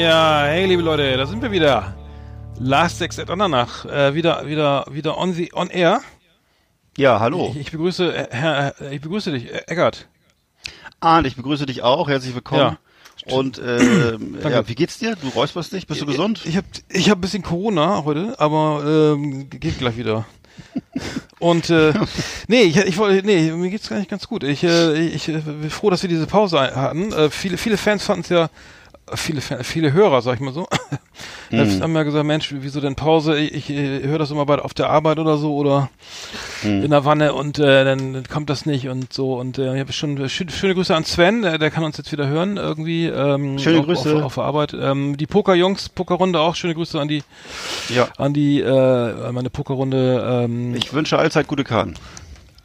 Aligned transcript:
Ja, 0.00 0.44
hey 0.46 0.64
liebe 0.64 0.80
Leute, 0.80 1.14
da 1.14 1.26
sind 1.26 1.42
wir 1.42 1.50
wieder. 1.50 1.94
Last 2.58 2.96
Sex 2.96 3.18
at 3.18 3.28
Andernach, 3.28 3.84
äh, 3.84 4.14
wieder, 4.14 4.46
wieder, 4.46 4.86
wieder 4.90 5.18
on 5.18 5.34
the, 5.34 5.52
on 5.52 5.68
air. 5.68 6.00
Ja, 6.96 7.20
hallo. 7.20 7.50
Ich, 7.50 7.60
ich 7.60 7.70
begrüße, 7.70 8.10
äh, 8.16 8.28
Herr, 8.30 8.80
äh, 8.80 8.94
ich 8.94 9.02
begrüße 9.02 9.30
dich, 9.30 9.52
äh, 9.52 9.62
Eckart. 9.66 10.08
Arndt, 11.00 11.26
ich 11.26 11.36
begrüße 11.36 11.66
dich 11.66 11.82
auch. 11.82 12.08
Herzlich 12.08 12.34
willkommen. 12.34 12.78
Ja. 13.26 13.34
Und 13.34 13.58
äh, 13.58 14.16
ja, 14.42 14.66
wie 14.66 14.74
geht's 14.74 14.98
dir? 14.98 15.16
Du 15.16 15.28
räusperst 15.28 15.74
dich? 15.74 15.86
Bist 15.86 16.00
du 16.00 16.06
gesund? 16.06 16.40
Ich, 16.44 16.52
ich 16.52 16.56
habe 16.56 16.66
ich 16.88 17.10
hab 17.10 17.18
ein 17.18 17.20
bisschen 17.20 17.42
Corona 17.42 18.02
heute, 18.02 18.40
aber 18.40 19.12
ähm, 19.14 19.50
geht 19.50 19.78
gleich 19.78 19.98
wieder. 19.98 20.24
Und 21.40 21.68
äh, 21.68 21.92
nee, 22.48 22.62
ich, 22.62 22.78
ich 22.78 22.96
wollte, 22.96 23.26
nee, 23.26 23.50
mir 23.52 23.68
geht's 23.68 23.90
gar 23.90 23.98
nicht 23.98 24.10
ganz 24.10 24.26
gut. 24.26 24.44
Ich, 24.44 24.64
äh, 24.64 24.94
ich 24.94 25.28
äh, 25.28 25.40
bin 25.40 25.68
froh, 25.68 25.90
dass 25.90 26.00
wir 26.00 26.08
diese 26.08 26.26
Pause 26.26 26.58
hatten. 26.58 27.12
Äh, 27.12 27.28
viele, 27.28 27.58
viele 27.58 27.76
Fans 27.76 28.02
fanden 28.02 28.22
es 28.22 28.30
ja 28.30 28.48
viele, 29.14 29.40
viele 29.40 29.92
Hörer, 29.92 30.22
sag 30.22 30.34
ich 30.34 30.40
mal 30.40 30.52
so, 30.52 30.66
mhm. 31.50 31.82
haben 31.82 31.94
ja 31.94 32.02
gesagt, 32.02 32.24
Mensch, 32.24 32.54
wieso 32.56 32.80
denn 32.80 32.94
Pause? 32.94 33.38
Ich, 33.38 33.54
ich, 33.54 33.70
ich 33.70 34.06
höre 34.06 34.18
das 34.18 34.30
immer 34.30 34.46
bei 34.46 34.58
auf 34.58 34.74
der 34.74 34.90
Arbeit 34.90 35.18
oder 35.18 35.36
so 35.36 35.54
oder 35.54 35.90
mhm. 36.62 36.82
in 36.82 36.90
der 36.90 37.04
Wanne 37.04 37.34
und 37.34 37.58
äh, 37.58 37.84
dann 37.84 38.24
kommt 38.28 38.50
das 38.50 38.66
nicht 38.66 38.88
und 38.88 39.12
so 39.12 39.34
und 39.38 39.58
äh, 39.58 39.74
ich 39.74 39.80
habe 39.80 39.92
schon 39.92 40.28
schöne, 40.28 40.50
schöne 40.50 40.74
Grüße 40.74 40.94
an 40.94 41.04
Sven, 41.04 41.42
der, 41.42 41.58
der 41.58 41.70
kann 41.70 41.84
uns 41.84 41.96
jetzt 41.96 42.12
wieder 42.12 42.28
hören 42.28 42.56
irgendwie. 42.56 43.06
Ähm, 43.06 43.58
schöne 43.58 43.82
Grüße 43.82 44.16
auf, 44.16 44.24
auf, 44.24 44.34
der 44.34 44.44
Arbeit. 44.44 44.74
Ähm, 44.74 45.16
die 45.16 45.26
Pokerjungs, 45.26 45.88
Pokerrunde 45.88 46.40
auch 46.40 46.54
schöne 46.54 46.74
Grüße 46.74 47.00
an 47.00 47.08
die, 47.08 47.22
ja, 47.88 48.08
an 48.16 48.32
die 48.32 48.60
äh, 48.60 49.32
meine 49.32 49.50
Pokerrunde. 49.50 50.44
Ähm, 50.44 50.74
ich 50.74 50.92
wünsche 50.92 51.18
allzeit 51.18 51.46
gute 51.46 51.64
Karten. 51.64 51.94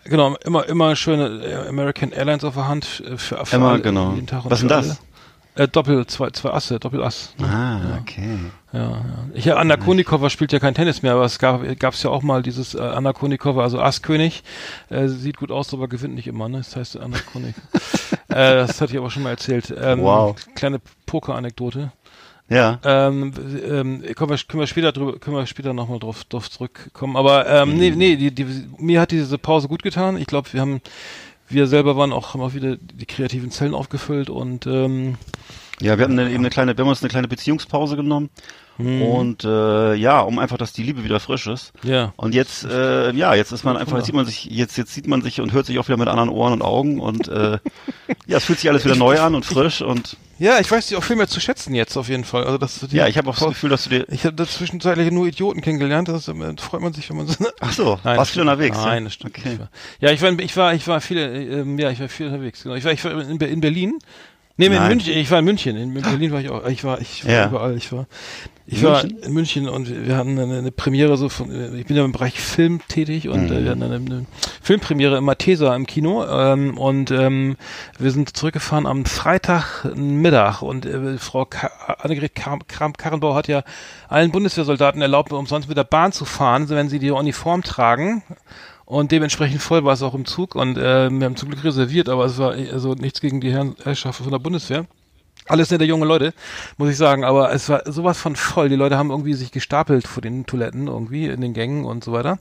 Genau, 0.07 0.35
immer 0.43 0.67
immer 0.67 0.95
schöne 0.95 1.43
äh, 1.43 1.67
American 1.67 2.11
Airlines 2.11 2.43
auf 2.43 2.53
der 2.53 2.67
Hand 2.67 3.03
äh, 3.05 3.17
für, 3.17 3.43
für 3.43 3.55
immer 3.55 3.69
alle, 3.69 3.81
genau. 3.81 4.15
Was 4.43 4.61
ist 4.61 4.61
denn 4.61 4.69
das? 4.69 5.01
Äh, 5.55 5.69
Doppel, 5.69 6.05
zwei, 6.07 6.31
zwei 6.31 6.51
Asse, 6.51 6.79
Doppelass. 6.79 7.33
Ne? 7.37 7.47
Ah, 7.47 7.81
ja. 7.89 7.99
okay. 8.01 8.37
Ja, 8.73 8.79
ja. 8.79 9.03
Ich, 9.33 9.53
Anna 9.53 9.77
Konikova 9.77 10.29
spielt 10.29 10.51
ja 10.51 10.59
kein 10.59 10.73
Tennis 10.73 11.01
mehr, 11.01 11.13
aber 11.13 11.23
es 11.23 11.39
gab 11.39 11.63
es 11.63 12.03
ja 12.03 12.09
auch 12.09 12.23
mal 12.23 12.43
dieses 12.43 12.75
äh, 12.75 12.81
Anna 12.81 13.13
Konikova, 13.13 13.63
also 13.63 13.79
Asskönig. 13.79 14.43
Äh, 14.89 15.07
sieht 15.07 15.37
gut 15.37 15.51
aus, 15.51 15.73
aber 15.73 15.87
gewinnt 15.87 16.15
nicht 16.15 16.27
immer, 16.27 16.49
ne? 16.49 16.57
Das 16.57 16.75
heißt 16.75 16.97
Anna 16.97 17.17
Konik. 17.31 17.55
äh, 18.27 18.55
das 18.55 18.81
hatte 18.81 18.91
ich 18.91 18.99
aber 18.99 19.09
schon 19.09 19.23
mal 19.23 19.29
erzählt. 19.29 19.73
Ähm, 19.81 20.01
wow. 20.01 20.35
Kleine 20.55 20.81
Poker-Anekdote. 21.05 21.91
Ja. 22.47 22.79
Ähm, 22.83 23.33
ähm, 23.67 24.03
können, 24.15 24.29
wir, 24.29 24.37
können 24.37 24.59
wir 24.59 24.67
später 24.67 24.91
drüber, 24.91 25.17
können 25.17 25.35
wir 25.35 25.47
später 25.47 25.73
nochmal 25.73 25.99
drauf, 25.99 26.25
drauf 26.25 26.51
zurückkommen. 26.51 27.15
Aber 27.15 27.47
ähm, 27.47 27.71
mhm. 27.71 27.77
nee, 27.77 27.89
nee, 27.91 28.15
die, 28.17 28.31
die, 28.31 28.45
mir 28.77 29.01
hat 29.01 29.11
diese 29.11 29.37
Pause 29.37 29.67
gut 29.67 29.81
getan. 29.81 30.17
Ich 30.17 30.27
glaube, 30.27 30.51
wir 30.53 30.61
haben 30.61 30.81
wir 31.55 31.67
selber 31.67 31.95
waren 31.97 32.13
auch, 32.13 32.33
haben 32.33 32.41
auch 32.41 32.53
wieder 32.53 32.77
die 32.77 33.05
kreativen 33.05 33.51
Zellen 33.51 33.73
aufgefüllt 33.73 34.29
und 34.29 34.67
ähm, 34.67 35.15
ja, 35.81 35.97
wir 35.97 36.05
hatten 36.05 36.17
eine, 36.17 36.29
eben 36.29 36.39
eine 36.39 36.49
kleine, 36.49 36.77
wir 36.77 36.83
haben 36.83 36.89
uns 36.89 37.01
eine 37.01 37.09
kleine 37.09 37.27
Beziehungspause 37.27 37.95
genommen 37.95 38.29
hm. 38.77 39.01
und 39.01 39.43
äh, 39.43 39.95
ja, 39.95 40.21
um 40.21 40.39
einfach, 40.39 40.57
dass 40.57 40.71
die 40.71 40.83
Liebe 40.83 41.03
wieder 41.03 41.19
frisch 41.19 41.47
ist. 41.47 41.73
Ja. 41.83 42.13
Und 42.15 42.33
jetzt, 42.33 42.63
äh, 42.65 43.11
ja, 43.11 43.33
jetzt 43.33 43.51
ist 43.51 43.63
man 43.63 43.75
einfach, 43.75 43.97
jetzt 43.97 44.05
sieht 44.05 44.15
man 44.15 44.25
sich, 44.25 44.45
jetzt 44.45 44.77
jetzt 44.77 44.93
sieht 44.93 45.07
man 45.07 45.21
sich 45.21 45.41
und 45.41 45.51
hört 45.51 45.65
sich 45.65 45.77
auch 45.79 45.87
wieder 45.87 45.97
mit 45.97 46.07
anderen 46.07 46.29
Ohren 46.29 46.53
und 46.53 46.61
Augen 46.61 46.99
und 46.99 47.27
äh, 47.27 47.57
ja, 48.27 48.37
es 48.37 48.45
fühlt 48.45 48.59
sich 48.59 48.69
alles 48.69 48.85
wieder 48.85 48.95
neu 48.95 49.19
an 49.19 49.35
und 49.35 49.45
frisch 49.45 49.81
und 49.81 50.17
ja, 50.37 50.59
ich 50.59 50.69
weiß 50.69 50.87
dich 50.87 50.97
auch 50.97 51.03
viel 51.03 51.15
mehr 51.15 51.27
zu 51.27 51.39
schätzen 51.39 51.73
jetzt 51.73 51.95
auf 51.97 52.09
jeden 52.09 52.23
Fall. 52.23 52.43
Also 52.43 52.57
dass 52.57 52.79
du 52.79 52.87
die, 52.87 52.97
ja, 52.97 53.07
ich 53.07 53.17
habe 53.17 53.29
auch 53.29 53.37
das 53.37 53.49
Gefühl, 53.49 53.69
dass 53.69 53.85
du 53.85 53.89
dir. 53.89 54.05
Ich 54.09 54.25
habe 54.25 54.35
da 54.35 54.45
zwischenzeitlich 54.45 55.11
nur 55.11 55.27
Idioten 55.27 55.61
kennengelernt. 55.61 56.07
Das, 56.07 56.27
äh, 56.27 56.33
freut 56.57 56.81
man 56.81 56.93
sich, 56.93 57.09
wenn 57.09 57.17
man 57.17 57.27
so. 57.27 57.45
Ach 57.59 57.73
so, 57.73 57.99
Nein, 58.03 58.17
warst 58.17 58.35
du 58.35 58.41
unterwegs? 58.41 58.77
Nein, 58.77 59.05
das 59.05 59.13
stimmt. 59.13 59.37
Okay. 59.37 59.57
Ja, 59.99 60.11
ich 60.11 60.21
war, 60.21 60.37
ich 60.37 60.57
war, 60.57 60.73
ich 60.73 60.87
war 60.87 61.01
viele, 61.01 61.43
ähm, 61.43 61.79
ja, 61.79 61.89
ich 61.89 61.99
war 61.99 62.09
viel 62.09 62.27
unterwegs. 62.27 62.63
Genau, 62.63 62.75
ich 62.75 62.83
war, 62.83 62.91
ich 62.91 63.03
war 63.03 63.11
in, 63.11 63.39
in 63.39 63.61
Berlin. 63.61 63.99
Nee, 64.57 64.67
in 64.67 64.87
München. 64.87 65.13
Ich 65.13 65.29
war 65.31 65.39
in 65.39 65.45
München. 65.45 65.75
In 65.75 65.93
Berlin 65.93 66.31
war 66.31 66.39
ich 66.39 66.49
auch. 66.49 66.65
Ich 66.67 66.83
war, 66.83 67.01
ich 67.01 67.25
war 67.25 67.31
ja. 67.31 67.47
überall. 67.47 67.75
Ich 67.75 67.91
war. 67.91 68.07
Ich 68.67 68.81
war 68.81 69.03
in 69.03 69.31
München 69.31 69.69
und 69.69 70.07
wir 70.07 70.17
hatten 70.17 70.39
eine, 70.39 70.57
eine, 70.57 70.71
Premiere 70.71 71.17
so 71.17 71.29
von, 71.29 71.75
ich 71.75 71.85
bin 71.85 71.95
ja 71.95 72.03
im 72.03 72.11
Bereich 72.11 72.39
Film 72.39 72.81
tätig 72.87 73.29
und 73.29 73.51
mhm. 73.51 73.57
äh, 73.57 73.63
wir 73.63 73.69
hatten 73.69 73.83
eine, 73.83 73.95
eine, 73.97 74.25
Filmpremiere 74.59 75.17
im 75.17 75.25
Mathesa 75.25 75.75
im 75.75 75.85
Kino 75.85 76.25
ähm, 76.25 76.75
und 76.75 77.11
ähm, 77.11 77.57
wir 77.99 78.09
sind 78.09 78.35
zurückgefahren 78.35 78.87
am 78.87 79.05
Freitagmittag 79.05 80.63
und 80.63 80.87
äh, 80.87 81.19
Frau 81.19 81.45
Ka 81.45 81.67
Annegret 81.99 82.33
Karrenbauer 82.33 83.35
hat 83.35 83.47
ja 83.47 83.63
allen 84.07 84.31
Bundeswehrsoldaten 84.31 84.99
erlaubt, 84.99 85.31
umsonst 85.31 85.67
mit 85.67 85.77
der 85.77 85.83
Bahn 85.83 86.11
zu 86.11 86.25
fahren, 86.25 86.67
wenn 86.69 86.89
sie 86.89 86.97
die 86.97 87.11
Uniform 87.11 87.61
tragen 87.61 88.23
und 88.85 89.11
dementsprechend 89.11 89.61
voll 89.61 89.83
war 89.83 89.93
es 89.93 90.03
auch 90.03 90.13
im 90.13 90.25
Zug 90.25 90.55
und 90.55 90.77
äh, 90.77 91.09
wir 91.09 91.25
haben 91.25 91.35
zum 91.35 91.49
Glück 91.49 91.63
reserviert, 91.63 92.09
aber 92.09 92.25
es 92.25 92.37
war 92.37 92.51
also 92.51 92.93
nichts 92.93 93.21
gegen 93.21 93.41
die 93.41 93.51
Herren 93.51 93.75
Herrschaft 93.83 94.21
von 94.21 94.31
der 94.31 94.39
Bundeswehr. 94.39 94.85
Alles 95.47 95.69
nette 95.69 95.83
junge 95.83 96.07
Leute, 96.07 96.33
muss 96.77 96.89
ich 96.89 96.97
sagen, 96.97 97.23
aber 97.23 97.53
es 97.53 97.69
war 97.69 97.83
sowas 97.85 98.17
von 98.17 98.35
voll. 98.35 98.67
Die 98.67 98.75
Leute 98.75 98.97
haben 98.97 99.11
irgendwie 99.11 99.35
sich 99.35 99.51
gestapelt 99.51 100.07
vor 100.07 100.21
den 100.21 100.47
Toiletten 100.47 100.87
irgendwie 100.87 101.27
in 101.27 101.39
den 101.39 101.53
Gängen 101.53 101.85
und 101.85 102.03
so 102.03 102.13
weiter. 102.13 102.39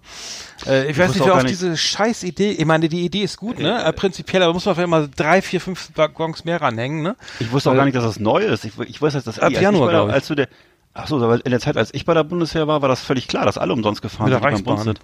Äh, 0.66 0.84
ich, 0.84 0.90
ich 0.92 0.98
weiß 0.98 1.14
nicht, 1.14 1.26
wer 1.26 1.34
auf 1.34 1.44
diese 1.44 1.76
scheiß 1.76 2.22
Idee, 2.22 2.52
ich 2.52 2.64
meine, 2.64 2.88
die 2.88 3.04
Idee 3.04 3.22
ist 3.22 3.36
gut, 3.36 3.58
ne? 3.58 3.84
Äh, 3.84 3.92
prinzipiell, 3.92 4.42
aber 4.42 4.54
muss 4.54 4.64
man 4.64 4.74
vielleicht 4.74 4.88
mal 4.88 5.10
drei, 5.14 5.42
vier, 5.42 5.60
fünf 5.60 5.90
Waggons 5.96 6.46
mehr 6.46 6.62
ranhängen, 6.62 7.02
ne? 7.02 7.14
Ich 7.40 7.52
wusste 7.52 7.70
auch 7.70 7.74
gar 7.74 7.84
nicht, 7.84 7.94
dass 7.94 8.04
das 8.04 8.18
neu 8.20 8.42
ist. 8.42 8.64
Ich, 8.64 8.72
ich 8.78 9.02
weiß, 9.02 9.12
dass 9.12 9.24
das 9.24 9.38
ab 9.38 9.52
Januar, 9.52 10.08
ich. 10.08 10.14
Als 10.14 10.26
du 10.28 10.34
der, 10.34 10.48
Ach 10.96 11.08
so, 11.08 11.16
aber 11.16 11.44
in 11.44 11.50
der 11.50 11.58
Zeit, 11.58 11.76
als 11.76 11.92
ich 11.92 12.04
bei 12.04 12.14
der 12.14 12.22
Bundeswehr 12.22 12.68
war, 12.68 12.80
war 12.80 12.88
das 12.88 13.00
völlig 13.00 13.26
klar, 13.26 13.44
dass 13.44 13.58
alle 13.58 13.72
umsonst 13.72 14.00
gefahren 14.00 14.30
Mit 14.30 14.40
der 14.40 14.56
sind. 14.56 14.68
Reichsbahn. 14.68 14.94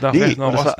Da 0.00 0.10
nee, 0.10 0.34
das 0.34 0.64
war, 0.64 0.76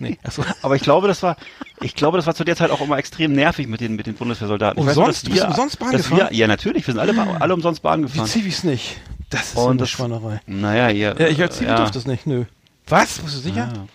nee. 0.00 0.18
So. 0.28 0.44
Aber 0.62 0.74
ich 0.74 0.82
glaube, 0.82 1.06
das 1.06 1.22
war, 1.22 1.36
ich 1.80 1.94
glaube, 1.94 2.18
das 2.18 2.26
war 2.26 2.34
zu 2.34 2.42
der 2.42 2.56
Zeit 2.56 2.72
auch 2.72 2.80
immer 2.80 2.98
extrem 2.98 3.32
nervig 3.32 3.68
mit 3.68 3.80
den, 3.80 3.94
mit 3.94 4.08
den 4.08 4.14
Bundeswehrsoldaten. 4.14 4.82
Umsonst? 4.82 5.28
Ich 5.28 5.34
weiß, 5.34 5.42
wir, 5.42 5.46
umsonst 5.46 5.78
Bahn 5.78 5.92
gefahren? 5.92 6.28
Wir, 6.30 6.36
ja, 6.36 6.48
natürlich, 6.48 6.84
wir 6.84 6.94
sind 6.94 7.00
alle, 7.00 7.14
alle 7.40 7.54
umsonst 7.54 7.82
Bahn 7.82 8.02
gefahren. 8.02 8.26
Wie 8.26 8.28
Zivis 8.28 8.64
nicht? 8.64 8.96
Das 9.30 9.50
ist 9.50 9.56
Und 9.56 9.70
eine 9.70 9.78
das, 9.78 9.90
Schweinerei. 9.90 10.40
Naja, 10.46 10.88
ja. 10.88 11.16
Ja, 11.16 11.28
ich 11.28 11.40
als 11.40 11.58
Zivi 11.58 11.70
ja. 11.70 11.76
durfte 11.76 11.98
das 11.98 12.06
nicht, 12.06 12.26
nö. 12.26 12.44
Was? 12.88 13.20
Bist 13.20 13.36
du 13.36 13.40
sicher? 13.40 13.72
Ja. 13.72 13.86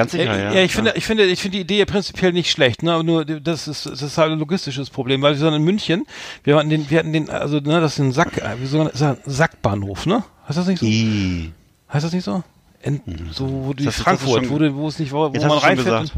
Ganz 0.00 0.12
sicher, 0.12 0.38
ja. 0.38 0.52
Ja, 0.54 0.62
ich 0.62 0.72
finde, 0.72 0.94
ich 0.96 1.04
finde, 1.04 1.26
ich 1.26 1.42
finde 1.42 1.58
die 1.58 1.62
Idee 1.62 1.84
prinzipiell 1.84 2.32
nicht 2.32 2.50
schlecht, 2.50 2.82
ne, 2.82 2.94
aber 2.94 3.02
nur, 3.02 3.26
das 3.26 3.68
ist, 3.68 3.84
das 3.84 4.00
ist 4.00 4.16
halt 4.16 4.32
ein 4.32 4.38
logistisches 4.38 4.88
Problem, 4.88 5.20
weil 5.20 5.34
wir 5.34 5.38
sind 5.38 5.52
in 5.52 5.62
München, 5.62 6.06
wir 6.42 6.56
hatten 6.56 6.70
den, 6.70 6.88
wir 6.88 6.98
hatten 6.98 7.12
den, 7.12 7.28
also, 7.28 7.60
ne, 7.60 7.82
das 7.82 7.92
ist 7.92 7.98
ein 7.98 8.12
Sack, 8.12 8.40
wie 8.58 8.66
so 8.66 8.80
ein 8.80 9.16
Sackbahnhof, 9.26 10.06
ne? 10.06 10.24
Heißt 10.48 10.56
das 10.56 10.68
nicht 10.68 10.80
so? 10.80 10.86
I. 10.86 11.52
Heißt 11.92 12.06
das 12.06 12.14
nicht 12.14 12.24
so? 12.24 12.42
In, 12.82 13.02
so, 13.30 13.46
wo 13.66 13.74
die 13.74 13.90
Frankfurt, 13.90 14.48
wo, 14.48 14.58
wo 14.74 14.88
es 14.88 14.98
nicht, 14.98 15.12
wo, 15.12 15.34
wo 15.34 15.46
man 15.46 15.58
reinfährt. 15.58 16.14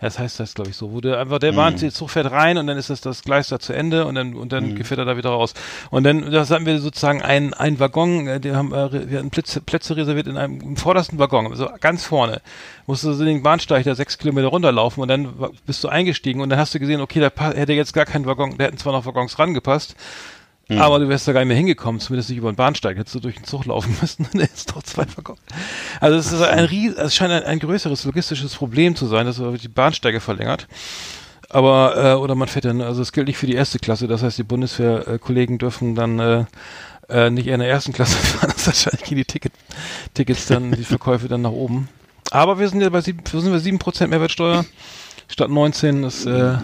Das 0.00 0.18
heißt 0.18 0.40
das, 0.40 0.54
glaube 0.54 0.70
ich, 0.70 0.76
so. 0.76 0.92
Wo 0.92 1.00
der 1.00 1.20
einfach, 1.20 1.38
der 1.38 1.52
Bahn, 1.52 1.76
der 1.76 1.92
Zug 1.92 2.10
fährt 2.10 2.30
rein 2.30 2.58
und 2.58 2.66
dann 2.66 2.76
ist 2.76 2.90
das, 2.90 3.00
das 3.00 3.22
Gleis 3.22 3.48
da 3.48 3.60
zu 3.60 3.72
Ende 3.72 4.06
und 4.06 4.16
dann, 4.16 4.34
und 4.34 4.52
dann 4.52 4.74
mhm. 4.74 4.84
fährt 4.84 4.98
er 4.98 5.04
da 5.04 5.16
wieder 5.16 5.30
raus. 5.30 5.54
Und 5.90 6.02
dann, 6.02 6.32
das 6.32 6.50
hatten 6.50 6.66
wir 6.66 6.78
sozusagen 6.80 7.22
ein, 7.22 7.54
ein 7.54 7.78
Waggon, 7.78 8.26
äh, 8.26 8.40
die 8.40 8.52
haben, 8.52 8.74
äh, 8.74 9.10
wir 9.10 9.18
hatten 9.18 9.30
Plätze, 9.30 9.60
Plätze 9.60 9.96
reserviert 9.96 10.26
in 10.26 10.36
einem, 10.36 10.60
im 10.60 10.76
vordersten 10.76 11.18
Waggon, 11.20 11.46
also 11.46 11.70
ganz 11.80 12.04
vorne. 12.04 12.42
Musst 12.86 13.04
du 13.04 13.12
so 13.12 13.24
den 13.24 13.42
Bahnsteig 13.44 13.84
da 13.84 13.94
sechs 13.94 14.18
Kilometer 14.18 14.48
runterlaufen 14.48 15.00
und 15.00 15.08
dann 15.08 15.32
bist 15.64 15.82
du 15.84 15.88
eingestiegen 15.88 16.40
und 16.40 16.50
dann 16.50 16.58
hast 16.58 16.74
du 16.74 16.80
gesehen, 16.80 17.00
okay, 17.00 17.20
da 17.20 17.52
hätte 17.52 17.72
jetzt 17.72 17.94
gar 17.94 18.04
kein 18.04 18.26
Waggon, 18.26 18.58
da 18.58 18.64
hätten 18.64 18.78
zwar 18.78 18.92
noch 18.92 19.06
Waggons 19.06 19.38
rangepasst, 19.38 19.94
Mhm. 20.68 20.78
Aber 20.78 20.98
du 20.98 21.08
wärst 21.08 21.28
da 21.28 21.32
gar 21.32 21.40
nicht 21.40 21.48
mehr 21.48 21.56
hingekommen, 21.56 22.00
zumindest 22.00 22.30
nicht 22.30 22.38
über 22.38 22.50
den 22.50 22.56
Bahnsteig. 22.56 22.96
Hättest 22.96 23.14
du 23.14 23.20
durch 23.20 23.36
den 23.36 23.44
Zug 23.44 23.66
laufen 23.66 23.96
müssen, 24.00 24.26
dann 24.32 24.40
ist 24.40 24.74
doch 24.74 24.82
zwei 24.82 25.04
verkommen. 25.04 25.40
Also 26.00 26.16
es 26.16 26.32
ist 26.32 26.42
ein 26.42 26.64
ries 26.64 26.94
es 26.94 27.14
scheint 27.14 27.32
ein, 27.32 27.44
ein, 27.44 27.58
größeres 27.58 28.04
logistisches 28.04 28.54
Problem 28.54 28.96
zu 28.96 29.06
sein, 29.06 29.26
dass 29.26 29.38
man 29.38 29.56
die 29.56 29.68
Bahnsteige 29.68 30.20
verlängert. 30.20 30.66
Aber, 31.50 31.96
äh, 31.96 32.14
oder 32.14 32.34
man 32.34 32.48
fährt 32.48 32.64
dann, 32.64 32.80
also 32.80 33.02
es 33.02 33.12
gilt 33.12 33.28
nicht 33.28 33.36
für 33.36 33.46
die 33.46 33.54
erste 33.54 33.78
Klasse, 33.78 34.08
das 34.08 34.22
heißt, 34.22 34.38
die 34.38 34.42
Bundeswehrkollegen 34.42 35.58
dürfen 35.58 35.94
dann 35.94 36.18
äh, 36.18 36.44
äh, 37.08 37.30
nicht 37.30 37.46
in 37.46 37.60
der 37.60 37.68
ersten 37.68 37.92
Klasse 37.92 38.16
fahren, 38.26 38.52
das 38.54 38.66
wahrscheinlich 38.66 39.04
gehen 39.04 39.18
die 39.18 39.24
Ticket, 39.24 39.52
Tickets 40.14 40.46
dann, 40.46 40.72
die 40.72 40.84
Verkäufe 40.84 41.28
dann 41.28 41.42
nach 41.42 41.52
oben. 41.52 41.88
Aber 42.30 42.58
wir 42.58 42.68
sind 42.68 42.80
ja 42.80 42.88
bei 42.88 43.02
sieben, 43.02 43.20
sind 43.24 43.52
wir 43.52 43.60
sieben 43.60 43.78
Prozent 43.78 44.10
Mehrwertsteuer 44.10 44.64
statt 45.28 45.50
19, 45.50 46.02
das 46.02 46.26
äh, 46.26 46.56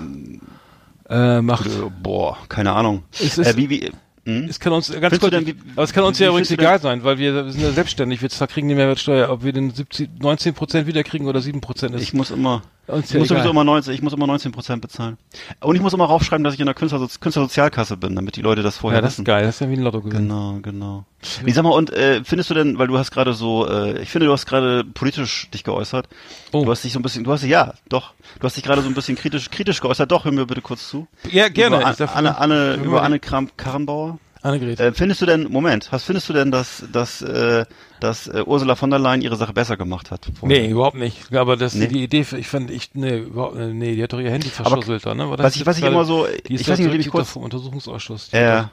äh, 1.11 1.43
macht. 1.43 1.69
Boah, 2.03 2.39
keine 2.49 2.73
Ahnung. 2.73 3.03
Es 3.13 3.37
ist, 3.37 3.47
äh, 3.47 3.57
wie, 3.57 3.69
wie, 3.69 3.91
hm? 4.25 4.45
Es 4.49 4.61
kann 4.61 4.73
uns 4.73 4.93
ganz 4.93 5.19
kurz, 5.19 5.31
denn, 5.31 5.47
wie, 5.47 5.57
aber 5.75 5.83
es 5.83 5.93
kann 5.93 6.05
uns 6.05 6.19
ja 6.19 6.29
übrigens 6.29 6.51
egal 6.51 6.81
sein, 6.81 7.03
weil 7.05 7.19
wir, 7.19 7.35
wir 7.47 7.53
sind 7.53 7.63
ja 7.63 7.71
selbstständig, 7.71 8.21
wir 8.21 8.29
kriegen 8.47 8.69
die 8.69 8.75
Mehrwertsteuer, 8.75 9.31
ob 9.31 9.43
wir 9.43 9.53
den 9.53 9.71
70, 9.71 10.11
19 10.21 10.55
Prozent 10.55 10.87
wiederkriegen 10.87 11.27
oder 11.27 11.41
7 11.41 11.61
Prozent 11.61 11.99
Ich 11.99 12.13
muss 12.13 12.31
immer, 12.31 12.63
ich 12.99 13.15
muss 13.15 13.29
sowieso 13.29 13.51
immer 13.51 13.65
19, 13.65 13.95
ich 13.95 14.03
muss 14.03 14.13
immer 14.13 14.27
19 14.27 14.53
Prozent 14.53 14.83
bezahlen. 14.83 15.17
Und 15.61 15.77
ich 15.77 15.83
muss 15.83 15.93
immer 15.93 16.05
raufschreiben, 16.07 16.45
dass 16.45 16.55
ich 16.55 16.61
in 16.61 16.67
der 16.67 16.75
Künstler, 16.75 17.01
Künstlersozialkasse 17.21 17.97
bin, 17.97 18.15
damit 18.17 18.37
die 18.37 18.43
Leute 18.43 18.63
das 18.63 18.77
vorher 18.79 18.99
Ja, 18.99 19.03
das 19.03 19.13
wissen. 19.13 19.23
ist 19.23 19.27
geil, 19.27 19.45
das 19.45 19.57
ist 19.57 19.61
ja 19.61 19.69
wie 19.71 19.75
ein 19.75 19.83
Lotto 19.83 20.01
gewesen. 20.01 20.29
Genau, 20.29 20.59
genau. 20.63 21.05
Wie 21.45 21.53
sag 21.53 21.65
mal, 21.65 21.71
und 21.71 21.91
äh, 21.93 22.23
findest 22.25 22.51
du 22.51 22.55
denn, 22.55 22.79
weil 22.79 22.87
du 22.87 22.97
hast 22.99 23.11
gerade 23.11 23.35
so, 23.35 23.69
äh, 23.69 24.01
ich 24.03 24.11
finde, 24.11 24.27
du 24.27 24.33
hast 24.33 24.47
gerade 24.47 24.85
politisch 24.85 25.49
dich 25.53 25.65
geäußert. 25.65 26.09
Oh. 26.53 26.65
Du 26.65 26.71
hast 26.71 26.83
dich 26.83 26.93
so 26.93 26.99
ein 26.99 27.03
bisschen, 27.03 27.25
du 27.25 27.33
hast 27.33 27.45
ja, 27.45 27.75
doch, 27.89 28.15
du 28.39 28.45
hast 28.47 28.57
dich 28.57 28.65
gerade 28.65 28.83
so 28.83 28.89
ein 28.89 28.95
bisschen 28.95 29.17
kritisch, 29.17 29.51
kritisch 29.51 29.81
geäußert. 29.81 30.11
Doch, 30.11 30.25
hör 30.25 30.33
mir 30.33 30.47
bitte 30.47 30.63
kurz 30.63 30.89
zu. 30.89 31.07
Ja, 31.31 31.49
gerne. 31.49 31.77
Über 31.77 31.87
Anne, 31.87 32.09
Anne, 32.15 32.39
Anne 32.39 32.75
über 32.83 33.03
Anne 33.03 33.19
Kramp 33.21 33.57
Karrenbauer. 33.59 34.19
Annegret. 34.43 34.81
Äh, 34.81 34.93
findest 34.93 35.21
du 35.21 35.27
denn, 35.27 35.45
Moment, 35.51 35.93
was 35.93 36.05
findest 36.05 36.29
du 36.29 36.33
denn, 36.33 36.51
dass, 36.51 36.85
dass, 36.93 37.21
äh, 37.23 37.65
dass 38.01 38.27
äh, 38.27 38.43
Ursula 38.47 38.75
von 38.75 38.91
der 38.91 38.99
Leyen 38.99 39.21
ihre 39.21 39.37
Sache 39.37 39.53
besser 39.53 39.77
gemacht 39.77 40.11
hat? 40.11 40.27
Vorher? 40.39 40.61
Nee, 40.61 40.71
überhaupt 40.71 40.97
nicht. 40.97 41.35
Aber 41.35 41.57
das, 41.57 41.75
nee? 41.75 41.89
die 41.89 42.03
Idee, 42.03 42.25
ich 42.37 42.49
fand, 42.49 42.71
ich, 42.71 42.91
nee, 42.95 43.19
überhaupt, 43.19 43.57
nee, 43.57 43.95
die 43.95 44.03
hat 44.03 44.13
doch 44.13 44.21
ihr 44.21 44.31
Handy 44.31 44.49
verschlüsselt 44.49 45.05
da, 45.05 45.15
ne? 45.15 45.29
Was 45.31 45.57
ich, 45.57 45.67
was 45.67 45.79
ich 45.79 45.85
immer 45.85 46.05
so, 46.05 46.27
ich 46.49 46.67
weiß 46.69 46.79
nicht, 46.79 46.93
wie 46.93 46.97
ich 46.97 47.11
kurz 47.11 47.31
vom 47.31 47.43
Untersuchungsausschuss. 47.43 48.31
Ja. 48.33 48.71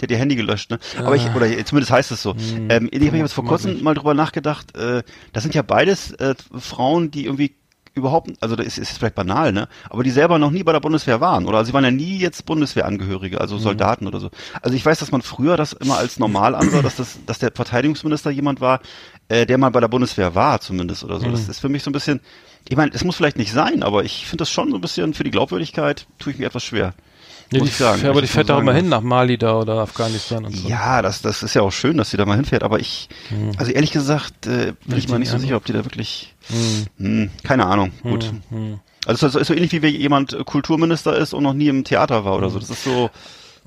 Der 0.00 0.06
hat 0.06 0.10
ihr 0.12 0.16
Handy 0.16 0.36
gelöscht, 0.36 0.70
ne? 0.70 0.78
Aber 0.98 1.14
ich, 1.14 1.28
oder 1.34 1.46
zumindest 1.64 1.92
heißt 1.92 2.10
es 2.10 2.22
so. 2.22 2.34
Hm, 2.34 2.70
ähm, 2.70 2.88
ich 2.90 3.06
habe 3.06 3.18
jetzt 3.18 3.34
vor 3.34 3.44
kurzem 3.44 3.82
mal 3.82 3.94
drüber 3.94 4.14
nachgedacht, 4.14 4.74
äh, 4.76 5.02
das 5.32 5.42
sind 5.42 5.54
ja 5.54 5.62
beides 5.62 6.12
äh, 6.12 6.34
Frauen, 6.58 7.10
die 7.10 7.26
irgendwie 7.26 7.54
überhaupt, 8.00 8.30
also 8.40 8.56
das 8.56 8.66
ist, 8.66 8.78
ist 8.78 8.98
vielleicht 8.98 9.14
banal, 9.14 9.52
ne? 9.52 9.68
Aber 9.88 10.02
die 10.02 10.10
selber 10.10 10.38
noch 10.38 10.50
nie 10.50 10.62
bei 10.62 10.72
der 10.72 10.80
Bundeswehr 10.80 11.20
waren. 11.20 11.46
Oder 11.46 11.64
sie 11.64 11.72
waren 11.72 11.84
ja 11.84 11.90
nie 11.90 12.18
jetzt 12.18 12.44
Bundeswehrangehörige, 12.46 13.40
also 13.40 13.56
mhm. 13.56 13.60
Soldaten 13.60 14.06
oder 14.06 14.20
so. 14.20 14.30
Also 14.60 14.76
ich 14.76 14.84
weiß, 14.84 14.98
dass 14.98 15.12
man 15.12 15.22
früher 15.22 15.56
das 15.56 15.72
immer 15.72 15.98
als 15.98 16.18
normal 16.18 16.54
ansah, 16.54 16.82
dass 16.82 16.96
das, 16.96 17.18
dass 17.26 17.38
der 17.38 17.52
Verteidigungsminister 17.52 18.30
jemand 18.30 18.60
war, 18.60 18.80
äh, 19.28 19.46
der 19.46 19.58
mal 19.58 19.70
bei 19.70 19.80
der 19.80 19.88
Bundeswehr 19.88 20.34
war, 20.34 20.60
zumindest 20.60 21.04
oder 21.04 21.20
so. 21.20 21.26
Mhm. 21.26 21.32
Das 21.32 21.48
ist 21.48 21.60
für 21.60 21.68
mich 21.68 21.82
so 21.82 21.90
ein 21.90 21.92
bisschen, 21.92 22.20
ich 22.68 22.76
meine, 22.76 22.92
es 22.92 23.04
muss 23.04 23.16
vielleicht 23.16 23.38
nicht 23.38 23.52
sein, 23.52 23.82
aber 23.82 24.04
ich 24.04 24.26
finde 24.26 24.42
das 24.42 24.50
schon 24.50 24.70
so 24.70 24.76
ein 24.76 24.80
bisschen 24.80 25.14
für 25.14 25.24
die 25.24 25.30
Glaubwürdigkeit, 25.30 26.06
tue 26.18 26.32
ich 26.32 26.38
mir 26.38 26.46
etwas 26.46 26.64
schwer. 26.64 26.94
Ja, 27.52 27.60
die, 27.60 27.68
sagen, 27.68 28.06
aber 28.06 28.22
die 28.22 28.28
fährt 28.28 28.48
doch 28.48 28.60
immer 28.60 28.72
hin 28.72 28.88
nach 28.88 29.00
Mali 29.00 29.36
da 29.36 29.58
oder 29.58 29.78
Afghanistan 29.78 30.44
und 30.44 30.56
so. 30.56 30.68
Ja, 30.68 31.02
das, 31.02 31.20
das 31.20 31.42
ist 31.42 31.54
ja 31.54 31.62
auch 31.62 31.72
schön, 31.72 31.96
dass 31.96 32.10
sie 32.10 32.16
da 32.16 32.24
mal 32.24 32.36
hinfährt, 32.36 32.62
aber 32.62 32.78
ich, 32.78 33.08
hm. 33.28 33.52
also 33.56 33.72
ehrlich 33.72 33.90
gesagt, 33.90 34.46
äh, 34.46 34.74
bin 34.86 34.98
ich, 34.98 35.08
mal 35.08 35.18
nicht 35.18 35.30
so 35.30 35.38
sicher, 35.38 35.56
ob 35.56 35.64
die 35.64 35.72
da 35.72 35.84
wirklich, 35.84 36.34
hm. 36.46 36.86
Hm, 36.98 37.30
keine 37.42 37.66
Ahnung, 37.66 37.90
gut. 38.02 38.24
Hm, 38.24 38.42
hm. 38.50 38.80
Also 39.06 39.26
es 39.26 39.34
ist 39.34 39.48
so 39.48 39.54
ähnlich 39.54 39.72
wie 39.72 39.82
wenn 39.82 39.94
jemand 39.94 40.36
Kulturminister 40.46 41.16
ist 41.16 41.32
und 41.32 41.42
noch 41.42 41.54
nie 41.54 41.68
im 41.68 41.84
Theater 41.84 42.24
war 42.24 42.36
oder 42.36 42.50
so. 42.50 42.58
Das 42.58 42.70
ist 42.70 42.84
so, 42.84 43.10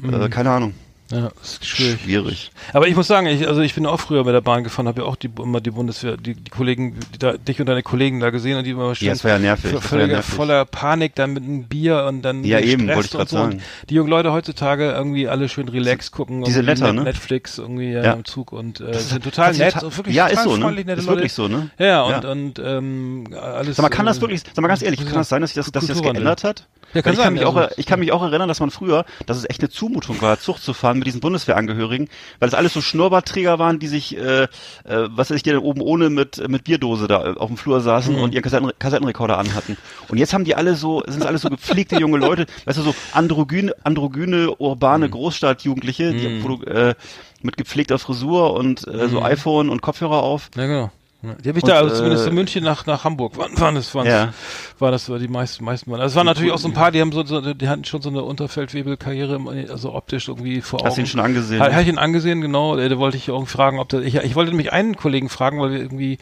äh, 0.01 0.29
keine 0.29 0.51
Ahnung. 0.51 0.73
Ja, 1.11 1.29
ist 1.41 1.65
schwierig. 1.65 2.01
schwierig. 2.01 2.51
Aber 2.71 2.87
ich 2.87 2.95
muss 2.95 3.07
sagen, 3.07 3.27
ich, 3.27 3.47
also 3.47 3.61
ich 3.61 3.75
bin 3.75 3.85
auch 3.85 3.99
früher 3.99 4.23
mit 4.23 4.33
der 4.33 4.41
Bahn 4.41 4.63
gefahren, 4.63 4.87
habe 4.87 5.01
ja 5.01 5.07
auch 5.07 5.15
die, 5.15 5.29
immer 5.37 5.61
die 5.61 5.71
Bundeswehr, 5.71 6.17
die, 6.17 6.33
die 6.33 6.49
Kollegen, 6.49 6.97
die 7.13 7.19
da, 7.19 7.33
dich 7.33 7.59
und 7.59 7.67
deine 7.67 7.83
Kollegen 7.83 8.19
da 8.19 8.29
gesehen 8.29 8.57
und 8.57 8.63
die 8.63 8.71
immer 8.71 8.95
stehen. 8.95 9.07
Ja, 9.07 9.13
das 9.13 9.23
war 9.23 9.31
ja 9.31 9.39
nervig. 9.39 9.71
Völlig, 9.79 10.07
ja 10.07 10.15
nervig. 10.15 10.33
voller 10.33 10.65
Panik 10.65 11.13
dann 11.15 11.33
mit 11.33 11.43
einem 11.43 11.63
Bier 11.65 12.05
und 12.07 12.21
dann 12.21 12.43
ja 12.43 12.59
eben 12.59 12.87
wollte 12.87 13.01
ich 13.01 13.11
gerade 13.11 13.29
so. 13.29 13.37
sagen. 13.37 13.61
die 13.89 13.95
jungen 13.95 14.09
Leute 14.09 14.31
heutzutage 14.31 14.91
irgendwie 14.91 15.27
alle 15.27 15.49
schön 15.49 15.67
relax 15.67 16.11
gucken, 16.11 16.43
diese 16.43 16.63
Netter, 16.63 16.93
ne? 16.93 17.03
Netflix 17.03 17.57
irgendwie 17.57 17.91
ja, 17.91 18.03
ja. 18.03 18.13
im 18.13 18.25
Zug 18.25 18.51
und 18.51 18.79
äh, 18.79 18.93
sind 18.97 19.23
total 19.23 19.53
nett, 19.53 19.75
so 19.79 19.95
wirklich 19.95 20.15
ja, 20.15 20.29
total 20.29 20.45
ist 20.45 20.51
so, 20.51 20.57
ne? 20.57 20.71
nette 20.71 20.93
ist 20.93 21.07
wirklich 21.07 21.33
so, 21.33 21.47
ne? 21.47 21.69
Ja, 21.77 22.01
und 22.03 22.23
ja. 22.23 22.31
und 22.31 22.59
ähm, 22.59 23.25
alles. 23.39 23.75
Sag 23.75 23.83
mal, 23.83 23.89
kann 23.89 24.05
das 24.05 24.21
wirklich? 24.21 24.41
Sag 24.41 24.61
mal 24.61 24.67
ganz 24.67 24.81
ehrlich, 24.81 25.05
kann 25.05 25.15
das 25.15 25.29
sein, 25.29 25.41
dass 25.41 25.51
sich 25.51 25.55
das, 25.55 25.71
dass 25.71 25.85
sich 25.85 25.93
das 25.95 26.01
geändert 26.01 26.43
hat? 26.43 26.67
Ja, 26.93 27.01
kann 27.01 27.13
ich, 27.13 27.19
kann 27.19 27.33
mich 27.33 27.45
also, 27.45 27.59
auch, 27.59 27.69
ich 27.75 27.85
kann 27.87 27.99
mich 27.99 28.11
auch 28.11 28.21
erinnern, 28.21 28.47
dass 28.47 28.59
man 28.59 28.69
früher, 28.69 29.05
dass 29.25 29.37
es 29.37 29.49
echt 29.49 29.61
eine 29.61 29.69
Zumutung 29.69 30.21
war, 30.21 30.39
Zucht 30.39 30.61
zu 30.61 30.73
fahren 30.73 31.02
mit 31.03 31.07
diesen 31.07 31.19
Bundeswehrangehörigen, 31.19 32.07
weil 32.39 32.47
es 32.47 32.55
alles 32.55 32.73
so 32.73 32.81
Schnurrbartträger 32.81 33.59
waren, 33.59 33.79
die 33.79 33.87
sich, 33.87 34.17
äh, 34.17 34.43
äh, 34.43 34.47
was 34.85 35.29
weiß 35.29 35.37
ich, 35.37 35.43
die 35.43 35.49
dann 35.49 35.59
oben 35.59 35.81
ohne 35.81 36.09
mit 36.09 36.47
mit 36.47 36.63
Bierdose 36.63 37.07
da 37.07 37.33
auf 37.33 37.47
dem 37.47 37.57
Flur 37.57 37.81
saßen 37.81 38.15
mhm. 38.15 38.21
und 38.21 38.33
ihren 38.33 38.43
Kassetten, 38.43 38.71
Kassettenrekorder 38.79 39.37
anhatten. 39.37 39.77
Und 40.07 40.17
jetzt 40.17 40.33
haben 40.33 40.45
die 40.45 40.55
alle 40.55 40.75
so, 40.75 41.03
sind 41.07 41.25
alles 41.25 41.41
so 41.41 41.49
gepflegte 41.49 41.99
junge 41.99 42.17
Leute, 42.17 42.45
weißt 42.65 42.77
du, 42.77 42.83
so 42.83 42.95
androgyne, 43.11 43.73
androgyne, 43.83 44.55
urbane 44.57 45.07
mhm. 45.07 45.11
Großstadtjugendliche, 45.11 46.13
die 46.13 46.27
mhm. 46.29 46.63
äh, 46.65 46.95
mit 47.41 47.57
gepflegter 47.57 47.99
Frisur 47.99 48.53
und 48.53 48.87
äh, 48.87 49.09
so 49.09 49.19
mhm. 49.19 49.25
iPhone 49.25 49.69
und 49.69 49.81
Kopfhörer 49.81 50.23
auf. 50.23 50.49
Ja, 50.55 50.65
genau. 50.65 50.91
Die 51.23 51.47
habe 51.47 51.57
ich 51.57 51.63
und, 51.63 51.69
da 51.69 51.75
also 51.75 51.95
zumindest 51.95 52.27
in 52.27 52.35
München 52.35 52.65
nach, 52.65 52.85
nach 52.85 53.05
Hamburg. 53.05 53.33
Wann 53.37 53.57
waren 53.57 53.75
das? 53.75 53.95
Waren 53.95 54.07
ja. 54.07 54.33
war 54.77 54.91
das 54.91 55.07
war 55.07 55.19
die 55.19 55.29
meisten 55.29 55.63
meisten 55.63 55.89
waren. 55.89 56.01
Also 56.01 56.11
es 56.11 56.15
waren 56.17 56.25
natürlich 56.25 56.51
auch 56.51 56.57
so 56.57 56.67
ein 56.67 56.73
paar, 56.73 56.91
die 56.91 56.99
haben 56.99 57.13
so, 57.13 57.23
so 57.23 57.53
die 57.53 57.69
hatten 57.69 57.85
schon 57.85 58.01
so 58.01 58.09
eine 58.09 58.23
Unterfeldwebelkarriere, 58.23 59.39
also 59.69 59.93
optisch 59.93 60.27
irgendwie 60.27 60.59
vor 60.59 60.81
Augen. 60.81 60.89
Hast 60.89 60.97
du 60.97 61.01
ihn 61.01 61.07
schon 61.07 61.21
angesehen? 61.21 61.61
Habe 61.61 61.81
ich 61.81 61.87
ihn 61.87 61.97
angesehen, 61.97 62.41
genau. 62.41 62.75
Da 62.75 62.97
wollte 62.97 63.15
ich 63.15 63.29
irgendwie 63.29 63.49
fragen, 63.49 63.79
ob 63.79 63.87
der, 63.87 64.01
ich, 64.01 64.15
ich 64.15 64.35
wollte 64.35 64.51
nämlich 64.51 64.73
einen 64.73 64.97
Kollegen 64.97 65.29
fragen, 65.29 65.61
weil 65.61 65.71
wir 65.71 65.79
irgendwie 65.79 66.17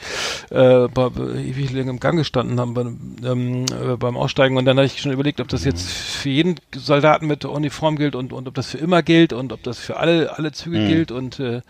äh, 0.51 0.87
bei, 0.87 1.07
ewig 1.07 1.71
lange 1.71 1.89
im 1.89 1.99
Gang 1.99 2.17
gestanden 2.19 2.59
haben 2.59 2.75
beim, 2.75 3.15
ähm, 3.25 3.65
äh, 3.65 3.97
beim 3.97 4.15
Aussteigen 4.15 4.55
und 4.55 4.65
dann 4.65 4.77
habe 4.77 4.85
ich 4.85 5.01
schon 5.01 5.11
überlegt, 5.11 5.41
ob 5.41 5.47
das 5.47 5.65
jetzt 5.65 5.89
für 5.89 6.29
jeden 6.29 6.57
Soldaten 6.75 7.25
mit 7.25 7.43
Uniform 7.43 7.95
gilt 7.95 8.13
und, 8.13 8.33
und 8.33 8.47
ob 8.47 8.53
das 8.53 8.67
für 8.67 8.77
immer 8.77 9.01
gilt 9.01 9.33
und 9.33 9.51
ob 9.51 9.63
das 9.63 9.79
für 9.79 9.97
alle 9.97 10.37
alle 10.37 10.51
Züge 10.51 10.77
mhm. 10.77 10.87
gilt 10.87 11.11
und 11.11 11.39
äh, 11.39 11.61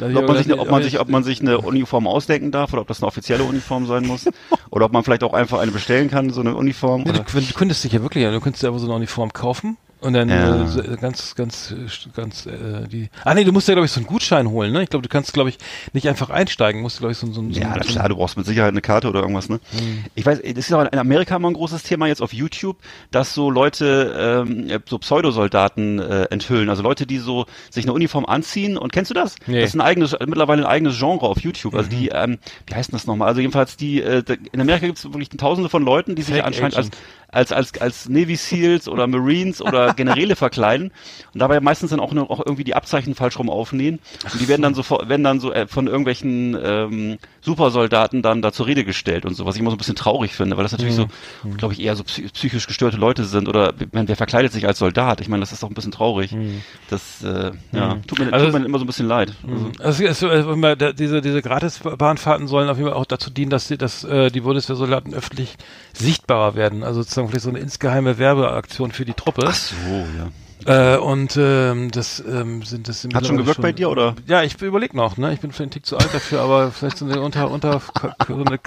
ob 0.00 0.26
man, 0.26 0.36
sich, 0.36 0.52
ob, 0.52 0.70
man 0.70 0.82
sich, 0.82 1.00
ob 1.00 1.08
man 1.08 1.22
sich 1.22 1.40
eine 1.40 1.58
Uniform 1.58 2.06
ausdenken 2.06 2.50
darf 2.50 2.72
oder 2.72 2.82
ob 2.82 2.88
das 2.88 3.02
eine 3.02 3.08
offizielle 3.08 3.44
Uniform 3.44 3.86
sein 3.86 4.06
muss. 4.06 4.28
oder 4.70 4.86
ob 4.86 4.92
man 4.92 5.04
vielleicht 5.04 5.24
auch 5.24 5.34
einfach 5.34 5.58
eine 5.58 5.72
bestellen 5.72 6.10
kann, 6.10 6.30
so 6.30 6.40
eine 6.40 6.54
Uniform. 6.54 7.04
Ja, 7.06 7.12
du, 7.12 7.22
du, 7.22 7.54
könntest 7.54 7.84
dich 7.84 7.92
ja 7.92 8.02
wirklich, 8.02 8.24
du 8.24 8.40
könntest 8.40 8.62
ja 8.62 8.68
einfach 8.68 8.80
so 8.80 8.86
eine 8.86 8.94
Uniform 8.94 9.32
kaufen 9.32 9.76
und 10.00 10.14
dann 10.14 10.28
ja. 10.28 10.64
äh, 10.78 10.96
ganz, 10.96 11.34
ganz, 11.34 11.74
ganz 12.14 12.46
äh, 12.46 12.86
die. 12.88 13.10
Ah 13.24 13.34
nee, 13.34 13.44
du 13.44 13.52
musst 13.52 13.68
ja 13.68 13.74
glaube 13.74 13.86
ich 13.86 13.92
so 13.92 14.00
einen 14.00 14.06
Gutschein 14.06 14.48
holen, 14.48 14.72
ne? 14.72 14.82
Ich 14.82 14.90
glaube, 14.90 15.02
du 15.02 15.08
kannst 15.08 15.32
glaube 15.32 15.50
ich 15.50 15.58
nicht 15.92 16.08
einfach 16.08 16.30
einsteigen, 16.30 16.80
musst 16.80 16.98
glaube 16.98 17.12
ich 17.12 17.18
so, 17.18 17.26
so, 17.26 17.42
so 17.42 17.60
Ja, 17.60 17.74
so 17.74 17.80
klar, 17.80 18.08
du 18.08 18.16
brauchst 18.16 18.36
mit 18.36 18.46
Sicherheit 18.46 18.70
eine 18.70 18.80
Karte 18.80 19.08
oder 19.08 19.20
irgendwas, 19.20 19.48
ne? 19.48 19.60
Hm. 19.72 20.04
Ich 20.14 20.24
weiß, 20.24 20.40
das 20.42 20.58
ist 20.58 20.72
auch 20.72 20.80
in 20.80 20.98
Amerika 20.98 21.36
immer 21.36 21.48
ein 21.48 21.54
großes 21.54 21.82
Thema 21.82 22.06
jetzt 22.06 22.22
auf 22.22 22.32
YouTube, 22.32 22.78
dass 23.10 23.34
so 23.34 23.50
Leute 23.50 24.46
ähm, 24.46 24.80
so 24.86 24.98
Pseudosoldaten 24.98 25.98
äh, 25.98 26.24
enthüllen, 26.30 26.70
also 26.70 26.82
Leute, 26.82 27.06
die 27.06 27.18
so 27.18 27.46
sich 27.70 27.84
eine 27.84 27.92
Uniform 27.92 28.26
anziehen 28.26 28.78
und 28.78 28.92
kennst 28.92 29.10
du 29.10 29.14
das? 29.14 29.36
Nee. 29.46 29.60
Das 29.60 29.70
ist 29.70 29.74
ein 29.74 29.80
eigenes 29.80 30.16
mittlerweile 30.18 30.62
ein 30.62 30.70
eigenes 30.70 30.98
Genre 30.98 31.26
auf 31.26 31.40
YouTube. 31.40 31.74
Also 31.74 31.90
mhm. 31.90 31.98
die 31.98 32.08
ähm, 32.08 32.38
wie 32.66 32.74
heißt 32.74 32.92
das 32.92 33.06
nochmal? 33.06 33.28
Also 33.28 33.40
jedenfalls 33.40 33.76
die 33.76 34.02
äh, 34.02 34.22
in 34.52 34.60
Amerika 34.60 34.86
gibt 34.86 34.98
es 34.98 35.04
wirklich 35.04 35.28
tausende 35.30 35.68
von 35.68 35.84
Leuten, 35.84 36.14
die 36.14 36.22
sich 36.22 36.34
Fake 36.34 36.44
anscheinend 36.44 36.76
Agent. 36.76 36.92
als 36.94 37.00
als, 37.32 37.52
als, 37.52 37.78
als 37.80 38.08
Navy 38.08 38.36
Seals 38.36 38.88
oder 38.88 39.06
Marines 39.06 39.62
oder 39.62 39.94
Generäle 39.96 40.36
verkleiden 40.36 40.90
und 41.32 41.40
dabei 41.40 41.60
meistens 41.60 41.90
dann 41.90 42.00
auch, 42.00 42.12
noch, 42.12 42.30
auch 42.30 42.40
irgendwie 42.44 42.64
die 42.64 42.74
Abzeichen 42.74 43.14
falsch 43.14 43.38
rum 43.38 43.50
aufnähen. 43.50 44.00
Und 44.24 44.40
die 44.40 44.48
werden 44.48 44.62
dann 44.62 44.74
so, 44.74 44.82
werden 44.88 45.24
dann 45.24 45.40
so 45.40 45.52
äh, 45.52 45.66
von 45.66 45.86
irgendwelchen 45.86 46.58
ähm, 46.62 47.18
Supersoldaten 47.40 48.22
dann 48.22 48.42
da 48.42 48.52
zur 48.52 48.66
Rede 48.66 48.84
gestellt 48.84 49.24
und 49.24 49.34
so, 49.34 49.46
was 49.46 49.54
ich 49.54 49.60
immer 49.60 49.70
so 49.70 49.76
ein 49.76 49.78
bisschen 49.78 49.96
traurig 49.96 50.34
finde, 50.34 50.56
weil 50.56 50.64
das 50.64 50.72
natürlich 50.72 50.94
mhm. 50.96 51.08
so, 51.42 51.48
mhm. 51.48 51.56
glaube 51.56 51.74
ich, 51.74 51.80
eher 51.80 51.96
so 51.96 52.04
psychisch 52.04 52.66
gestörte 52.66 52.96
Leute 52.96 53.24
sind 53.24 53.48
oder 53.48 53.72
man, 53.92 54.08
wer 54.08 54.16
verkleidet 54.16 54.52
sich 54.52 54.66
als 54.66 54.78
Soldat? 54.78 55.20
Ich 55.20 55.28
meine, 55.28 55.40
das 55.40 55.52
ist 55.52 55.62
doch 55.62 55.68
ein 55.68 55.74
bisschen 55.74 55.92
traurig. 55.92 56.32
Mhm. 56.32 56.62
Das 56.88 57.22
äh, 57.22 57.52
ja, 57.72 57.94
mhm. 57.94 58.06
tut, 58.06 58.18
mir, 58.18 58.32
also, 58.32 58.46
tut 58.46 58.60
mir 58.60 58.66
immer 58.66 58.78
so 58.78 58.84
ein 58.84 58.86
bisschen 58.86 59.06
leid. 59.06 59.32
Mhm. 59.42 59.72
Also, 59.78 60.06
also, 60.06 60.28
also 60.28 60.92
diese, 60.92 61.20
diese 61.20 61.42
Gratisbahnfahrten 61.42 62.48
sollen 62.48 62.68
auf 62.68 62.76
jeden 62.76 62.88
Fall 62.88 62.98
auch 62.98 63.06
dazu 63.06 63.30
dienen, 63.30 63.50
dass, 63.50 63.68
die, 63.68 63.78
dass 63.78 64.04
äh, 64.04 64.30
die 64.30 64.40
Bundeswehrsoldaten 64.40 65.14
öffentlich 65.14 65.56
sichtbarer 65.92 66.54
werden. 66.54 66.82
Also 66.82 67.02
sozusagen 67.20 67.28
vielleicht 67.28 67.44
so 67.44 67.50
eine 67.50 67.58
insgeheime 67.58 68.18
Werbeaktion 68.18 68.92
für 68.92 69.04
die 69.04 69.14
Truppe. 69.14 69.44
Ach 69.46 69.54
so, 69.54 69.74
ja. 70.16 70.30
Äh, 70.66 70.98
und 70.98 71.36
ähm, 71.38 71.90
das 71.90 72.20
ähm, 72.20 72.62
sind 72.62 72.86
das 72.88 73.06
Hat 73.14 73.26
schon 73.26 73.38
gewirkt 73.38 73.56
schon, 73.56 73.62
bei 73.62 73.72
dir 73.72 73.88
oder? 73.88 74.14
Ja, 74.26 74.42
ich 74.42 74.60
überlege 74.60 74.94
noch, 74.96 75.16
ne? 75.16 75.32
Ich 75.32 75.40
bin 75.40 75.52
vielleicht 75.52 75.70
ein 75.70 75.72
Tick 75.72 75.86
zu 75.86 75.96
alt 75.96 76.12
dafür, 76.12 76.42
aber 76.42 76.70
vielleicht 76.70 76.98
so 76.98 77.06
eine 77.06 77.20
unter 77.22 77.50
unter 77.50 77.80
so 78.28 78.44
eine 78.44 78.58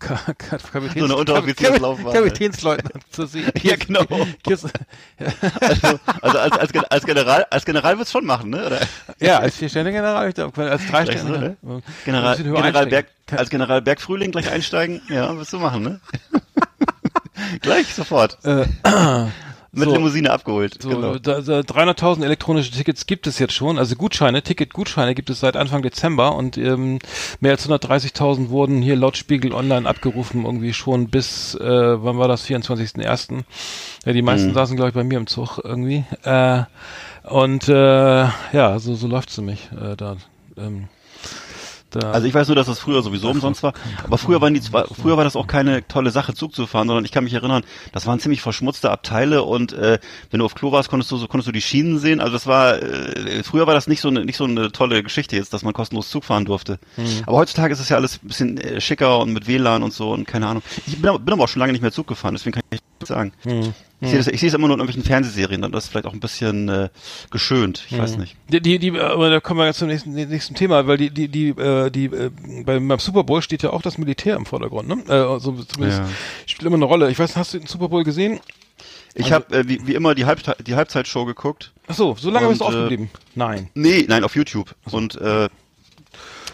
Kapitäns 0.00 0.94
so 0.98 1.04
eine 1.04 1.16
Unteroffizierslaufbahn. 1.16 2.12
Kapitänsleutnant 2.12 3.04
zu 3.10 3.26
sehen. 3.26 3.52
ja, 3.62 3.76
genau. 3.76 4.02
also, 4.44 4.68
also 6.20 6.38
als, 6.38 6.58
als, 6.58 6.84
als 6.90 7.06
General, 7.06 7.46
als 7.50 7.64
General 7.64 7.96
wird's 7.96 8.10
schon 8.10 8.26
machen, 8.26 8.50
ne? 8.50 8.66
Oder? 8.66 8.80
Ja, 9.20 9.38
als 9.38 9.56
Vierstände-General, 9.56 10.34
als 10.34 10.86
Dreistände. 10.88 11.56
So, 11.62 11.68
ne? 11.68 11.82
General, 12.04 12.36
General 12.36 12.86
Berg, 12.86 13.06
als 13.30 13.48
General 13.48 13.80
Bergfrühling 13.80 14.32
gleich 14.32 14.50
einsteigen, 14.50 15.02
ja, 15.08 15.36
wirst 15.36 15.52
du 15.52 15.60
machen, 15.60 15.84
ne? 15.84 16.00
gleich, 17.60 17.94
sofort. 17.94 18.38
Äh, 18.44 18.66
mit 19.72 19.88
so, 19.88 19.94
Limousine 19.94 20.30
abgeholt. 20.30 20.82
So, 20.82 20.88
genau. 20.88 21.12
300.000 21.12 22.24
elektronische 22.24 22.70
Tickets 22.70 23.06
gibt 23.06 23.26
es 23.26 23.38
jetzt 23.38 23.52
schon, 23.52 23.78
also 23.78 23.94
Gutscheine, 23.94 24.42
Ticketgutscheine 24.42 25.14
gibt 25.14 25.30
es 25.30 25.40
seit 25.40 25.56
Anfang 25.56 25.82
Dezember 25.82 26.34
und 26.34 26.56
ähm, 26.56 26.98
mehr 27.40 27.52
als 27.52 27.68
130.000 27.68 28.48
wurden 28.48 28.82
hier 28.82 28.96
laut 28.96 29.16
Spiegel 29.16 29.52
Online 29.52 29.88
abgerufen, 29.88 30.44
irgendwie 30.44 30.72
schon 30.72 31.08
bis, 31.08 31.54
äh, 31.54 31.60
wann 31.60 32.18
war 32.18 32.28
das, 32.28 32.46
24.01. 32.46 33.44
Ja, 34.04 34.12
die 34.12 34.22
meisten 34.22 34.48
mhm. 34.48 34.54
saßen, 34.54 34.76
glaube 34.76 34.88
ich, 34.90 34.94
bei 34.94 35.04
mir 35.04 35.18
im 35.18 35.26
Zug 35.26 35.60
irgendwie. 35.62 36.04
Äh, 36.22 36.62
und 37.24 37.68
äh, 37.68 37.72
ja, 38.52 38.78
so, 38.78 38.94
so 38.94 39.06
läuft's 39.08 39.34
für 39.34 39.42
mich 39.42 39.68
äh, 39.72 39.96
da. 39.96 40.16
Ähm, 40.56 40.88
da 41.96 42.10
also 42.10 42.26
ich 42.26 42.34
weiß 42.34 42.48
nur, 42.48 42.56
dass 42.56 42.66
das 42.66 42.78
früher 42.78 43.02
sowieso 43.02 43.30
umsonst 43.30 43.62
war. 43.62 43.72
Aber 44.04 44.18
früher 44.18 44.40
waren 44.40 44.54
die 44.54 44.60
früher 44.60 45.16
war 45.16 45.24
das 45.24 45.36
auch 45.36 45.46
keine 45.46 45.86
tolle 45.86 46.10
Sache, 46.10 46.34
Zug 46.34 46.54
zu 46.54 46.66
fahren, 46.66 46.88
sondern 46.88 47.04
ich 47.04 47.12
kann 47.12 47.24
mich 47.24 47.34
erinnern, 47.34 47.62
das 47.92 48.06
waren 48.06 48.20
ziemlich 48.20 48.40
verschmutzte 48.40 48.90
Abteile 48.90 49.42
und 49.42 49.72
äh, 49.72 49.98
wenn 50.30 50.38
du 50.38 50.44
auf 50.44 50.54
Klo 50.54 50.72
warst, 50.72 50.88
konntest 50.88 51.10
du 51.10 51.16
so 51.16 51.26
konntest 51.26 51.48
du 51.48 51.52
die 51.52 51.60
Schienen 51.60 51.98
sehen. 51.98 52.20
Also 52.20 52.32
das 52.32 52.46
war 52.46 52.82
äh, 52.82 53.42
früher 53.42 53.66
war 53.66 53.74
das 53.74 53.86
nicht 53.86 54.00
so 54.00 54.08
eine 54.08 54.24
nicht 54.24 54.36
so 54.36 54.44
eine 54.44 54.72
tolle 54.72 55.02
Geschichte 55.02 55.36
jetzt, 55.36 55.52
dass 55.52 55.62
man 55.62 55.72
kostenlos 55.72 56.10
Zug 56.10 56.24
fahren 56.24 56.44
durfte. 56.44 56.78
Mhm. 56.96 57.22
Aber 57.26 57.38
heutzutage 57.38 57.72
ist 57.72 57.80
es 57.80 57.88
ja 57.88 57.96
alles 57.96 58.20
ein 58.22 58.28
bisschen 58.28 58.58
äh, 58.58 58.80
schicker 58.80 59.18
und 59.20 59.32
mit 59.32 59.46
WLAN 59.46 59.82
und 59.82 59.92
so 59.92 60.12
und 60.12 60.26
keine 60.26 60.46
Ahnung. 60.46 60.62
Ich 60.86 61.00
bin, 61.00 61.24
bin 61.24 61.32
aber 61.34 61.44
auch 61.44 61.48
schon 61.48 61.60
lange 61.60 61.72
nicht 61.72 61.82
mehr 61.82 61.92
Zug 61.92 62.06
gefahren, 62.06 62.34
deswegen 62.34 62.54
kann 62.54 62.62
ich 62.70 62.80
nicht 63.00 63.08
sagen. 63.08 63.32
Mhm. 63.44 63.74
Ich 64.00 64.10
sehe, 64.10 64.18
das, 64.18 64.26
ich 64.26 64.40
sehe 64.40 64.48
es 64.48 64.54
immer 64.54 64.66
nur 64.66 64.76
in 64.76 64.80
irgendwelchen 64.80 65.08
Fernsehserien, 65.08 65.62
dann 65.62 65.72
ist 65.72 65.88
vielleicht 65.88 66.06
auch 66.06 66.12
ein 66.12 66.20
bisschen 66.20 66.68
äh, 66.68 66.88
geschönt. 67.30 67.84
Ich 67.86 67.96
mhm. 67.96 68.02
weiß 68.02 68.18
nicht. 68.18 68.36
Die, 68.48 68.60
die, 68.60 68.78
die, 68.78 69.00
aber 69.00 69.30
da 69.30 69.40
kommen 69.40 69.60
wir 69.60 69.66
jetzt 69.66 69.78
zum 69.78 69.88
nächsten, 69.88 70.12
nächsten 70.12 70.54
Thema, 70.54 70.86
weil 70.86 70.98
die, 70.98 71.08
die, 71.08 71.28
die, 71.28 71.48
äh, 71.48 71.90
die, 71.90 72.06
äh, 72.06 72.30
beim, 72.64 72.88
beim 72.88 72.98
Super 72.98 73.24
Bowl 73.24 73.40
steht 73.40 73.62
ja 73.62 73.70
auch 73.70 73.80
das 73.80 73.96
Militär 73.96 74.36
im 74.36 74.44
Vordergrund, 74.44 74.88
ne? 74.88 75.02
Äh, 75.08 75.12
also 75.12 75.52
zumindest 75.52 76.00
ja. 76.00 76.08
spielt 76.44 76.66
immer 76.66 76.76
eine 76.76 76.84
Rolle. 76.84 77.10
Ich 77.10 77.18
weiß, 77.18 77.36
hast 77.36 77.54
du 77.54 77.58
den 77.58 77.66
Super 77.66 77.88
Bowl 77.88 78.04
gesehen? 78.04 78.40
Ich 79.14 79.32
also, 79.32 79.36
habe 79.36 79.56
äh, 79.56 79.66
wie, 79.66 79.86
wie 79.86 79.94
immer 79.94 80.14
die, 80.14 80.26
Halbzeit, 80.26 80.66
die 80.66 80.74
Halbzeitshow 80.74 81.24
geguckt. 81.24 81.72
Ach 81.86 81.94
so, 81.94 82.16
so 82.18 82.30
lange 82.30 82.48
und, 82.48 82.52
bist 82.52 82.60
du 82.60 82.66
aufgeblieben? 82.66 83.06
Äh, 83.06 83.18
nein. 83.34 83.70
Nee, 83.72 84.04
nein, 84.06 84.24
auf 84.24 84.36
YouTube. 84.36 84.74
So. 84.84 84.98
Und 84.98 85.18
äh, 85.18 85.48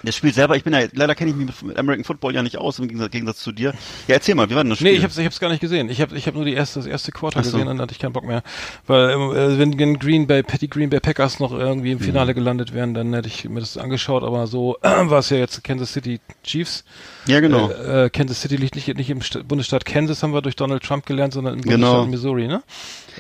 Das 0.05 0.17
Spiel 0.17 0.33
selber, 0.33 0.57
ich 0.57 0.65
bin 0.65 0.73
ja, 0.73 0.81
leider 0.93 1.15
kenne 1.15 1.31
ich 1.31 1.37
mich 1.37 1.63
mit 1.63 1.79
American 1.79 2.05
Football 2.05 2.35
ja 2.35 2.43
nicht 2.43 2.59
aus, 2.59 2.79
im 2.79 2.89
Gegensatz, 2.89 3.11
Gegensatz 3.13 3.39
zu 3.39 3.53
dir. 3.53 3.73
Ja, 4.09 4.15
erzähl 4.15 4.35
mal, 4.35 4.51
wie 4.51 4.55
war 4.55 4.65
denn 4.65 4.71
das 4.71 4.79
Spiel? 4.79 4.93
Nee, 4.93 4.99
ich 4.99 5.05
hab's, 5.05 5.17
ich 5.17 5.25
hab's 5.25 5.41
gar 5.41 5.49
nicht 5.49 5.61
gesehen. 5.61 5.89
Ich 5.89 6.01
habe 6.01 6.17
ich 6.17 6.27
hab 6.27 6.35
nur 6.35 6.45
die 6.45 6.55
erste, 6.55 6.81
das 6.81 6.87
erste 6.87 7.13
Quarter 7.13 7.43
so. 7.43 7.53
gesehen 7.53 7.67
dann 7.67 7.81
hatte 7.81 7.93
ich 7.93 7.99
keinen 7.99 8.13
Bock 8.13 8.25
mehr. 8.25 8.43
Weil, 8.87 9.11
äh, 9.11 9.59
wenn 9.59 9.77
Green 9.99 10.27
Bay, 10.27 10.43
Petty 10.43 10.69
Green 10.69 10.91
Bay 10.91 11.01
Packers 11.01 11.41
noch 11.41 11.53
irgendwie 11.53 11.93
im 11.93 11.99
mhm. 11.99 12.03
Finale 12.03 12.33
mhm. 12.33 12.37
gelandet 12.37 12.75
wären, 12.75 12.95
dann 12.95 13.15
hätte 13.15 13.29
ich 13.29 13.49
mir 13.49 13.61
das 13.61 13.77
angeschaut, 13.77 14.25
aber 14.25 14.47
so 14.47 14.77
äh, 14.83 14.89
war 15.11 15.21
es 15.21 15.31
ja 15.31 15.37
jetzt 15.37 15.63
Kansas 15.63 15.93
City 15.93 16.21
Chiefs. 16.43 16.85
Ja, 17.27 17.41
genau. 17.41 17.71
Äh, 17.71 18.07
äh, 18.07 18.11
Kansas 18.11 18.41
City 18.41 18.57
liegt 18.57 18.75
nicht, 18.75 18.89
nicht 18.97 19.11
im 19.11 19.23
St 19.23 19.47
Bundesstaat 19.47 19.85
Kansas, 19.85 20.23
haben 20.23 20.33
wir 20.35 20.43
durch 20.43 20.57
Donald 20.57 20.83
Trump 20.83 21.07
gelernt, 21.07 21.33
sondern 21.35 21.55
im 21.55 21.63
genau. 21.63 22.03
Bundesstaat 22.03 22.11
Missouri, 22.11 22.49
ne? 22.49 22.63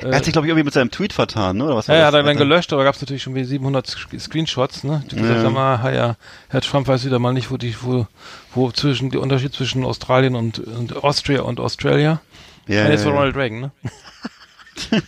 Er 0.00 0.16
hat 0.16 0.24
sich, 0.24 0.32
glaube 0.32 0.46
ich, 0.46 0.50
irgendwie 0.50 0.64
mit 0.64 0.74
seinem 0.74 0.90
Tweet 0.90 1.12
vertan, 1.12 1.58
ne? 1.58 1.66
Oder 1.66 1.76
was 1.76 1.86
ja, 1.86 1.94
das? 1.94 2.06
hat 2.06 2.14
er 2.14 2.22
dann 2.22 2.36
gelöscht, 2.36 2.72
aber 2.72 2.84
gab 2.84 2.94
es 2.94 3.00
natürlich 3.00 3.22
schon 3.22 3.34
wie 3.34 3.44
700 3.44 3.86
Screenshots, 4.18 4.84
ne? 4.84 5.04
Die 5.10 5.16
gesagt 5.16 5.44
haben, 5.44 5.56
ah, 5.56 5.92
ja, 5.92 6.16
Herr 6.48 6.60
Trump 6.60 6.71
weiß 6.72 7.04
wieder 7.04 7.18
mal 7.18 7.32
nicht, 7.32 7.50
wo 7.50 7.56
die, 7.56 7.74
wo, 7.80 8.06
wo 8.54 8.70
zwischen, 8.72 9.10
der 9.10 9.20
Unterschied 9.20 9.54
zwischen 9.54 9.84
Australien 9.84 10.34
und, 10.34 10.58
und 10.58 11.04
Austria 11.04 11.42
und 11.42 11.60
Australia. 11.60 12.20
Ja, 12.66 12.84
ja, 12.84 12.90
jetzt 12.90 13.04
war 13.04 13.12
Ronald 13.12 13.36
Reagan, 13.36 13.60
ne? 13.60 13.70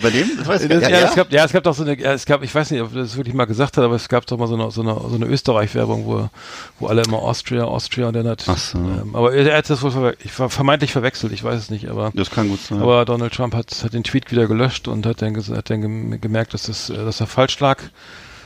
Bei 0.00 0.10
dem? 0.10 0.28
Das 0.38 0.46
weiß 0.46 0.62
ich 0.62 0.68
das, 0.68 0.82
ja, 0.82 0.88
ja, 0.88 1.08
Es 1.08 1.14
gab, 1.16 1.32
ja, 1.32 1.44
es 1.44 1.52
gab 1.52 1.64
doch 1.64 1.74
so 1.74 1.82
eine, 1.82 1.98
es 2.00 2.24
gab, 2.24 2.44
ich 2.44 2.54
weiß 2.54 2.70
nicht, 2.70 2.80
ob 2.80 2.94
das 2.94 3.16
wirklich 3.16 3.34
mal 3.34 3.46
gesagt 3.46 3.76
hat, 3.76 3.82
aber 3.82 3.96
es 3.96 4.08
gab 4.08 4.24
doch 4.26 4.38
mal 4.38 4.46
so 4.46 4.54
eine, 4.54 4.70
so 4.70 4.82
eine, 4.82 4.94
so 4.94 5.16
eine 5.16 5.26
Österreich-Werbung, 5.26 6.06
wo, 6.06 6.30
wo 6.78 6.86
alle 6.86 7.02
immer 7.02 7.18
Austria, 7.18 7.64
Austria 7.64 8.06
und 8.06 8.14
dann 8.14 8.28
hat, 8.28 8.44
Ach 8.46 8.56
so. 8.56 8.78
ähm, 8.78 9.16
aber 9.16 9.34
er 9.34 9.58
hat 9.58 9.68
das 9.68 9.82
wohl 9.82 9.90
verwe 9.90 10.16
ich 10.22 10.38
war 10.38 10.48
vermeintlich 10.48 10.92
verwechselt, 10.92 11.32
ich 11.32 11.42
weiß 11.42 11.58
es 11.58 11.70
nicht, 11.70 11.88
aber. 11.88 12.12
Das 12.14 12.30
kann 12.30 12.48
gut 12.48 12.60
sein. 12.60 12.80
Aber 12.80 13.04
Donald 13.04 13.34
Trump 13.34 13.52
hat, 13.54 13.72
hat 13.82 13.92
den 13.92 14.04
Tweet 14.04 14.30
wieder 14.30 14.46
gelöscht 14.46 14.86
und 14.86 15.04
hat 15.06 15.22
dann, 15.22 15.36
hat 15.36 15.70
dann 15.70 16.20
gemerkt, 16.20 16.54
dass 16.54 16.62
das, 16.64 16.86
dass 16.86 17.20
er 17.20 17.26
falsch 17.26 17.58
lag. 17.58 17.78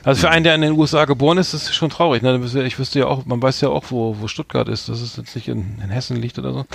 Also 0.05 0.21
für 0.21 0.31
einen, 0.31 0.45
der 0.45 0.55
in 0.55 0.61
den 0.61 0.73
USA 0.73 1.07
geboren 1.07 1.39
ist, 1.39 1.55
ist 1.55 1.69
es 1.69 1.75
schon 1.75 1.89
traurig. 1.89 2.23
Ne? 2.23 2.39
Ich 2.67 2.79
wüsste 2.79 2.99
ja 2.99 3.07
auch, 3.07 3.25
man 3.25 3.41
weiß 3.41 3.63
ja 3.63 3.71
auch, 3.71 3.85
wo, 3.89 4.17
wo 4.21 4.29
Stuttgart 4.29 4.69
ist, 4.69 4.89
dass 4.89 5.01
es 5.01 5.17
jetzt 5.17 5.35
nicht 5.35 5.49
in, 5.49 5.79
in 5.83 5.89
Hessen 5.89 6.17
liegt 6.17 6.39
oder 6.39 6.53
so. 6.53 6.67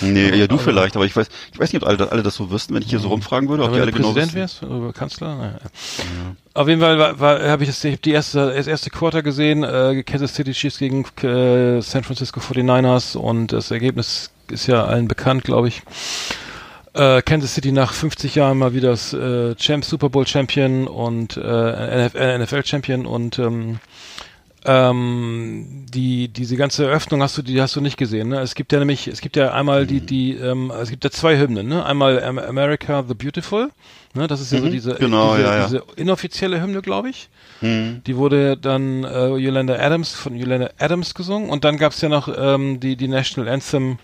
Nee, 0.00 0.30
ja, 0.30 0.46
du 0.46 0.54
aber, 0.54 0.64
vielleicht, 0.64 0.96
aber 0.96 1.04
ich 1.04 1.14
weiß, 1.14 1.28
ich 1.52 1.58
weiß 1.60 1.72
nicht, 1.72 1.82
ob 1.82 1.88
alle, 1.88 2.10
alle 2.10 2.22
das 2.22 2.34
so 2.36 2.50
wüssten, 2.50 2.74
wenn 2.74 2.82
ich 2.82 2.88
hier 2.88 2.98
so 2.98 3.08
rumfragen 3.08 3.48
würde, 3.50 3.64
ob 3.64 3.74
die 3.74 3.80
alle 3.80 3.92
genau 3.92 4.12
Präsident 4.12 4.34
wärst 4.34 4.62
oder 4.62 4.92
Kanzler? 4.94 5.36
Naja. 5.36 5.58
Ja. 5.60 6.36
Auf 6.54 6.68
jeden 6.68 6.80
Fall 6.80 6.98
war, 6.98 7.20
war, 7.20 7.42
habe 7.48 7.62
ich 7.62 7.68
das, 7.68 7.84
ich 7.84 7.94
hab 7.94 8.02
die 8.02 8.12
erste, 8.12 8.54
das 8.54 8.66
erste 8.66 8.88
Quarter 8.88 9.22
gesehen, 9.22 9.62
äh, 9.62 10.02
Kansas 10.02 10.34
City 10.34 10.52
Chiefs 10.52 10.78
gegen 10.78 11.04
äh, 11.22 11.82
San 11.82 12.02
Francisco 12.02 12.40
49ers 12.40 13.16
und 13.16 13.52
das 13.52 13.70
Ergebnis 13.70 14.30
ist 14.48 14.66
ja 14.66 14.84
allen 14.84 15.06
bekannt, 15.06 15.44
glaube 15.44 15.68
ich 15.68 15.82
äh, 16.94 17.22
Kansas 17.22 17.54
City 17.54 17.72
nach 17.72 17.92
50 17.92 18.34
Jahren 18.34 18.58
mal 18.58 18.74
wieder 18.74 18.90
das 18.90 19.12
äh, 19.12 19.54
Champ, 19.56 19.84
Super 19.84 20.08
Bowl 20.08 20.26
Champion 20.26 20.86
und 20.86 21.36
äh, 21.36 22.38
NFL 22.38 22.64
Champion 22.64 23.06
und 23.06 23.38
ähm, 23.38 23.80
ähm, 24.64 25.86
die 25.92 26.28
diese 26.28 26.56
ganze 26.56 26.84
Eröffnung 26.84 27.22
hast 27.22 27.38
du 27.38 27.42
die 27.42 27.60
hast 27.60 27.76
du 27.76 27.80
nicht 27.80 27.96
gesehen 27.96 28.28
ne 28.28 28.40
es 28.40 28.54
gibt 28.54 28.72
ja 28.72 28.78
nämlich 28.78 29.08
es 29.08 29.20
gibt 29.20 29.36
ja 29.36 29.52
einmal 29.52 29.86
die 29.86 30.00
die 30.00 30.34
ähm, 30.34 30.70
es 30.70 30.90
gibt 30.90 31.04
ja 31.04 31.10
zwei 31.10 31.38
Hymnen 31.38 31.68
ne 31.68 31.84
einmal 31.84 32.22
America 32.22 33.02
the 33.06 33.14
Beautiful 33.14 33.70
ne 34.14 34.26
das 34.26 34.40
ist 34.40 34.52
ja 34.52 34.60
mhm, 34.60 34.64
so 34.64 34.70
diese 34.70 34.94
genau, 34.94 35.36
diese, 35.36 35.48
ja, 35.48 35.56
ja. 35.56 35.64
diese 35.64 35.82
inoffizielle 35.96 36.60
Hymne 36.60 36.82
glaube 36.82 37.08
ich 37.08 37.30
mhm. 37.62 38.02
die 38.06 38.16
wurde 38.16 38.56
dann 38.56 39.04
äh, 39.04 39.36
Yolanda 39.36 39.76
Adams 39.76 40.12
von 40.14 40.36
Yolanda 40.36 40.70
Adams 40.78 41.14
gesungen 41.14 41.48
und 41.48 41.64
dann 41.64 41.78
gab's 41.78 42.00
ja 42.02 42.10
noch 42.10 42.28
ähm, 42.36 42.80
die 42.80 42.96
die 42.96 43.08
National 43.08 43.50
Anthem 43.50 43.98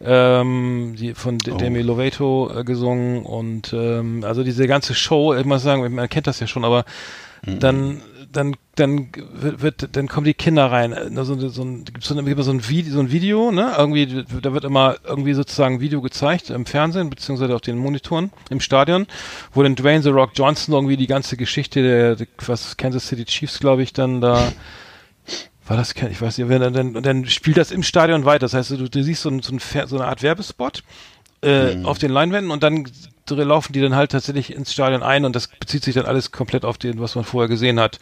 ähm, 0.00 0.94
die 0.98 1.14
von 1.14 1.38
oh. 1.50 1.56
Demi 1.56 1.82
Lovato 1.82 2.50
äh, 2.54 2.64
gesungen 2.64 3.24
und 3.24 3.72
ähm, 3.72 4.24
also 4.24 4.44
diese 4.44 4.66
ganze 4.66 4.94
Show, 4.94 5.34
ich 5.34 5.44
muss 5.44 5.62
sagen, 5.62 5.94
man 5.94 6.08
kennt 6.08 6.26
das 6.26 6.40
ja 6.40 6.46
schon, 6.46 6.64
aber 6.64 6.84
mhm. 7.44 7.58
dann 7.58 8.02
dann 8.30 8.56
dann 8.78 9.08
wird, 9.32 9.96
dann 9.96 10.08
kommen 10.08 10.24
die 10.24 10.34
Kinder 10.34 10.70
rein. 10.70 10.92
Also 10.94 11.48
so 11.48 11.62
ein 11.62 11.84
gibt 11.84 12.04
so, 12.04 12.14
ein, 12.14 12.42
so 12.42 12.50
ein 12.50 12.68
Video, 12.68 12.92
so 12.92 13.00
ein 13.00 13.12
Video, 13.12 13.50
ne? 13.50 13.74
Irgendwie 13.76 14.24
da 14.42 14.52
wird 14.52 14.64
immer 14.64 14.96
irgendwie 15.04 15.34
sozusagen 15.34 15.80
Video 15.80 16.00
gezeigt 16.00 16.50
im 16.50 16.66
Fernsehen 16.66 17.10
beziehungsweise 17.10 17.54
auf 17.54 17.60
den 17.60 17.78
Monitoren 17.78 18.30
im 18.50 18.60
Stadion, 18.60 19.06
wo 19.52 19.62
dann 19.62 19.76
Dwayne 19.76 20.02
the 20.02 20.10
Rock 20.10 20.32
Johnson 20.34 20.74
irgendwie 20.74 20.96
die 20.96 21.06
ganze 21.06 21.36
Geschichte 21.36 21.82
der, 21.82 22.16
der 22.16 22.26
was 22.46 22.76
Kansas 22.76 23.08
City 23.08 23.24
Chiefs, 23.24 23.60
glaube 23.60 23.82
ich, 23.82 23.92
dann 23.92 24.20
da 24.20 24.52
war 25.66 25.76
das 25.76 25.92
ich 25.92 26.22
weiß 26.22 26.38
nicht, 26.38 26.50
dann, 26.50 26.72
dann, 26.72 27.02
dann 27.02 27.26
spielt 27.26 27.58
das 27.58 27.70
im 27.70 27.82
Stadion 27.82 28.24
weiter. 28.24 28.40
Das 28.40 28.54
heißt, 28.54 28.70
du, 28.70 28.88
du 28.88 29.02
siehst 29.02 29.22
so, 29.22 29.28
ein, 29.28 29.42
so, 29.42 29.52
ein, 29.52 29.58
so 29.58 29.96
eine 29.96 30.06
Art 30.06 30.22
Werbespot 30.22 30.82
äh, 31.42 31.74
mhm. 31.74 31.86
auf 31.86 31.98
den 31.98 32.10
Leinwänden 32.10 32.50
und 32.50 32.62
dann 32.62 32.86
laufen 33.28 33.74
die 33.74 33.80
dann 33.80 33.94
halt 33.94 34.12
tatsächlich 34.12 34.54
ins 34.54 34.72
Stadion 34.72 35.02
ein 35.02 35.24
und 35.24 35.36
das 35.36 35.48
bezieht 35.48 35.84
sich 35.84 35.94
dann 35.94 36.06
alles 36.06 36.32
komplett 36.32 36.64
auf 36.64 36.78
den, 36.78 37.00
was 37.00 37.14
man 37.14 37.24
vorher 37.24 37.48
gesehen 37.48 37.78
hat. 37.78 38.00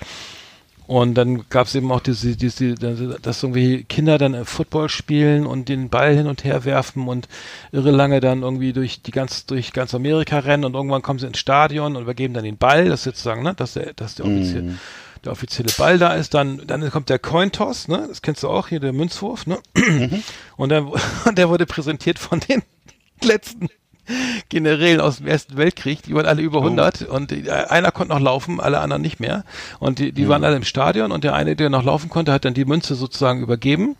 Und 0.86 1.14
dann 1.14 1.48
gab 1.48 1.66
es 1.66 1.74
eben 1.74 1.90
auch 1.90 2.00
diese, 2.00 2.36
diese, 2.36 2.74
dass 2.74 3.42
irgendwie 3.42 3.84
Kinder 3.84 4.18
dann 4.18 4.44
Football 4.44 4.88
spielen 4.88 5.44
und 5.44 5.68
den 5.68 5.88
Ball 5.88 6.14
hin 6.14 6.28
und 6.28 6.44
her 6.44 6.64
werfen 6.64 7.08
und 7.08 7.28
irre 7.72 7.90
lange 7.90 8.20
dann 8.20 8.42
irgendwie 8.42 8.72
durch 8.72 9.02
die 9.02 9.10
ganz, 9.10 9.46
durch 9.46 9.72
ganz 9.72 9.94
Amerika 9.94 10.38
rennen 10.38 10.64
und 10.64 10.74
irgendwann 10.74 11.02
kommen 11.02 11.18
sie 11.18 11.26
ins 11.26 11.38
Stadion 11.38 11.96
und 11.96 12.02
übergeben 12.02 12.34
dann 12.34 12.44
den 12.44 12.56
Ball, 12.56 12.88
das 12.88 13.00
ist 13.00 13.04
sozusagen, 13.04 13.42
ne, 13.42 13.54
das 13.56 13.70
ist 13.70 13.76
der, 13.76 13.92
das 13.94 14.10
ist 14.10 14.18
der 14.20 14.26
offizielle, 14.26 14.62
mm 14.62 14.78
der 15.26 15.32
offizielle 15.32 15.72
Ball 15.76 15.98
da 15.98 16.14
ist, 16.14 16.34
dann, 16.34 16.62
dann 16.66 16.88
kommt 16.90 17.08
der 17.08 17.18
Cointoss, 17.18 17.88
ne? 17.88 18.06
Das 18.08 18.22
kennst 18.22 18.42
du 18.42 18.48
auch 18.48 18.68
hier, 18.68 18.80
der 18.80 18.92
Münzwurf, 18.92 19.46
ne? 19.46 19.58
Mhm. 19.74 20.22
Und 20.56 20.70
der, 20.70 20.86
der 21.32 21.48
wurde 21.48 21.66
präsentiert 21.66 22.18
von 22.18 22.40
den 22.40 22.62
letzten 23.22 23.68
Generälen 24.48 25.00
aus 25.00 25.18
dem 25.18 25.26
Ersten 25.26 25.56
Weltkrieg, 25.56 26.02
die 26.02 26.14
waren 26.14 26.26
alle 26.26 26.42
über 26.42 26.58
100 26.58 27.06
oh. 27.08 27.14
und 27.14 27.30
die, 27.30 27.50
einer 27.50 27.90
konnte 27.90 28.14
noch 28.14 28.20
laufen, 28.20 28.60
alle 28.60 28.80
anderen 28.80 29.02
nicht 29.02 29.20
mehr. 29.20 29.44
Und 29.78 29.98
die, 29.98 30.12
die 30.12 30.24
mhm. 30.24 30.28
waren 30.28 30.44
alle 30.44 30.56
im 30.56 30.64
Stadion 30.64 31.12
und 31.12 31.24
der 31.24 31.34
eine, 31.34 31.56
der 31.56 31.70
noch 31.70 31.84
laufen 31.84 32.10
konnte, 32.10 32.32
hat 32.32 32.44
dann 32.44 32.54
die 32.54 32.64
Münze 32.64 32.94
sozusagen 32.94 33.42
übergeben 33.42 33.96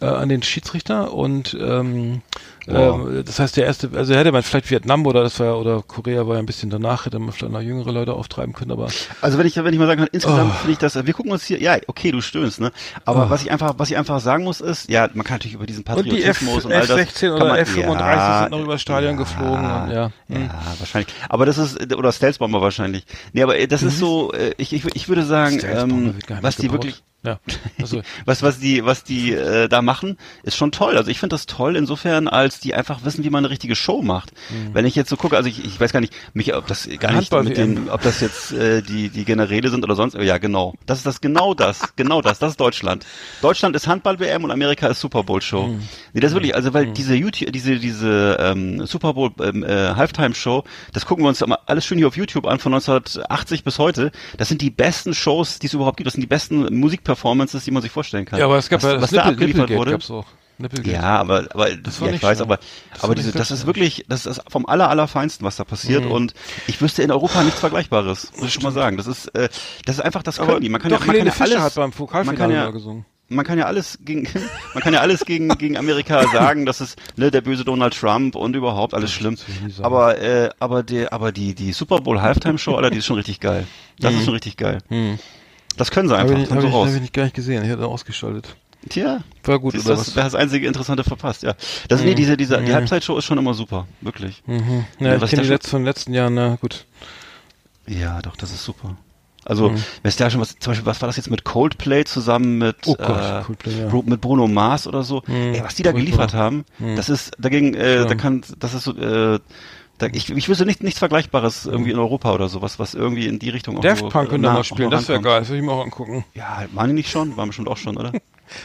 äh, 0.00 0.06
an 0.06 0.28
den 0.28 0.42
Schiedsrichter 0.42 1.12
und 1.12 1.56
ähm, 1.60 2.22
Wow. 2.66 3.08
Ähm, 3.08 3.24
das 3.24 3.38
heißt, 3.38 3.56
der 3.56 3.66
erste, 3.66 3.90
also 3.94 4.14
hätte 4.14 4.32
man 4.32 4.42
vielleicht 4.42 4.70
Vietnam 4.70 5.06
oder 5.06 5.22
das 5.22 5.38
war 5.40 5.58
oder 5.58 5.82
Korea 5.86 6.26
war 6.26 6.34
ja 6.34 6.40
ein 6.40 6.46
bisschen 6.46 6.70
danach, 6.70 7.06
hätte 7.06 7.18
man 7.18 7.32
vielleicht 7.32 7.52
noch 7.52 7.60
jüngere 7.60 7.92
Leute 7.92 8.14
auftreiben 8.14 8.54
können, 8.54 8.72
aber. 8.72 8.88
Also 9.20 9.38
wenn 9.38 9.46
ich, 9.46 9.56
wenn 9.56 9.72
ich 9.72 9.78
mal 9.78 9.86
sagen 9.86 10.00
kann, 10.00 10.08
insgesamt 10.12 10.52
oh. 10.54 10.58
finde 10.58 10.72
ich 10.72 10.78
das, 10.78 10.94
wir 10.94 11.12
gucken 11.14 11.32
uns 11.32 11.44
hier, 11.44 11.60
ja, 11.60 11.76
okay, 11.86 12.10
du 12.12 12.20
stöhnst, 12.20 12.60
ne? 12.60 12.72
Aber 13.04 13.26
oh. 13.26 13.30
was 13.30 13.42
ich 13.42 13.50
einfach, 13.50 13.74
was 13.78 13.90
ich 13.90 13.96
einfach 13.96 14.20
sagen 14.20 14.44
muss, 14.44 14.60
ist, 14.60 14.88
ja, 14.88 15.08
man 15.14 15.24
kann 15.24 15.36
natürlich 15.36 15.54
über 15.54 15.66
diesen 15.66 15.84
Patriotismus 15.84 16.64
und, 16.64 16.70
die 16.70 16.74
F, 16.74 16.86
und 16.88 16.92
all 16.92 17.04
das. 17.04 17.14
F16 17.14 17.34
oder 17.34 17.44
man, 17.46 17.58
F35 17.58 18.00
ja, 18.00 18.40
sind 18.40 18.50
noch 18.50 18.60
über 18.60 18.78
Stadion 18.78 19.12
ja, 19.12 19.18
geflogen 19.18 19.64
und, 19.64 19.90
ja. 19.90 20.12
Hm. 20.28 20.42
Ja, 20.42 20.74
wahrscheinlich. 20.78 21.14
Aber 21.28 21.46
das 21.46 21.58
ist, 21.58 21.94
oder 21.94 22.12
Stealth-Bomber 22.12 22.60
wahrscheinlich. 22.60 23.04
Nee, 23.32 23.42
aber 23.42 23.66
das 23.66 23.82
mhm. 23.82 23.88
ist 23.88 23.98
so, 23.98 24.32
äh, 24.32 24.54
ich, 24.56 24.72
ich, 24.72 24.84
ich 24.94 25.08
würde 25.08 25.24
sagen, 25.24 25.60
ähm, 25.64 26.14
was 26.40 26.56
die 26.56 26.70
wirklich, 26.70 27.02
ja. 27.22 27.38
Also, 27.78 28.02
was, 28.24 28.42
was 28.42 28.58
die, 28.58 28.84
was 28.84 29.04
die 29.04 29.32
äh, 29.32 29.68
da 29.68 29.82
machen, 29.82 30.16
ist 30.42 30.56
schon 30.56 30.72
toll. 30.72 30.96
Also 30.96 31.10
ich 31.10 31.20
finde 31.20 31.34
das 31.34 31.46
toll 31.46 31.76
insofern, 31.76 32.28
als 32.28 32.49
die 32.58 32.74
einfach 32.74 33.04
wissen, 33.04 33.22
wie 33.22 33.30
man 33.30 33.44
eine 33.44 33.50
richtige 33.50 33.76
Show 33.76 34.02
macht. 34.02 34.32
Mhm. 34.50 34.74
Wenn 34.74 34.86
ich 34.86 34.96
jetzt 34.96 35.10
so 35.10 35.16
gucke, 35.16 35.36
also 35.36 35.48
ich, 35.48 35.64
ich 35.64 35.78
weiß 35.78 35.92
gar 35.92 36.00
nicht, 36.00 36.12
mich, 36.32 36.54
ob 36.54 36.66
das 36.66 36.88
gar 36.98 37.12
nicht 37.12 37.32
mit 37.32 37.56
den, 37.56 37.88
ob 37.90 38.02
das 38.02 38.20
jetzt 38.20 38.52
äh, 38.52 38.82
die, 38.82 39.10
die 39.10 39.24
Generäle 39.24 39.70
sind 39.70 39.84
oder 39.84 39.94
sonst. 39.94 40.14
Ja, 40.14 40.38
genau. 40.38 40.74
Das 40.86 40.98
ist 40.98 41.06
das 41.06 41.20
genau 41.20 41.54
das, 41.54 41.94
genau 41.96 42.20
das. 42.20 42.38
Das 42.38 42.52
ist 42.52 42.60
Deutschland. 42.60 43.06
Deutschland 43.42 43.76
ist 43.76 43.86
Handball-WM 43.86 44.44
und 44.44 44.50
Amerika 44.50 44.88
ist 44.88 45.00
Super 45.00 45.22
Bowl-Show. 45.22 45.68
Mhm. 45.68 45.82
Nee, 46.12 46.20
das 46.20 46.30
ist 46.30 46.34
wirklich, 46.34 46.54
also 46.54 46.74
weil 46.74 46.86
mhm. 46.86 46.94
diese 46.94 47.14
YouTube, 47.14 47.52
diese, 47.52 47.76
diese 47.76 48.36
ähm, 48.40 48.86
Super 48.86 49.14
Bowl 49.14 49.30
ähm, 49.40 49.62
äh, 49.62 49.94
Halftime-Show, 49.94 50.64
das 50.92 51.06
gucken 51.06 51.24
wir 51.24 51.28
uns 51.28 51.42
alles 51.42 51.84
schön 51.84 51.98
hier 51.98 52.08
auf 52.08 52.16
YouTube 52.16 52.46
an, 52.46 52.58
von 52.58 52.74
1980 52.74 53.64
bis 53.64 53.78
heute. 53.78 54.10
Das 54.36 54.48
sind 54.48 54.62
die 54.62 54.70
besten 54.70 55.14
Shows, 55.14 55.58
die 55.58 55.66
es 55.66 55.74
überhaupt 55.74 55.96
gibt. 55.96 56.06
Das 56.06 56.14
sind 56.14 56.22
die 56.22 56.26
besten 56.26 56.78
Musik 56.78 57.04
Performances, 57.04 57.64
die 57.64 57.70
man 57.70 57.82
sich 57.82 57.92
vorstellen 57.92 58.24
kann. 58.24 58.38
Ja, 58.38 58.46
aber 58.46 58.58
es 58.58 58.68
gab 58.68 58.82
was, 58.82 58.88
ja 58.88 58.94
das 58.94 59.02
was 59.02 59.12
Nippel, 59.12 59.24
da 59.24 59.30
abgeliefert 59.30 59.70
wurde. 59.70 59.90
Gab's 59.92 60.10
auch. 60.10 60.26
Ja, 60.92 61.18
aber, 61.18 61.46
aber 61.52 61.74
das 61.76 62.00
ja, 62.00 62.08
ich 62.08 62.22
weiß, 62.22 62.40
aber, 62.40 62.58
das 62.92 63.04
aber 63.04 63.14
diese, 63.14 63.32
das 63.32 63.50
ist 63.50 63.66
wirklich, 63.66 64.04
das 64.08 64.26
ist 64.26 64.42
vom 64.48 64.66
aller, 64.66 64.88
allerfeinsten, 64.88 65.46
was 65.46 65.56
da 65.56 65.64
passiert. 65.64 66.04
Mhm. 66.04 66.12
Und 66.12 66.34
ich 66.66 66.80
wüsste 66.80 67.02
in 67.02 67.10
Europa 67.10 67.42
nichts 67.42 67.60
Vergleichbares, 67.60 68.32
muss 68.36 68.48
ich 68.48 68.54
schon 68.54 68.62
mal 68.62 68.72
sagen. 68.72 68.96
Das 68.96 69.06
ist, 69.06 69.26
äh, 69.34 69.48
das 69.84 69.96
ist 69.96 70.02
einfach 70.02 70.22
das 70.22 70.38
können 70.38 70.60
die. 70.60 70.68
Man 70.68 70.80
kann 70.80 70.90
doch, 70.90 71.00
ja, 71.00 71.06
man 71.06 71.16
Helene 71.16 71.30
kann 71.30 71.48
ja 71.48 71.54
alles, 71.56 71.64
hat 71.64 71.74
beim 71.74 71.92
kann 72.36 72.50
ja, 72.50 72.70
gesungen 72.70 73.04
man 73.30 73.46
kann 73.46 73.58
ja 73.58 73.66
alles 73.66 73.98
gegen, 74.04 74.28
man 74.74 74.82
kann 74.82 74.92
ja 74.92 75.00
alles 75.00 75.24
gegen, 75.24 75.48
gegen 75.48 75.76
Amerika 75.76 76.26
sagen, 76.28 76.66
das 76.66 76.80
ist 76.80 76.98
ne, 77.16 77.30
der 77.30 77.40
böse 77.40 77.64
Donald 77.64 77.98
Trump 77.98 78.34
und 78.34 78.54
überhaupt 78.54 78.92
alles 78.92 79.12
schlimm. 79.12 79.36
Aber, 79.80 80.20
äh, 80.20 80.50
aber 80.58 80.82
der, 80.82 81.12
aber 81.12 81.32
die, 81.32 81.54
die 81.54 81.72
Super 81.72 82.00
Bowl 82.00 82.20
Halftime 82.20 82.58
Show, 82.58 82.74
Alter, 82.74 82.90
die 82.90 82.98
ist 82.98 83.06
schon 83.06 83.16
richtig 83.16 83.40
geil. 83.40 83.66
Das 83.98 84.12
mhm. 84.12 84.18
ist 84.18 84.24
schon 84.24 84.34
richtig 84.34 84.56
geil. 84.56 84.78
Mhm. 84.88 85.18
Das 85.76 85.90
können 85.90 86.08
sie 86.08 86.16
einfach. 86.16 86.34
Habe 86.34 86.42
ich, 86.42 86.50
hab 86.50 86.64
ich, 86.64 86.72
hab 86.72 86.88
ich 86.88 87.00
nicht 87.00 87.12
gar 87.12 87.24
nicht 87.24 87.34
gesehen. 87.34 87.62
Ich 87.62 87.70
hätte 87.70 87.86
ausgeschaltet. 87.86 88.56
Tja. 88.88 89.20
War 89.44 89.58
gut, 89.58 89.74
oder 89.74 89.84
das, 89.84 90.08
was? 90.08 90.14
das 90.14 90.34
einzige 90.34 90.66
Interessante 90.66 91.04
verpasst, 91.04 91.42
ja. 91.42 91.54
Das, 91.88 92.00
mhm. 92.00 92.06
nee, 92.08 92.14
diese, 92.14 92.36
diese, 92.36 92.58
die 92.58 92.70
mhm. 92.70 92.74
Halbzeitshow 92.74 93.18
ist 93.18 93.24
schon 93.24 93.38
immer 93.38 93.54
super. 93.54 93.86
Wirklich. 94.00 94.42
Mhm. 94.46 94.86
Ja, 94.98 95.08
ja 95.08 95.22
ich 95.22 95.30
kenne 95.30 95.42
die 95.42 95.48
letzten, 95.48 95.70
von 95.70 95.80
den 95.82 95.86
letzten 95.86 96.14
Jahren, 96.14 96.34
na 96.34 96.56
gut. 96.56 96.86
Ja, 97.86 98.22
doch, 98.22 98.36
das 98.36 98.52
ist 98.52 98.64
super. 98.64 98.96
Also, 99.44 99.70
mhm. 99.70 99.82
weißt 100.02 100.20
du 100.20 100.24
ja 100.24 100.30
schon 100.30 100.40
was, 100.40 100.58
zum 100.58 100.70
Beispiel, 100.70 100.86
was 100.86 101.00
war 101.00 101.06
das 101.08 101.16
jetzt 101.16 101.30
mit 101.30 101.44
Coldplay 101.44 102.04
zusammen 102.04 102.58
mit, 102.58 102.76
oh 102.86 102.94
Gott, 102.94 103.22
äh, 103.22 103.42
Coldplay, 103.42 103.80
ja. 103.80 104.02
mit 104.04 104.20
Bruno 104.20 104.46
Mars 104.46 104.86
oder 104.86 105.02
so? 105.02 105.22
Mhm. 105.26 105.54
Ey, 105.54 105.62
was 105.62 105.74
die 105.74 105.82
da 105.82 105.92
geliefert 105.92 106.34
haben, 106.34 106.64
mhm. 106.78 106.96
das 106.96 107.08
ist, 107.08 107.32
dagegen, 107.38 107.74
äh, 107.74 107.96
ja. 107.96 108.04
da 108.04 108.14
kann, 108.14 108.42
das 108.58 108.74
ist 108.74 108.84
so, 108.84 108.96
äh, 108.96 109.38
Da, 109.98 110.06
ich, 110.12 110.30
ich 110.30 110.48
wüsste 110.48 110.64
nicht, 110.64 110.82
nichts 110.82 110.98
Vergleichbares 110.98 111.66
irgendwie 111.66 111.90
in 111.90 111.98
Europa 111.98 112.32
oder 112.32 112.48
sowas, 112.48 112.78
was 112.78 112.94
irgendwie 112.94 113.26
in 113.26 113.38
die 113.38 113.50
Richtung 113.50 113.80
Daft 113.80 114.08
Punk 114.08 114.30
könnte 114.30 114.48
mal 114.48 114.64
spielen, 114.64 114.90
das 114.90 115.08
wäre 115.08 115.20
geil, 115.20 115.40
das 115.40 115.48
würde 115.48 115.60
ich 115.60 115.64
mir 115.64 115.72
auch 115.72 115.84
angucken. 115.84 116.24
Ja, 116.34 116.64
waren 116.72 116.88
die 116.88 116.94
nicht 116.94 117.10
schon? 117.10 117.36
Waren 117.36 117.48
bestimmt 117.48 117.68
auch 117.68 117.76
schon, 117.76 117.96
oder? 117.96 118.12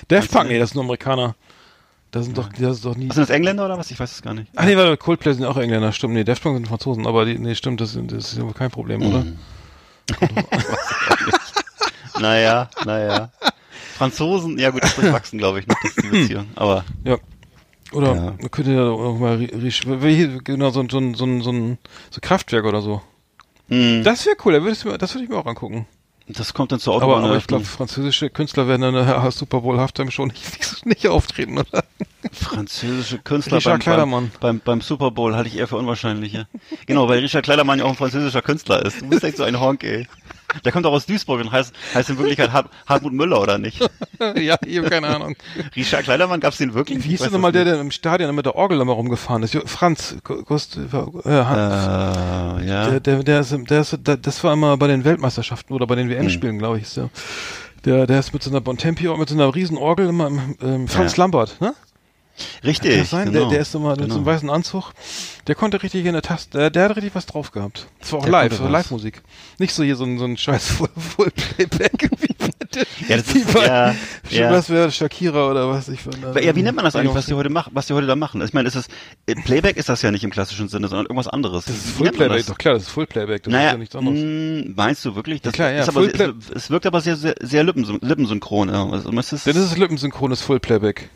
Daft 0.07 0.31
Punk, 0.31 0.49
nee, 0.49 0.59
das 0.59 0.69
sind 0.69 0.75
nur 0.75 0.85
Amerikaner. 0.85 1.35
Das 2.11 2.25
sind 2.25 2.37
doch, 2.37 2.47
das 2.47 2.77
ist 2.77 2.85
doch 2.85 2.95
nie. 2.95 3.07
sind 3.07 3.17
das 3.17 3.29
Engländer 3.29 3.65
oder 3.65 3.77
was? 3.77 3.91
Ich 3.91 3.99
weiß 3.99 4.11
es 4.11 4.21
gar 4.21 4.33
nicht. 4.33 4.49
Ach 4.55 4.63
nee, 4.63 4.77
weil 4.77 4.95
Coldplay 4.95 5.33
sind 5.33 5.43
auch 5.43 5.57
Engländer, 5.57 5.91
stimmt. 5.91 6.13
Nee, 6.13 6.23
Daft 6.23 6.43
Punk 6.43 6.55
sind 6.55 6.67
Franzosen, 6.67 7.05
aber 7.05 7.25
die, 7.25 7.37
nee, 7.37 7.55
stimmt, 7.55 7.81
das, 7.81 7.97
das 8.01 8.31
ist 8.31 8.37
ja 8.37 8.49
kein 8.53 8.71
Problem, 8.71 9.01
oder? 9.01 9.19
Mm. 9.19 9.37
naja, 12.21 12.69
naja. 12.85 13.31
Franzosen, 13.97 14.57
ja 14.57 14.69
gut, 14.69 14.83
das 14.83 14.95
durchwachsen, 14.95 15.39
glaube 15.39 15.59
ich, 15.59 15.67
noch, 15.67 15.75
das 15.81 15.91
ist 15.91 16.03
die 16.03 16.07
Beziehung, 16.07 16.47
aber. 16.55 16.85
Ja. 17.03 17.17
Oder 17.91 18.15
ja. 18.15 18.33
man 18.39 18.51
könnte 18.51 18.73
ja 18.73 18.89
auch 18.89 19.17
mal 19.17 19.37
genau 19.37 20.69
so, 20.69 20.85
so, 20.89 20.99
so, 20.99 21.13
so, 21.13 21.41
so 21.41 21.51
ein 21.51 21.77
so 22.09 22.21
Kraftwerk 22.21 22.65
oder 22.65 22.81
so. 22.81 23.01
Mm. 23.67 24.03
Das 24.03 24.25
wäre 24.25 24.35
cool, 24.45 24.53
das 24.53 24.85
würde 24.85 25.23
ich 25.23 25.29
mir 25.29 25.37
auch 25.37 25.45
angucken. 25.45 25.87
Das 26.27 26.55
kommt 26.55 26.71
dann 26.71 26.79
zur 26.79 26.95
Autobahn. 26.95 27.19
Aber, 27.19 27.27
aber 27.27 27.37
ich 27.37 27.45
glaube, 27.45 27.65
französische 27.65 28.31
Künstler 28.31 28.67
werden 28.67 28.81
dann 28.81 28.93
der 28.93 29.31
Super 29.31 29.61
Bowl 29.61 29.77
Halftime 29.77 30.09
schon 30.09 30.29
nicht, 30.29 30.85
nicht 30.85 31.07
auftreten, 31.07 31.59
oder? 31.59 31.83
Französische 32.31 33.19
Künstler 33.19 33.59
beim, 33.61 33.79
beim, 33.79 34.31
beim, 34.39 34.59
beim, 34.59 34.81
Super 34.81 35.11
Bowl 35.11 35.35
halte 35.35 35.49
ich 35.49 35.57
eher 35.57 35.67
für 35.67 35.77
unwahrscheinlich. 35.77 36.33
Ja. 36.33 36.45
Genau, 36.87 37.07
weil 37.07 37.19
Richard 37.19 37.45
Kleidermann 37.45 37.77
ja 37.77 37.85
auch 37.85 37.89
ein 37.89 37.95
französischer 37.95 38.41
Künstler 38.41 38.83
ist. 38.83 39.01
Du 39.01 39.09
bist 39.09 39.23
echt 39.23 39.37
so 39.37 39.43
ein 39.43 39.59
Honk, 39.59 39.83
ey. 39.83 40.07
Der 40.63 40.71
kommt 40.71 40.85
auch 40.85 40.93
aus 40.93 41.05
Duisburg 41.05 41.41
und 41.41 41.51
heißt, 41.51 41.73
heißt 41.93 42.09
in 42.09 42.17
Wirklichkeit 42.17 42.51
Hart, 42.51 42.69
Hartmut 42.87 43.13
Müller, 43.13 43.41
oder 43.41 43.57
nicht? 43.57 43.79
ja, 44.35 44.57
ich 44.65 44.77
habe 44.77 44.89
keine 44.89 45.07
Ahnung. 45.07 45.35
Richard 45.75 46.03
Kleidermann, 46.03 46.39
gab's 46.39 46.57
den 46.57 46.73
wirklich? 46.73 47.03
Wie 47.03 47.09
hieß 47.09 47.21
denn 47.21 47.31
nochmal 47.31 47.51
der, 47.51 47.65
der 47.65 47.79
im 47.79 47.91
Stadion 47.91 48.33
mit 48.35 48.45
der 48.45 48.55
Orgel 48.55 48.79
immer 48.79 48.93
rumgefahren 48.93 49.43
ist? 49.43 49.57
Franz, 49.65 50.17
Gust, 50.23 50.77
äh, 50.77 50.89
Hans. 51.29 52.63
Äh, 52.63 52.67
ja. 52.67 52.89
Der, 52.89 52.99
der, 52.99 53.23
der, 53.23 53.39
ist, 53.41 53.55
der 53.69 53.81
ist, 53.81 53.97
der, 54.05 54.17
das 54.17 54.43
war 54.43 54.53
immer 54.53 54.77
bei 54.77 54.87
den 54.87 55.03
Weltmeisterschaften 55.03 55.73
oder 55.73 55.87
bei 55.87 55.95
den 55.95 56.09
WM-Spielen, 56.09 56.53
hm. 56.53 56.59
glaube 56.59 56.79
ich. 56.79 56.89
So. 56.89 57.09
Der, 57.85 58.07
der 58.07 58.19
ist 58.19 58.33
mit 58.33 58.41
so 58.41 58.49
einer 58.49 58.61
Bontempi, 58.61 59.07
mit 59.17 59.29
so 59.29 59.35
einer 59.35 59.53
riesen 59.53 59.77
Orgel 59.77 60.09
immer 60.09 60.27
im, 60.27 60.55
ähm, 60.61 60.87
Franz 60.87 61.17
ja. 61.17 61.23
Lambert, 61.23 61.61
ne? 61.61 61.73
Richtig. 62.63 62.91
Kann 62.91 62.99
das 62.99 63.09
sein? 63.09 63.31
Genau. 63.31 63.39
Der, 63.41 63.49
der 63.49 63.59
ist 63.61 63.75
immer 63.75 63.93
genau. 63.93 64.03
mit 64.03 64.11
so 64.11 64.17
einem 64.17 64.25
weißen 64.25 64.49
Anzug. 64.49 64.93
Der 65.47 65.55
konnte 65.55 65.81
richtig 65.83 66.05
in 66.05 66.13
der 66.13 66.23
Taste, 66.23 66.57
der, 66.57 66.69
der 66.71 66.85
hat 66.85 66.95
richtig 66.95 67.13
was 67.13 67.27
drauf 67.27 67.51
gehabt. 67.51 67.87
Das 67.99 68.11
war 68.11 68.19
auch 68.19 68.23
der 68.23 68.31
live, 68.31 68.57
so 68.57 68.67
Live-Musik. 68.67 69.21
Nicht 69.59 69.73
so 69.73 69.83
hier 69.83 69.95
so 69.95 70.03
ein, 70.03 70.17
so 70.17 70.25
ein 70.25 70.37
scheiß 70.37 70.67
Full-Playback. 71.15 72.09
ja, 73.07 73.17
das 73.17 73.35
ist, 73.35 73.53
ja, 73.53 73.95
ja. 74.31 74.51
Was 74.51 74.69
wäre 74.71 74.91
Shakira 74.91 75.51
oder 75.51 75.69
was 75.69 75.87
ich 75.87 76.01
von 76.01 76.13
Ja, 76.41 76.55
wie 76.55 76.63
nennt 76.63 76.75
man 76.75 76.83
das 76.83 76.95
eigentlich, 76.95 77.13
was 77.13 77.27
die 77.27 77.35
heute 77.35 77.49
machen, 77.49 77.71
was 77.75 77.85
die 77.85 77.93
heute 77.93 78.07
da 78.07 78.15
machen? 78.15 78.41
Ich 78.41 78.53
meine, 78.53 78.67
ist 78.67 78.75
es, 78.75 78.87
äh, 79.27 79.35
Playback 79.35 79.77
ist 79.77 79.87
das 79.87 80.01
ja 80.01 80.09
nicht 80.09 80.23
im 80.23 80.31
klassischen 80.31 80.67
Sinne, 80.67 80.87
sondern 80.87 81.05
irgendwas 81.05 81.27
anderes. 81.27 81.65
Das 81.65 81.75
ist 81.75 81.89
Full-Playback, 81.91 82.47
doch 82.47 82.57
klar, 82.57 82.73
das 82.73 82.83
ist 82.83 82.89
Full-Playback, 82.89 83.43
das 83.43 83.51
naja, 83.51 83.67
ist 83.67 83.71
ja 83.73 83.77
nichts 83.77 83.95
anderes. 83.95 84.19
Mh, 84.19 84.25
mm, 84.25 84.73
meinst 84.75 85.05
du 85.05 85.15
wirklich? 85.15 85.41
Das 85.41 85.53
ja, 85.53 85.55
klar, 85.55 85.71
ja, 85.71 85.83
ist 85.83 85.89
aber, 85.89 86.01
es, 86.01 86.49
es, 86.49 86.69
wirkt 86.71 86.87
aber 86.87 87.01
sehr, 87.01 87.17
sehr, 87.17 87.35
sehr 87.39 87.63
lippensynchron. 87.63 88.69
Ja. 88.69 88.89
Also, 88.89 89.11
ist 89.11 89.31
es, 89.31 89.43
das 89.43 89.55
ist 89.55 89.77
lippensynchrones 89.77 90.41
Full-Playback. 90.41 91.09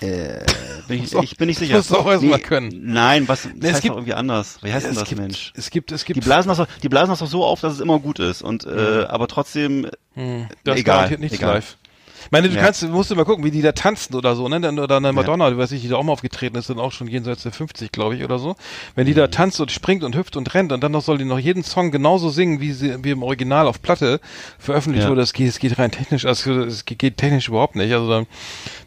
Äh, 0.00 0.44
bin 0.88 1.04
ich, 1.04 1.12
ich 1.22 1.36
bin 1.36 1.48
nicht 1.48 1.58
sicher. 1.58 1.74
Das 1.74 1.90
musst 1.90 2.00
du 2.00 2.04
auch 2.04 2.10
erstmal 2.10 2.38
nee, 2.38 2.44
können. 2.44 2.80
Nein, 2.84 3.28
was, 3.28 3.42
das 3.42 3.52
nee, 3.54 3.68
heißt 3.68 3.82
gibt, 3.82 3.92
doch 3.92 3.98
irgendwie 3.98 4.14
anders. 4.14 4.58
Wie 4.62 4.72
heißt 4.72 4.84
ja, 4.84 4.90
denn 4.90 4.98
das, 4.98 5.08
gibt, 5.08 5.20
Mensch? 5.20 5.52
Es 5.56 5.70
gibt, 5.70 5.92
es 5.92 6.04
gibt. 6.04 6.16
Die 6.16 6.20
blasen 6.20 6.48
das 6.48 6.58
doch, 6.58 6.68
die 6.82 6.88
blasen 6.88 7.10
das 7.10 7.18
doch 7.18 7.26
so 7.26 7.44
auf, 7.44 7.60
dass 7.60 7.74
es 7.74 7.80
immer 7.80 7.98
gut 7.98 8.18
ist 8.18 8.42
und, 8.42 8.64
äh, 8.64 8.68
mhm. 8.68 9.04
aber 9.08 9.28
trotzdem, 9.28 9.88
hm. 10.14 10.46
das 10.64 10.78
egal. 10.78 11.16
Nichts 11.18 11.36
egal. 11.36 11.54
live. 11.54 11.76
Ich 12.24 12.30
meine, 12.32 12.48
du 12.48 12.54
ja. 12.54 12.62
kannst, 12.62 12.86
musst 12.88 13.10
du 13.10 13.16
mal 13.16 13.24
gucken, 13.24 13.44
wie 13.44 13.50
die 13.50 13.62
da 13.62 13.72
tanzen 13.72 14.14
oder 14.14 14.36
so, 14.36 14.48
ne? 14.48 14.56
Oder 14.80 14.98
eine 14.98 15.12
Madonna, 15.12 15.48
ja. 15.48 15.56
weiß 15.56 15.72
ich, 15.72 15.82
die 15.82 15.88
da 15.88 15.96
auch 15.96 16.02
mal 16.02 16.12
aufgetreten 16.12 16.56
ist, 16.56 16.68
dann 16.68 16.78
auch 16.78 16.92
schon 16.92 17.08
jenseits 17.08 17.42
der 17.42 17.52
50, 17.52 17.92
glaube 17.92 18.14
ich, 18.14 18.22
oder 18.22 18.38
so. 18.38 18.56
Wenn 18.94 19.06
die 19.06 19.12
mhm. 19.12 19.16
da 19.16 19.26
tanzt 19.28 19.60
und 19.60 19.72
springt 19.72 20.04
und 20.04 20.14
hüpft 20.14 20.36
und 20.36 20.52
rennt 20.54 20.72
und 20.72 20.82
dann 20.82 20.92
noch 20.92 21.02
soll 21.02 21.18
die 21.18 21.24
noch 21.24 21.38
jeden 21.38 21.64
Song 21.64 21.90
genauso 21.90 22.28
singen, 22.30 22.60
wie 22.60 22.72
sie, 22.72 23.02
wie 23.02 23.10
im 23.10 23.22
Original 23.22 23.66
auf 23.66 23.80
Platte 23.80 24.20
veröffentlicht 24.58 25.04
ja. 25.04 25.10
wurde, 25.10 25.22
das 25.22 25.32
geht, 25.32 25.48
es 25.48 25.58
geht 25.58 25.78
rein 25.78 25.90
technisch, 25.90 26.26
also 26.26 26.60
es 26.62 26.84
geht 26.84 27.16
technisch 27.16 27.48
überhaupt 27.48 27.76
nicht. 27.76 27.92
Also 27.92 28.08
dann, 28.08 28.26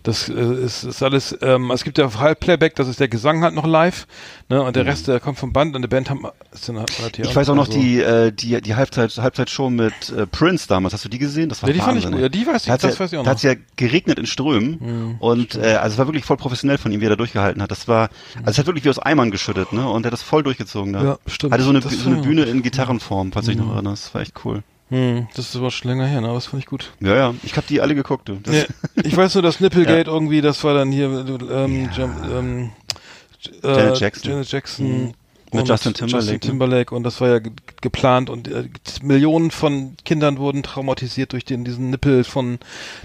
das 0.03 0.27
äh, 0.27 0.33
ist, 0.33 0.83
ist 0.83 1.01
alles, 1.01 1.35
ähm, 1.41 1.71
es 1.71 1.83
gibt 1.83 1.97
ja 1.97 2.13
Halbplayback, 2.13 2.75
das 2.75 2.89
ist 2.89 2.99
der 2.99 3.07
Gesang 3.07 3.41
halt 3.41 3.55
noch 3.55 3.65
live, 3.65 4.05
ne? 4.49 4.61
Und 4.61 4.75
der 4.75 4.83
mhm. 4.83 4.89
Rest, 4.89 5.07
der 5.07 5.21
kommt 5.21 5.39
vom 5.39 5.53
Band 5.53 5.75
und 5.75 5.81
der 5.81 5.89
Band 5.89 6.09
haben, 6.09 6.27
ist 6.51 6.67
dann 6.67 6.79
halt 6.79 7.15
hier 7.15 7.25
Ich 7.25 7.35
weiß 7.35 7.49
auch 7.49 7.55
noch 7.55 7.67
so. 7.67 7.71
die, 7.71 8.01
äh, 8.01 8.31
die, 8.31 8.61
die 8.61 8.75
Halbzeit, 8.75 9.17
Halbzeitshow 9.17 9.69
mit 9.69 9.93
äh, 10.09 10.27
Prince 10.27 10.67
damals. 10.67 10.93
Hast 10.93 11.05
du 11.05 11.09
die 11.09 11.19
gesehen? 11.19 11.47
Das 11.47 11.63
war 11.63 11.69
ja, 11.69 11.73
die 11.73 11.79
Wahnsinn, 11.79 12.01
fand 12.01 12.15
ich 12.15 12.21
gut. 12.21 12.21
Ja, 12.21 12.29
die 12.29 12.45
weiß 12.45 12.63
ich, 12.63 12.67
das 12.67 12.83
ja, 12.83 12.99
weiß 12.99 13.11
ich 13.13 13.17
auch 13.17 13.23
noch. 13.23 13.25
Da 13.25 13.31
hat 13.31 13.43
ja 13.43 13.55
geregnet 13.77 14.19
in 14.19 14.25
Strömen 14.25 14.77
mhm, 14.79 15.15
und 15.19 15.55
äh, 15.55 15.75
also 15.75 15.93
es 15.93 15.97
war 15.97 16.07
wirklich 16.07 16.25
voll 16.25 16.37
professionell 16.37 16.77
von 16.77 16.91
ihm, 16.91 16.99
wie 16.99 17.05
er 17.05 17.11
da 17.11 17.15
durchgehalten 17.15 17.61
hat. 17.61 17.71
Das 17.71 17.87
war, 17.87 18.09
also 18.39 18.51
es 18.51 18.57
hat 18.57 18.65
wirklich 18.67 18.83
wie 18.83 18.89
aus 18.89 18.99
Eimern 18.99 19.31
geschüttet, 19.31 19.71
ne? 19.71 19.87
Und 19.87 20.03
er 20.03 20.07
hat 20.07 20.13
das 20.13 20.23
voll 20.23 20.43
durchgezogen 20.43 20.91
da. 20.91 21.03
Ja, 21.03 21.17
stimmt. 21.27 21.53
Hatte 21.53 21.63
so 21.63 21.69
eine, 21.69 21.81
so 21.81 22.09
eine 22.09 22.21
Bühne 22.21 22.43
in 22.43 22.61
Gitarrenform, 22.61 23.31
falls 23.31 23.45
du 23.45 23.51
dich 23.51 23.59
noch 23.59 23.67
mhm. 23.67 23.75
erinnerst. 23.75 24.07
Das 24.07 24.13
war 24.13 24.21
echt 24.21 24.33
cool. 24.43 24.63
Hm, 24.89 25.27
das 25.35 25.49
ist 25.49 25.55
aber 25.55 25.71
schon 25.71 25.89
länger 25.89 26.05
her, 26.05 26.21
ne? 26.21 26.27
aber 26.27 26.35
das 26.35 26.47
fand 26.47 26.61
ich 26.61 26.67
gut. 26.67 26.91
Ja, 26.99 27.15
ja, 27.15 27.35
ich 27.43 27.57
habe 27.57 27.65
die 27.67 27.81
alle 27.81 27.95
geguckt. 27.95 28.29
Du. 28.29 28.39
Ja, 28.51 28.63
ich 29.03 29.15
weiß 29.15 29.33
nur, 29.35 29.41
das 29.41 29.59
Nipplegate 29.59 30.07
ja. 30.07 30.13
irgendwie, 30.13 30.41
das 30.41 30.63
war 30.63 30.73
dann 30.73 30.91
hier 30.91 31.07
ähm, 31.51 31.89
ja. 31.95 32.39
ähm, 32.39 32.71
äh, 33.63 33.67
Janet 33.67 33.99
Jackson. 33.99 34.31
Janet 34.31 34.51
Jackson 34.51 34.87
mhm. 34.87 35.13
Mit 35.53 35.67
Justin 35.67 35.93
Timberlake. 35.93 36.17
Justin 36.17 36.33
ne? 36.33 36.39
Timberlake 36.39 36.95
und 36.95 37.03
das 37.03 37.21
war 37.21 37.29
ja 37.29 37.39
geplant 37.81 38.29
und 38.29 38.47
äh, 38.47 38.67
Millionen 39.01 39.51
von 39.51 39.95
Kindern 40.03 40.37
wurden 40.37 40.63
traumatisiert 40.63 41.33
durch 41.33 41.45
den, 41.45 41.63
diesen 41.63 41.89
Nippel 41.89 42.23
von, 42.23 42.59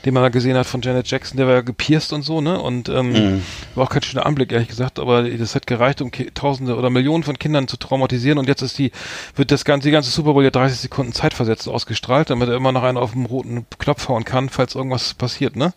den 0.04 0.14
man 0.14 0.22
da 0.22 0.28
gesehen 0.28 0.56
hat 0.56 0.66
von 0.66 0.82
Janet 0.82 1.08
Jackson, 1.11 1.37
der 1.37 1.46
war 1.46 1.54
ja 1.54 1.61
gepierst 1.61 2.12
und 2.12 2.22
so, 2.22 2.40
ne? 2.40 2.61
Und 2.61 2.88
ähm, 2.88 3.12
mm. 3.12 3.42
war 3.74 3.84
auch 3.84 3.90
kein 3.90 4.02
schöner 4.02 4.26
Anblick, 4.26 4.52
ehrlich 4.52 4.68
gesagt, 4.68 4.98
aber 4.98 5.28
das 5.28 5.54
hat 5.54 5.66
gereicht, 5.66 6.00
um 6.00 6.11
Tausende 6.34 6.76
oder 6.76 6.90
Millionen 6.90 7.22
von 7.22 7.38
Kindern 7.38 7.68
zu 7.68 7.76
traumatisieren 7.76 8.38
und 8.38 8.48
jetzt 8.48 8.62
ist 8.62 8.78
die, 8.78 8.92
wird 9.37 9.50
das 9.50 9.64
ganze, 9.64 9.88
die 9.88 9.92
ganze 9.92 10.11
Super 10.11 10.32
Bowl 10.32 10.44
ja 10.44 10.50
30 10.50 10.78
Sekunden 10.78 11.12
zeitversetzt 11.12 11.68
ausgestrahlt, 11.68 12.30
damit 12.30 12.48
er 12.48 12.56
immer 12.56 12.72
noch 12.72 12.82
einen 12.82 12.98
auf 12.98 13.12
dem 13.12 13.26
roten 13.26 13.66
Knopf 13.78 14.08
hauen 14.08 14.24
kann, 14.24 14.48
falls 14.48 14.74
irgendwas 14.74 15.14
passiert, 15.14 15.56
ne? 15.56 15.74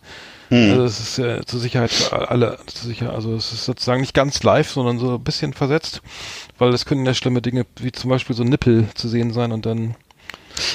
Hm. 0.52 0.72
Also 0.72 0.84
es 0.84 1.00
ist 1.00 1.18
äh, 1.18 1.46
zur 1.46 1.60
Sicherheit 1.60 1.90
für 1.90 2.28
alle, 2.28 2.58
Sicherheit, 2.70 3.14
also 3.14 3.34
es 3.34 3.54
ist 3.54 3.64
sozusagen 3.64 4.02
nicht 4.02 4.12
ganz 4.12 4.42
live, 4.42 4.70
sondern 4.70 4.98
so 4.98 5.14
ein 5.14 5.24
bisschen 5.24 5.54
versetzt, 5.54 6.02
weil 6.58 6.74
es 6.74 6.84
können 6.84 7.06
ja 7.06 7.14
schlimme 7.14 7.40
Dinge 7.40 7.64
wie 7.76 7.90
zum 7.90 8.10
Beispiel 8.10 8.36
so 8.36 8.44
Nippel 8.44 8.86
zu 8.94 9.08
sehen 9.08 9.32
sein 9.32 9.50
und 9.52 9.64
dann 9.64 9.94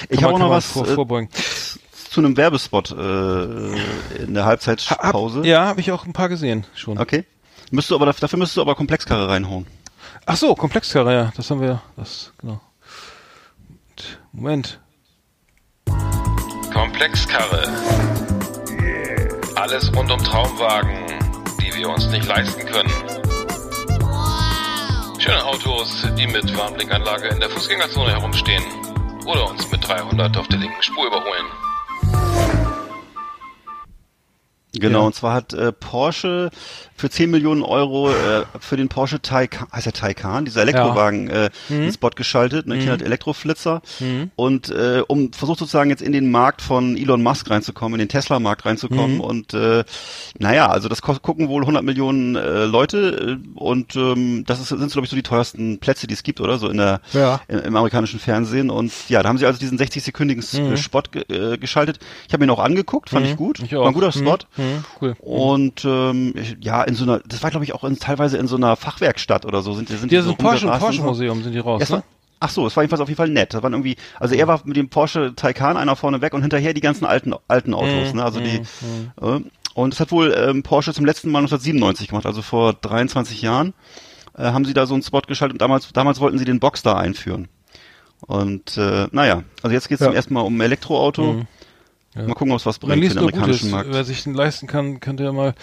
ich 0.10 0.24
habe 0.24 0.34
auch 0.34 0.40
noch 0.40 0.50
was 0.50 0.66
vor, 0.66 0.88
äh, 0.88 0.96
vorbeugen. 0.96 1.30
zu 2.10 2.22
einem 2.22 2.36
Werbespot 2.38 2.90
äh, 2.90 4.24
in 4.24 4.34
der 4.34 4.46
Halbzeitpause. 4.46 5.40
Hab, 5.40 5.46
ja, 5.46 5.68
habe 5.68 5.80
ich 5.80 5.92
auch 5.92 6.08
ein 6.08 6.14
paar 6.14 6.30
gesehen 6.30 6.66
schon. 6.74 6.98
Okay. 6.98 7.26
Müsstest 7.70 7.92
du 7.92 7.96
aber 7.98 8.08
dafür 8.08 8.40
müsstest 8.40 8.58
du 8.58 8.62
aber 8.62 8.74
Komplexkarre 8.74 9.30
reinhauen. 9.30 9.68
Ach 10.26 10.38
so, 10.38 10.56
Komplexkarre, 10.56 11.14
ja, 11.14 11.32
das 11.38 11.52
haben 11.52 11.62
wir, 11.62 11.84
das 11.96 12.34
genau. 12.40 12.60
Moment. 14.32 14.80
Komplexkarre. 16.74 18.37
Alles 19.58 19.92
rund 19.96 20.12
um 20.12 20.20
Traumwagen, 20.20 21.08
die 21.60 21.74
wir 21.74 21.90
uns 21.90 22.06
nicht 22.10 22.28
leisten 22.28 22.64
können. 22.68 22.92
Schöne 25.18 25.44
Autos, 25.44 26.06
die 26.16 26.28
mit 26.28 26.56
Warnblinkanlage 26.56 27.30
in 27.30 27.40
der 27.40 27.50
Fußgängerzone 27.50 28.12
herumstehen 28.12 28.64
oder 29.26 29.50
uns 29.50 29.70
mit 29.72 29.86
300 29.88 30.38
auf 30.38 30.48
der 30.48 30.60
linken 30.60 30.84
Spur 30.84 31.08
überholen. 31.08 31.46
Genau, 34.74 35.00
ja. 35.00 35.06
und 35.08 35.16
zwar 35.16 35.34
hat 35.34 35.54
äh, 35.54 35.72
Porsche 35.72 36.52
für 36.98 37.12
10 37.12 37.30
Millionen 37.30 37.62
Euro 37.62 38.10
äh, 38.10 38.44
für 38.60 38.76
den 38.76 38.90
Porsche 38.90 39.22
Taycan, 39.22 39.68
heißt 39.72 39.86
der 39.86 39.94
Taycan, 39.94 40.46
dieser 40.46 40.64
Elektrowagen, 40.64 41.28
ja. 41.28 41.46
äh, 41.46 41.50
mhm. 41.70 41.82
einen 41.82 41.94
Spot 41.94 42.10
geschaltet, 42.10 42.66
ne, 42.66 42.76
mhm. 42.76 42.90
halt 42.90 43.04
Elektroflitzer 43.04 43.84
mhm. 44.00 44.32
und 44.36 44.70
äh, 44.70 45.04
um 45.08 45.32
versucht 45.32 45.60
sozusagen 45.60 45.92
jetzt 45.92 46.02
in 46.02 46.12
den 46.12 46.32
Markt 46.32 46.64
von 46.64 46.98
Elon 46.98 47.22
Musk 47.22 47.52
reinzukommen, 47.52 48.00
in 48.00 48.08
den 48.08 48.10
Tesla-Markt 48.10 48.66
reinzukommen 48.66 49.16
mhm. 49.16 49.22
und 49.22 49.54
äh, 49.54 49.84
naja, 50.40 50.68
also 50.68 50.90
das 50.90 51.04
gucken 51.04 51.50
wohl 51.50 51.62
100 51.62 51.84
Millionen 51.84 52.36
äh, 52.36 52.66
Leute 52.66 53.38
äh, 53.38 53.60
und 53.60 53.96
ähm, 53.96 54.44
das 54.48 54.60
ist, 54.60 54.70
sind 54.70 54.92
glaube 54.92 55.06
ich 55.06 55.12
so 55.12 55.16
die 55.16 55.24
teuersten 55.24 55.78
Plätze, 55.78 56.08
die 56.08 56.16
es 56.16 56.24
gibt, 56.24 56.42
oder 56.42 56.58
so 56.58 56.68
in 56.68 56.78
der 56.78 57.02
ja. 57.14 57.42
im, 57.48 57.60
im, 57.60 57.76
amerikanischen 57.76 58.20
Fernsehen 58.20 58.72
und 58.72 58.92
ja, 59.08 59.22
da 59.22 59.30
haben 59.30 59.38
sie 59.38 59.46
also 59.46 59.60
diesen 59.60 59.78
60-sekündigen 59.78 60.70
mhm. 60.70 60.78
Spot 60.78 61.04
ge 61.12 61.24
äh, 61.30 61.58
geschaltet. 61.60 62.00
Ich 62.28 62.34
habe 62.34 62.42
mir 62.42 62.48
noch 62.48 62.60
angeguckt, 62.60 63.12
fand 63.12 63.28
ich 63.28 63.34
mhm. 63.34 63.38
gut, 63.38 63.60
ich 63.60 63.72
war 63.74 63.86
ein 63.86 63.94
guter 63.94 64.12
Spot 64.12 64.40
cool. 65.00 65.16
und 65.20 65.86
ähm, 65.86 66.34
ja 66.60 66.87
in 66.88 66.96
so 66.96 67.04
einer, 67.04 67.20
das 67.20 67.44
war 67.44 67.52
glaube 67.52 67.66
ich 67.66 67.74
auch 67.74 67.84
in, 67.84 68.00
teilweise 68.00 68.38
in 68.38 68.48
so 68.48 68.56
einer 68.56 68.76
Fachwerkstatt 68.76 69.46
oder 69.46 69.62
so. 69.62 69.74
Sind, 69.74 69.90
sind 69.90 70.04
die, 70.10 70.16
die 70.16 70.22
so 70.22 70.34
Porsche, 70.36 70.68
Porsche 70.68 71.02
Museum 71.02 71.44
sind 71.44 71.52
die 71.52 71.60
raus, 71.60 71.88
ne? 71.90 72.04
Ach 72.40 72.50
so, 72.50 72.68
es 72.68 72.76
war 72.76 72.84
jedenfalls 72.84 73.02
auf 73.02 73.10
jeden 73.10 73.18
Fall 73.18 73.30
nett. 73.30 73.54
Das 73.54 73.64
waren 73.64 73.74
irgendwie, 73.74 73.96
also 74.20 74.36
er 74.36 74.48
war 74.48 74.62
mit 74.64 74.78
dem 74.78 74.90
Porsche 74.90 75.34
Taycan 75.36 75.76
einer 75.76 75.96
vorne 75.96 76.22
weg 76.22 76.34
und 76.34 76.42
hinterher 76.42 76.74
die 76.74 76.82
ganzen 76.82 77.06
alten 77.06 77.34
alten 77.48 77.74
Autos, 77.74 78.14
mm, 78.14 78.16
ne? 78.16 78.24
Also 78.24 78.40
mm, 78.40 78.44
die 78.44 78.60
mm. 78.60 79.26
Äh, 79.26 79.42
und 79.74 79.94
es 79.94 80.00
hat 80.00 80.12
wohl 80.12 80.34
ähm, 80.38 80.64
Porsche 80.64 80.94
zum 80.94 81.06
letzten 81.06 81.30
Mal 81.30 81.40
1997 81.40 82.10
gemacht, 82.10 82.26
also 82.26 82.42
vor 82.42 82.74
23 82.74 83.42
Jahren 83.42 83.74
äh, 84.38 84.44
haben 84.44 84.66
sie 84.66 84.74
da 84.74 84.86
so 84.86 84.94
einen 84.94 85.04
Spot 85.04 85.22
geschaltet 85.22 85.56
und 85.56 85.62
damals 85.62 85.92
damals 85.92 86.20
wollten 86.22 86.40
sie 86.40 86.46
den 86.46 86.60
Boxster 86.60 86.96
einführen. 86.96 87.50
Und 88.22 88.78
äh, 88.78 89.08
naja, 89.12 89.44
also 89.62 89.74
jetzt 89.74 89.90
geht 89.90 89.96
es 89.96 90.02
ja. 90.02 90.08
zum 90.08 90.16
ersten 90.16 90.34
Mal 90.34 90.42
um 90.42 90.60
Elektroauto. 90.62 91.46
Ja. 92.18 92.24
Mal 92.28 92.34
gucken, 92.34 92.52
ob 92.52 92.60
es 92.60 92.66
was 92.66 92.80
bringt 92.80 93.04
für 93.04 93.10
den 93.10 93.18
amerikanischen 93.20 93.70
Markt. 93.70 93.90
Wer 93.92 94.04
sich 94.04 94.24
den 94.24 94.34
leisten 94.34 94.68
kann, 94.68 95.00
könnte 95.00 95.24
ja 95.24 95.32
mal. 95.32 95.54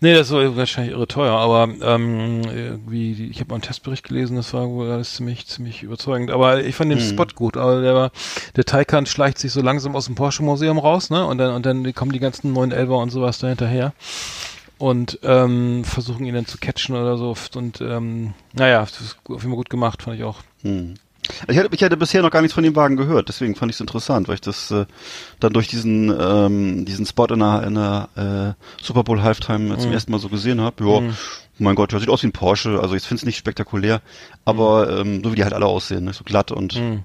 Nee, 0.00 0.14
das 0.14 0.30
ist 0.30 0.56
wahrscheinlich 0.56 0.94
irre 0.94 1.06
teuer, 1.06 1.34
aber 1.34 1.68
ähm, 1.82 2.42
irgendwie, 2.44 3.28
ich 3.30 3.38
habe 3.40 3.50
mal 3.50 3.56
einen 3.56 3.62
Testbericht 3.62 4.08
gelesen, 4.08 4.36
das 4.36 4.52
war 4.52 4.68
wohl 4.68 4.90
alles 4.90 5.14
ziemlich, 5.14 5.46
ziemlich 5.46 5.82
überzeugend. 5.82 6.30
Aber 6.30 6.64
ich 6.64 6.74
fand 6.74 6.90
den 6.90 6.98
hm. 6.98 7.08
Spot 7.08 7.26
gut. 7.34 7.56
Aber 7.56 7.80
der 7.80 7.94
war, 7.94 8.10
der 8.56 8.64
Taycan 8.64 9.06
schleicht 9.06 9.38
sich 9.38 9.52
so 9.52 9.62
langsam 9.62 9.94
aus 9.94 10.06
dem 10.06 10.14
Porsche 10.14 10.42
Museum 10.42 10.78
raus, 10.78 11.10
ne? 11.10 11.24
Und 11.24 11.38
dann 11.38 11.54
und 11.54 11.66
dann 11.66 11.94
kommen 11.94 12.12
die 12.12 12.20
ganzen 12.20 12.56
911er 12.56 13.02
und 13.02 13.10
sowas 13.10 13.38
da 13.38 13.48
hinterher 13.48 13.92
und 14.78 15.18
ähm, 15.22 15.84
versuchen 15.84 16.24
ihn 16.24 16.34
dann 16.34 16.46
zu 16.46 16.58
catchen 16.58 16.96
oder 16.96 17.18
so. 17.18 17.36
Und 17.54 17.80
ähm, 17.82 18.32
naja, 18.54 18.80
das 18.80 19.00
ist 19.00 19.18
auf 19.24 19.42
jeden 19.42 19.50
Fall 19.50 19.56
gut 19.56 19.70
gemacht, 19.70 20.02
fand 20.02 20.16
ich 20.16 20.24
auch. 20.24 20.38
Hm. 20.62 20.94
Ich 21.48 21.58
hatte, 21.58 21.68
ich 21.72 21.82
hatte 21.82 21.96
bisher 21.96 22.22
noch 22.22 22.30
gar 22.30 22.42
nichts 22.42 22.54
von 22.54 22.64
dem 22.64 22.76
Wagen 22.76 22.96
gehört, 22.96 23.28
deswegen 23.28 23.54
fand 23.54 23.70
ich 23.70 23.76
es 23.76 23.80
interessant, 23.80 24.28
weil 24.28 24.36
ich 24.36 24.40
das 24.40 24.70
äh, 24.70 24.86
dann 25.40 25.52
durch 25.52 25.68
diesen 25.68 26.14
ähm, 26.18 26.84
diesen 26.84 27.06
Spot 27.06 27.26
in 27.26 27.40
der, 27.40 27.62
in 27.64 27.74
der 27.74 28.56
äh, 28.56 28.84
Super 28.84 29.04
Bowl 29.04 29.22
Halftime 29.22 29.74
mhm. 29.74 29.78
zum 29.78 29.92
ersten 29.92 30.12
Mal 30.12 30.18
so 30.18 30.28
gesehen 30.28 30.60
habe. 30.60 30.84
Ja, 30.84 31.00
mhm. 31.00 31.14
mein 31.58 31.74
Gott, 31.74 31.92
der 31.92 32.00
sieht 32.00 32.08
aus 32.08 32.22
wie 32.22 32.28
ein 32.28 32.32
Porsche, 32.32 32.80
also 32.80 32.94
ich 32.94 33.02
finde 33.02 33.20
es 33.20 33.26
nicht 33.26 33.38
spektakulär, 33.38 34.02
aber 34.44 35.04
mhm. 35.04 35.14
ähm, 35.14 35.24
so 35.24 35.32
wie 35.32 35.36
die 35.36 35.44
halt 35.44 35.54
alle 35.54 35.66
aussehen, 35.66 36.04
ne? 36.04 36.12
so 36.12 36.24
glatt 36.24 36.52
und 36.52 36.76
mhm. 36.76 37.04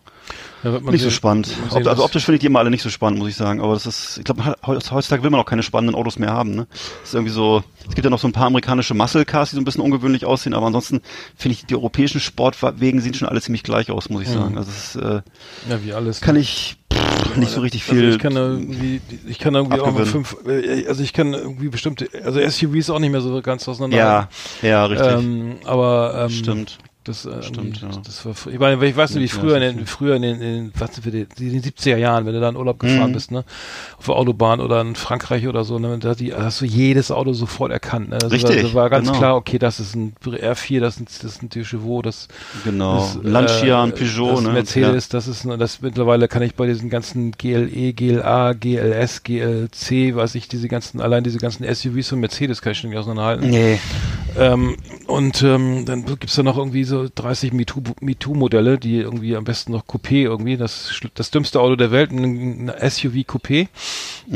Nicht 0.63 1.03
so 1.03 1.11
spannend. 1.11 1.47
Sehen, 1.47 1.87
also 1.87 2.03
optisch 2.03 2.25
finde 2.25 2.35
ich 2.37 2.39
die 2.39 2.47
immer 2.47 2.59
alle 2.59 2.71
nicht 2.71 2.81
so 2.81 2.89
spannend, 2.89 3.19
muss 3.19 3.29
ich 3.29 3.35
sagen. 3.35 3.61
Aber 3.61 3.73
das 3.73 3.85
ist, 3.85 4.17
ich 4.17 4.23
glaube, 4.23 4.55
heutzutage 4.65 5.21
will 5.21 5.29
man 5.29 5.39
auch 5.39 5.45
keine 5.45 5.61
spannenden 5.61 5.95
Autos 5.95 6.17
mehr 6.17 6.31
haben. 6.31 6.55
Ne? 6.55 6.67
Das 6.71 7.09
ist 7.09 7.13
irgendwie 7.13 7.31
so. 7.31 7.63
Es 7.87 7.93
gibt 7.93 8.03
ja 8.03 8.09
noch 8.09 8.19
so 8.19 8.27
ein 8.27 8.31
paar 8.31 8.47
amerikanische 8.47 8.95
Muscle 8.95 9.25
Cars, 9.25 9.51
die 9.51 9.55
so 9.55 9.61
ein 9.61 9.65
bisschen 9.65 9.83
ungewöhnlich 9.83 10.25
aussehen. 10.25 10.55
Aber 10.55 10.65
ansonsten 10.65 11.01
finde 11.35 11.53
ich 11.53 11.65
die 11.65 11.75
europäischen 11.75 12.19
Sportwegen 12.19 12.99
sehen 12.99 13.13
schon 13.13 13.27
alle 13.27 13.41
ziemlich 13.41 13.61
gleich 13.61 13.91
aus, 13.91 14.09
muss 14.09 14.23
ich 14.23 14.29
mhm. 14.29 14.33
sagen. 14.33 14.57
Also 14.57 14.71
das 14.71 14.95
ist, 14.95 15.01
äh, 15.01 15.21
ja 15.69 15.83
wie 15.83 15.93
alles. 15.93 16.21
Kann 16.21 16.35
ne? 16.35 16.41
ich 16.41 16.77
pff, 16.91 17.37
nicht 17.37 17.51
so 17.51 17.61
richtig 17.61 17.83
also 17.83 17.93
viel. 17.93 18.05
Also 18.05 18.17
ich 18.17 18.23
kann 18.23 18.35
irgendwie, 18.35 19.01
ich 19.27 19.37
kann 19.37 19.53
irgendwie 19.53 19.79
abgewinnen. 19.79 20.07
auch 20.07 20.11
fünf. 20.11 20.37
Äh, 20.47 20.87
also 20.87 21.03
ich 21.03 21.13
kann 21.13 21.33
irgendwie 21.33 21.69
bestimmte, 21.69 22.09
also 22.23 22.39
SUVs 22.39 22.89
auch 22.89 22.99
nicht 22.99 23.11
mehr 23.11 23.21
so 23.21 23.39
ganz 23.43 23.67
auseinander. 23.67 23.97
Ja, 23.97 24.29
ja, 24.63 24.85
richtig. 24.85 25.11
Ähm, 25.11 25.57
aber 25.65 26.25
ähm, 26.25 26.29
stimmt. 26.31 26.79
Das, 27.05 27.23
äh, 27.23 27.43
Stimmt, 27.43 27.81
ja. 27.81 27.89
das 28.03 28.25
war, 28.25 28.33
ich 28.51 28.57
meine, 28.57 28.83
ich 28.83 28.97
weiß 28.97 29.13
nicht, 29.13 29.23
wie 29.31 29.39
früher, 29.39 29.57
in 29.57 29.77
den, 29.77 29.85
früher 29.85 30.15
in 30.15 30.23
den, 30.23 30.41
in, 30.41 30.71
was 30.75 30.99
für 30.99 31.11
die, 31.11 31.27
in 31.37 31.51
den 31.53 31.61
70er 31.61 31.97
Jahren, 31.97 32.25
wenn 32.25 32.33
du 32.33 32.39
da 32.39 32.49
in 32.49 32.55
Urlaub 32.55 32.79
gefahren 32.79 33.11
mhm. 33.11 33.13
bist, 33.13 33.29
ne, 33.29 33.45
auf 33.99 34.07
der 34.07 34.15
Autobahn 34.15 34.59
oder 34.59 34.81
in 34.81 34.95
Frankreich 34.95 35.47
oder 35.47 35.63
so, 35.63 35.77
ne, 35.77 35.99
da 35.99 36.15
die, 36.15 36.33
hast 36.33 36.61
du 36.61 36.65
jedes 36.65 37.11
Auto 37.11 37.33
sofort 37.33 37.71
erkannt, 37.71 38.09
ne, 38.09 38.15
also 38.15 38.29
Richtig, 38.29 38.73
war, 38.73 38.81
war 38.81 38.89
ganz 38.89 39.09
genau. 39.09 39.19
klar, 39.19 39.35
okay, 39.35 39.59
das 39.59 39.79
ist 39.79 39.95
ein 39.95 40.15
R4, 40.23 40.79
das 40.79 40.97
ist, 40.97 41.23
das 41.23 41.35
ist 41.35 41.43
ein 41.43 41.63
Chevaux, 41.63 42.01
das, 42.01 42.27
genau, 42.63 42.95
das, 42.97 43.19
Lancia, 43.21 43.83
ein 43.83 43.91
äh, 43.91 43.93
Peugeot, 43.93 44.31
das 44.31 44.41
ne, 44.41 44.49
Mercedes, 44.49 45.05
ja. 45.05 45.11
das 45.11 45.27
ist, 45.27 45.45
das 45.45 45.81
mittlerweile 45.83 46.27
kann 46.27 46.41
ich 46.41 46.55
bei 46.55 46.65
diesen 46.65 46.89
ganzen 46.89 47.33
GLE, 47.33 47.93
GLA, 47.93 48.53
GLS, 48.53 49.21
GLC, 49.21 50.15
weiß 50.15 50.33
ich, 50.33 50.47
diese 50.47 50.67
ganzen, 50.67 50.99
allein 51.01 51.23
diese 51.23 51.37
ganzen 51.37 51.71
SUVs 51.71 52.09
von 52.09 52.19
Mercedes 52.19 52.63
kann 52.63 52.71
ich 52.71 52.79
schon 52.79 52.89
nicht 52.89 52.97
auseinanderhalten. 52.97 53.47
Nee. 53.47 53.79
Ähm, 54.37 54.77
und, 55.07 55.43
ähm, 55.43 55.85
dann 55.85 56.05
gibt's 56.05 56.35
da 56.35 56.43
noch 56.43 56.57
irgendwie 56.57 56.83
so 56.83 57.07
30 57.13 57.53
Mieten 57.53 57.83
MeToo-Modelle, 58.01 58.77
die 58.77 58.97
irgendwie 58.97 59.35
am 59.35 59.43
besten 59.43 59.71
noch 59.71 59.85
Coupé 59.85 60.23
irgendwie, 60.23 60.57
das, 60.57 60.99
das 61.13 61.31
dümmste 61.31 61.59
Auto 61.59 61.75
der 61.75 61.91
Welt, 61.91 62.11
ein, 62.11 62.71
SUV 62.79 63.15
Coupé. 63.25 63.67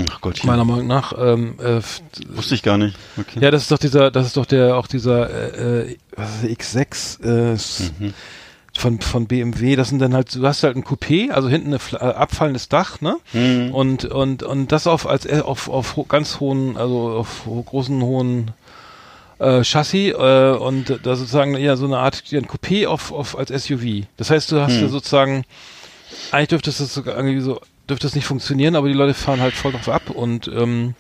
Ach 0.10 0.22
Gott. 0.22 0.44
Meiner 0.44 0.66
Meinung 0.66 0.88
nach. 0.88 1.14
Ähm, 1.18 1.56
äh, 1.60 1.82
Wusste 2.30 2.56
ich 2.56 2.64
gar 2.64 2.78
nicht. 2.78 2.96
Okay. 3.18 3.40
Ja, 3.42 3.52
das 3.52 3.64
ist 3.64 3.72
doch 3.72 3.78
dieser, 3.78 4.12
das 4.12 4.28
ist 4.28 4.38
doch 4.38 4.46
der, 4.46 4.78
auch 4.78 4.88
dieser 4.88 5.30
äh, 5.30 5.92
äh 5.92 5.98
X6 6.44 7.24
äh, 7.24 7.54
mhm. 8.00 8.14
von, 8.78 9.02
von 9.02 9.28
BMW. 9.28 9.76
Das 9.76 9.90
sind 9.90 10.00
dann 10.00 10.14
halt, 10.14 10.36
du 10.36 10.46
hast 10.46 10.64
halt 10.64 10.76
ein 10.76 10.84
Coupé, 10.84 11.32
also 11.32 11.50
hinten 11.50 11.74
ein 11.74 11.80
äh, 11.94 11.96
abfallendes 11.98 12.70
Dach, 12.70 13.02
ne? 13.02 13.18
Mhm. 13.34 13.74
Und, 13.74 14.06
und, 14.06 14.44
und 14.44 14.72
das 14.72 14.88
auf, 14.88 15.08
als, 15.08 15.26
äh, 15.26 15.42
auf, 15.44 15.70
auf 15.70 16.00
ganz 16.08 16.40
hohen, 16.40 16.78
also 16.78 17.10
auf 17.10 17.44
großen, 17.46 18.02
hohen 18.02 18.52
äh, 19.40 19.64
Chassis 19.64 20.14
äh, 20.14 20.52
und 20.52 21.00
da 21.04 21.16
sozusagen 21.16 21.56
ja 21.58 21.76
so 21.76 21.86
eine 21.86 21.98
Art 21.98 22.24
ein 22.32 22.46
Coupé 22.46 22.88
auf, 22.88 23.12
auf 23.12 23.38
als 23.38 23.50
SUV. 23.50 24.06
Das 24.18 24.30
heißt, 24.30 24.52
du 24.52 24.62
hast 24.62 24.74
hm. 24.74 24.82
ja 24.84 24.88
sozusagen 24.90 25.46
eigentlich 26.32 26.50
dürfte 26.50 26.72
das 26.72 26.94
sogar 26.94 27.16
irgendwie 27.16 27.40
so 27.40 27.62
dürfte 27.90 28.06
das 28.06 28.16
nicht 28.16 28.26
funktionieren, 28.26 28.76
aber 28.76 28.88
die 28.88 28.94
Leute 28.94 29.14
fahren 29.14 29.42
halt 29.42 29.54
voll 29.56 29.72
drauf 29.72 29.90
ab 29.90 30.10
und 30.12 30.48
ähm, 30.48 30.94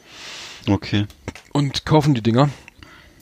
okay 0.67 1.05
und 1.51 1.85
kaufen 1.85 2.13
die 2.13 2.21
Dinger. 2.21 2.49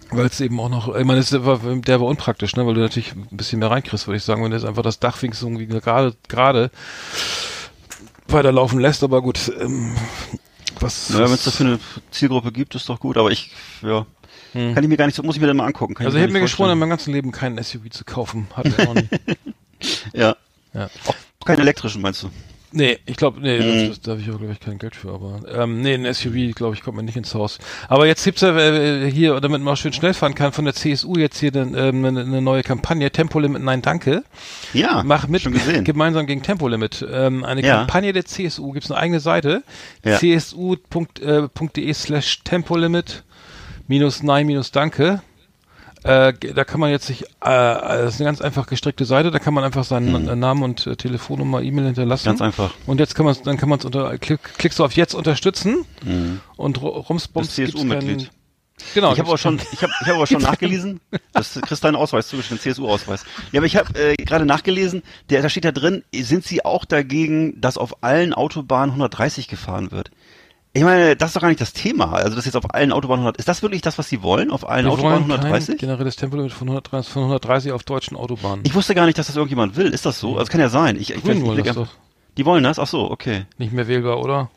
Weil 0.10 0.28
es 0.28 0.40
eben 0.40 0.58
auch 0.62 0.70
noch, 0.70 0.96
ich 0.96 1.04
meine, 1.04 1.22
der 1.22 1.46
war, 1.46 1.60
der 1.60 2.00
war 2.00 2.08
unpraktisch, 2.08 2.56
ne? 2.56 2.66
Weil 2.66 2.76
du 2.76 2.80
natürlich 2.80 3.14
ein 3.14 3.28
bisschen 3.32 3.60
mehr 3.60 3.70
reinkriegst, 3.70 4.08
würde 4.08 4.16
ich 4.16 4.24
sagen, 4.24 4.42
wenn 4.42 4.52
du 4.52 4.56
jetzt 4.56 4.66
einfach 4.66 4.84
das 4.84 5.00
Dach 5.00 5.22
wenigstens 5.22 5.46
irgendwie 5.46 5.68
gerade 5.68 6.16
gerade 6.30 6.72
weiterlaufen 8.30 8.80
lässt, 8.80 9.04
aber 9.04 9.22
gut, 9.22 9.52
ähm, 9.60 9.98
was. 10.80 11.10
Naja, 11.10 11.26
wenn 11.26 11.34
es 11.34 11.44
dafür 11.44 11.66
eine 11.66 11.80
Zielgruppe 12.12 12.54
gibt, 12.54 12.74
ist 12.76 12.88
doch 12.88 13.02
gut, 13.02 13.18
aber 13.18 13.32
ich, 13.32 13.52
ja, 13.82 14.06
hm. 14.58 14.74
Kann 14.74 14.84
ich 14.84 14.90
mir 14.90 14.98
gar 14.98 15.06
nicht 15.06 15.16
so, 15.16 15.22
muss 15.22 15.36
ich 15.36 15.42
mir 15.42 15.48
dann 15.48 15.58
mal 15.58 15.66
angucken. 15.66 15.94
Kann 15.94 16.08
also 16.08 16.18
ich, 16.18 16.22
ich 16.22 16.24
hätte 16.24 16.34
mir 16.34 16.42
geschworen, 16.42 16.72
in 16.72 16.80
meinem 16.80 16.90
ganzen 16.90 17.14
Leben 17.14 17.32
keinen 17.32 17.62
SUV 17.64 17.90
zu 17.92 18.04
kaufen. 18.06 18.48
Hat 18.56 18.66
er 18.66 18.90
auch 18.90 18.94
nicht. 18.96 19.10
ja. 20.14 20.36
ja. 20.74 20.90
Auch 21.06 21.46
keinen 21.46 21.60
elektrischen, 21.60 22.02
meinst 22.02 22.24
du? 22.24 22.32
Nee, 22.72 22.98
ich 23.06 23.16
glaube, 23.16 23.40
nee, 23.40 23.60
hm. 23.60 23.90
das, 23.90 24.02
da 24.02 24.12
habe 24.12 24.22
ich 24.22 24.28
aber, 24.28 24.40
glaube 24.40 24.54
ich, 24.54 24.60
kein 24.60 24.78
Geld 24.78 24.96
für, 24.96 25.14
aber 25.14 25.42
ähm, 25.54 25.82
nee, 25.82 25.94
ein 25.94 26.12
SUV, 26.12 26.54
glaube 26.54 26.76
ich, 26.76 26.82
kommt 26.82 26.98
mir 26.98 27.04
nicht 27.04 27.16
ins 27.16 27.34
Haus. 27.34 27.60
Aber 27.88 28.08
jetzt 28.08 28.26
gibt's 28.26 28.42
ja 28.42 28.58
äh, 28.58 29.10
hier, 29.10 29.40
damit 29.40 29.62
man 29.62 29.74
auch 29.74 29.78
schön 29.78 29.94
schnell 29.94 30.14
fahren 30.14 30.36
kann, 30.36 30.52
von 30.52 30.66
der 30.66 30.74
CSU 30.74 31.16
jetzt 31.18 31.40
hier 31.40 31.56
ähm, 31.56 32.04
eine, 32.04 32.22
eine 32.22 32.42
neue 32.42 32.64
Kampagne, 32.64 33.10
Tempolimit 33.10 33.62
Nein 33.62 33.82
Danke. 33.82 34.24
Ja, 34.74 35.04
Mach 35.06 35.28
mit 35.28 35.44
schon 35.44 35.54
gesehen. 35.54 35.86
gemeinsam 35.86 36.26
gegen 36.26 36.44
Tempolimit. 36.44 37.06
Ähm, 37.10 37.46
eine 37.46 37.64
ja. 37.64 37.78
Kampagne 37.78 38.12
der 38.12 38.26
CSU, 38.26 38.74
gibt's 38.74 38.92
eine 38.92 39.00
eigene 39.00 39.20
Seite, 39.22 39.64
ja. 40.04 40.18
csu.de 40.18 41.90
äh, 41.90 41.94
slash 41.94 42.44
Tempolimit 42.44 43.24
minus 43.88 44.24
Nein 44.24 44.48
minus 44.48 44.72
Danke. 44.72 45.22
Äh, 46.04 46.34
da 46.34 46.64
kann 46.64 46.80
man 46.80 46.92
jetzt 46.92 47.08
sich, 47.08 47.24
äh, 47.24 47.26
das 47.42 48.14
ist 48.14 48.22
eine 48.22 48.30
ganz 48.30 48.40
einfach 48.40 48.68
gestrickte 48.68 49.04
Seite, 49.04 49.32
da 49.32 49.40
kann 49.40 49.54
man 49.54 49.64
einfach 49.64 49.84
seinen 49.84 50.26
mhm. 50.26 50.40
Namen 50.40 50.64
und 50.64 50.88
äh, 50.88 50.96
Telefonnummer, 50.96 51.62
E-Mail 51.62 51.86
hinterlassen. 51.86 52.26
Ganz 52.26 52.42
einfach. 52.42 52.74
Und 52.86 53.00
jetzt 53.00 53.16
kann 53.16 53.26
man 53.26 53.36
dann 53.44 53.58
kann 53.58 53.68
man 53.68 53.80
es 53.80 53.86
unter, 53.86 54.18
klick, 54.18 54.42
klickst 54.58 54.80
du 54.80 54.86
auf 54.86 54.94
jetzt 54.94 55.16
unterstützen 55.16 55.86
mhm. 56.06 56.40
und 56.56 56.82
rumsbums 56.82 57.56
CSU-Mitglied. 57.56 58.30
Genau. 58.94 59.12
Ich 59.12 59.20
habe 59.20 59.28
aber 59.28 59.38
schon, 59.38 59.60
ich 59.72 59.82
habe, 59.82 59.92
ich 60.02 60.08
habe 60.08 60.18
aber 60.18 60.28
schon 60.28 60.42
nachgelesen. 60.44 61.02
Das 61.34 61.60
kriegst 61.62 61.84
deinen 61.84 61.96
Ausweis 61.96 62.28
zugeschnitten, 62.28 62.62
CSU-Ausweis. 62.62 63.26
Ja, 63.52 63.60
aber 63.60 63.66
ich 63.66 63.76
habe 63.76 64.00
äh, 64.00 64.16
gerade 64.16 64.46
nachgelesen. 64.46 65.02
Der, 65.30 65.42
da 65.42 65.50
steht 65.50 65.66
da 65.66 65.72
drin. 65.72 66.04
Sind 66.14 66.46
Sie 66.46 66.64
auch 66.64 66.86
dagegen, 66.86 67.60
dass 67.60 67.78
auf 67.78 68.04
allen 68.04 68.34
Autobahnen 68.34 68.92
130 68.92 69.48
gefahren 69.48 69.92
wird? 69.92 70.12
Ich 70.78 70.84
meine, 70.84 71.16
das 71.16 71.32
ist 71.32 71.36
doch 71.36 71.42
gar 71.42 71.48
nicht 71.48 71.60
das 71.60 71.74
Thema. 71.74 72.14
Also 72.14 72.36
das 72.36 72.46
jetzt 72.46 72.56
auf 72.56 72.72
allen 72.72 72.92
Autobahnen 72.92 73.22
100. 73.22 73.38
Ist 73.38 73.48
das 73.48 73.64
wirklich 73.64 73.82
das, 73.82 73.98
was 73.98 74.10
Sie 74.10 74.22
wollen? 74.22 74.52
Auf 74.52 74.70
allen 74.70 74.86
Wir 74.86 74.92
Autobahnen 74.92 75.24
130? 75.24 75.80
generelles 75.80 76.18
Tempolimit 76.18 76.54
von 76.54 76.68
130, 76.68 77.12
von 77.12 77.24
130 77.24 77.72
auf 77.72 77.84
deutschen 77.84 78.16
Autobahnen. 78.16 78.64
Ich 78.64 78.76
wusste 78.76 78.94
gar 78.94 79.08
nicht, 79.08 79.18
dass 79.18 79.26
das 79.26 79.36
irgendjemand 79.36 79.76
will. 79.76 79.88
Ist 79.88 80.06
das 80.06 80.20
so? 80.20 80.34
Also 80.34 80.42
das 80.42 80.50
kann 80.50 80.62
ja 80.62 80.70
sein. 80.70 80.96
Ich, 80.96 81.10
ich, 81.10 81.26
ich, 81.26 81.42
wollen 81.42 81.64
das 81.64 81.76
doch. 81.76 81.88
Die 82.38 82.46
wollen 82.46 82.64
das? 82.64 82.78
Ach 82.78 82.86
so, 82.86 83.10
okay. 83.10 83.46
Nicht 83.58 83.74
mehr 83.74 83.88
wählbar, 83.88 84.20
oder? 84.20 84.52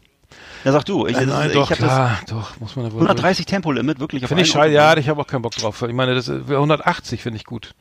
Ja, 0.62 0.72
sag 0.72 0.84
du. 0.84 1.06
Ich, 1.06 1.16
nein, 1.16 1.26
nein, 1.26 1.52
doch, 1.54 1.70
klar, 1.70 2.18
das 2.20 2.30
doch, 2.30 2.60
muss 2.60 2.76
man 2.76 2.84
ja 2.84 2.92
wohl 2.92 3.00
130 3.00 3.46
Tempolimit, 3.46 3.98
wirklich 3.98 4.22
auf 4.22 4.28
Finde 4.28 4.42
ich 4.42 4.50
scheiße, 4.50 4.74
ja, 4.74 4.94
ich 4.98 5.08
habe 5.08 5.22
auch 5.22 5.26
keinen 5.26 5.40
Bock 5.40 5.54
drauf. 5.54 5.80
Ich 5.80 5.94
meine, 5.94 6.14
das 6.14 6.28
180 6.28 7.22
finde 7.22 7.38
ich 7.38 7.46
gut. 7.46 7.74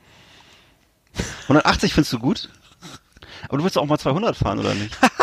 180 1.42 1.92
findest 1.92 2.14
du 2.14 2.18
gut? 2.18 2.48
Aber 3.48 3.58
du 3.58 3.64
willst 3.64 3.76
auch 3.76 3.84
mal 3.84 3.98
200 3.98 4.34
fahren, 4.34 4.60
oder 4.60 4.72
nicht? 4.74 4.96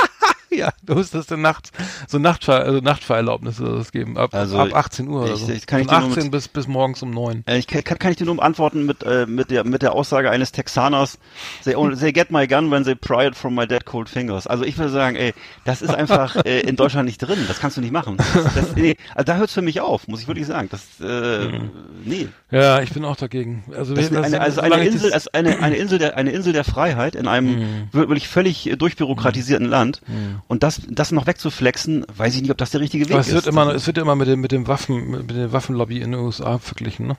ja, 0.52 0.72
du 0.84 0.96
musst 0.96 1.14
das 1.14 1.26
dann 1.28 1.42
nachts, 1.42 1.72
so 2.08 2.20
Nachtfahr, 2.20 2.62
also 2.62 2.80
Nachtfahrerlaubnis 2.80 3.60
oder 3.62 3.78
das 3.78 3.92
geben, 3.92 4.18
ab, 4.18 4.34
also 4.34 4.58
ab 4.58 4.74
18 4.74 5.08
Uhr 5.08 5.26
ich, 5.26 5.32
oder 5.32 5.38
so. 5.38 5.52
Ich, 5.52 5.68
kann 5.68 5.84
Von 5.86 5.94
18 5.94 6.24
mit, 6.24 6.32
bis, 6.32 6.48
bis 6.48 6.68
morgens 6.68 7.02
um 7.04 7.12
9. 7.12 7.44
Äh, 7.46 7.58
ich 7.58 7.68
kann, 7.68 7.84
kann 7.84 8.12
ich 8.12 8.18
dir 8.18 8.26
nur 8.26 8.42
antworten 8.42 8.86
mit, 8.86 9.04
äh, 9.04 9.26
mit, 9.26 9.52
der, 9.52 9.64
mit 9.64 9.82
der 9.82 9.94
Aussage 9.94 10.30
eines 10.30 10.52
Texaners, 10.52 11.20
they, 11.64 11.76
only, 11.76 11.96
they 11.96 12.12
get 12.12 12.32
my 12.32 12.48
gun 12.48 12.72
when 12.72 12.84
they 12.84 12.96
pry 12.96 13.28
it 13.28 13.36
from 13.36 13.56
my 13.56 13.68
dead 13.68 13.86
cold 13.86 14.10
fingers. 14.10 14.48
Also 14.48 14.64
ich 14.64 14.78
würde 14.78 14.92
sagen, 14.92 15.16
ey, 15.16 15.34
das 15.66 15.82
ist 15.82 15.94
einfach 15.94 16.36
äh, 16.46 16.62
in 16.62 16.76
Deutschland 16.76 17.06
nicht 17.06 17.20
drin, 17.20 17.40
das 17.48 17.60
kannst 17.60 17.78
du 17.78 17.82
nicht 17.82 17.94
machen. 17.94 18.18
Das, 18.18 18.54
das, 18.56 18.76
nee, 18.76 18.96
also 19.16 19.26
da 19.26 19.36
hört 19.38 19.50
es 19.50 19.54
für 19.54 19.62
mich 19.62 19.82
auf, 19.82 20.08
muss 20.08 20.22
ich 20.22 20.28
wirklich 20.28 20.48
sagen. 20.48 20.70
Das, 20.72 20.84
äh, 21.02 21.48
mhm. 21.48 21.72
nee. 22.04 22.28
Ja, 22.52 22.82
ich 22.82 22.92
bin 22.92 23.06
auch 23.06 23.16
dagegen. 23.16 23.64
Also, 23.76 23.94
das, 23.94 24.10
das 24.10 24.24
eine, 24.24 24.42
also 24.42 24.62
eine 24.62 24.86
Insel, 24.86 25.14
also 25.14 25.30
eine, 25.34 25.60
eine 25.60 25.76
Insel 25.76 26.00
der, 26.00 26.18
eine 26.18 26.32
Insel 26.32 26.54
der 26.54 26.64
Freiheit 26.64 27.16
in 27.16 27.28
einem 27.28 27.60
mhm. 27.60 27.90
wirklich 27.92 28.28
völlig 28.28 28.74
durchbürokratisierten. 28.78 29.68
Land 29.68 30.02
mhm. 30.08 30.37
Und 30.48 30.64
das, 30.64 30.82
das 30.90 31.12
noch 31.12 31.28
wegzuflexen, 31.28 32.06
weiß 32.16 32.36
ich 32.36 32.42
nicht, 32.42 32.52
ob 32.52 32.58
das 32.58 32.72
der 32.72 32.82
richtige 32.82 33.06
Weg 33.06 33.14
Aber 33.14 33.22
es 33.22 33.28
ist. 33.28 33.34
Wird 33.34 33.48
immer, 33.48 33.74
es 33.74 33.88
wird 33.88 33.98
immer 33.98 34.16
mit 34.16 34.28
dem, 34.28 34.42
mit 34.42 34.52
dem 34.52 34.68
Waffen, 34.68 35.10
mit 35.10 35.32
der 35.32 35.52
Waffenlobby 35.52 35.98
in 35.98 36.12
den 36.12 36.22
USA 36.22 36.58
verglichen, 36.58 37.08
ne? 37.08 37.18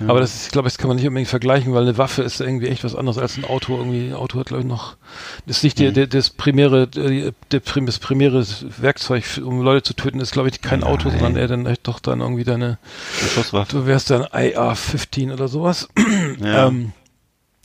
Ja. 0.00 0.08
Aber 0.08 0.20
das 0.20 0.34
ist, 0.34 0.46
ich 0.46 0.52
glaube, 0.52 0.66
das 0.66 0.76
kann 0.76 0.88
man 0.88 0.96
nicht 0.96 1.06
unbedingt 1.06 1.28
vergleichen, 1.28 1.72
weil 1.72 1.82
eine 1.82 1.96
Waffe 1.96 2.22
ist 2.22 2.40
irgendwie 2.40 2.66
echt 2.66 2.82
was 2.82 2.96
anderes 2.96 3.16
als 3.16 3.36
ein 3.36 3.44
Auto. 3.44 3.76
Irgendwie, 3.76 4.08
ein 4.08 4.14
Auto 4.14 4.40
hat, 4.40 4.46
glaube 4.46 4.62
ich, 4.62 4.68
noch, 4.68 4.96
das 5.46 5.58
ist 5.58 5.62
nicht 5.62 5.78
mhm. 5.78 5.94
der, 5.94 6.06
das 6.08 6.30
primäre, 6.30 6.88
der, 6.88 7.32
das 7.50 7.98
primäre 8.00 8.44
Werkzeug, 8.78 9.24
um 9.44 9.62
Leute 9.62 9.82
zu 9.84 9.94
töten, 9.94 10.20
ist, 10.20 10.32
glaube 10.32 10.48
ich, 10.48 10.60
kein 10.60 10.80
Nein. 10.80 10.88
Auto, 10.88 11.10
sondern 11.10 11.36
eher 11.36 11.46
dann 11.46 11.66
echt 11.66 11.86
doch 11.86 12.00
dann 12.00 12.20
irgendwie 12.20 12.44
deine, 12.44 12.78
Schusswaffe. 13.34 13.76
du 13.76 13.86
wärst 13.86 14.10
dann 14.10 14.22
AR-15 14.22 15.32
oder 15.32 15.48
sowas. 15.48 15.88
Ja. 16.40 16.66
ähm, 16.66 16.92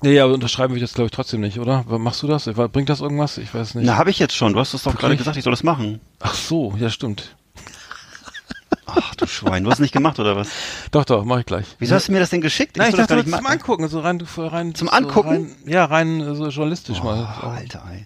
Nee, 0.02 0.20
aber 0.20 0.34
unterschreiben 0.34 0.74
will 0.74 0.82
ich 0.82 0.88
das 0.90 0.94
glaube 0.94 1.08
ich 1.08 1.12
trotzdem 1.12 1.42
nicht, 1.42 1.60
oder? 1.60 1.84
Machst 1.88 2.24
du 2.24 2.28
das? 2.28 2.46
Bringt 2.46 2.90
das 2.90 3.02
irgendwas? 3.02 3.38
Ich 3.38 3.54
weiß 3.54 3.76
nicht. 3.76 3.86
Na, 3.86 3.98
habe 3.98 4.10
ich 4.10 4.20
jetzt 4.20 4.36
schon. 4.36 4.54
Du 4.54 4.60
hast 4.60 4.74
es 4.74 4.84
doch 4.84 4.96
gerade 4.96 5.18
gesagt, 5.18 5.38
ich 5.38 5.44
soll 5.44 5.52
das 5.52 5.64
machen. 5.64 6.00
Ach 6.20 6.34
so, 6.34 6.74
ja 6.80 6.90
stimmt. 6.90 7.36
Ach 8.96 9.16
du 9.16 9.28
Schwein, 9.28 9.64
du 9.64 9.72
hast 9.72 9.80
nicht 9.80 9.94
gemacht 9.94 10.20
oder 10.20 10.36
was? 10.36 10.50
Doch, 10.92 11.06
doch, 11.06 11.26
mach 11.26 11.40
ich 11.40 11.46
gleich. 11.46 11.66
Wieso 11.80 11.96
hast 11.96 12.08
du 12.08 12.12
mir 12.12 12.20
das 12.20 12.30
denn 12.30 12.42
geschickt? 12.42 12.78
Nein, 12.78 12.88
ich, 12.88 12.94
ich 12.94 13.00
dachte, 13.00 13.16
das 13.16 13.26
zum 13.26 13.46
Angucken, 13.46 13.88
so 13.88 14.00
rein, 14.00 14.22
rein 14.38 14.76
zum 14.76 14.90
Angucken. 14.90 15.30
Rein, 15.30 15.56
ja, 15.66 15.86
rein 15.86 16.36
so 16.36 16.48
journalistisch 16.50 17.00
oh, 17.02 17.06
mal. 17.06 17.26
Alter, 17.42 17.84
ey. 17.92 18.06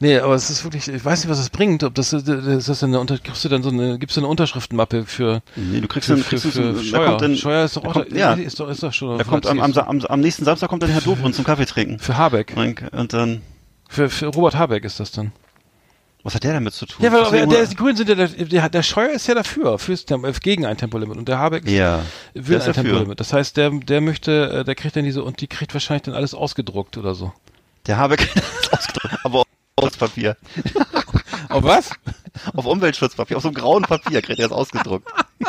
Nee, 0.00 0.18
aber 0.18 0.34
es 0.34 0.50
ist 0.50 0.64
wirklich, 0.64 0.88
ich 0.88 1.04
weiß 1.04 1.20
nicht, 1.20 1.30
was 1.30 1.38
es 1.38 1.50
bringt. 1.50 1.82
Ob 1.82 1.94
das, 1.94 2.10
das 2.10 2.68
ist 2.68 2.84
eine 2.84 3.00
Unter, 3.00 3.18
kriegst 3.18 3.44
du 3.44 3.48
dann 3.48 3.62
so 3.62 3.70
eine, 3.70 3.98
gibst 3.98 4.16
du 4.16 4.20
eine 4.20 4.28
Unterschriftenmappe 4.28 5.06
für? 5.06 5.42
Nee, 5.56 5.80
du 5.80 5.88
kriegst, 5.88 6.08
für, 6.08 6.14
dann, 6.14 6.24
kriegst 6.24 6.44
für, 6.44 6.52
für, 6.52 6.74
für 6.74 6.84
Scheuer. 6.84 7.16
Dann, 7.16 7.36
Scheuer 7.36 7.64
ist 7.64 7.76
doch 7.76 7.84
auch, 7.84 7.92
kommt, 7.94 8.12
ja, 8.12 8.34
ist 8.34 8.60
doch, 8.60 8.68
ist 8.68 8.82
doch 8.82 8.92
schon. 8.92 9.18
Er 9.18 9.24
kommt 9.24 9.46
am, 9.46 9.60
am, 9.60 9.72
am, 9.72 10.00
am 10.00 10.20
nächsten 10.20 10.44
Samstag 10.44 10.68
kommt 10.68 10.82
dann 10.82 10.90
Herr 10.90 11.00
Dobrindt 11.02 11.34
zum 11.34 11.44
Kaffee 11.44 11.66
trinken. 11.66 11.98
Für 11.98 12.16
Habeck. 12.16 12.54
Und 12.92 13.12
dann. 13.12 13.42
Für, 13.88 14.10
für 14.10 14.26
Robert 14.26 14.56
Habeck 14.56 14.84
ist 14.84 15.00
das 15.00 15.12
dann. 15.12 15.32
Was 16.26 16.34
hat 16.34 16.42
der 16.42 16.54
damit 16.54 16.74
zu 16.74 16.86
tun? 16.86 17.04
Ja, 17.04 17.12
weil 17.12 17.30
der, 17.30 17.46
der, 17.46 17.66
die 17.66 17.76
Grünen 17.76 17.96
sind 17.96 18.08
ja, 18.08 18.16
der, 18.16 18.26
der, 18.26 18.68
der 18.68 18.82
Scheuer 18.82 19.10
ist 19.10 19.28
ja 19.28 19.34
dafür, 19.36 19.78
fürs, 19.78 20.06
gegen 20.42 20.66
ein 20.66 20.76
Tempolimit 20.76 21.18
und 21.18 21.28
der 21.28 21.38
Habeck 21.38 21.68
ja, 21.68 22.02
will 22.34 22.60
ein 22.60 22.72
Tempolimit. 22.72 23.20
Das 23.20 23.32
heißt, 23.32 23.56
der, 23.56 23.70
der 23.70 24.00
möchte, 24.00 24.50
äh, 24.50 24.64
der 24.64 24.74
kriegt 24.74 24.96
dann 24.96 25.04
diese, 25.04 25.22
und 25.22 25.40
die 25.40 25.46
kriegt 25.46 25.72
wahrscheinlich 25.72 26.02
dann 26.02 26.14
alles 26.14 26.34
ausgedruckt 26.34 26.96
oder 26.96 27.14
so. 27.14 27.32
Der 27.86 27.96
Habeck 27.98 28.28
ausgedruckt, 28.72 29.14
aber 29.22 29.44
aus 29.76 29.96
Papier. 29.96 30.36
Auf 31.48 31.62
was? 31.62 31.90
Auf 32.54 32.66
Umweltschutzpapier, 32.66 33.36
auf 33.36 33.42
so 33.42 33.48
einem 33.48 33.54
grauen 33.54 33.82
Papier 33.82 34.22
kriegt 34.22 34.38
er 34.38 34.48
das 34.48 34.56
ausgedruckt. 34.56 35.10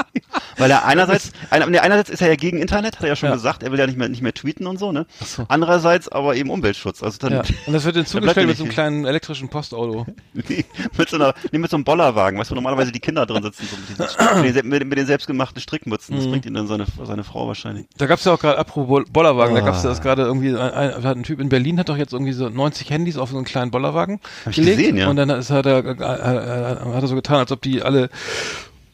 Weil 0.57 0.71
er 0.71 0.85
einerseits, 0.85 1.31
einer, 1.51 1.67
nee, 1.67 1.77
einerseits 1.77 2.09
ist 2.09 2.21
er 2.21 2.29
ja 2.29 2.35
gegen 2.35 2.57
Internet, 2.57 2.95
hat 2.95 3.03
er 3.03 3.09
ja 3.09 3.15
schon 3.15 3.29
ja. 3.29 3.35
gesagt, 3.35 3.61
er 3.61 3.71
will 3.71 3.79
ja 3.79 3.85
nicht 3.85 3.97
mehr, 3.97 4.09
nicht 4.09 4.21
mehr 4.21 4.33
tweeten 4.33 4.65
und 4.65 4.79
so, 4.79 4.91
ne? 4.91 5.05
So. 5.23 5.45
Andererseits 5.47 6.09
aber 6.09 6.35
eben 6.35 6.49
Umweltschutz. 6.49 7.03
Also 7.03 7.19
dann, 7.19 7.33
ja. 7.33 7.43
Und 7.67 7.73
das 7.73 7.85
wird 7.85 7.95
dann 7.95 8.05
zugestellt 8.05 8.47
mit 8.47 8.57
so 8.57 8.63
einem 8.63 8.73
kleinen 8.73 9.05
elektrischen 9.05 9.49
Postauto. 9.49 10.05
nee, 10.33 10.65
mit 10.97 11.09
so 11.09 11.17
einer, 11.17 11.33
nee, 11.51 11.59
mit 11.59 11.69
so 11.69 11.77
einem 11.77 11.83
Bollerwagen, 11.83 12.39
weißt 12.39 12.49
du, 12.49 12.55
normalerweise 12.55 12.91
die 12.91 12.99
Kinder 12.99 13.25
drin 13.25 13.43
sitzen, 13.43 13.67
so 13.67 13.77
mit, 13.77 14.45
diesen, 14.45 14.67
mit, 14.67 14.87
mit, 14.87 14.97
den 14.97 15.05
selbstgemachten 15.05 15.61
Strickmützen. 15.61 16.15
Das 16.15 16.25
mhm. 16.25 16.31
bringt 16.31 16.45
ihn 16.45 16.53
dann 16.55 16.67
seine, 16.67 16.85
seine 17.03 17.23
Frau 17.23 17.47
wahrscheinlich. 17.47 17.85
Da 17.97 18.07
gab's 18.07 18.25
ja 18.25 18.33
auch 18.33 18.39
gerade, 18.39 18.57
apropos 18.57 19.03
Bollerwagen, 19.09 19.55
oh. 19.55 19.59
da 19.59 19.65
gab's 19.65 19.83
ja 19.83 19.89
das 19.89 20.01
gerade 20.01 20.23
irgendwie, 20.23 20.49
ein, 20.49 20.57
ein, 20.57 21.05
ein, 21.05 21.23
Typ 21.23 21.39
in 21.39 21.49
Berlin 21.49 21.79
hat 21.79 21.89
doch 21.89 21.97
jetzt 21.97 22.13
irgendwie 22.13 22.33
so 22.33 22.49
90 22.49 22.89
Handys 22.89 23.17
auf 23.17 23.29
so 23.29 23.35
einen 23.35 23.45
kleinen 23.45 23.69
Bollerwagen 23.69 24.19
Hab 24.45 24.53
gelegt. 24.53 24.79
Ich 24.79 24.85
gesehen, 24.85 24.97
ja. 24.97 25.09
Und 25.09 25.17
dann 25.17 25.29
ist, 25.29 25.51
hat, 25.51 25.65
er, 25.65 25.85
äh, 25.85 25.91
äh, 25.91 26.76
hat 26.79 27.01
er 27.01 27.07
so 27.07 27.15
getan, 27.15 27.37
als 27.37 27.51
ob 27.51 27.61
die 27.61 27.81
alle 27.81 28.09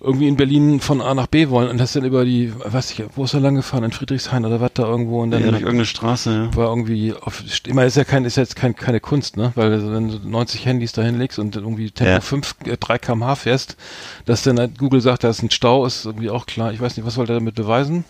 irgendwie 0.03 0.27
in 0.27 0.35
Berlin 0.35 0.81
von 0.81 1.01
A 1.01 1.13
nach 1.13 1.27
B 1.27 1.47
wollen 1.47 1.69
und 1.69 1.77
das 1.77 1.93
dann 1.93 2.03
über 2.03 2.25
die, 2.25 2.51
weiß 2.53 2.91
ich, 2.91 3.03
wo 3.15 3.23
ist 3.23 3.33
er 3.33 3.39
lang 3.39 3.55
gefahren? 3.55 3.85
In 3.85 3.91
Friedrichshain 3.93 4.45
oder 4.45 4.59
was 4.59 4.71
da 4.73 4.83
irgendwo 4.83 5.21
und 5.23 5.31
dann. 5.31 5.41
Ja, 5.41 5.51
durch 5.51 5.61
irgendeine 5.61 5.85
Straße, 5.85 6.33
ja. 6.51 6.55
War 6.57 6.67
irgendwie 6.67 7.13
auf, 7.13 7.41
immer 7.65 7.85
ist 7.85 7.95
ja 7.95 8.03
kein, 8.03 8.25
ist 8.25 8.35
jetzt 8.35 8.57
kein, 8.57 8.75
keine 8.75 8.99
Kunst, 8.99 9.37
ne? 9.37 9.53
Weil 9.55 9.71
wenn 9.93 10.09
du 10.09 10.19
90 10.27 10.65
Handys 10.65 10.91
da 10.91 11.03
hinlegst 11.03 11.39
und 11.39 11.55
irgendwie 11.55 11.89
Tempo 11.89 12.11
ja. 12.11 12.19
5, 12.19 12.55
3 12.79 12.97
kmh 12.97 13.35
fährst, 13.35 13.77
dass 14.25 14.43
dann 14.43 14.59
halt 14.59 14.77
Google 14.77 14.99
sagt, 14.99 15.23
da 15.23 15.29
ist 15.29 15.41
ein 15.41 15.51
Stau, 15.51 15.85
ist 15.85 16.05
irgendwie 16.05 16.29
auch 16.29 16.45
klar. 16.47 16.73
Ich 16.73 16.81
weiß 16.81 16.97
nicht, 16.97 17.05
was 17.05 17.15
wollte 17.15 17.31
er 17.31 17.39
damit 17.39 17.55
beweisen? 17.55 18.03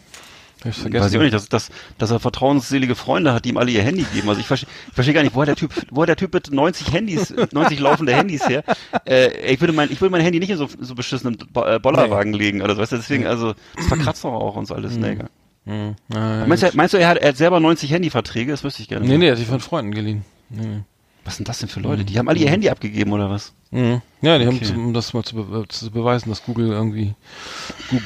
Ich 0.65 0.77
vergesse. 0.77 1.05
Weiß 1.05 1.11
ich 1.11 1.17
auch 1.17 1.23
nicht, 1.23 1.33
dass, 1.33 1.49
dass, 1.49 1.69
dass 1.97 2.11
er 2.11 2.19
vertrauensselige 2.19 2.95
Freunde 2.95 3.33
hat, 3.33 3.45
die 3.45 3.49
ihm 3.49 3.57
alle 3.57 3.71
ihr 3.71 3.83
Handy 3.83 4.05
geben. 4.13 4.29
Also 4.29 4.39
ich 4.39 4.47
verstehe 4.47 4.69
ich 4.87 4.93
verstehe 4.93 5.13
gar 5.13 5.23
nicht, 5.23 5.35
woher 5.35 5.45
der 5.45 5.55
Typ, 5.55 5.73
woher 5.91 6.07
der 6.07 6.15
Typ 6.15 6.31
bitte 6.31 6.55
90 6.55 6.93
Handys, 6.93 7.33
90 7.51 7.79
laufende 7.79 8.15
Handys 8.15 8.47
her. 8.47 8.63
Äh, 9.05 9.51
ich 9.51 9.59
würde 9.59 9.73
mein, 9.73 9.91
ich 9.91 9.99
würde 9.99 10.11
mein 10.11 10.21
Handy 10.21 10.39
nicht 10.39 10.49
in 10.49 10.57
so, 10.57 10.69
so 10.79 10.95
beschissenen 10.95 11.37
äh, 11.55 11.79
Bollerwagen 11.79 12.31
nee. 12.31 12.37
legen 12.37 12.61
oder 12.61 12.75
so. 12.75 12.81
Weißt 12.81 12.93
du, 12.93 12.97
deswegen, 12.97 13.27
also, 13.27 13.53
das 13.75 13.87
verkratzt 13.87 14.23
doch 14.23 14.33
auch 14.33 14.55
uns 14.55 14.71
alles, 14.71 14.95
mhm. 14.95 15.01
ne? 15.01 15.29
Mhm. 15.65 15.95
Ja, 16.13 16.45
meinst, 16.45 16.63
du, 16.63 16.69
meinst 16.73 16.93
du, 16.93 16.97
er 16.97 17.09
hat, 17.09 17.17
er 17.17 17.29
hat 17.29 17.37
selber 17.37 17.59
90 17.59 17.91
Handyverträge? 17.91 18.51
Das 18.51 18.63
wüsste 18.63 18.81
ich 18.81 18.89
gerne. 18.89 19.05
Nee, 19.05 19.17
nee, 19.17 19.27
er 19.27 19.33
hat 19.33 19.39
die 19.39 19.45
von 19.45 19.59
Freunden 19.59 19.91
geliehen. 19.91 20.23
Nee. 20.49 20.81
Was 21.25 21.37
sind 21.37 21.47
das 21.47 21.59
denn 21.59 21.69
für 21.69 21.79
Leute? 21.79 22.03
Die 22.03 22.19
haben 22.19 22.27
alle 22.27 22.39
ihr 22.39 22.49
Handy 22.49 22.69
abgegeben 22.69 23.13
oder 23.13 23.29
was? 23.29 23.53
Mhm. 23.71 24.01
Ja, 24.21 24.37
die 24.37 24.47
okay. 24.47 24.65
haben, 24.65 24.87
um 24.87 24.93
das 24.93 25.13
mal 25.13 25.23
zu, 25.23 25.35
be 25.35 25.65
zu, 25.69 25.89
beweisen, 25.89 26.29
dass 26.29 26.43
Google 26.43 26.67
irgendwie 26.67 27.15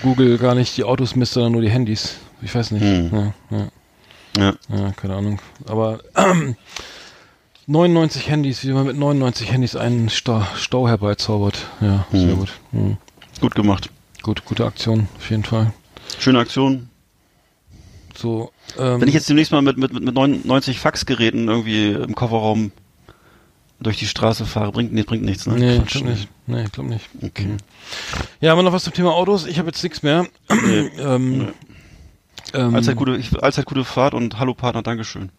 Google 0.03 0.37
gar 0.37 0.53
nicht 0.53 0.77
die 0.77 0.83
Autos 0.83 1.15
misst, 1.15 1.33
sondern 1.33 1.53
nur 1.53 1.61
die 1.61 1.69
Handys. 1.71 2.17
Ich 2.41 2.53
weiß 2.53 2.71
nicht. 2.71 2.83
Mhm. 2.83 3.33
Ja, 3.51 3.57
ja. 4.37 4.53
Ja. 4.69 4.91
keine 4.91 5.15
Ahnung. 5.15 5.39
Aber 5.65 5.99
ähm, 6.15 6.55
99 7.67 8.29
Handys, 8.29 8.63
wie 8.63 8.71
man 8.71 8.85
mit 8.85 8.97
99 8.97 9.51
Handys 9.51 9.75
einen 9.75 10.09
Stau, 10.09 10.45
Stau 10.55 10.87
herbeizaubert. 10.87 11.65
Ja, 11.81 12.05
mhm. 12.11 12.19
sehr 12.19 12.35
gut. 12.35 12.53
Mhm. 12.71 12.97
Gut 13.41 13.55
gemacht. 13.55 13.89
Gut, 14.21 14.45
gute 14.45 14.65
Aktion, 14.65 15.07
auf 15.17 15.29
jeden 15.29 15.43
Fall. 15.43 15.73
Schöne 16.19 16.39
Aktion. 16.39 16.89
So, 18.15 18.51
ähm, 18.79 19.01
Wenn 19.01 19.07
ich 19.07 19.13
jetzt 19.13 19.29
demnächst 19.29 19.51
mal 19.51 19.61
mit, 19.61 19.77
mit, 19.77 19.93
mit 19.93 20.13
99 20.13 20.79
Faxgeräten 20.79 21.47
irgendwie 21.47 21.91
im 21.91 22.15
Kofferraum 22.15 22.71
durch 23.79 23.97
die 23.97 24.07
Straße 24.07 24.45
fahre, 24.45 24.71
bringt, 24.71 24.91
nee, 24.91 25.03
bringt 25.03 25.23
nichts, 25.23 25.45
ne? 25.45 25.55
Nee, 25.55 25.77
Quatsch, 25.77 26.01
nicht. 26.01 26.27
Nee, 26.47 26.63
ich 26.63 26.71
glaube 26.71 26.89
nicht. 26.89 27.07
Okay. 27.21 27.45
Mhm. 27.45 27.57
Ja, 28.41 28.51
haben 28.51 28.57
wir 28.57 28.63
noch 28.63 28.73
was 28.73 28.85
zum 28.85 28.93
Thema 28.93 29.13
Autos? 29.13 29.45
Ich 29.45 29.59
habe 29.59 29.67
jetzt 29.67 29.83
nichts 29.83 30.01
mehr. 30.01 30.25
Nee. 30.49 30.89
ähm, 30.97 31.37
nee. 31.37 31.47
Ähm, 32.53 32.75
allzeit, 32.75 32.95
gute, 32.95 33.15
ich, 33.17 33.41
allzeit 33.41 33.65
gute 33.65 33.83
Fahrt 33.83 34.13
und 34.13 34.39
Hallo 34.39 34.53
Partner, 34.53 34.81
Dankeschön. 34.81 35.31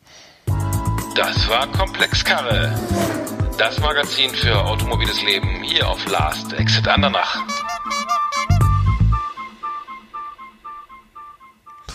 Das 1.14 1.48
war 1.48 1.66
Komplexkarre. 1.68 2.74
Das 3.58 3.80
Magazin 3.80 4.30
für 4.30 4.56
automobiles 4.64 5.22
Leben 5.22 5.62
hier 5.62 5.88
auf 5.88 6.06
Last 6.08 6.52
Exit 6.52 6.86
Andernach. 6.86 7.40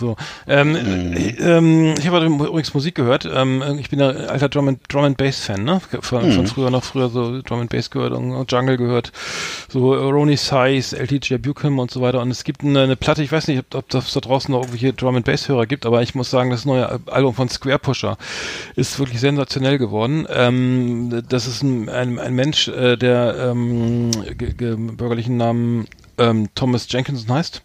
So, 0.04 0.18
ähm, 0.48 0.74
mhm. 0.74 1.36
ähm, 1.40 1.94
ich 1.98 2.06
habe 2.08 2.26
übrigens 2.26 2.74
Musik 2.74 2.96
gehört. 2.96 3.26
Ähm, 3.34 3.64
ich 3.80 3.90
bin 3.90 4.02
ja 4.02 4.10
alter 4.10 4.50
Drum 4.50 4.68
and, 4.68 4.82
Drum 4.90 5.06
and 5.06 5.16
Bass 5.16 5.40
Fan, 5.40 5.64
ne? 5.64 5.80
Von, 6.02 6.28
mhm. 6.28 6.32
von 6.34 6.48
früher 6.48 6.70
noch 6.70 6.84
früher 6.84 7.08
so 7.08 7.42
Drum 7.42 7.62
and 7.62 7.70
Bass 7.70 7.90
gehört 7.90 8.12
und 8.12 8.52
Jungle 8.52 8.76
gehört, 8.76 9.14
so 9.70 9.94
Ronnie 9.94 10.36
Size, 10.36 10.98
LTJ 10.98 11.36
Buchan 11.36 11.80
und 11.80 11.90
so 11.90 12.02
weiter. 12.02 12.20
Und 12.20 12.32
es 12.32 12.44
gibt 12.44 12.66
eine, 12.66 12.82
eine 12.82 12.96
Platte, 12.98 13.24
ich 13.24 13.32
weiß 13.32 13.48
nicht, 13.48 13.60
ob, 13.60 13.76
ob 13.76 13.90
das 13.90 14.12
da 14.12 14.20
draußen 14.20 14.52
noch 14.52 14.60
irgendwelche 14.60 14.92
Drum 14.92 15.16
and 15.16 15.26
Bass 15.26 15.48
Hörer 15.48 15.68
gibt, 15.68 15.86
aber 15.86 16.02
ich 16.02 16.16
muss 16.16 16.30
sagen, 16.30 16.50
das 16.50 16.66
neue 16.66 17.00
Album 17.06 17.34
von 17.34 17.48
Square 17.48 17.80
Pusher 17.80 18.18
ist 18.76 19.00
wirklich 19.00 19.22
sensationell 19.22 19.78
geworden. 19.78 20.28
Ähm, 20.30 21.24
das 21.30 21.48
ist 21.48 21.64
ein, 21.64 21.88
ein, 21.88 22.20
ein 22.20 22.34
Mensch, 22.34 22.68
äh, 22.68 22.98
der 22.98 23.52
ähm, 23.52 24.12
bürgerlichen 24.98 25.38
Namen 25.38 25.88
ähm, 26.18 26.50
Thomas 26.56 26.88
Jenkinson 26.90 27.34
heißt. 27.34 27.62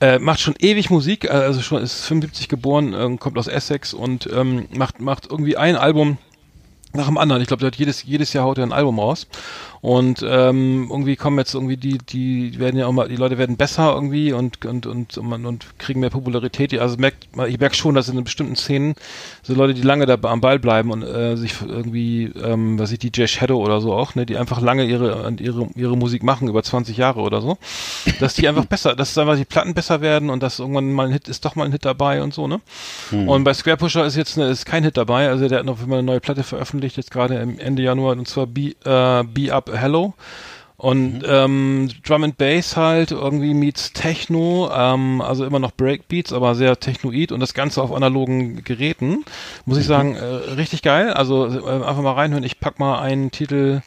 Äh, 0.00 0.20
macht 0.20 0.40
schon 0.40 0.54
ewig 0.60 0.90
Musik, 0.90 1.24
äh, 1.24 1.28
also 1.28 1.60
schon 1.60 1.82
ist 1.82 2.04
75 2.04 2.48
geboren, 2.48 2.94
äh, 2.94 3.16
kommt 3.16 3.36
aus 3.36 3.48
Essex 3.48 3.92
und 3.92 4.28
ähm, 4.32 4.68
macht 4.72 5.00
macht 5.00 5.26
irgendwie 5.28 5.56
ein 5.56 5.74
Album 5.74 6.18
nach 6.92 7.06
dem 7.06 7.18
anderen. 7.18 7.42
Ich 7.42 7.48
glaube, 7.48 7.60
der 7.60 7.68
hat 7.68 7.76
jedes 7.76 8.04
jedes 8.04 8.32
Jahr 8.32 8.44
haut 8.44 8.58
er 8.58 8.64
ein 8.64 8.72
Album 8.72 9.00
raus 9.00 9.26
und 9.80 10.24
ähm, 10.28 10.88
irgendwie 10.90 11.16
kommen 11.16 11.38
jetzt 11.38 11.54
irgendwie 11.54 11.76
die, 11.76 11.98
die 11.98 12.58
werden 12.58 12.78
ja 12.78 12.86
auch 12.86 12.92
mal, 12.92 13.08
die 13.08 13.16
Leute 13.16 13.38
werden 13.38 13.56
besser 13.56 13.94
irgendwie 13.94 14.32
und 14.32 14.64
und 14.64 14.86
und 14.86 15.16
und, 15.16 15.46
und 15.46 15.78
kriegen 15.78 16.00
mehr 16.00 16.10
Popularität. 16.10 16.76
Also 16.78 16.96
merkt, 16.96 17.28
ich 17.46 17.60
merke 17.60 17.76
schon, 17.76 17.94
dass 17.94 18.08
in 18.08 18.22
bestimmten 18.24 18.56
Szenen 18.56 18.94
so 19.42 19.54
Leute, 19.54 19.74
die 19.74 19.82
lange 19.82 20.06
da 20.06 20.18
am 20.22 20.40
Ball 20.40 20.58
bleiben 20.58 20.90
und 20.90 21.02
äh, 21.02 21.36
sich 21.36 21.54
irgendwie, 21.62 22.32
ähm, 22.42 22.78
was 22.78 22.90
ich 22.90 22.98
DJ 22.98 23.26
Shadow 23.26 23.62
oder 23.62 23.80
so 23.80 23.94
auch, 23.94 24.14
ne, 24.16 24.26
die 24.26 24.36
einfach 24.36 24.60
lange 24.60 24.84
ihre 24.84 25.32
ihre 25.38 25.68
ihre 25.76 25.96
Musik 25.96 26.22
machen 26.24 26.48
über 26.48 26.62
20 26.62 26.96
Jahre 26.96 27.20
oder 27.20 27.40
so, 27.40 27.56
dass 28.18 28.34
die 28.34 28.48
einfach 28.48 28.64
besser, 28.66 28.96
dass 28.96 29.16
einfach 29.16 29.36
die 29.36 29.44
Platten 29.44 29.74
besser 29.74 30.00
werden 30.00 30.28
und 30.30 30.42
dass 30.42 30.58
irgendwann 30.58 30.92
mal 30.92 31.06
ein 31.06 31.12
Hit 31.12 31.28
ist 31.28 31.44
doch 31.44 31.54
mal 31.54 31.64
ein 31.64 31.72
Hit 31.72 31.84
dabei 31.84 32.22
und 32.22 32.34
so, 32.34 32.48
ne? 32.48 32.60
Hm. 33.10 33.28
Und 33.28 33.44
bei 33.44 33.54
Square 33.54 33.76
Pusher 33.76 34.04
ist 34.04 34.16
jetzt 34.16 34.38
eine, 34.38 34.48
ist 34.48 34.66
kein 34.66 34.82
Hit 34.82 34.96
dabei, 34.96 35.28
also 35.28 35.46
der 35.46 35.60
hat 35.60 35.66
noch 35.66 35.80
immer 35.82 35.96
eine 35.96 36.02
neue 36.02 36.20
Platte 36.20 36.42
veröffentlicht 36.42 36.96
jetzt 36.96 37.12
gerade 37.12 37.38
Ende 37.38 37.82
Januar 37.82 38.12
und 38.16 38.26
zwar 38.26 38.46
Be, 38.46 38.74
äh, 38.84 39.24
Be 39.24 39.54
Up 39.54 39.67
Hello. 39.72 40.14
Und 40.78 41.18
mhm. 41.18 41.24
ähm, 41.26 41.90
Drum 42.06 42.22
and 42.22 42.38
Bass 42.38 42.76
halt 42.76 43.10
irgendwie 43.10 43.52
meets 43.52 43.92
Techno, 43.92 44.70
ähm, 44.72 45.20
also 45.20 45.44
immer 45.44 45.58
noch 45.58 45.72
Breakbeats, 45.72 46.32
aber 46.32 46.54
sehr 46.54 46.78
technoid 46.78 47.32
und 47.32 47.40
das 47.40 47.52
Ganze 47.52 47.82
auf 47.82 47.92
analogen 47.92 48.62
Geräten. 48.62 49.24
Muss 49.66 49.78
ich 49.78 49.84
mhm. 49.84 49.88
sagen, 49.88 50.14
äh, 50.14 50.24
richtig 50.24 50.82
geil. 50.82 51.12
Also 51.12 51.46
äh, 51.46 51.68
einfach 51.68 52.02
mal 52.02 52.12
reinhören. 52.12 52.44
Ich 52.44 52.60
pack 52.60 52.78
mal 52.78 53.00
einen 53.00 53.32
Titel 53.32 53.82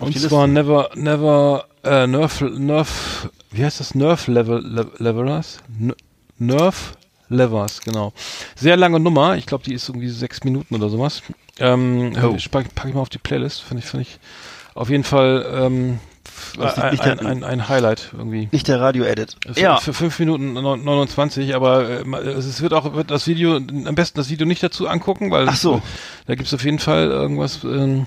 auf 0.00 0.06
und 0.06 0.18
zwar 0.18 0.46
Liste. 0.46 0.54
Never, 0.54 0.90
Never, 0.94 1.66
äh, 1.84 2.06
Nerf, 2.06 2.40
Nerf, 2.40 3.28
wie 3.50 3.62
heißt 3.62 3.80
das? 3.80 3.94
Nerf 3.94 4.26
Level, 4.26 4.62
Le 4.64 4.90
Levelers? 4.96 5.58
Nerf 6.38 6.94
Levers, 7.28 7.82
genau. 7.82 8.14
Sehr 8.54 8.78
lange 8.78 9.00
Nummer. 9.00 9.36
Ich 9.36 9.44
glaube, 9.44 9.64
die 9.64 9.74
ist 9.74 9.88
irgendwie 9.88 10.08
sechs 10.08 10.44
Minuten 10.44 10.74
oder 10.74 10.88
sowas. 10.88 11.22
Ähm, 11.58 12.12
oh. 12.22 12.36
pack, 12.50 12.74
pack 12.74 12.88
ich 12.88 12.94
mal 12.94 13.02
auf 13.02 13.08
die 13.10 13.18
Playlist. 13.18 13.62
Finde 13.62 13.82
ich, 13.82 13.90
finde 13.90 14.02
ich 14.02 14.18
auf 14.76 14.90
jeden 14.90 15.04
Fall 15.04 15.46
ähm, 15.52 15.98
also 16.58 16.80
ein, 16.80 17.00
ein, 17.00 17.20
ein, 17.20 17.44
ein, 17.44 17.68
Highlight 17.68 18.10
irgendwie. 18.16 18.48
Nicht 18.52 18.68
der 18.68 18.80
Radio-Edit. 18.80 19.36
Ja. 19.56 19.76
Für 19.76 19.92
5 19.92 20.18
Minuten 20.20 20.52
29, 20.54 21.54
aber 21.54 21.88
äh, 21.88 22.28
es 22.30 22.60
wird 22.60 22.72
auch 22.72 22.94
wird 22.94 23.10
das 23.10 23.26
Video, 23.26 23.56
am 23.56 23.94
besten 23.94 24.18
das 24.18 24.30
Video 24.30 24.46
nicht 24.46 24.62
dazu 24.62 24.88
angucken, 24.88 25.30
weil 25.30 25.48
Ach 25.48 25.56
so. 25.56 25.82
da 26.26 26.34
gibt 26.34 26.46
es 26.46 26.54
auf 26.54 26.64
jeden 26.64 26.78
Fall 26.78 27.08
irgendwas, 27.10 27.62
ähm, 27.64 28.06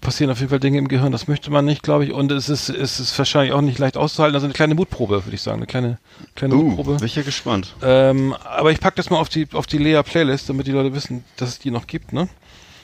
passieren 0.00 0.30
auf 0.30 0.38
jeden 0.38 0.50
Fall 0.50 0.60
Dinge 0.60 0.78
im 0.78 0.88
Gehirn, 0.88 1.12
das 1.12 1.28
möchte 1.28 1.50
man 1.50 1.64
nicht, 1.64 1.82
glaube 1.82 2.04
ich. 2.04 2.12
Und 2.12 2.32
es 2.32 2.48
ist, 2.48 2.68
es 2.68 3.00
ist 3.00 3.16
wahrscheinlich 3.18 3.52
auch 3.52 3.60
nicht 3.60 3.78
leicht 3.78 3.96
auszuhalten. 3.96 4.34
Also 4.34 4.46
eine 4.46 4.54
kleine 4.54 4.74
Mutprobe, 4.74 5.24
würde 5.24 5.34
ich 5.34 5.42
sagen. 5.42 5.58
Eine 5.58 5.66
kleine, 5.66 5.98
kleine 6.34 6.54
uh, 6.54 6.62
Mutprobe. 6.62 6.96
Bin 6.96 7.06
ich 7.06 7.16
ja 7.16 7.22
gespannt. 7.22 7.74
Ähm, 7.82 8.34
aber 8.44 8.72
ich 8.72 8.80
packe 8.80 8.96
das 8.96 9.10
mal 9.10 9.18
auf 9.18 9.28
die, 9.28 9.48
auf 9.52 9.66
die 9.66 9.78
Lea-Playlist, 9.78 10.48
damit 10.48 10.66
die 10.66 10.72
Leute 10.72 10.94
wissen, 10.94 11.24
dass 11.36 11.50
es 11.50 11.58
die 11.58 11.70
noch 11.70 11.86
gibt, 11.86 12.12
ne? 12.12 12.28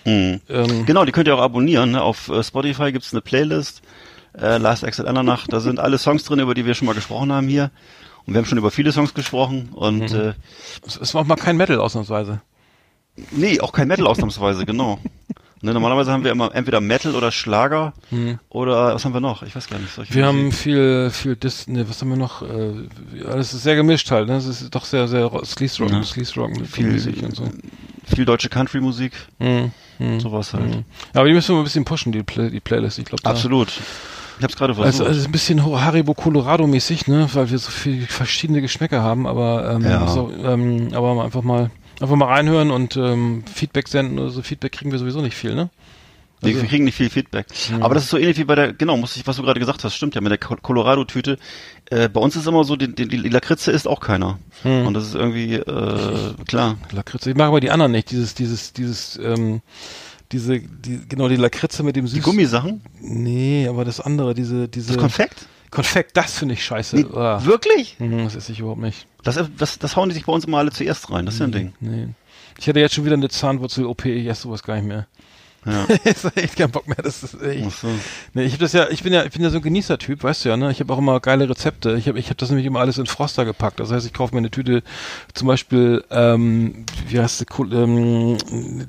Mhm. 0.07 0.41
Ähm, 0.49 0.87
genau, 0.87 1.05
die 1.05 1.13
könnt 1.13 1.27
ihr 1.29 1.35
auch 1.35 1.43
abonnieren. 1.43 1.91
Ne? 1.91 2.03
Auf 2.03 2.29
äh, 2.29 2.43
Spotify 2.43 2.93
gibt's 2.93 3.13
eine 3.13 3.21
Playlist, 3.21 3.83
äh, 4.39 4.57
Last 4.57 4.85
Exit 4.85 5.07
Andernach. 5.07 5.47
Da 5.49 5.61
sind 5.61 5.81
alle 5.81 5.99
Songs 5.99 6.23
drin, 6.25 6.39
über 6.39 6.55
die 6.55 6.65
wir 6.65 6.75
schon 6.75 6.87
mal 6.87 6.95
gesprochen 6.95 7.33
haben 7.33 7.49
hier. 7.49 7.71
Und 8.25 8.35
wir 8.35 8.39
haben 8.39 8.47
schon 8.47 8.59
über 8.59 8.71
viele 8.71 8.93
Songs 8.93 9.15
gesprochen. 9.15 9.71
Und 9.75 10.13
mhm. 10.13 10.21
äh, 10.21 10.33
es, 10.87 11.13
war 11.13 11.23
auch 11.23 11.27
mal 11.27 11.37
kein 11.37 11.57
Metal 11.57 11.79
ausnahmsweise. 11.79 12.41
Nee, 13.33 13.61
auch 13.61 13.73
kein 13.73 13.89
Metal 13.89 14.07
ausnahmsweise, 14.07 14.65
genau. 14.65 15.01
Ne, 15.63 15.73
normalerweise 15.73 16.13
haben 16.13 16.23
wir 16.23 16.31
immer 16.31 16.55
entweder 16.55 16.83
Metal 16.83 17.15
oder 17.15 17.33
Schlager 17.33 17.95
mhm. 18.11 18.39
oder 18.51 18.95
was 18.95 19.07
haben 19.07 19.15
wir 19.15 19.23
noch? 19.23 19.43
Ich 19.43 19.57
weiß 19.57 19.69
gar 19.69 19.79
nicht. 19.79 19.97
wir 19.97 20.05
Musik. 20.05 20.23
haben 20.23 20.53
viel, 20.53 21.11
viel 21.11 21.35
Dis, 21.35 21.67
ne, 21.67 21.89
was 21.89 22.03
haben 22.03 22.11
wir 22.11 22.19
noch? 22.19 22.43
Äh, 22.43 22.89
alles 23.27 23.55
ist 23.55 23.63
sehr 23.63 23.75
gemischt 23.75 24.11
halt. 24.11 24.29
Ne? 24.29 24.37
Es 24.37 24.47
ist 24.47 24.75
doch 24.75 24.85
sehr, 24.85 25.09
sehr 25.09 25.31
Sleaze 25.47 25.83
Rock, 25.83 25.93
ja. 25.93 26.03
Sleaze 26.03 26.39
Rock 26.39 26.51
mit 26.51 26.67
viel 26.67 26.91
Musik 26.91 27.23
und 27.23 27.35
so. 27.35 27.45
Viel 28.07 28.25
deutsche 28.25 28.49
Country 28.49 28.81
Musik. 28.81 29.13
Mhm. 29.39 29.73
Mhm. 29.99 30.21
Sowas 30.21 30.55
halt. 30.55 30.65
Mhm. 30.65 30.85
Aber 31.13 31.27
die 31.27 31.35
müssen 31.35 31.55
wir 31.55 31.61
ein 31.61 31.65
bisschen 31.65 31.85
pushen, 31.85 32.13
die, 32.13 32.23
Play 32.23 32.51
die 32.51 32.61
Playlist. 32.61 32.99
Ich 32.99 33.05
glaube. 33.05 33.25
Absolut. 33.25 33.69
Ich 34.39 34.45
hab's 34.45 34.57
gerade 34.57 34.75
versucht. 34.75 34.87
Also, 34.87 35.05
also 35.05 35.27
ein 35.27 35.33
bisschen 35.33 35.65
Haribo 35.65 36.15
Colorado 36.15 36.67
mäßig, 36.67 37.07
ne, 37.07 37.29
weil 37.33 37.51
wir 37.51 37.59
so 37.59 37.71
viele 37.71 38.07
verschiedene 38.07 38.61
Geschmäcker 38.61 39.03
haben, 39.03 39.27
aber 39.27 39.73
ähm, 39.73 39.83
ja. 39.83 40.07
so, 40.07 40.31
ähm, 40.45 40.91
aber 40.93 41.25
einfach 41.25 41.43
mal 41.43 41.71
Einfach 42.01 42.17
mal 42.17 42.27
reinhören 42.27 42.71
und 42.71 42.97
ähm, 42.97 43.43
Feedback 43.53 43.89
senden 43.89 44.19
oder 44.19 44.29
so. 44.29 44.43
Feedback 44.43 44.73
kriegen 44.73 44.93
wir 44.93 44.99
sowieso 44.99 45.23
nicht 45.23 45.35
viel, 45.35 45.55
ne? 45.55 45.71
Also, 46.43 46.61
wir 46.61 46.69
kriegen 46.69 46.85
nicht 46.85 46.97
viel 46.97 47.09
Feedback. 47.09 47.47
Mhm. 47.71 47.83
Aber 47.83 47.95
das 47.95 48.05
ist 48.05 48.11
so 48.11 48.19
ähnlich 48.19 48.37
wie 48.37 48.45
bei 48.45 48.55
der, 48.55 48.75
genau, 48.75 48.99
muss 48.99 49.17
ich, 49.17 49.27
was 49.27 49.37
du 49.37 49.43
gerade 49.43 49.59
gesagt 49.59 49.83
hast, 49.83 49.95
stimmt 49.95 50.15
ja, 50.15 50.21
mit 50.21 50.31
der 50.31 50.39
Colorado-Tüte. 50.39 51.39
Äh, 51.91 52.09
bei 52.09 52.21
uns 52.21 52.35
ist 52.37 52.47
immer 52.47 52.65
so, 52.65 52.77
die, 52.77 52.93
die, 52.93 53.07
die 53.07 53.17
Lakritze 53.29 53.71
ist 53.71 53.87
auch 53.87 54.01
keiner. 54.01 54.39
Mhm. 54.65 54.87
Und 54.89 54.95
das 54.95 55.07
ist 55.09 55.15
irgendwie, 55.15 55.55
äh, 55.55 56.35
klar. 56.47 56.77
Lakritze. 56.91 57.31
Ich 57.31 57.37
mag 57.37 57.49
aber 57.49 57.61
die 57.61 57.71
anderen 57.71 57.93
nicht, 57.93 58.11
dieses, 58.11 58.35
dieses, 58.35 58.73
dieses, 58.73 59.19
ähm, 59.23 59.61
diese, 60.33 60.59
die, 60.59 61.01
genau, 61.09 61.29
die 61.29 61.37
Lakritze 61.37 61.83
mit 61.83 61.95
dem 61.95 62.07
Süß... 62.07 62.17
Die 62.17 62.23
Gummisachen? 62.23 62.83
Nee, 63.01 63.69
aber 63.69 63.85
das 63.85 64.01
andere, 64.01 64.35
diese, 64.35 64.69
diese... 64.69 64.95
Das 64.95 64.99
Konfekt? 64.99 65.47
Konfekt, 65.71 66.17
das 66.17 66.39
finde 66.39 66.55
ich 66.55 66.65
scheiße. 66.65 66.97
Nee, 66.97 67.07
ah. 67.15 67.45
Wirklich? 67.45 67.97
Mhm, 67.99 68.25
das 68.25 68.35
esse 68.35 68.53
ich 68.53 68.61
überhaupt 68.61 68.81
nicht. 68.81 69.07
Das, 69.23 69.39
das, 69.57 69.79
das 69.79 69.97
hauen 69.97 70.09
die 70.09 70.15
sich 70.15 70.25
bei 70.25 70.33
uns 70.33 70.45
immer 70.45 70.59
alle 70.59 70.71
zuerst 70.73 71.11
rein, 71.11 71.27
das 71.27 71.35
ist 71.35 71.41
ja 71.41 71.47
ein 71.47 71.53
Ding. 71.53 71.73
Nee. 71.81 72.09
Ich 72.59 72.69
hatte 72.69 72.81
jetzt 72.81 72.95
schon 72.95 73.05
wieder 73.05 73.15
eine 73.15 73.29
Zahnwurzel-OP, 73.29 74.07
ich 74.07 74.27
esse 74.27 74.43
sowas 74.43 74.63
gar 74.63 74.77
nicht 74.77 74.87
mehr. 74.87 75.07
Ja. 75.67 75.87
ich 76.05 76.25
habe 76.25 76.37
echt 76.37 76.57
keinen 76.57 76.71
Bock 76.71 76.87
mehr. 76.87 76.97
Das 77.03 77.23
ist 77.23 77.43
echt. 77.43 77.71
So. 77.73 77.89
Nee, 78.35 78.45
ich 78.45 78.53
habe 78.53 78.63
das 78.63 78.73
ja, 78.73 78.89
ich 78.89 79.03
bin 79.03 79.13
ja, 79.13 79.25
ich 79.25 79.33
bin 79.33 79.43
ja 79.43 79.51
so 79.51 79.57
ein 79.57 79.63
Genießertyp, 79.63 80.23
weißt 80.23 80.45
du 80.45 80.49
ja, 80.51 80.57
ne? 80.57 80.71
Ich 80.71 80.81
habe 80.81 80.93
auch 80.93 80.99
immer 80.99 81.19
geile 81.21 81.49
Rezepte. 81.49 81.97
Ich 81.97 82.09
habe, 82.09 82.19
ich 82.19 82.27
habe 82.27 82.37
das 82.37 82.51
nämlich 82.51 82.67
immer 82.67 82.81
alles 82.81 82.99
in 82.99 83.07
Froster 83.07 83.45
gepackt. 83.45 83.81
Das 83.81 83.91
heißt, 83.91 84.07
ich 84.07 84.13
kaufe 84.13 84.35
mir 84.35 84.39
eine 84.39 84.51
Tüte, 84.51 84.83
zum 85.35 85.49
Beispiel, 85.49 86.05
ähm, 86.11 86.85
wie 87.09 87.19
heißt 87.19 87.41
die, 87.41 87.75
ähm, 87.75 88.39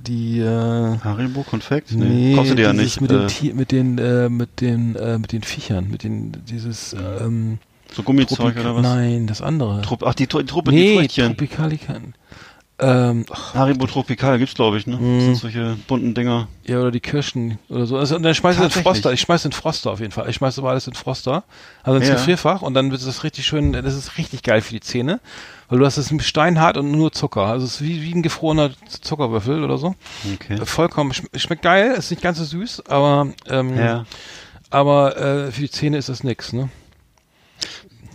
die 0.05 0.39
äh, 0.39 0.99
Haribo 1.03 1.43
Konfekt? 1.43 1.91
Nee, 1.91 2.05
nee 2.05 2.35
kostet 2.35 2.59
ja 2.59 2.73
nicht. 2.73 3.01
Mit 3.01 3.11
äh, 3.11 3.27
den, 3.27 3.55
mit 3.55 3.71
den, 3.71 3.97
äh, 3.97 4.29
mit 4.29 4.61
den, 4.61 4.95
äh, 4.95 5.17
mit 5.17 5.31
den 5.31 5.43
Viechern, 5.43 5.89
mit 5.89 6.03
den, 6.03 6.31
dieses, 6.47 6.93
ähm, 6.93 7.59
so 7.93 8.03
Gummizeug 8.03 8.37
Tropik 8.37 8.59
oder 8.59 8.75
was? 8.75 8.83
Nein, 8.83 9.27
das 9.27 9.41
andere. 9.41 9.81
Trupp, 9.81 10.03
ach, 10.05 10.13
die, 10.13 10.27
Truppe, 10.27 10.71
nee, 10.71 10.91
die 10.91 10.97
Früchtchen. 10.97 11.37
Tropicalican. 11.37 12.13
Ähm, 12.79 13.25
Haribo 13.55 13.87
Tropical 13.87 14.37
gibt's 14.37 14.53
glaube 14.53 14.77
ich, 14.77 14.85
ne? 14.85 14.93
Das 14.93 15.01
sind 15.01 15.29
mhm. 15.29 15.35
solche 15.35 15.77
bunten 15.87 16.13
Dinger. 16.13 16.47
Ja, 16.63 16.79
oder 16.79 16.91
die 16.91 16.99
Kirschen 16.99 17.57
oder 17.69 17.87
so. 17.87 17.97
Also, 17.97 18.15
und 18.15 18.21
dann 18.21 18.35
schmeiß 18.35 18.57
ich 18.57 18.63
in 18.63 18.69
Froster. 18.69 19.11
Ich 19.13 19.21
schmeiß 19.21 19.45
in 19.45 19.51
Froster 19.51 19.89
auf 19.89 19.99
jeden 19.99 20.11
Fall. 20.11 20.29
Ich 20.29 20.35
schmeiß 20.35 20.59
aber 20.59 20.69
alles 20.69 20.85
in 20.85 20.93
Froster. 20.93 21.43
Also 21.81 21.97
ins 21.97 22.07
ja. 22.07 22.13
Gefrierfach 22.13 22.61
und 22.61 22.75
dann 22.75 22.91
wird 22.91 23.05
das 23.05 23.23
richtig 23.23 23.47
schön, 23.47 23.73
das 23.73 23.95
ist 23.95 24.19
richtig 24.19 24.43
geil 24.43 24.61
für 24.61 24.73
die 24.73 24.79
Zähne. 24.79 25.19
Weil 25.69 25.79
du 25.79 25.85
hast 25.85 25.97
es 25.97 26.13
steinhart 26.23 26.77
und 26.77 26.91
nur 26.91 27.11
Zucker. 27.11 27.45
Also 27.47 27.65
es 27.65 27.75
ist 27.75 27.81
wie, 27.81 28.03
wie 28.03 28.13
ein 28.13 28.21
gefrorener 28.21 28.69
Zuckerwürfel 29.01 29.63
oder 29.63 29.79
so. 29.79 29.95
Okay. 30.35 30.63
Vollkommen, 30.63 31.13
schmeckt 31.13 31.63
geil, 31.63 31.95
ist 31.97 32.11
nicht 32.11 32.21
ganz 32.21 32.37
so 32.37 32.45
süß, 32.45 32.83
aber, 32.87 33.33
ähm, 33.49 33.75
ja. 33.75 34.05
aber 34.69 35.17
äh, 35.17 35.51
für 35.51 35.61
die 35.61 35.71
Zähne 35.71 35.97
ist 35.97 36.09
das 36.09 36.23
nix, 36.23 36.53
ne? 36.53 36.69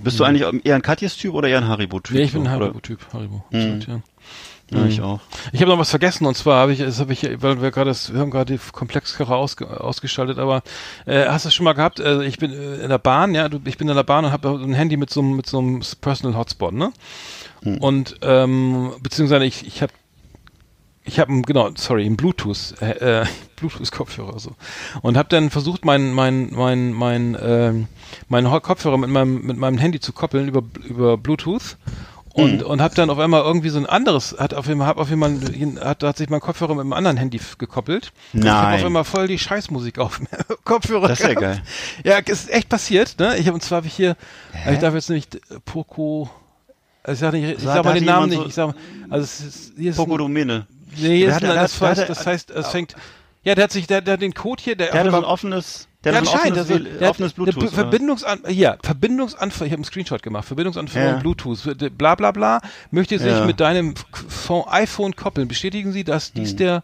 Bist 0.03 0.19
du 0.19 0.25
eigentlich 0.25 0.65
eher 0.65 0.75
ein 0.75 0.83
Katjes 0.83 1.17
Typ 1.17 1.35
oder 1.35 1.49
eher 1.49 1.59
ein 1.59 1.69
Haribo-Typ? 1.69 2.17
Nee, 2.17 2.23
ich 2.23 2.33
bin 2.33 2.43
ein 2.43 2.51
Haribo-Typ. 2.51 3.07
Haribo. 3.13 3.45
Mhm. 3.51 3.81
ja. 3.87 4.01
Ja, 4.73 4.87
ich 4.87 4.99
mhm. 4.99 5.05
auch. 5.05 5.21
Ich 5.53 5.61
habe 5.61 5.71
noch 5.71 5.79
was 5.79 5.91
vergessen 5.91 6.27
und 6.27 6.37
zwar 6.37 6.61
habe 6.61 6.73
ich, 6.73 6.79
das 6.79 6.99
habe 6.99 7.13
ich, 7.13 7.23
weil 7.43 7.61
wir 7.61 7.71
gerade, 7.71 7.95
wir 7.95 8.21
haben 8.21 8.31
gerade 8.31 8.55
die 8.55 8.61
Komplexkarre 8.73 9.35
ausge, 9.35 9.81
ausgeschaltet, 9.81 10.39
aber 10.39 10.63
äh, 11.07 11.27
hast 11.27 11.45
du 11.45 11.49
das 11.49 11.55
schon 11.55 11.65
mal 11.65 11.75
gehabt? 11.75 12.01
Also 12.01 12.23
ich 12.23 12.39
bin 12.39 12.53
äh, 12.53 12.77
in 12.77 12.89
der 12.89 12.99
Bahn, 12.99 13.35
ja, 13.35 13.49
du, 13.49 13.61
ich 13.65 13.77
bin 13.77 13.89
in 13.89 13.97
der 13.97 14.03
Bahn 14.03 14.25
und 14.25 14.33
habe 14.33 14.49
ein 14.49 14.75
Handy 14.75 14.97
mit 14.97 15.11
so 15.11 15.23
mit 15.23 15.47
so 15.47 15.59
einem 15.59 15.83
Personal 16.01 16.37
Hotspot, 16.37 16.73
ne? 16.73 16.93
Hm. 17.63 17.79
Und 17.79 18.17
ähm, 18.23 18.93
beziehungsweise 19.03 19.45
ich, 19.45 19.67
ich 19.67 19.83
habe 19.83 19.93
ich 21.05 21.19
habe 21.19 21.43
genau, 21.43 21.71
sorry, 21.75 22.07
ein 22.07 22.17
Bluetooth, 22.17 22.75
äh, 22.81 23.23
äh 23.23 23.27
Bluetooth-Kopfhörer 23.57 24.39
so 24.39 24.57
und 25.03 25.17
habe 25.17 25.29
dann 25.29 25.51
versucht, 25.51 25.85
mein 25.85 26.13
mein 26.13 26.51
mein 26.53 26.93
mein 26.93 27.35
äh, 27.35 27.73
meinen 28.29 28.63
Kopfhörer 28.63 28.99
mit 28.99 29.11
meinem 29.11 29.45
mit 29.47 29.57
meinem 29.57 29.79
Handy 29.79 30.01
zu 30.01 30.13
koppeln 30.13 30.49
über 30.49 30.63
über 30.89 31.17
Bluetooth 31.17 31.77
und, 32.35 32.61
mhm. 32.61 32.67
und 32.67 32.81
hab 32.81 32.95
dann 32.95 33.11
auf 33.11 33.19
einmal 33.19 33.43
irgendwie 33.43 33.69
so 33.69 33.79
ein 33.79 33.87
anderes, 33.87 34.37
hat 34.39 34.55
auf 34.55 34.69
einmal, 34.69 34.87
hab 34.87 34.99
auf 34.99 35.11
einmal, 35.11 35.39
hat, 35.81 36.03
hat 36.03 36.17
sich 36.17 36.31
mein 36.31 36.41
Kopfhörer 36.41 36.75
mit 36.75 36.81
einem 36.81 36.93
anderen 36.95 37.17
Handy 37.17 37.41
gekoppelt. 37.59 38.13
Nein. 38.33 38.45
Ich 38.45 38.51
hab 38.51 38.75
auf 38.75 38.85
einmal 38.87 39.05
voll 39.05 39.29
die 39.29 39.39
Scheißmusik 39.39 39.99
auf 39.99 40.19
dem 40.19 40.29
Kopfhörer. 40.65 41.09
Das 41.09 41.21
ist 41.21 41.27
ja 41.27 41.35
geil. 41.35 41.63
Ja, 42.05 42.19
ist 42.19 42.51
echt 42.51 42.69
passiert, 42.69 43.19
ne? 43.19 43.37
Ich 43.37 43.47
habe 43.47 43.55
und 43.55 43.63
zwar 43.63 43.77
habe 43.77 43.87
ich 43.87 43.95
hier, 43.95 44.17
Hä? 44.53 44.75
ich 44.75 44.79
darf 44.79 44.95
jetzt 44.95 45.11
nicht 45.11 45.35
äh, 45.35 45.41
Poco, 45.65 46.31
also 47.03 47.13
ich 47.13 47.21
sag 47.21 47.33
nicht, 47.33 47.59
ich 47.59 47.63
sag 47.63 47.85
mal 47.85 47.95
den 47.95 48.05
Namen 48.05 48.31
nicht, 48.31 48.47
ich 48.47 48.55
sag 48.55 48.69
mal, 48.69 48.77
also 49.11 49.25
es 49.25 49.41
ist, 49.41 49.73
hier 49.77 49.91
ist 49.91 49.97
Poco 49.97 50.17
Domene. 50.17 50.67
Nee, 50.97 51.19
hier 51.19 51.29
ist, 51.29 51.43
ein, 51.43 51.55
das, 51.55 51.81
heißt, 51.81 52.09
das 52.09 52.27
heißt, 52.27 52.51
es 52.51 52.69
fängt, 52.69 52.95
ja, 53.45 53.55
der 53.55 53.65
hat 53.65 53.73
sich, 53.73 53.87
der, 53.87 54.01
der 54.01 54.15
hat 54.15 54.23
den 54.23 54.35
Code 54.35 54.63
hier, 54.63 54.77
der, 54.77 54.93
der 54.93 55.05
hat 55.05 55.11
so 55.11 55.17
ein 55.17 55.25
offenes, 55.25 55.89
der, 56.05 56.15
hat 56.15 56.23
ein 56.23 56.29
offenes, 56.29 56.59
also, 56.59 56.79
der 56.79 57.11
offenes 57.11 57.33
Bluetooth. 57.33 57.71
Verbindungsan 57.71 58.41
hier, 58.49 58.79
Verbindungsanforderung, 58.83 59.67
ich 59.67 59.73
habe 59.73 59.79
einen 59.79 59.85
Screenshot 59.85 60.23
gemacht, 60.23 60.45
Verbindungsanforderung 60.45 61.15
ja. 61.15 61.21
Bluetooth, 61.21 61.97
bla 61.97 62.15
bla 62.15 62.33
bla, 62.33 62.61
möchte 62.91 63.19
sich 63.19 63.31
ja. 63.31 63.45
mit 63.45 63.61
deinem 63.61 63.95
iPhone 64.71 65.15
koppeln. 65.15 65.49
Bestätigen 65.49 65.93
Sie, 65.93 66.05
dass 66.05 66.33
dies 66.33 66.51
hm. 66.51 66.57
der 66.57 66.83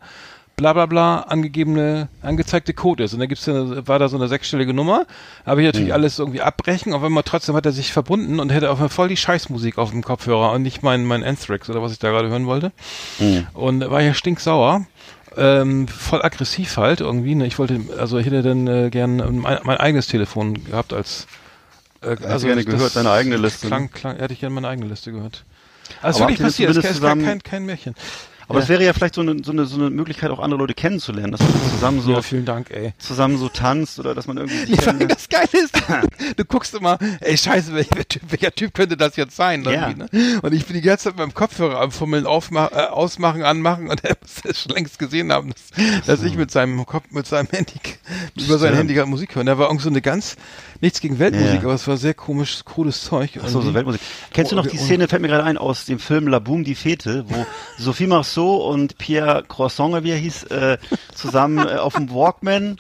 bla 0.59 0.73
bla 0.73 0.87
bla 0.87 1.21
angegebene, 1.21 2.09
angezeigte 2.21 2.75
Code 2.75 3.05
ist. 3.05 3.15
Und 3.15 3.21
da 3.21 3.27
gibt's 3.27 3.47
ja, 3.47 3.87
war 3.87 3.99
da 3.99 4.09
so 4.09 4.17
eine 4.17 4.29
sechsstellige 4.29 4.75
Nummer. 4.75 5.07
Habe 5.47 5.63
ich 5.63 5.67
natürlich 5.67 5.89
hm. 5.89 5.95
alles 5.95 6.19
irgendwie 6.19 6.43
abbrechen, 6.43 6.93
aber 6.93 7.07
immer 7.07 7.23
trotzdem 7.23 7.55
hat 7.55 7.65
er 7.65 7.73
sich 7.73 7.93
verbunden 7.93 8.41
und 8.41 8.51
hätte 8.51 8.71
auf 8.71 8.79
voll 8.93 9.09
die 9.09 9.17
Scheißmusik 9.17 9.79
auf 9.79 9.91
dem 9.91 10.03
Kopfhörer 10.03 10.53
und 10.53 10.63
nicht 10.63 10.83
mein, 10.83 11.05
mein 11.05 11.25
Anthrax 11.25 11.71
oder 11.71 11.81
was 11.81 11.93
ich 11.93 11.99
da 11.99 12.11
gerade 12.11 12.29
hören 12.29 12.47
wollte. 12.47 12.73
Hm. 13.19 13.47
Und 13.55 13.89
war 13.89 14.03
ja 14.03 14.13
stinksauer 14.13 14.85
ähm, 15.39 15.89
voll 15.89 16.23
aggressiv 16.23 16.77
halt 16.77 17.01
irgendwie. 17.01 17.35
Ne? 17.35 17.47
Ich 17.47 17.59
wollte, 17.59 17.81
also 17.99 18.19
ich 18.19 18.27
hätte 18.27 18.43
dann 18.43 18.67
äh, 18.67 18.91
gern 18.91 19.17
mein, 19.41 19.59
mein 19.63 19.77
eigenes 19.79 20.07
Telefon 20.07 20.65
gehabt 20.65 20.93
als 20.93 21.27
äh, 22.03 22.17
also 22.25 22.47
gerne 22.47 22.65
gehört, 22.65 22.97
deine 22.97 23.11
eigene 23.11 23.37
Liste. 23.37 23.67
Klang, 23.67 23.91
klang, 23.91 24.17
hätte 24.17 24.33
ich 24.33 24.41
gerne 24.41 24.55
meine 24.55 24.69
eigene 24.69 24.89
Liste 24.89 25.13
gehört. 25.13 25.45
Also 26.03 26.21
wirklich 26.21 26.41
passiert, 26.41 26.71
es 26.77 26.85
ist 26.85 27.01
kein, 27.01 27.25
kein, 27.25 27.43
kein 27.43 27.65
Märchen. 27.65 27.95
Aber 28.49 28.61
es 28.61 28.69
wäre 28.69 28.83
ja 28.83 28.93
vielleicht 28.95 29.15
so 29.15 29.21
eine, 29.21 29.43
so, 29.45 29.53
eine, 29.53 29.67
so 29.67 29.77
eine 29.77 29.91
Möglichkeit, 29.91 30.31
auch 30.31 30.39
andere 30.39 30.59
Leute 30.59 30.75
kennenzulernen, 30.75 31.33
dass 31.33 31.41
man 31.41 31.53
zusammen 31.71 32.01
so, 32.01 32.21
vielen 32.23 32.47
Dank, 32.47 32.71
ey. 32.71 32.95
zusammen 32.99 33.37
so 33.37 33.49
tanzt 33.49 33.99
oder 33.99 34.15
dass 34.15 34.27
man 34.27 34.39
irgendwie 34.39 34.75
ja, 34.85 34.93
Das 34.93 35.29
Geile 35.29 35.49
ist, 35.53 35.75
du 36.37 36.45
guckst 36.45 36.75
immer, 36.75 36.99
ey, 37.21 37.37
scheiße, 37.37 37.75
welcher 37.75 38.09
Typ, 38.09 38.23
welcher 38.29 38.51
typ 38.53 38.73
könnte 38.73 38.97
das 38.97 39.17
jetzt 39.17 39.37
sein? 39.37 39.65
Ja. 39.65 39.91
Ne? 39.91 40.09
Und 40.41 40.55
ich 40.55 40.65
bin 40.65 40.75
die 40.75 40.83
ganze 40.83 41.05
Zeit 41.05 41.15
mit 41.15 41.27
meinem 41.27 41.35
Kopfhörer 41.35 41.81
am 41.81 41.91
Fummeln, 41.91 42.27
aufmach, 42.27 42.73
äh, 42.73 42.87
ausmachen, 42.87 43.43
anmachen 43.43 43.89
und 43.89 44.03
er 44.05 44.17
muss 44.21 44.41
es 44.45 44.63
schon 44.63 44.73
längst 44.73 44.99
gesehen 44.99 45.31
haben, 45.31 45.53
dass, 45.53 46.07
dass 46.07 46.23
ich 46.23 46.37
mit 46.37 46.51
seinem 46.51 46.87
Kopf, 46.87 47.05
mit 47.11 47.27
seinem 47.27 47.49
Handy, 47.51 47.75
über 48.37 48.59
sein 48.59 48.75
Handy 48.75 48.95
gerade 48.95 49.11
Musik 49.11 49.35
höre. 49.35 49.41
Und 49.41 49.47
da 49.47 49.59
war 49.59 49.67
irgendwie 49.67 49.85
so 49.85 49.91
eine 49.91 50.01
ganz, 50.01 50.37
nichts 50.81 51.01
gegen 51.01 51.19
Weltmusik, 51.19 51.57
ja. 51.57 51.63
aber 51.63 51.75
es 51.75 51.87
war 51.87 51.97
sehr 51.97 52.15
komisch, 52.15 52.65
cooles 52.65 53.03
Zeug. 53.03 53.39
Achso, 53.43 53.61
so 53.61 53.75
Weltmusik. 53.75 54.01
Kennst 54.33 54.53
du 54.53 54.57
noch 54.57 54.67
die 54.67 54.79
Szene, 54.79 55.09
fällt 55.09 55.23
mir 55.23 55.29
gerade 55.29 55.45
ein, 55.45 55.59
aus 55.59 55.85
dem 55.85 55.99
Film 55.99 56.29
La 56.29 56.39
Boom, 56.39 56.65
die 56.65 56.75
Fete, 56.75 57.25
wo 57.29 57.47
Sophie 57.79 58.07
Marceau 58.07 58.69
und 58.69 58.97
Pierre 58.99 59.19
Pierre 59.19 59.43
Croissant, 59.49 60.05
wie 60.05 60.11
er 60.11 60.17
hieß, 60.17 60.45
äh, 60.45 60.79
zusammen 61.15 61.59
äh, 61.59 61.77
auf 61.77 61.95
dem 61.95 62.11
Walkman 62.11 62.77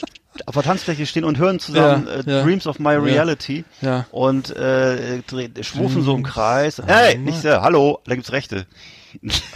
auf 0.46 0.54
der 0.54 0.62
Tanzfläche 0.62 1.04
stehen 1.04 1.24
und 1.24 1.38
hören 1.38 1.58
zusammen 1.58 2.06
ja, 2.06 2.12
äh, 2.12 2.22
ja. 2.30 2.42
Dreams 2.44 2.68
of 2.68 2.78
My 2.78 2.94
Reality 2.94 3.64
ja. 3.80 4.06
und 4.12 4.54
äh, 4.54 5.20
schwufen 5.62 6.02
so 6.02 6.14
im 6.14 6.22
Kreis. 6.22 6.80
Hey, 6.86 7.18
nicht 7.18 7.40
sehr, 7.40 7.60
hallo, 7.62 8.00
da 8.06 8.14
gibt's 8.14 8.30
Rechte. 8.30 8.66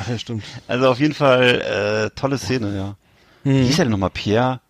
Ach, 0.00 0.08
ja, 0.08 0.18
stimmt. 0.18 0.42
Also 0.66 0.88
auf 0.88 0.98
jeden 0.98 1.14
Fall 1.14 2.10
äh, 2.10 2.18
tolle 2.18 2.38
Szene, 2.38 2.74
ja. 2.74 2.96
Hm. 3.44 3.60
Wie 3.60 3.66
hieß 3.66 3.78
er 3.78 3.84
denn 3.84 3.92
nochmal? 3.92 4.10
Pierre? 4.10 4.60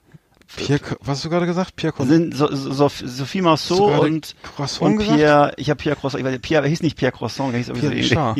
Pierre, 0.57 0.81
was 1.01 1.09
hast 1.19 1.25
du 1.25 1.31
gerade 1.31 1.47
gesagt? 1.47 1.77
Pierre 1.77 1.93
Con 1.93 2.09
sind 2.09 2.37
so, 2.37 2.49
so, 2.55 2.89
Sophie 2.89 3.41
Marceau 3.41 3.87
und, 4.01 4.35
und 4.81 4.99
Pierre, 4.99 5.53
ich 5.57 5.71
habe 5.71 5.79
Pierre 5.79 5.97
Croissant, 5.97 6.21
ich 6.21 6.27
weiß, 6.27 6.39
Pierre, 6.41 6.65
er 6.65 6.69
hieß 6.69 6.83
nicht 6.83 6.97
Pierre 6.97 7.13
Croissant, 7.13 7.53
er 7.53 7.59
hieß 7.59 7.69
irgendwie 7.69 8.03
so 8.03 8.35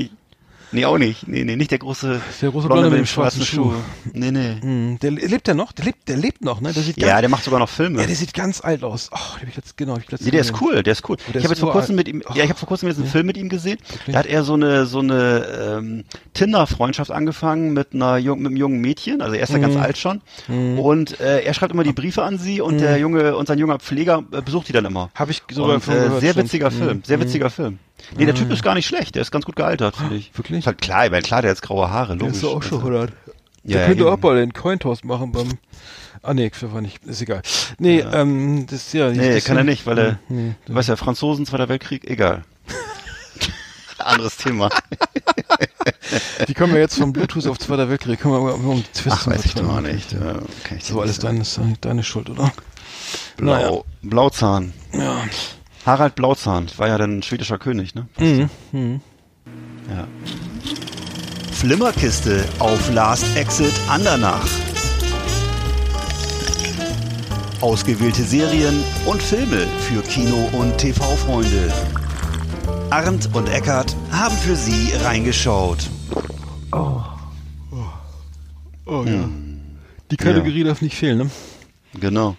Nee, 0.73 0.87
auch 0.87 0.97
nicht. 0.97 1.29
Nee, 1.29 1.45
nee, 1.45 1.57
nicht 1.57 1.71
der 1.71 1.79
große, 1.79 2.21
der 2.41 2.51
große 2.51 2.67
Blonde, 2.67 2.89
mit 2.89 2.99
dem 2.99 3.07
schwarzen 3.07 3.43
Schuh. 3.43 3.73
Schuh. 3.73 3.75
Nee, 4.13 4.31
nee. 4.31 4.57
Hm, 4.61 4.99
der 5.01 5.11
lebt 5.11 5.47
der 5.47 5.55
noch? 5.55 5.73
Der 5.73 5.85
lebt, 5.85 6.09
der 6.09 6.17
lebt 6.17 6.43
noch, 6.43 6.61
ne? 6.63 6.73
Der 6.73 6.83
sieht 6.83 6.97
ja, 6.97 7.21
der 7.21 7.29
macht 7.29 7.45
sogar 7.45 7.61
noch 7.61 7.69
Filme. 7.69 8.01
Ja, 8.01 8.07
der 8.07 8.17
sieht 8.17 8.33
ganz 8.33 8.63
alt 8.63 8.83
aus. 8.83 9.11
Oh, 9.13 9.37
ich 9.47 9.55
jetzt 9.55 9.77
genau, 9.77 9.97
ich 9.97 10.11
letztens 10.11 10.23
nee, 10.23 10.31
der 10.31 10.41
ist 10.41 10.61
cool, 10.61 10.83
der 10.83 10.93
ist 10.93 11.09
cool. 11.09 11.17
Der 11.29 11.37
ich 11.37 11.45
habe 11.45 11.53
jetzt 11.55 11.61
vor 11.61 11.73
kurzem 11.73 11.99
alt. 11.99 12.07
mit 12.07 12.09
ihm, 12.09 12.23
ja, 12.35 12.45
ich 12.45 12.49
habe 12.49 12.59
vor 12.59 12.69
kurzem 12.69 12.89
jetzt 12.89 12.97
einen 12.97 13.07
ja. 13.07 13.13
Film 13.13 13.27
mit 13.27 13.37
ihm 13.37 13.51
gesehen. 13.51 13.79
Okay. 14.03 14.13
Da 14.13 14.19
hat 14.21 14.27
er 14.27 14.45
so 14.45 14.55
eine 14.55 14.87
so 14.87 15.01
eine 15.01 15.79
ähm, 15.79 16.05
Tinder 16.33 16.67
Freundschaft 16.67 17.11
angefangen 17.11 17.75
mit 17.75 17.93
einer 17.93 18.17
jung, 18.17 18.39
mit 18.39 18.49
einem 18.49 18.57
jungen 18.57 18.81
Mädchen, 18.81 19.21
also 19.21 19.35
er 19.35 19.43
ist 19.43 19.51
ja 19.51 19.59
mhm. 19.59 19.63
ganz 19.63 19.77
alt 19.77 19.99
schon 19.99 20.23
mhm. 20.49 20.79
und 20.79 21.21
äh, 21.21 21.43
er 21.43 21.55
schreibt 21.55 21.73
immer 21.73 21.85
die 21.85 21.93
Briefe 21.93 22.23
an 22.23 22.39
sie 22.39 22.61
und 22.61 22.77
mhm. 22.77 22.79
der 22.79 22.99
junge 22.99 23.37
und 23.37 23.47
sein 23.47 23.59
junger 23.59 23.79
Pfleger 23.79 24.25
äh, 24.33 24.41
besucht 24.41 24.69
die 24.69 24.73
dann 24.73 24.87
immer. 24.87 25.11
Habe 25.15 25.33
ich 25.33 25.43
sogar 25.51 25.77
und, 25.77 25.89
äh, 25.89 26.21
sehr 26.21 26.35
witziger 26.37 26.71
Film, 26.71 27.03
sehr 27.05 27.19
mhm. 27.19 27.23
witziger 27.23 27.51
Film. 27.51 27.79
Nee, 28.17 28.27
der 28.27 28.35
Typ 28.35 28.51
ist 28.51 28.63
gar 28.63 28.75
nicht 28.75 28.87
schlecht, 28.87 29.15
der 29.15 29.23
ist 29.23 29.31
ganz 29.31 29.45
gut 29.45 29.57
gealtert, 29.57 29.97
finde 29.97 30.17
ich. 30.17 30.37
Wirklich? 30.37 30.61
Ist 30.61 30.67
halt 30.67 30.81
klar, 30.81 31.07
ich 31.07 31.11
meine, 31.11 31.23
klar, 31.23 31.43
der 31.43 31.51
hat 31.51 31.57
jetzt 31.57 31.63
graue 31.63 31.91
Haare, 31.91 32.15
logisch. 32.15 32.41
Der 32.41 32.51
ist 32.51 32.57
auch 32.57 32.63
schon 32.63 32.79
100. 32.79 33.03
Also, 33.03 33.13
ja, 33.65 33.79
der 33.79 33.87
könnte 33.87 34.07
auch 34.11 34.19
mal 34.19 34.37
den 34.37 34.53
Cointoss 34.53 35.05
machen 35.05 35.33
beim 35.33 35.59
Ah 36.25 36.35
nee, 36.35 36.51
war 36.61 36.81
nicht, 36.81 37.05
ist 37.05 37.21
egal. 37.21 37.43
Nee, 37.79 37.99
ja. 38.01 38.13
ähm, 38.13 38.67
das 38.67 38.87
ist 38.87 38.95
ja 38.95 39.11
Nee, 39.11 39.35
das 39.35 39.45
kann 39.45 39.57
er 39.57 39.65
nicht, 39.65 39.87
weil 39.87 39.99
er, 39.99 40.19
nee, 40.29 40.55
du 40.67 40.75
weißt 40.75 40.89
ja, 40.89 40.95
Franzosen, 40.97 41.47
Zweiter 41.47 41.69
Weltkrieg, 41.69 42.09
egal. 42.09 42.45
Anderes 43.99 44.37
Thema. 44.37 44.69
Die 46.47 46.55
kommen 46.55 46.75
ja 46.75 46.81
jetzt 46.81 46.97
vom 46.97 47.13
Bluetooth 47.13 47.47
auf 47.49 47.59
Zweiter 47.59 47.89
Weltkrieg, 47.89 48.21
können 48.21 48.35
wir 48.35 48.55
um, 48.55 48.69
um 48.69 48.85
Twist 48.93 49.17
Ach, 49.21 49.27
weiß 49.27 49.45
ich 49.47 49.55
doch 49.55 49.81
nicht. 49.81 50.13
Ja, 50.13 50.39
so 50.81 51.01
alles 51.01 51.19
deine, 51.19 51.43
deine 51.81 52.05
Schuld, 52.05 52.31
oder? 52.31 52.53
Blau, 53.37 53.53
naja. 53.53 53.81
Blauzahn. 54.03 54.73
Ja. 54.93 55.25
Harald 55.85 56.15
Blauzahn 56.15 56.69
war 56.77 56.89
ja 56.89 56.97
dann 56.97 57.23
schwedischer 57.23 57.59
König, 57.59 57.95
ne? 57.95 58.07
Mhm. 58.19 58.51
Mhm. 58.71 59.01
Ja. 59.91 60.07
Flimmerkiste 61.53 62.45
auf 62.61 62.93
Last 62.93 63.37
Exit 63.37 63.73
Andernach. 63.89 64.47
Ausgewählte 67.61 68.23
Serien 68.23 68.83
und 69.07 69.23
Filme 69.23 69.67
für 69.81 70.03
Kino- 70.03 70.51
und 70.53 70.79
TV-Freunde. 70.79 71.73
Arndt 72.91 73.31
und 73.35 73.49
Eckart 73.49 73.97
haben 74.11 74.37
für 74.37 74.57
Sie 74.57 74.93
reingeschaut. 75.03 75.91
Oh. 76.73 77.01
Oh, 77.71 77.77
oh 78.87 79.05
ja. 79.05 79.13
Hm. 79.13 79.61
Die 80.11 80.17
Kategorie 80.17 80.61
ja. 80.61 80.67
darf 80.67 80.83
nicht 80.83 80.97
fehlen, 80.97 81.19
ne? 81.19 81.31
Genau. 81.99 82.37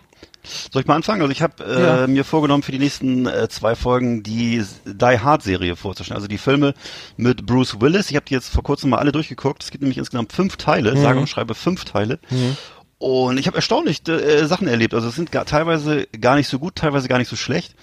Soll 0.71 0.81
ich 0.81 0.87
mal 0.87 0.95
anfangen? 0.95 1.21
Also 1.21 1.31
ich 1.31 1.41
habe 1.41 1.63
äh, 1.63 2.01
ja. 2.01 2.07
mir 2.07 2.23
vorgenommen, 2.23 2.63
für 2.63 2.71
die 2.71 2.79
nächsten 2.79 3.25
äh, 3.25 3.47
zwei 3.49 3.75
Folgen 3.75 4.23
die 4.23 4.63
Die 4.85 5.19
Hard 5.19 5.43
Serie 5.43 5.75
vorzustellen. 5.75 6.17
Also 6.17 6.27
die 6.27 6.37
Filme 6.37 6.73
mit 7.17 7.45
Bruce 7.45 7.79
Willis. 7.79 8.09
Ich 8.09 8.15
habe 8.15 8.25
die 8.25 8.33
jetzt 8.33 8.49
vor 8.49 8.63
kurzem 8.63 8.89
mal 8.89 8.97
alle 8.97 9.11
durchgeguckt. 9.11 9.63
Es 9.63 9.71
gibt 9.71 9.81
nämlich 9.81 9.97
insgesamt 9.97 10.33
fünf 10.33 10.57
Teile, 10.57 10.95
mhm. 10.95 11.01
sage 11.01 11.19
und 11.19 11.29
schreibe 11.29 11.55
fünf 11.55 11.85
Teile. 11.85 12.19
Mhm. 12.29 12.57
Und 13.03 13.37
ich 13.37 13.47
habe 13.47 13.57
erstaunlich 13.57 14.07
äh, 14.07 14.45
Sachen 14.45 14.65
erlebt. 14.65 14.93
Also 14.93 15.09
es 15.09 15.15
sind 15.15 15.29
gar, 15.29 15.45
teilweise 15.45 16.07
gar 16.07 16.35
nicht 16.35 16.47
so 16.47 16.57
gut, 16.57 16.75
teilweise 16.75 17.09
gar 17.09 17.17
nicht 17.17 17.27
so 17.27 17.35
schlecht. 17.35 17.75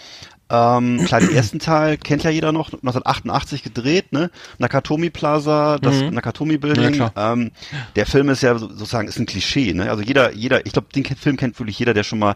Ähm, 0.50 1.04
klar, 1.04 1.20
den 1.20 1.34
ersten 1.34 1.60
Teil 1.60 1.96
kennt 1.96 2.24
ja 2.24 2.30
jeder 2.30 2.50
noch, 2.50 2.72
1988 2.72 3.62
gedreht, 3.62 4.12
ne? 4.12 4.30
Nakatomi 4.58 5.10
Plaza, 5.10 5.78
das 5.78 6.02
mhm. 6.02 6.10
Nakatomi 6.10 6.58
Building. 6.58 6.94
Ja, 6.94 7.12
ähm, 7.16 7.52
der 7.94 8.04
Film 8.06 8.28
ist 8.30 8.42
ja 8.42 8.58
sozusagen 8.58 9.06
ist 9.06 9.18
ein 9.18 9.26
Klischee, 9.26 9.72
ne? 9.74 9.90
Also 9.90 10.02
jeder, 10.02 10.32
jeder, 10.32 10.66
ich 10.66 10.72
glaube, 10.72 10.88
den 10.94 11.04
Film 11.04 11.36
kennt 11.36 11.58
wirklich 11.60 11.78
jeder, 11.78 11.94
der 11.94 12.02
schon 12.02 12.18
mal 12.18 12.34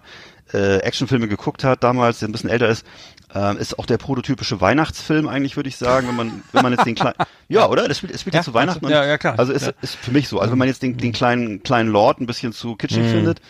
äh, 0.52 0.78
Actionfilme 0.78 1.26
geguckt 1.26 1.64
hat, 1.64 1.82
damals, 1.82 2.20
der 2.20 2.28
ein 2.28 2.32
bisschen 2.32 2.50
älter 2.50 2.68
ist. 2.68 2.86
Ähm, 3.34 3.56
ist 3.56 3.78
auch 3.80 3.86
der 3.86 3.98
prototypische 3.98 4.60
Weihnachtsfilm 4.60 5.26
eigentlich, 5.26 5.56
würde 5.56 5.68
ich 5.68 5.76
sagen, 5.76 6.06
wenn 6.06 6.14
man, 6.14 6.42
wenn 6.52 6.62
man 6.62 6.72
jetzt 6.72 6.86
den 6.86 6.94
kleinen, 6.94 7.16
ja, 7.48 7.68
oder? 7.68 7.88
Das 7.88 7.98
spielt, 7.98 8.14
das 8.14 8.20
spielt 8.20 8.36
ja, 8.36 8.42
zu 8.42 8.54
Weihnachten. 8.54 8.88
Ja, 8.88 9.04
ja, 9.04 9.18
klar. 9.18 9.36
Also 9.38 9.52
ist, 9.52 9.66
ja. 9.66 9.72
ist 9.82 9.96
für 9.96 10.12
mich 10.12 10.28
so. 10.28 10.38
Also 10.38 10.52
wenn 10.52 10.58
man 10.58 10.68
jetzt 10.68 10.82
den, 10.82 10.96
den 10.96 11.12
kleinen, 11.12 11.64
kleinen 11.64 11.88
Lord 11.88 12.20
ein 12.20 12.26
bisschen 12.26 12.52
zu 12.52 12.76
kitschig 12.76 13.02
mhm. 13.02 13.10
findet, 13.10 13.40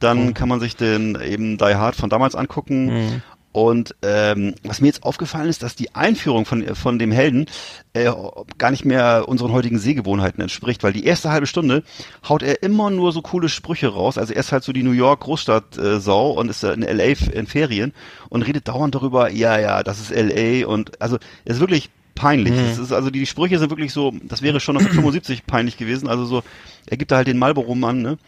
dann 0.00 0.26
mhm. 0.26 0.34
kann 0.34 0.48
man 0.48 0.60
sich 0.60 0.76
den 0.76 1.20
eben 1.20 1.58
Die 1.58 1.74
Hard 1.74 1.96
von 1.96 2.08
damals 2.10 2.34
angucken. 2.34 2.86
Mhm. 2.86 3.22
Und 3.54 3.94
ähm, 4.02 4.56
was 4.64 4.80
mir 4.80 4.88
jetzt 4.88 5.04
aufgefallen 5.04 5.48
ist, 5.48 5.62
dass 5.62 5.76
die 5.76 5.94
Einführung 5.94 6.44
von, 6.44 6.74
von 6.74 6.98
dem 6.98 7.12
Helden 7.12 7.46
äh, 7.92 8.10
gar 8.58 8.72
nicht 8.72 8.84
mehr 8.84 9.26
unseren 9.28 9.52
heutigen 9.52 9.78
Sehgewohnheiten 9.78 10.42
entspricht, 10.42 10.82
weil 10.82 10.92
die 10.92 11.04
erste 11.04 11.30
halbe 11.30 11.46
Stunde 11.46 11.84
haut 12.28 12.42
er 12.42 12.64
immer 12.64 12.90
nur 12.90 13.12
so 13.12 13.22
coole 13.22 13.48
Sprüche 13.48 13.86
raus. 13.86 14.18
Also 14.18 14.34
er 14.34 14.40
ist 14.40 14.50
halt 14.50 14.64
so 14.64 14.72
die 14.72 14.82
New 14.82 14.90
York 14.90 15.20
Großstadt-Sau 15.20 16.32
äh, 16.32 16.36
und 16.36 16.48
ist 16.48 16.64
in 16.64 16.82
LA 16.82 17.14
in 17.32 17.46
Ferien 17.46 17.92
und 18.28 18.42
redet 18.42 18.66
dauernd 18.66 18.96
darüber, 18.96 19.30
ja, 19.30 19.56
ja, 19.56 19.84
das 19.84 20.00
ist 20.00 20.10
LA 20.10 20.66
und 20.66 21.00
also 21.00 21.18
er 21.44 21.54
ist 21.54 21.60
wirklich 21.60 21.90
peinlich. 22.16 22.54
Mhm. 22.54 22.82
ist 22.82 22.92
also 22.92 23.10
die 23.10 23.24
Sprüche 23.24 23.60
sind 23.60 23.70
wirklich 23.70 23.92
so, 23.92 24.12
das 24.24 24.42
wäre 24.42 24.58
schon 24.58 24.76
1975 24.76 25.46
peinlich 25.46 25.76
gewesen. 25.76 26.08
Also 26.08 26.24
so, 26.24 26.42
er 26.86 26.96
gibt 26.96 27.12
da 27.12 27.16
halt 27.16 27.28
den 27.28 27.38
Marlboro-Mann, 27.38 28.02
ne? 28.02 28.18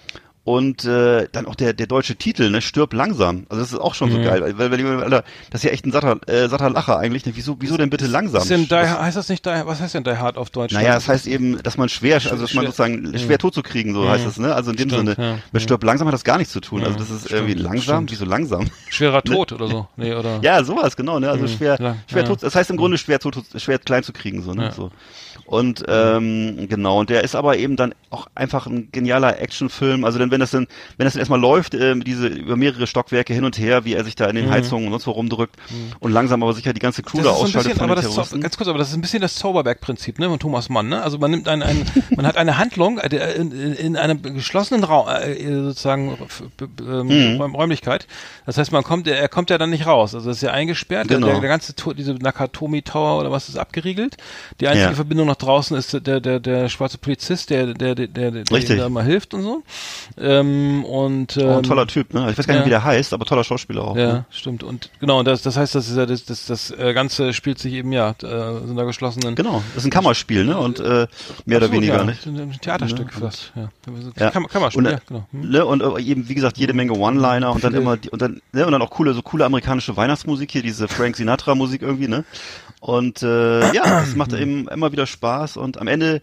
Und 0.46 0.84
äh, 0.84 1.26
dann 1.32 1.46
auch 1.46 1.56
der, 1.56 1.72
der 1.72 1.88
deutsche 1.88 2.14
Titel, 2.14 2.50
ne, 2.50 2.62
stirb 2.62 2.92
langsam. 2.92 3.46
Also 3.48 3.62
das 3.62 3.72
ist 3.72 3.80
auch 3.80 3.94
schon 3.94 4.12
so 4.12 4.18
mhm. 4.18 4.22
geil, 4.22 4.54
weil, 4.56 4.70
weil, 4.70 5.02
Alter, 5.02 5.24
das 5.50 5.62
ist 5.62 5.64
ja 5.64 5.72
echt 5.72 5.84
ein 5.84 5.90
satter, 5.90 6.20
äh, 6.28 6.48
satter 6.48 6.70
Lacher 6.70 7.00
eigentlich. 7.00 7.26
Ne? 7.26 7.32
Wieso, 7.34 7.56
wieso 7.58 7.76
denn 7.76 7.90
bitte 7.90 8.06
langsam? 8.06 8.42
Ist 8.42 8.50
denn 8.50 8.68
die, 8.68 8.76
heißt 8.76 9.16
das 9.16 9.28
nicht, 9.28 9.44
die, 9.44 9.50
was 9.50 9.80
heißt 9.80 9.94
denn 9.94 10.04
Die 10.04 10.16
Hard 10.16 10.38
auf 10.38 10.50
Deutsch? 10.50 10.72
Naja, 10.72 10.94
das 10.94 11.08
heißt 11.08 11.26
eben, 11.26 11.60
dass 11.64 11.78
man 11.78 11.88
schwer, 11.88 12.14
also 12.14 12.36
dass 12.36 12.54
man 12.54 12.64
sozusagen 12.64 13.10
mhm. 13.10 13.18
schwer 13.18 13.38
tot 13.38 13.54
zu 13.54 13.64
kriegen, 13.64 13.92
so 13.92 14.02
mhm. 14.02 14.08
heißt 14.08 14.24
das, 14.24 14.38
ne? 14.38 14.54
Also 14.54 14.70
in 14.70 14.76
dem 14.76 14.88
stimmt, 14.88 15.16
Sinne, 15.16 15.30
ja. 15.30 15.38
mit 15.50 15.62
stirb 15.62 15.82
langsam 15.82 16.06
hat 16.06 16.14
das 16.14 16.22
gar 16.22 16.38
nichts 16.38 16.52
zu 16.52 16.60
tun. 16.60 16.84
Also 16.84 16.96
das 16.96 17.10
ist 17.10 17.24
stimmt, 17.24 17.32
irgendwie 17.40 17.54
langsam, 17.54 18.06
stimmt. 18.06 18.10
wieso 18.12 18.24
langsam? 18.24 18.70
Schwerer 18.88 19.22
ne? 19.26 19.34
Tod 19.34 19.50
oder 19.50 19.66
so. 19.66 19.88
Nee, 19.96 20.14
oder? 20.14 20.38
Ja, 20.42 20.62
sowas, 20.62 20.96
genau, 20.96 21.18
ne? 21.18 21.28
Also 21.28 21.42
mhm. 21.42 21.48
schwer, 21.48 21.96
schwer 22.08 22.24
tot, 22.24 22.44
das 22.44 22.54
heißt 22.54 22.70
im 22.70 22.76
Grunde 22.76 22.98
schwer 22.98 23.18
tot, 23.18 23.36
schwer 23.56 23.80
klein 23.80 24.04
zu 24.04 24.12
kriegen, 24.12 24.42
so, 24.42 24.54
ne? 24.54 24.70
So. 24.76 24.92
Und 25.46 25.84
ähm, 25.88 26.66
genau, 26.68 27.00
und 27.00 27.10
der 27.10 27.22
ist 27.22 27.34
aber 27.36 27.56
eben 27.56 27.76
dann 27.76 27.94
auch 28.10 28.26
einfach 28.34 28.66
ein 28.66 28.88
genialer 28.90 29.40
Actionfilm. 29.40 30.04
Also 30.04 30.18
denn 30.18 30.28
wenn 30.36 30.40
das 30.40 30.50
dann, 30.50 30.66
wenn 30.98 31.04
das 31.04 31.14
dann 31.14 31.20
erstmal 31.20 31.40
läuft, 31.40 31.74
äh, 31.74 31.98
diese 31.98 32.28
über 32.28 32.56
mehrere 32.56 32.86
Stockwerke 32.86 33.32
hin 33.32 33.44
und 33.44 33.58
her, 33.58 33.84
wie 33.84 33.94
er 33.94 34.04
sich 34.04 34.14
da 34.14 34.26
in 34.26 34.36
den 34.36 34.46
mhm. 34.46 34.50
Heizungen 34.50 34.86
und 34.86 34.92
sonst 34.92 35.06
wo 35.06 35.12
rumdrückt 35.12 35.56
mhm. 35.70 35.92
und 36.00 36.12
langsam 36.12 36.42
aber 36.42 36.52
sicher 36.52 36.74
die 36.74 36.80
ganze 36.80 37.02
Crew 37.02 37.22
da 37.22 37.30
ausschaltet 37.30 37.72
bisschen, 37.72 37.78
von 37.78 37.88
den 37.88 38.00
Terroristen. 38.00 38.40
ganz 38.42 38.56
kurz, 38.56 38.68
aber 38.68 38.78
das 38.78 38.88
ist 38.90 38.94
ein 38.94 39.00
bisschen 39.00 39.22
das 39.22 39.34
Zauberberg-Prinzip, 39.36 40.18
ne, 40.18 40.28
von 40.28 40.38
Thomas 40.38 40.68
Mann, 40.68 40.88
ne? 40.88 41.02
Also 41.02 41.18
man 41.18 41.30
nimmt 41.30 41.48
ein, 41.48 41.62
ein 41.62 41.86
man 42.16 42.26
hat 42.26 42.36
eine 42.36 42.58
Handlung 42.58 42.98
äh, 42.98 43.32
in, 43.34 43.50
in 43.52 43.96
einem 43.96 44.22
geschlossenen 44.22 44.84
Raum, 44.84 45.08
äh, 45.08 45.62
sozusagen 45.62 46.18
ähm, 46.80 47.36
mhm. 47.36 47.40
Räumlichkeit. 47.40 48.06
Das 48.44 48.58
heißt, 48.58 48.72
man 48.72 48.84
kommt, 48.84 49.08
er 49.08 49.28
kommt 49.28 49.48
ja 49.48 49.56
dann 49.56 49.70
nicht 49.70 49.86
raus. 49.86 50.14
Also 50.14 50.28
das 50.28 50.38
ist 50.38 50.42
ja 50.42 50.50
eingesperrt. 50.50 51.08
Genau. 51.08 51.26
Der, 51.26 51.40
der 51.40 51.48
ganze 51.48 51.74
diese 51.94 52.14
Nakatomi 52.14 52.82
Tower 52.82 53.20
oder 53.20 53.30
was 53.30 53.48
ist 53.48 53.56
abgeriegelt. 53.56 54.16
Die 54.60 54.68
einzige 54.68 54.90
ja. 54.90 54.94
Verbindung 54.94 55.26
nach 55.26 55.36
draußen 55.36 55.76
ist 55.76 56.06
der, 56.06 56.20
der, 56.20 56.40
der 56.40 56.68
schwarze 56.68 56.98
Polizist, 56.98 57.50
der, 57.50 57.74
der, 57.74 57.94
der, 57.94 58.06
der, 58.06 58.30
der 58.30 58.76
da 58.76 58.88
mal 58.88 59.04
hilft 59.04 59.34
und 59.34 59.42
so. 59.42 59.62
Ähm, 60.26 60.84
und, 60.84 61.36
ähm, 61.36 61.46
oh, 61.46 61.56
ein 61.58 61.62
toller 61.62 61.86
Typ, 61.86 62.12
ne? 62.12 62.28
Ich 62.30 62.36
weiß 62.36 62.48
gar 62.48 62.54
nicht, 62.54 62.62
ja. 62.62 62.66
wie 62.66 62.70
der 62.70 62.82
heißt, 62.82 63.12
aber 63.12 63.24
toller 63.24 63.44
Schauspieler 63.44 63.82
auch. 63.82 63.96
Ja, 63.96 64.12
ne? 64.12 64.24
stimmt. 64.30 64.64
Und 64.64 64.90
genau, 64.98 65.22
das, 65.22 65.42
das 65.42 65.56
heißt, 65.56 65.76
das 65.76 65.88
ist 65.88 65.96
ja 65.96 66.04
das, 66.04 66.24
das, 66.24 66.46
das 66.46 66.72
äh, 66.72 66.94
Ganze 66.94 67.32
spielt 67.32 67.60
sich 67.60 67.74
eben 67.74 67.92
ja 67.92 68.12
äh, 68.22 68.26
in 68.26 68.70
einer 68.70 68.86
geschlossenen. 68.86 69.36
Genau, 69.36 69.62
das 69.74 69.84
ist 69.84 69.84
ein 69.84 69.90
Kammerspiel, 69.90 70.44
ne? 70.44 70.58
Und 70.58 70.80
äh, 70.80 71.06
mehr 71.44 71.58
oder 71.58 71.70
weniger, 71.70 71.98
ja, 71.98 72.04
ne? 72.04 72.16
Ein 72.24 72.58
Theaterstück 72.60 73.14
ne? 73.14 73.20
fast. 73.20 73.52
Ja. 73.54 73.68
ja. 74.18 74.30
Kam 74.30 74.48
Kammerspiel, 74.48 74.84
und, 74.84 74.90
ja, 74.90 74.98
genau. 75.06 75.26
Hm. 75.30 75.50
Ne? 75.50 75.64
Und 75.64 75.82
äh, 75.82 76.02
eben, 76.02 76.28
wie 76.28 76.34
gesagt, 76.34 76.58
jede 76.58 76.72
Menge 76.72 76.94
One-Liner 76.94 77.52
und 77.52 77.62
dann 77.62 77.74
immer 77.74 77.96
die, 77.96 78.10
und 78.10 78.20
dann, 78.20 78.40
ne? 78.50 78.66
und 78.66 78.72
dann 78.72 78.82
auch 78.82 78.90
coole, 78.90 79.14
so 79.14 79.22
coole 79.22 79.44
amerikanische 79.44 79.96
Weihnachtsmusik 79.96 80.50
hier, 80.50 80.62
diese 80.62 80.88
Frank 80.88 81.16
Sinatra-Musik 81.16 81.82
irgendwie, 81.82 82.08
ne? 82.08 82.24
Und 82.80 83.22
äh, 83.22 83.72
ja, 83.72 84.00
das 84.00 84.16
macht 84.16 84.32
eben 84.34 84.66
immer 84.66 84.90
wieder 84.90 85.06
Spaß 85.06 85.56
und 85.56 85.78
am 85.78 85.86
Ende 85.86 86.20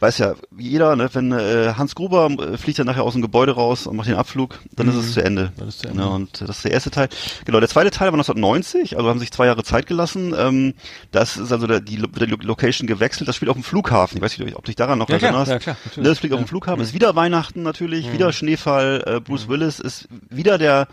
weiß 0.00 0.18
ja 0.18 0.34
jeder, 0.56 0.94
ne, 0.96 1.08
wenn 1.12 1.32
äh, 1.32 1.74
Hans 1.76 1.94
Gruber 1.94 2.30
äh, 2.30 2.56
fliegt 2.56 2.78
dann 2.78 2.86
nachher 2.86 3.02
aus 3.02 3.14
dem 3.14 3.22
Gebäude 3.22 3.52
raus 3.52 3.86
und 3.86 3.96
macht 3.96 4.08
den 4.08 4.14
Abflug, 4.14 4.58
dann 4.76 4.86
mhm. 4.86 4.92
ist 4.92 4.98
es 4.98 5.12
zu 5.14 5.24
Ende. 5.24 5.52
Das 5.56 5.68
ist 5.68 5.80
zu 5.80 5.88
Ende. 5.88 6.02
Ja, 6.02 6.08
und 6.08 6.40
das 6.40 6.50
ist 6.50 6.64
der 6.64 6.72
erste 6.72 6.90
Teil. 6.90 7.08
Genau, 7.44 7.60
der 7.60 7.68
zweite 7.68 7.90
Teil 7.90 8.08
war 8.08 8.14
1990, 8.14 8.96
also 8.96 9.08
haben 9.08 9.18
sich 9.18 9.32
zwei 9.32 9.46
Jahre 9.46 9.64
Zeit 9.64 9.86
gelassen. 9.86 10.34
Ähm, 10.38 10.74
das 11.10 11.36
ist 11.36 11.52
also 11.52 11.66
der, 11.66 11.80
die, 11.80 11.96
die 11.96 12.26
Location 12.26 12.86
gewechselt. 12.86 13.28
Das 13.28 13.36
spielt 13.36 13.50
auf 13.50 13.56
dem 13.56 13.64
Flughafen. 13.64 14.18
Ich 14.18 14.22
weiß 14.22 14.38
nicht, 14.38 14.56
ob 14.56 14.64
dich 14.64 14.76
daran 14.76 14.98
noch 14.98 15.08
ja, 15.08 15.16
erinnerst. 15.16 15.50
Ja, 15.50 15.58
klar, 15.58 15.76
natürlich. 15.84 16.08
Das 16.08 16.18
fliegt 16.18 16.32
ja. 16.32 16.38
auf 16.38 16.44
dem 16.44 16.48
Flughafen. 16.48 16.78
Mhm. 16.78 16.84
Ist 16.84 16.94
wieder 16.94 17.16
Weihnachten 17.16 17.62
natürlich, 17.62 18.06
mhm. 18.06 18.12
wieder 18.12 18.32
Schneefall. 18.32 19.02
Äh, 19.06 19.20
Bruce 19.20 19.46
mhm. 19.46 19.50
Willis 19.50 19.80
ist 19.80 20.08
wieder 20.30 20.58
der 20.58 20.88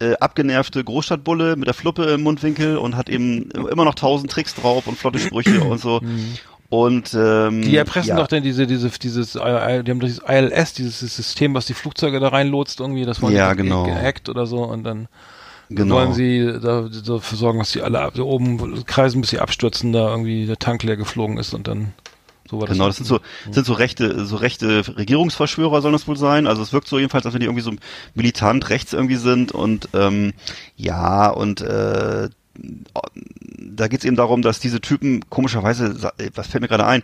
äh, 0.00 0.14
abgenervte 0.18 0.82
Großstadtbulle 0.82 1.56
mit 1.56 1.66
der 1.66 1.74
Fluppe 1.74 2.04
im 2.04 2.22
Mundwinkel 2.22 2.76
und 2.76 2.96
hat 2.96 3.08
eben 3.08 3.50
immer 3.70 3.84
noch 3.84 3.94
tausend 3.94 4.30
Tricks 4.30 4.54
drauf 4.54 4.86
und 4.86 4.98
flotte 4.98 5.18
Sprüche 5.18 5.62
und 5.62 5.80
so. 5.80 6.00
Mhm. 6.02 6.34
Und 6.74 7.14
ähm, 7.14 7.62
die 7.62 7.76
erpressen 7.76 8.08
ja. 8.08 8.16
doch 8.16 8.26
denn 8.26 8.42
diese, 8.42 8.66
diese, 8.66 8.88
dieses, 8.88 9.34
die 9.34 9.38
haben 9.38 10.00
doch 10.00 10.08
dieses 10.08 10.22
ILS, 10.26 10.72
dieses 10.72 10.98
System, 10.98 11.54
was 11.54 11.66
die 11.66 11.74
Flugzeuge 11.74 12.18
da 12.18 12.28
reinlotst, 12.28 12.80
irgendwie, 12.80 13.04
das 13.04 13.22
wollen 13.22 13.36
ja, 13.36 13.54
genau. 13.54 13.84
gehackt 13.84 14.28
oder 14.28 14.44
so 14.46 14.64
und 14.64 14.82
dann 14.82 15.06
genau. 15.68 15.94
wollen 15.94 16.14
sie 16.14 16.58
da, 16.60 16.88
dafür 17.06 17.38
sorgen, 17.38 17.60
dass 17.60 17.70
die 17.70 17.82
alle 17.82 18.00
ab, 18.00 18.18
oben 18.18 18.84
kreisen, 18.86 19.20
bis 19.20 19.30
sie 19.30 19.38
abstürzen, 19.38 19.92
da 19.92 20.10
irgendwie 20.10 20.46
der 20.46 20.58
Tank 20.58 20.82
leer 20.82 20.96
geflogen 20.96 21.38
ist 21.38 21.54
und 21.54 21.68
dann 21.68 21.92
So 22.50 22.58
war 22.58 22.66
das 22.66 22.74
genau, 22.76 22.88
das 22.88 22.96
sind 22.96 23.06
so, 23.06 23.20
sind 23.52 23.64
so 23.64 23.74
rechte, 23.74 24.24
so 24.24 24.34
rechte 24.34 24.96
Regierungsverschwörer 24.96 25.80
sollen 25.80 25.92
das 25.92 26.08
wohl 26.08 26.16
sein. 26.16 26.48
Also 26.48 26.60
es 26.60 26.72
wirkt 26.72 26.88
so 26.88 26.98
jedenfalls, 26.98 27.24
als 27.24 27.34
wenn 27.34 27.40
die 27.40 27.46
irgendwie 27.46 27.62
so 27.62 27.70
militant 28.16 28.68
rechts 28.68 28.92
irgendwie 28.92 29.14
sind 29.14 29.52
und 29.52 29.90
ähm, 29.94 30.32
ja, 30.76 31.30
und 31.30 31.60
äh, 31.60 32.30
da 33.72 33.88
geht's 33.88 34.04
eben 34.04 34.16
darum, 34.16 34.42
dass 34.42 34.60
diese 34.60 34.80
Typen 34.80 35.28
komischerweise, 35.30 36.12
was 36.34 36.46
fällt 36.46 36.62
mir 36.62 36.68
gerade 36.68 36.86
ein, 36.86 37.02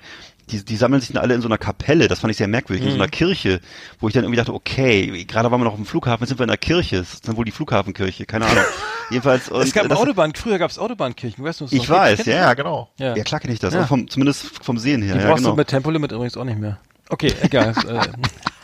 die, 0.51 0.65
die 0.65 0.77
sammeln 0.77 1.01
sich 1.01 1.13
dann 1.13 1.23
alle 1.23 1.35
in 1.35 1.43
so 1.43 1.49
einer 1.49 1.59
Kapelle, 1.59 2.09
das 2.09 2.21
fand 2.21 2.31
ich 2.33 2.37
sehr 2.37 2.49
merkwürdig, 2.49 2.83
mhm. 2.83 2.89
in 2.89 2.93
so 2.97 2.99
einer 3.03 3.07
mhm. 3.07 3.13
Kirche, 3.13 3.61
wo 4.01 4.09
ich 4.09 4.15
dann 4.15 4.25
irgendwie 4.25 4.39
dachte, 4.39 4.53
okay, 4.53 5.25
gerade 5.25 5.51
waren 5.51 5.61
wir 5.61 5.65
noch 5.65 5.73
auf 5.73 5.79
dem 5.79 5.87
Flughafen, 5.87 6.23
jetzt 6.23 6.31
sind 6.31 6.39
wir 6.39 6.45
in 6.45 6.49
der 6.49 6.59
Kirche, 6.59 6.99
das 6.99 7.15
ist 7.15 7.29
dann 7.29 7.37
wohl 7.37 7.45
die 7.45 7.53
Flughafenkirche, 7.53 8.27
keine 8.27 8.47
Ahnung. 8.47 8.65
Jedenfalls. 9.11 9.49
Und 9.49 9.63
es 9.63 9.73
gab 9.73 9.89
das, 9.89 9.99
Autobahn, 9.99 10.35
früher 10.35 10.59
gab 10.59 10.71
es 10.71 10.79
Autobahnkirchen, 10.79 11.45
weißt 11.45 11.61
du 11.61 11.65
was 11.65 11.73
Ich 11.73 11.89
weiß, 11.89 12.27
ja, 12.27 12.35
ja, 12.35 12.55
genau. 12.55 12.89
Ja, 12.99 13.17
ja 13.17 13.25
klar 13.25 13.41
kenne 13.41 13.55
ich 13.55 13.61
das, 13.61 13.75
ja. 13.75 13.87
vom, 13.87 14.09
zumindest 14.09 14.65
vom 14.65 14.79
Sehen 14.79 15.03
her. 15.03 15.15
Die 15.15 15.21
ja, 15.21 15.27
brauchst 15.27 15.43
genau. 15.43 15.51
du 15.51 15.57
mit 15.57 15.69
Tempolimit 15.69 16.13
übrigens 16.13 16.37
auch 16.37 16.45
nicht 16.45 16.59
mehr. 16.59 16.79
Okay, 17.09 17.33
egal. 17.43 17.75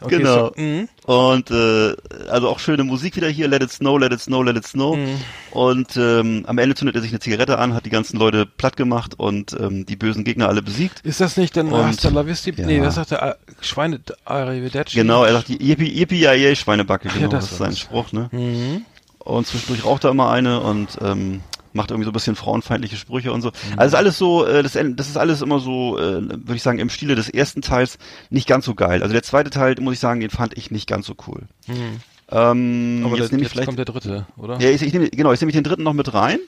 äh, 0.00 0.04
Okay, 0.04 0.18
genau. 0.18 0.46
So, 0.48 0.52
mhm. 0.56 0.88
und 1.04 1.50
äh, 1.50 1.94
also 2.28 2.48
auch 2.48 2.58
schöne 2.58 2.84
Musik 2.84 3.16
wieder 3.16 3.28
hier, 3.28 3.48
Let 3.48 3.62
It 3.62 3.70
Snow, 3.70 3.98
Let 3.98 4.12
It 4.12 4.20
Snow, 4.20 4.44
Let 4.44 4.56
It 4.56 4.66
Snow. 4.66 4.96
Mhm. 4.96 5.20
Und 5.50 5.96
ähm, 5.96 6.44
am 6.46 6.58
Ende 6.58 6.74
zündet 6.74 6.96
er 6.96 7.02
sich 7.02 7.12
eine 7.12 7.20
Zigarette 7.20 7.58
an, 7.58 7.74
hat 7.74 7.86
die 7.86 7.90
ganzen 7.90 8.18
Leute 8.18 8.46
platt 8.46 8.76
gemacht 8.76 9.14
und 9.16 9.56
ähm, 9.58 9.86
die 9.86 9.96
bösen 9.96 10.24
Gegner 10.24 10.48
alle 10.48 10.62
besiegt. 10.62 11.00
Ist 11.04 11.20
das 11.20 11.36
nicht 11.36 11.56
dann 11.56 11.68
und, 11.68 11.84
hasta 11.84 12.08
la 12.08 12.26
vista? 12.26 12.50
Ja. 12.50 12.66
Nee, 12.66 12.80
was 12.80 12.96
sagt 12.96 13.12
der 13.12 13.38
Schweine 13.60 14.00
Arrivederci? 14.24 14.96
Genau, 14.96 15.24
er 15.24 15.32
sagt 15.32 15.48
die 15.48 15.62
Yippie, 15.62 15.88
Yippie, 15.88 16.20
ja, 16.20 16.32
yeah, 16.32 16.54
Schweinebacke, 16.54 17.08
genau, 17.08 17.20
ja, 17.22 17.28
das, 17.28 17.44
das 17.44 17.52
ist 17.52 17.58
sein 17.58 17.76
Spruch, 17.76 18.12
ne? 18.12 18.28
Mhm. 18.32 18.84
Und 19.18 19.46
zwischendurch 19.46 19.84
raucht 19.84 20.04
er 20.04 20.10
immer 20.10 20.30
eine 20.30 20.60
und 20.60 20.98
ähm, 21.00 21.40
macht 21.74 21.90
irgendwie 21.90 22.04
so 22.04 22.10
ein 22.10 22.14
bisschen 22.14 22.36
frauenfeindliche 22.36 22.96
Sprüche 22.96 23.32
und 23.32 23.42
so. 23.42 23.48
Mhm. 23.48 23.78
Also 23.78 23.96
alles 23.96 24.18
so, 24.18 24.46
äh, 24.46 24.62
das, 24.62 24.72
das 24.72 25.08
ist 25.08 25.16
alles 25.16 25.42
immer 25.42 25.58
so, 25.58 25.98
äh, 25.98 26.22
würde 26.22 26.54
ich 26.54 26.62
sagen, 26.62 26.78
im 26.78 26.88
Stile 26.88 27.14
des 27.14 27.28
ersten 27.28 27.62
Teils 27.62 27.98
nicht 28.30 28.48
ganz 28.48 28.64
so 28.64 28.74
geil. 28.74 29.02
Also 29.02 29.12
der 29.12 29.22
zweite 29.22 29.50
Teil, 29.50 29.74
muss 29.80 29.94
ich 29.94 30.00
sagen, 30.00 30.20
den 30.20 30.30
fand 30.30 30.56
ich 30.56 30.70
nicht 30.70 30.88
ganz 30.88 31.06
so 31.06 31.14
cool. 31.26 31.42
Mhm. 31.66 32.00
Ähm, 32.30 33.02
Aber 33.04 33.18
jetzt, 33.18 33.32
der, 33.32 33.38
jetzt 33.38 33.52
vielleicht, 33.52 33.66
kommt 33.66 33.78
der 33.78 33.84
dritte, 33.84 34.26
oder? 34.36 34.58
Ja, 34.58 34.70
ich, 34.70 34.82
ich 34.82 34.92
nehme, 34.92 35.10
genau, 35.10 35.32
ich 35.32 35.40
nehme 35.40 35.52
den 35.52 35.62
dritten 35.62 35.82
noch 35.82 35.92
mit 35.92 36.14
rein, 36.14 36.38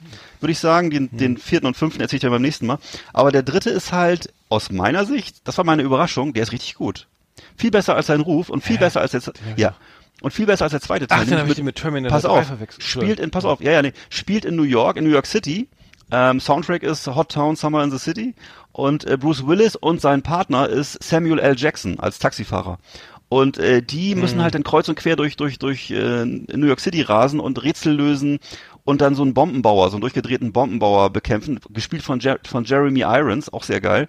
würde 0.40 0.52
ich 0.52 0.58
sagen. 0.58 0.90
Den, 0.90 1.10
mhm. 1.12 1.16
den 1.18 1.36
vierten 1.36 1.66
und 1.66 1.76
fünften 1.76 2.00
erzähle 2.00 2.16
ich 2.16 2.22
dann 2.22 2.30
beim 2.30 2.42
nächsten 2.42 2.66
Mal. 2.66 2.78
Aber 3.12 3.30
der 3.30 3.42
dritte 3.42 3.70
ist 3.70 3.92
halt, 3.92 4.32
aus 4.48 4.70
meiner 4.70 5.04
Sicht, 5.04 5.36
das 5.44 5.58
war 5.58 5.64
meine 5.64 5.82
Überraschung, 5.82 6.32
der 6.32 6.44
ist 6.44 6.52
richtig 6.52 6.76
gut. 6.76 7.08
Viel 7.56 7.70
besser 7.70 7.94
als 7.94 8.06
sein 8.06 8.20
Ruf 8.20 8.48
und 8.48 8.62
viel 8.64 8.76
Hä? 8.76 8.80
besser 8.80 9.00
als 9.00 9.12
jetzt, 9.12 9.32
ja. 9.56 9.74
Und 10.22 10.32
viel 10.32 10.46
besser 10.46 10.64
als 10.64 10.72
der 10.72 10.80
zweite 10.80 11.06
Teil. 11.06 11.20
Ach, 11.22 11.28
dann 11.28 11.38
habe 11.38 11.48
ich 11.50 11.56
die 11.56 11.62
mit 11.62 11.76
Terminator 11.76 12.16
pass 12.16 12.24
auf, 12.24 12.50
Spielt 12.78 13.20
in, 13.20 13.30
pass 13.30 13.44
auf, 13.44 13.60
ja, 13.60 13.72
ja, 13.72 13.82
nee, 13.82 13.92
spielt 14.08 14.44
in 14.44 14.56
New 14.56 14.62
York, 14.62 14.96
in 14.96 15.04
New 15.04 15.10
York 15.10 15.26
City. 15.26 15.68
Ähm, 16.10 16.40
Soundtrack 16.40 16.82
ist 16.82 17.06
Hot 17.06 17.32
Town 17.32 17.56
Summer 17.56 17.82
in 17.82 17.90
the 17.90 17.98
City. 17.98 18.34
Und 18.72 19.04
äh, 19.04 19.16
Bruce 19.16 19.46
Willis 19.46 19.76
und 19.76 20.00
sein 20.00 20.22
Partner 20.22 20.68
ist 20.68 21.02
Samuel 21.02 21.38
L. 21.38 21.54
Jackson 21.56 21.98
als 22.00 22.18
Taxifahrer. 22.18 22.78
Und 23.28 23.58
äh, 23.58 23.82
die 23.82 24.14
müssen 24.14 24.38
mhm. 24.38 24.42
halt 24.42 24.54
dann 24.54 24.62
kreuz 24.62 24.88
und 24.88 24.96
quer 24.96 25.16
durch 25.16 25.36
durch 25.36 25.58
durch 25.58 25.90
äh, 25.90 26.24
New 26.24 26.66
York 26.66 26.80
City 26.80 27.02
rasen 27.02 27.40
und 27.40 27.62
Rätsel 27.62 27.92
lösen 27.92 28.38
und 28.84 29.00
dann 29.00 29.16
so 29.16 29.22
einen 29.22 29.34
Bombenbauer, 29.34 29.90
so 29.90 29.96
einen 29.96 30.02
durchgedrehten 30.02 30.52
Bombenbauer 30.52 31.10
bekämpfen, 31.10 31.58
gespielt 31.70 32.02
von, 32.02 32.20
Jer 32.20 32.38
von 32.46 32.64
Jeremy 32.64 33.00
Irons, 33.00 33.52
auch 33.52 33.64
sehr 33.64 33.80
geil. 33.80 34.08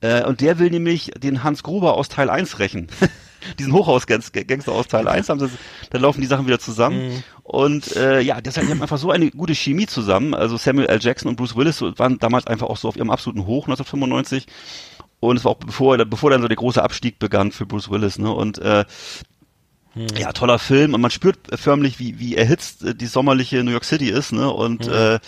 Äh, 0.00 0.24
und 0.24 0.40
der 0.40 0.58
will 0.58 0.70
nämlich 0.70 1.12
den 1.16 1.44
Hans 1.44 1.62
Gruber 1.62 1.94
aus 1.94 2.08
Teil 2.08 2.28
1 2.28 2.58
rächen. 2.58 2.88
diesen 3.58 3.72
Hochhaus-Gangster 3.72 4.72
aus 4.72 4.88
Teil 4.88 5.08
1 5.08 5.28
haben 5.28 5.40
sie, 5.40 5.50
dann 5.90 6.02
laufen 6.02 6.20
die 6.20 6.26
Sachen 6.26 6.46
wieder 6.46 6.58
zusammen. 6.58 7.08
Mhm. 7.08 7.22
Und 7.42 7.96
äh, 7.96 8.20
ja, 8.20 8.40
deshalb 8.40 8.66
die 8.66 8.72
haben 8.72 8.82
einfach 8.82 8.98
so 8.98 9.10
eine 9.10 9.30
gute 9.30 9.54
Chemie 9.54 9.86
zusammen. 9.86 10.34
Also 10.34 10.56
Samuel 10.56 10.86
L. 10.88 11.00
Jackson 11.00 11.28
und 11.28 11.36
Bruce 11.36 11.56
Willis 11.56 11.82
waren 11.82 12.18
damals 12.18 12.46
einfach 12.46 12.68
auch 12.68 12.76
so 12.76 12.88
auf 12.88 12.96
ihrem 12.96 13.10
absoluten 13.10 13.46
Hoch 13.46 13.66
1995. 13.66 14.46
Und 15.18 15.36
es 15.36 15.44
war 15.44 15.52
auch 15.52 15.56
bevor, 15.56 15.98
bevor 15.98 16.30
dann 16.30 16.42
so 16.42 16.48
der 16.48 16.56
große 16.56 16.82
Abstieg 16.82 17.18
begann 17.18 17.52
für 17.52 17.66
Bruce 17.66 17.90
Willis, 17.90 18.18
ne? 18.18 18.30
Und 18.30 18.58
äh. 18.58 18.84
Ja, 20.18 20.32
toller 20.32 20.58
Film 20.58 20.94
und 20.94 21.00
man 21.00 21.10
spürt 21.10 21.38
förmlich, 21.54 21.98
wie, 21.98 22.18
wie 22.18 22.36
erhitzt 22.36 22.84
äh, 22.84 22.94
die 22.94 23.06
sommerliche 23.06 23.62
New 23.64 23.70
York 23.70 23.84
City 23.84 24.08
ist, 24.08 24.32
ne? 24.32 24.50
Und 24.50 24.86
hm. 24.86 24.92
äh, 24.92 25.18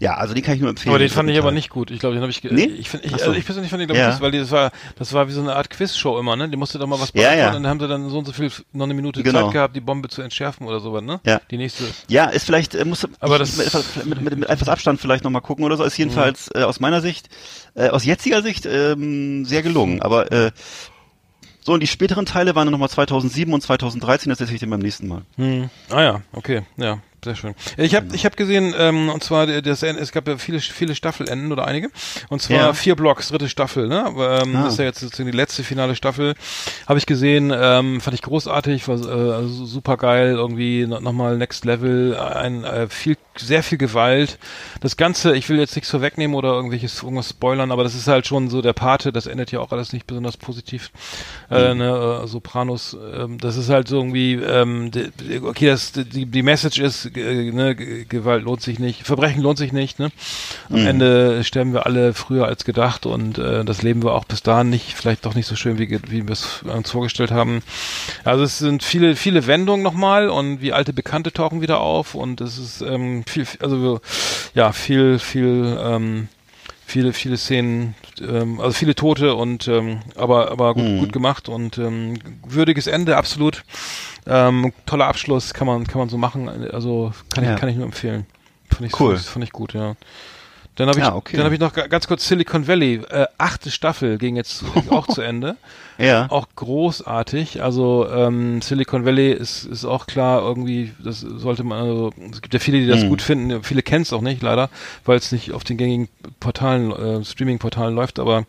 ja, 0.00 0.14
also 0.14 0.32
den 0.32 0.42
kann 0.42 0.54
ich 0.54 0.60
nur 0.60 0.70
empfehlen. 0.70 0.94
Aber 0.94 0.98
den 0.98 1.10
fand 1.10 1.28
ich 1.28 1.38
aber 1.38 1.52
nicht 1.52 1.68
gut. 1.68 1.90
Ich 1.90 2.00
glaube, 2.00 2.14
den 2.14 2.22
habe 2.22 2.30
ich. 2.30 2.42
Nee? 2.42 2.64
Ich, 2.64 2.88
find, 2.88 3.04
ich, 3.04 3.10
so. 3.10 3.18
also 3.18 3.32
ich 3.32 3.44
persönlich 3.44 3.70
fand 3.70 3.82
den, 3.82 3.88
glaube 3.88 4.00
ja. 4.00 4.14
ich, 4.14 4.20
weil 4.22 4.32
das 4.32 4.50
war, 4.50 4.72
das 4.96 5.12
war 5.12 5.28
wie 5.28 5.32
so 5.32 5.42
eine 5.42 5.54
Art 5.54 5.68
Quizshow 5.68 6.18
immer, 6.18 6.36
ne? 6.36 6.48
Die 6.48 6.56
musste 6.56 6.78
doch 6.78 6.86
mal 6.86 6.98
was 6.98 7.12
beantworten 7.12 7.38
ja, 7.38 7.44
ja. 7.44 7.48
und 7.48 7.62
dann 7.62 7.66
haben 7.70 7.80
sie 7.80 7.86
dann 7.86 8.08
so 8.08 8.18
und 8.18 8.24
so 8.24 8.32
viel, 8.32 8.50
noch 8.72 8.86
eine 8.86 8.94
Minute 8.94 9.22
genau. 9.22 9.44
Zeit 9.44 9.52
gehabt, 9.52 9.76
die 9.76 9.80
Bombe 9.80 10.08
zu 10.08 10.22
entschärfen 10.22 10.66
oder 10.66 10.80
sowas, 10.80 11.02
ne? 11.02 11.20
Ja. 11.26 11.40
Die 11.50 11.58
nächste. 11.58 11.84
Ja, 12.08 12.24
ist 12.26 12.46
vielleicht, 12.46 12.74
äh, 12.74 12.86
muss 12.86 13.06
aber 13.20 13.38
das 13.38 13.58
mit, 13.58 14.06
mit, 14.06 14.20
mit, 14.22 14.38
mit 14.38 14.48
etwas 14.48 14.70
Abstand 14.70 15.00
vielleicht 15.00 15.22
nochmal 15.22 15.42
gucken 15.42 15.66
oder 15.66 15.76
so. 15.76 15.84
Ist 15.84 15.98
jedenfalls 15.98 16.48
mhm. 16.54 16.62
äh, 16.62 16.64
aus 16.64 16.80
meiner 16.80 17.02
Sicht, 17.02 17.28
äh, 17.74 17.90
aus 17.90 18.06
jetziger 18.06 18.40
Sicht 18.40 18.64
ähm, 18.64 19.44
sehr 19.44 19.62
gelungen. 19.62 20.00
Aber 20.00 20.32
äh, 20.32 20.50
so, 21.62 21.72
und 21.72 21.80
die 21.80 21.86
späteren 21.86 22.26
Teile 22.26 22.54
waren 22.54 22.66
dann 22.66 22.72
nochmal 22.72 22.88
2007 22.88 23.52
und 23.52 23.60
2013, 23.60 24.30
das 24.30 24.40
erzähle 24.40 24.54
ich 24.56 24.60
dir 24.60 24.70
beim 24.70 24.80
nächsten 24.80 25.08
Mal. 25.08 25.22
Hm. 25.36 25.70
Ah 25.90 26.02
ja, 26.02 26.22
okay, 26.32 26.62
ja 26.76 27.00
sehr 27.24 27.36
schön. 27.36 27.54
Ich 27.76 27.94
habe 27.94 28.14
ich 28.14 28.24
hab 28.24 28.36
gesehen, 28.36 28.74
ähm, 28.78 29.08
und 29.10 29.22
zwar 29.22 29.46
das, 29.46 29.82
es 29.82 30.12
gab 30.12 30.28
ja 30.28 30.38
viele 30.38 30.60
viele 30.60 30.94
Staffelenden 30.94 31.52
oder 31.52 31.66
einige, 31.66 31.90
und 32.28 32.40
zwar 32.40 32.56
ja. 32.56 32.72
vier 32.72 32.96
Blocks, 32.96 33.28
dritte 33.28 33.48
Staffel. 33.48 33.88
Ne? 33.88 34.04
Ähm, 34.06 34.56
ah. 34.56 34.64
Das 34.64 34.74
ist 34.74 34.78
ja 34.78 34.84
jetzt 34.84 35.00
sozusagen 35.00 35.30
die 35.30 35.36
letzte 35.36 35.64
finale 35.64 35.96
Staffel. 35.96 36.34
Habe 36.86 36.98
ich 36.98 37.06
gesehen, 37.06 37.52
ähm, 37.54 38.00
fand 38.00 38.14
ich 38.14 38.22
großartig, 38.22 38.88
war 38.88 39.00
äh, 39.00 39.32
also 39.34 39.66
super 39.66 39.96
geil, 39.96 40.32
irgendwie 40.32 40.86
nochmal 40.86 41.36
Next 41.36 41.64
Level, 41.64 42.16
ein 42.16 42.64
äh, 42.64 42.88
viel 42.88 43.16
sehr 43.36 43.62
viel 43.62 43.78
Gewalt. 43.78 44.38
Das 44.80 44.96
Ganze, 44.96 45.36
ich 45.36 45.48
will 45.48 45.58
jetzt 45.58 45.74
nichts 45.74 45.90
vorwegnehmen 45.90 46.36
oder 46.36 46.50
irgendwelches 46.50 47.02
irgendwas 47.02 47.30
spoilern, 47.30 47.70
aber 47.70 47.84
das 47.84 47.94
ist 47.94 48.08
halt 48.08 48.26
schon 48.26 48.50
so 48.50 48.62
der 48.62 48.72
Pate. 48.72 49.12
Das 49.12 49.26
endet 49.26 49.52
ja 49.52 49.60
auch 49.60 49.72
alles 49.72 49.92
nicht 49.92 50.06
besonders 50.06 50.36
positiv. 50.36 50.90
Äh, 51.50 51.72
mhm. 51.72 51.78
ne, 51.78 52.20
äh, 52.24 52.26
Sopranos, 52.26 52.94
äh, 52.94 53.26
das 53.38 53.56
ist 53.56 53.70
halt 53.70 53.88
so 53.88 53.96
irgendwie, 53.96 54.34
ähm, 54.34 54.90
okay, 55.42 55.66
das 55.66 55.92
die 55.92 56.26
die 56.26 56.42
Message 56.42 56.78
ist 56.78 57.09
äh, 57.16 57.50
ne, 57.52 57.74
Gewalt 57.74 58.44
lohnt 58.44 58.62
sich 58.62 58.78
nicht, 58.78 59.04
Verbrechen 59.06 59.42
lohnt 59.42 59.58
sich 59.58 59.72
nicht, 59.72 59.98
ne? 59.98 60.10
Am 60.68 60.80
mhm. 60.80 60.86
Ende 60.86 61.44
sterben 61.44 61.72
wir 61.72 61.86
alle 61.86 62.14
früher 62.14 62.46
als 62.46 62.64
gedacht 62.64 63.06
und 63.06 63.38
äh, 63.38 63.64
das 63.64 63.82
leben 63.82 64.02
wir 64.02 64.12
auch 64.12 64.24
bis 64.24 64.42
dahin 64.42 64.70
nicht, 64.70 64.94
vielleicht 64.94 65.26
doch 65.26 65.34
nicht 65.34 65.46
so 65.46 65.56
schön, 65.56 65.78
wie, 65.78 65.90
wie 66.08 66.26
wir 66.26 66.32
es 66.32 66.62
uns 66.62 66.90
vorgestellt 66.90 67.30
haben. 67.30 67.62
Also 68.24 68.44
es 68.44 68.58
sind 68.58 68.82
viele, 68.82 69.16
viele 69.16 69.46
Wendungen 69.46 69.82
nochmal 69.82 70.28
und 70.28 70.60
wie 70.60 70.72
alte 70.72 70.92
Bekannte 70.92 71.32
tauchen 71.32 71.60
wieder 71.60 71.80
auf 71.80 72.14
und 72.14 72.40
es 72.40 72.58
ist 72.58 72.82
ähm, 72.82 73.24
viel, 73.26 73.46
also 73.60 74.00
ja, 74.54 74.72
viel, 74.72 75.18
viel, 75.18 75.78
ähm, 75.82 76.28
viele, 76.90 77.12
viele 77.12 77.36
Szenen, 77.36 77.94
ähm, 78.20 78.60
also 78.60 78.72
viele 78.72 78.94
Tote 78.94 79.34
und 79.34 79.68
ähm, 79.68 80.00
aber, 80.16 80.50
aber 80.50 80.74
gut, 80.74 80.84
mhm. 80.84 80.98
gut 80.98 81.12
gemacht 81.12 81.48
und 81.48 81.78
ähm, 81.78 82.18
würdiges 82.46 82.86
Ende, 82.86 83.16
absolut. 83.16 83.64
Ähm, 84.26 84.72
toller 84.86 85.06
Abschluss, 85.06 85.54
kann 85.54 85.66
man, 85.66 85.86
kann 85.86 85.98
man 85.98 86.08
so 86.08 86.18
machen. 86.18 86.48
Also 86.48 87.12
kann 87.32 87.44
ich, 87.44 87.58
kann 87.58 87.68
ich 87.68 87.76
nur 87.76 87.86
empfehlen. 87.86 88.26
Fand 88.68 88.86
ich, 88.86 89.00
cool. 89.00 89.16
Fand 89.16 89.44
ich 89.44 89.52
gut, 89.52 89.72
ja. 89.72 89.94
Dann 90.80 90.88
habe 90.88 90.98
ich, 90.98 91.04
ja, 91.04 91.14
okay. 91.14 91.36
dann 91.36 91.44
habe 91.44 91.54
ich 91.54 91.60
noch 91.60 91.74
ganz 91.74 92.06
kurz 92.06 92.26
Silicon 92.26 92.66
Valley. 92.66 93.02
Äh, 93.10 93.26
achte 93.36 93.70
Staffel 93.70 94.16
ging 94.16 94.36
jetzt 94.36 94.64
auch 94.90 95.06
zu 95.06 95.20
Ende. 95.20 95.56
Ja. 95.98 96.26
Auch 96.30 96.46
großartig. 96.56 97.62
Also 97.62 98.08
ähm, 98.10 98.62
Silicon 98.62 99.04
Valley 99.04 99.30
ist, 99.32 99.64
ist 99.64 99.84
auch 99.84 100.06
klar 100.06 100.40
irgendwie, 100.40 100.92
das 101.04 101.20
sollte 101.20 101.64
man, 101.64 101.82
also 101.82 102.12
es 102.32 102.40
gibt 102.40 102.54
ja 102.54 102.60
viele, 102.60 102.80
die 102.80 102.86
das 102.86 103.04
mhm. 103.04 103.08
gut 103.10 103.20
finden, 103.20 103.62
viele 103.62 103.82
kennen 103.82 104.02
es 104.02 104.12
auch 104.14 104.22
nicht, 104.22 104.40
leider, 104.40 104.70
weil 105.04 105.18
es 105.18 105.30
nicht 105.32 105.52
auf 105.52 105.64
den 105.64 105.76
gängigen 105.76 106.08
Portalen, 106.40 106.92
äh, 106.92 107.22
Streaming-Portalen 107.22 107.94
läuft, 107.94 108.18
aber 108.18 108.46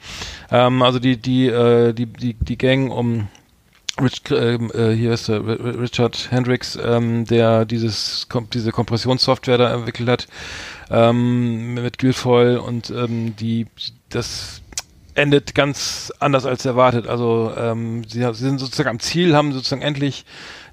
ähm, 0.49 0.82
also 0.82 0.99
die, 0.99 1.17
die, 1.17 1.47
äh, 1.47 1.91
die, 1.91 2.05
die, 2.05 2.36
die 2.36 2.57
Gang 2.57 2.89
um 2.89 3.27
Rich, 4.02 4.24
ähm, 4.32 4.72
äh, 4.74 4.91
hier 4.91 5.14
ist 5.14 5.28
der 5.28 5.45
Richard 5.45 6.32
Hendricks, 6.32 6.78
ähm, 6.82 7.26
der 7.26 7.66
dieses 7.66 8.28
diese 8.54 8.72
Kompressionssoftware 8.72 9.58
da 9.58 9.74
entwickelt 9.74 10.10
hat 10.10 10.28
ähm, 10.89 11.76
mit 11.76 11.97
Guildfall 11.97 12.58
und 12.58 12.89
ähm, 12.89 13.36
die 13.36 13.68
das 14.10 14.62
endet 15.14 15.56
ganz 15.56 16.12
anders 16.20 16.45
als 16.45 16.66
erwartet. 16.66 17.08
Also 17.08 17.54
ähm, 17.58 18.04
sie, 18.08 18.20
sie 18.20 18.34
sind 18.34 18.60
sozusagen 18.60 18.89
am 18.89 18.99
Ziel, 18.99 19.36
haben 19.36 19.52
sozusagen 19.52 19.82
endlich 19.82 20.26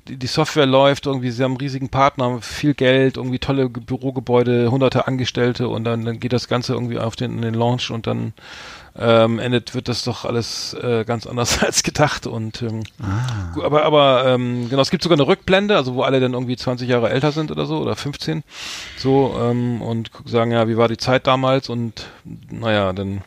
die, 0.08 0.26
Software 0.26 0.66
läuft, 0.66 1.06
irgendwie, 1.06 1.30
sie 1.30 1.42
haben 1.42 1.52
einen 1.52 1.60
riesigen 1.60 1.88
Partner, 1.88 2.40
viel 2.40 2.74
Geld, 2.74 3.16
irgendwie 3.16 3.38
tolle 3.38 3.68
Bürogebäude, 3.68 4.70
hunderte 4.70 5.06
Angestellte 5.06 5.68
und 5.68 5.84
dann, 5.84 6.04
dann 6.04 6.18
geht 6.18 6.32
das 6.32 6.48
Ganze 6.48 6.72
irgendwie 6.72 6.98
auf 6.98 7.16
den, 7.16 7.42
den 7.42 7.54
Launch 7.54 7.90
und 7.90 8.06
dann 8.06 8.32
ähm, 8.98 9.38
endet, 9.38 9.74
wird 9.74 9.88
das 9.88 10.02
doch 10.02 10.24
alles 10.24 10.74
äh, 10.74 11.04
ganz 11.04 11.26
anders 11.26 11.62
als 11.62 11.82
gedacht 11.82 12.26
und 12.26 12.62
ähm, 12.62 12.82
ah. 13.00 13.60
aber 13.62 13.84
aber 13.84 14.24
ähm, 14.26 14.68
genau, 14.68 14.82
es 14.82 14.90
gibt 14.90 15.02
sogar 15.02 15.16
eine 15.16 15.26
Rückblende, 15.26 15.76
also 15.76 15.94
wo 15.94 16.02
alle 16.02 16.20
dann 16.20 16.34
irgendwie 16.34 16.56
20 16.56 16.88
Jahre 16.88 17.10
älter 17.10 17.32
sind 17.32 17.50
oder 17.50 17.66
so 17.66 17.78
oder 17.78 17.96
15 17.96 18.42
so 18.96 19.38
ähm, 19.40 19.82
und 19.82 20.10
sagen 20.24 20.50
ja, 20.50 20.68
wie 20.68 20.76
war 20.76 20.88
die 20.88 20.96
Zeit 20.96 21.26
damals 21.26 21.68
und 21.68 22.06
naja, 22.50 22.92
dann 22.92 23.22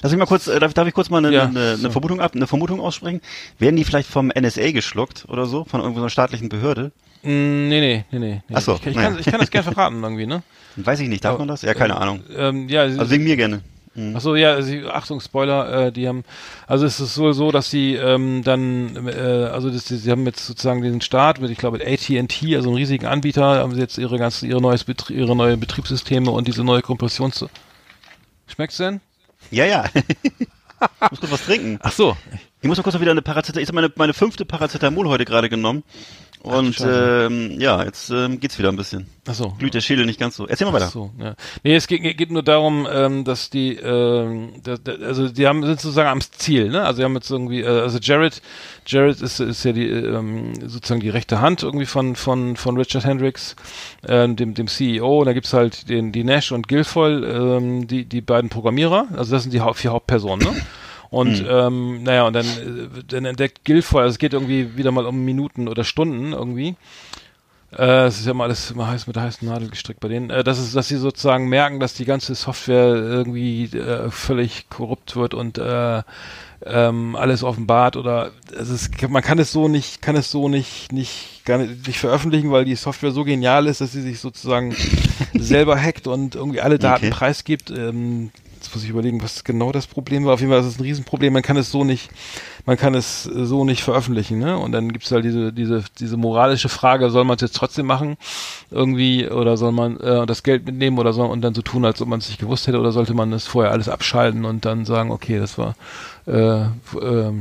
Lass 0.00 0.10
mich 0.10 0.18
mal 0.18 0.26
kurz, 0.26 0.46
äh, 0.46 0.58
darf, 0.58 0.72
darf 0.72 0.88
ich 0.88 0.94
kurz 0.94 1.10
mal 1.10 1.18
eine, 1.18 1.34
ja, 1.34 1.44
eine, 1.44 1.76
eine 1.78 1.90
Vermutung 1.90 2.20
ab, 2.20 2.32
eine 2.34 2.46
Vermutung 2.46 2.80
aussprechen? 2.80 3.20
Werden 3.58 3.76
die 3.76 3.84
vielleicht 3.84 4.08
vom 4.08 4.28
NSA 4.28 4.70
geschluckt 4.70 5.26
oder 5.28 5.44
so, 5.44 5.64
von 5.64 5.80
irgendeiner 5.80 6.08
staatlichen 6.08 6.48
Behörde? 6.48 6.92
Mm, 7.22 7.68
nee, 7.68 7.80
nee, 7.80 8.04
nee, 8.10 8.18
nee. 8.18 8.42
Ach 8.52 8.62
so, 8.62 8.76
ich, 8.76 8.86
ich, 8.86 8.96
kann, 8.96 9.18
ich 9.18 9.26
kann 9.26 9.38
das 9.38 9.50
gerne 9.50 9.64
verraten 9.70 10.02
irgendwie, 10.02 10.26
ne? 10.26 10.42
Weiß 10.76 11.00
ich 11.00 11.08
nicht, 11.08 11.24
darf 11.24 11.38
man 11.38 11.48
das? 11.48 11.62
Ja, 11.62 11.74
keine 11.74 11.96
Ahnung. 11.98 12.22
Ähm, 12.34 12.68
ja, 12.68 12.82
also 12.82 13.10
wegen 13.10 13.24
mir 13.24 13.36
gerne. 13.36 13.60
Mhm. 13.94 14.16
Achso, 14.16 14.34
ja, 14.36 14.52
also, 14.52 14.72
Achtung, 14.88 15.20
Spoiler, 15.20 15.86
äh, 15.86 15.92
die 15.92 16.08
haben, 16.08 16.24
also 16.66 16.86
es 16.86 16.98
ist 16.98 17.18
wohl 17.18 17.34
so, 17.34 17.50
dass 17.52 17.70
sie 17.70 17.94
ähm, 17.94 18.42
dann, 18.42 19.06
äh, 19.06 19.48
also 19.52 19.70
das, 19.70 19.86
sie 19.86 20.10
haben 20.10 20.24
jetzt 20.24 20.46
sozusagen 20.46 20.80
den 20.82 21.00
Start 21.00 21.40
mit, 21.40 21.50
ich 21.50 21.58
glaube, 21.58 21.78
mit 21.78 21.86
AT&T, 21.86 22.56
also 22.56 22.68
einem 22.68 22.76
riesigen 22.76 23.06
Anbieter, 23.06 23.58
haben 23.58 23.74
sie 23.74 23.80
jetzt 23.80 23.98
ihre 23.98 24.18
ganzen, 24.18 24.48
ihre 24.48 24.62
neues 24.62 24.84
Betrie 24.84 25.14
ihre 25.14 25.36
neue 25.36 25.56
Betriebssysteme 25.56 26.30
und 26.30 26.48
diese 26.48 26.64
neue 26.64 26.82
Kompressions... 26.82 27.44
Schmeckt's 28.46 28.76
denn? 28.78 29.00
Ja, 29.50 29.64
ja. 29.64 29.84
ich 29.94 31.10
muss 31.10 31.20
kurz 31.20 31.32
was 31.32 31.44
trinken. 31.44 31.78
Ach 31.82 31.92
so. 31.92 32.16
Ich 32.60 32.68
muss 32.68 32.76
noch 32.76 32.84
kurz 32.84 32.94
noch 32.94 33.00
wieder 33.00 33.10
eine 33.10 33.22
Paracetamol, 33.22 33.62
ich 33.62 33.68
habe 33.68 33.74
meine, 33.74 33.92
meine 33.96 34.14
fünfte 34.14 34.44
Paracetamol 34.44 35.08
heute 35.08 35.24
gerade 35.24 35.48
genommen. 35.48 35.82
Und 36.42 36.76
Ach, 36.80 37.26
ähm, 37.26 37.60
ja, 37.60 37.84
jetzt 37.84 38.10
ähm, 38.10 38.40
geht's 38.40 38.58
wieder 38.58 38.70
ein 38.70 38.76
bisschen. 38.76 39.06
Ach 39.28 39.34
so. 39.34 39.50
Glüht 39.60 39.74
der 39.74 39.80
Schädel 39.80 40.06
nicht 40.06 40.18
ganz 40.18 40.34
so. 40.34 40.48
Erzähl 40.48 40.66
mal 40.66 40.72
weiter. 40.72 40.86
Ach 40.88 40.92
so, 40.92 41.12
ja. 41.20 41.36
Nee, 41.62 41.76
es 41.76 41.86
geht, 41.86 42.02
geht 42.18 42.32
nur 42.32 42.42
darum, 42.42 42.88
ähm, 42.92 43.24
dass 43.24 43.48
die, 43.48 43.76
ähm, 43.76 44.54
da, 44.64 44.76
da, 44.76 44.94
also 45.06 45.28
die 45.28 45.46
haben 45.46 45.62
sind 45.64 45.80
sozusagen 45.80 46.08
am 46.08 46.20
Ziel, 46.20 46.68
ne? 46.68 46.82
Also 46.82 46.98
die 46.98 47.04
haben 47.04 47.14
jetzt 47.14 47.30
irgendwie, 47.30 47.60
äh, 47.60 47.68
also 47.68 48.00
Jared, 48.02 48.42
Jared 48.86 49.20
ist, 49.20 49.38
ist 49.38 49.62
ja 49.62 49.70
die 49.70 49.88
ähm, 49.88 50.54
sozusagen 50.68 51.00
die 51.00 51.10
rechte 51.10 51.40
Hand 51.40 51.62
irgendwie 51.62 51.86
von 51.86 52.16
von 52.16 52.56
von 52.56 52.76
Richard 52.76 53.04
Hendricks, 53.04 53.54
äh, 54.02 54.28
dem 54.28 54.54
dem 54.54 54.66
CEO. 54.66 55.20
Und 55.20 55.26
da 55.26 55.34
gibt's 55.34 55.52
halt 55.52 55.88
den 55.90 56.10
die 56.10 56.24
Nash 56.24 56.50
und 56.50 56.66
Guilfoyle, 56.66 57.56
ähm, 57.56 57.86
die 57.86 58.04
die 58.04 58.20
beiden 58.20 58.50
Programmierer. 58.50 59.06
Also 59.16 59.30
das 59.30 59.44
sind 59.44 59.54
die 59.54 59.60
Haupt, 59.60 59.78
vier 59.78 59.92
Hauptpersonen, 59.92 60.52
ne? 60.52 60.60
Und 61.12 61.42
mhm. 61.42 61.48
ähm, 61.48 62.02
naja, 62.04 62.26
und 62.26 62.32
dann, 62.32 62.46
äh, 62.46 63.04
dann 63.06 63.26
entdeckt 63.26 63.66
Guilfoyle, 63.66 64.04
also 64.04 64.14
es 64.14 64.18
geht 64.18 64.32
irgendwie 64.32 64.78
wieder 64.78 64.92
mal 64.92 65.04
um 65.04 65.26
Minuten 65.26 65.68
oder 65.68 65.84
Stunden 65.84 66.32
irgendwie. 66.32 66.74
Äh, 67.76 68.06
es 68.06 68.20
ist 68.20 68.26
ja 68.26 68.32
mal 68.32 68.44
alles 68.44 68.70
immer 68.70 68.88
heiß 68.88 69.06
mit 69.06 69.16
der 69.16 69.24
heißen 69.24 69.46
Nadel 69.46 69.68
gestrickt 69.68 70.00
bei 70.00 70.08
denen. 70.08 70.30
Äh, 70.30 70.42
das 70.42 70.58
ist, 70.58 70.74
dass 70.74 70.88
sie 70.88 70.96
sozusagen 70.96 71.50
merken, 71.50 71.80
dass 71.80 71.92
die 71.92 72.06
ganze 72.06 72.34
Software 72.34 72.94
irgendwie 72.94 73.64
äh, 73.64 74.10
völlig 74.10 74.70
korrupt 74.70 75.14
wird 75.14 75.34
und 75.34 75.58
äh, 75.58 76.02
ähm, 76.64 77.14
alles 77.14 77.44
offenbart 77.44 77.96
oder 77.96 78.30
es 78.58 78.70
ist, 78.70 79.08
man 79.10 79.22
kann 79.22 79.38
es 79.38 79.52
so 79.52 79.68
nicht, 79.68 80.00
kann 80.00 80.16
es 80.16 80.30
so 80.30 80.48
nicht, 80.48 80.92
nicht, 80.92 81.42
gar 81.44 81.58
nicht, 81.58 81.86
nicht 81.86 81.98
veröffentlichen, 81.98 82.52
weil 82.52 82.64
die 82.64 82.74
Software 82.74 83.10
so 83.10 83.24
genial 83.24 83.66
ist, 83.66 83.82
dass 83.82 83.92
sie 83.92 84.00
sich 84.00 84.18
sozusagen 84.18 84.74
selber 85.34 85.78
hackt 85.78 86.06
und 86.06 86.36
irgendwie 86.36 86.62
alle 86.62 86.78
Daten 86.78 87.06
okay. 87.08 87.14
preisgibt. 87.14 87.70
Ähm, 87.70 88.30
jetzt 88.62 88.74
muss 88.74 88.84
ich 88.84 88.90
überlegen, 88.90 89.22
was 89.22 89.42
genau 89.42 89.72
das 89.72 89.86
Problem 89.86 90.24
war. 90.24 90.34
Auf 90.34 90.40
jeden 90.40 90.52
Fall 90.52 90.60
ist 90.60 90.66
es 90.66 90.78
ein 90.78 90.82
Riesenproblem. 90.82 91.32
Man 91.32 91.42
kann 91.42 91.56
es 91.56 91.70
so 91.70 91.82
nicht, 91.82 92.10
man 92.64 92.76
kann 92.76 92.94
es 92.94 93.24
so 93.24 93.64
nicht 93.64 93.82
veröffentlichen. 93.82 94.38
Ne? 94.38 94.56
Und 94.56 94.72
dann 94.72 94.92
gibt 94.92 95.04
es 95.04 95.10
halt 95.10 95.24
diese, 95.24 95.52
diese, 95.52 95.84
diese 95.98 96.16
moralische 96.16 96.68
Frage: 96.68 97.10
Soll 97.10 97.24
man 97.24 97.36
es 97.36 97.42
jetzt 97.42 97.56
trotzdem 97.56 97.86
machen, 97.86 98.16
irgendwie, 98.70 99.28
oder 99.28 99.56
soll 99.56 99.72
man 99.72 99.98
äh, 99.98 100.26
das 100.26 100.42
Geld 100.42 100.64
mitnehmen 100.64 100.98
oder 100.98 101.12
soll 101.12 101.28
und 101.28 101.42
dann 101.42 101.54
so 101.54 101.62
tun, 101.62 101.84
als 101.84 102.00
ob 102.00 102.08
man 102.08 102.20
es 102.20 102.28
nicht 102.28 102.40
gewusst 102.40 102.66
hätte, 102.66 102.78
oder 102.78 102.92
sollte 102.92 103.14
man 103.14 103.32
es 103.32 103.46
vorher 103.46 103.72
alles 103.72 103.88
abschalten 103.88 104.44
und 104.44 104.64
dann 104.64 104.84
sagen, 104.84 105.10
okay, 105.10 105.38
das 105.38 105.58
war, 105.58 105.74
äh, 106.26 106.62
äh, 106.62 107.32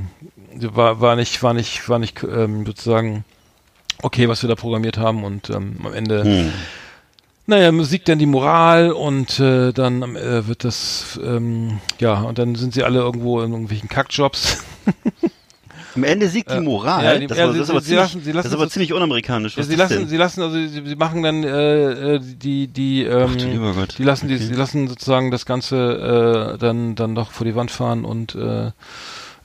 war, 0.56 1.02
war 1.02 1.16
nicht, 1.16 1.44
war 1.44 1.54
nicht, 1.54 1.88
war 1.88 2.00
nicht 2.00 2.24
ähm, 2.24 2.66
sozusagen 2.66 3.26
okay, 4.02 4.28
was 4.28 4.42
wir 4.42 4.50
da 4.50 4.56
programmiert 4.56 4.98
haben 4.98 5.24
und 5.24 5.52
ähm, 5.52 5.78
am 5.84 5.94
Ende 5.94 6.24
hm 6.24 6.52
naja, 7.48 7.72
Musik 7.72 8.06
dann 8.06 8.20
die 8.20 8.26
Moral 8.26 8.92
und 8.92 9.40
äh, 9.40 9.72
dann 9.74 10.16
äh, 10.16 10.48
wird 10.48 10.64
das, 10.64 11.20
ähm, 11.24 11.80
ja, 12.00 12.22
und 12.22 12.38
dann 12.38 12.56
sind 12.56 12.74
sie 12.74 12.84
alle 12.84 13.00
irgendwo 13.00 13.42
in 13.42 13.52
irgendwelchen 13.52 13.90
Kackjobs. 13.90 14.64
Am 15.96 16.04
Ende 16.04 16.30
siegt 16.30 16.52
die 16.52 16.60
Moral. 16.60 17.04
Ja, 17.04 17.18
die, 17.18 17.28
das, 17.28 17.38
ja, 17.38 17.48
war, 17.48 17.54
das, 17.54 17.68
sie, 17.68 17.72
aber, 17.72 17.82
ziemlich, 17.82 17.98
lassen, 17.98 18.34
das 18.34 18.46
ist 18.46 18.54
aber 18.54 18.64
so, 18.64 18.70
ziemlich 18.70 18.94
unamerikanisch. 18.94 19.58
Ja, 19.58 19.64
sie 19.64 19.76
lassen, 19.76 20.08
sie 20.08 20.16
lassen, 20.16 20.42
also 20.42 20.56
sie, 20.56 20.70
sie 20.70 20.96
machen 20.96 21.22
dann 21.24 21.44
äh, 21.44 22.16
äh 22.16 22.20
die 22.20 22.68
die 22.68 23.04
ähm, 23.04 23.30
Ach, 23.30 23.88
die 23.88 24.04
lassen 24.04 24.28
okay. 24.28 24.38
die, 24.38 24.44
sie 24.46 24.54
lassen 24.54 24.88
sozusagen 24.88 25.32
das 25.32 25.46
Ganze 25.46 26.56
äh, 26.56 26.58
dann 26.58 26.96
dann 26.96 27.14
doch 27.14 27.32
vor 27.32 27.46
die 27.46 27.56
Wand 27.56 27.72
fahren 27.72 28.06
und 28.06 28.36
äh, 28.36 28.72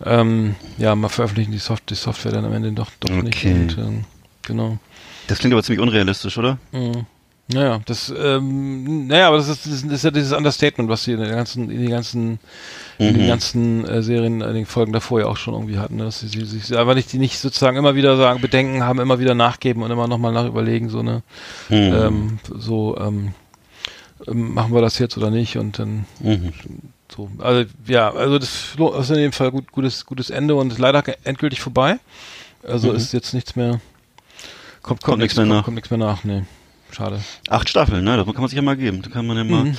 ähm, 0.05 0.55
ja, 0.79 0.95
mal 0.95 1.09
veröffentlichen 1.09 1.53
die, 1.53 1.59
Soft 1.59 1.91
die 1.91 1.95
Software 1.95 2.33
dann 2.33 2.45
am 2.45 2.53
Ende 2.53 2.71
doch 2.73 2.91
doch 3.01 3.11
okay. 3.11 3.23
nicht. 3.23 3.79
Und, 3.79 3.79
äh, 3.79 4.05
genau. 4.47 4.79
Das 5.27 5.39
klingt 5.39 5.53
aber 5.53 5.65
ziemlich 5.65 5.81
unrealistisch, 5.81 6.39
oder? 6.39 6.59
Mhm. 6.71 7.07
Naja, 7.49 7.81
das, 7.87 8.13
ähm, 8.17 9.07
naja, 9.07 9.29
aber 9.29 9.37
das 9.37 9.49
ist, 9.49 9.67
das 9.67 9.85
ist 9.85 10.03
ja 10.03 10.11
dieses 10.11 10.33
Understatement, 10.33 10.91
was 10.91 11.05
sie 11.05 11.13
in 11.13 11.21
den 11.21 11.31
ganzen, 11.31 11.71
in 11.71 11.79
den 11.79 11.91
ganzen, 11.91 12.31
mhm. 12.31 12.39
in 12.99 13.15
den 13.15 13.23
mhm. 13.23 13.29
ganzen 13.29 13.85
äh, 13.85 14.03
Serien, 14.03 14.41
in 14.41 14.55
den 14.55 14.67
Folgen 14.67 14.93
davor 14.93 15.21
ja 15.21 15.27
auch 15.27 15.37
schon 15.37 15.55
irgendwie 15.55 15.79
hatten, 15.79 15.97
ne? 15.97 16.05
dass 16.05 16.21
sie 16.21 16.27
sich 16.27 16.77
einfach 16.77 16.97
nicht, 16.97 17.13
die 17.13 17.19
nicht 17.19 17.39
sozusagen 17.39 17.77
immer 17.77 17.95
wieder 17.95 18.17
sagen, 18.17 18.41
Bedenken 18.41 18.83
haben, 18.83 18.99
immer 18.99 19.21
wieder 19.21 19.37
nachgeben 19.37 19.85
und 19.85 19.93
immer 19.93 20.09
nochmal 20.09 20.33
nachüberlegen, 20.33 20.89
so, 20.89 21.05
ne, 21.05 21.23
mhm. 21.69 21.77
ähm, 21.77 22.39
so, 22.53 22.99
ähm, 22.99 23.33
ähm, 24.27 24.55
machen 24.55 24.75
wir 24.75 24.81
das 24.81 24.99
jetzt 24.99 25.17
oder 25.17 25.31
nicht 25.31 25.57
und 25.57 25.79
dann, 25.79 26.05
mhm. 26.19 26.53
so, 27.15 27.31
also, 27.39 27.71
ja, 27.87 28.13
also 28.13 28.41
das, 28.41 28.75
ist 28.75 29.11
in 29.11 29.19
jedem 29.19 29.33
Fall 29.33 29.53
gut, 29.53 29.71
gutes, 29.71 30.05
gutes 30.05 30.31
Ende 30.31 30.57
und 30.57 30.77
leider 30.79 31.05
endgültig 31.23 31.61
vorbei. 31.61 32.01
Also 32.65 32.91
mhm. 32.91 32.97
ist 32.97 33.13
jetzt 33.13 33.35
nichts 33.35 33.55
mehr, 33.55 33.81
kommt, 34.83 35.01
kommt, 35.01 35.03
kommt 35.03 35.23
nichts 35.23 35.37
mehr 35.37 35.47
nach. 35.47 35.55
Kommt, 35.55 35.65
kommt 35.65 35.75
nichts 35.77 35.91
mehr 35.91 35.99
nach, 35.99 36.25
nee. 36.25 36.43
Schade. 36.91 37.21
Acht 37.49 37.69
Staffeln, 37.69 38.05
ne? 38.05 38.17
Das 38.17 38.27
kann 38.27 38.37
man 38.37 38.49
sich 38.49 38.57
ja 38.57 38.63
mal 38.63 38.77
geben. 38.77 39.03
Da 39.03 39.11
kann 39.11 39.27
man 39.27 39.37
ja 39.37 39.45
mal, 39.45 39.65
mhm. 39.65 39.77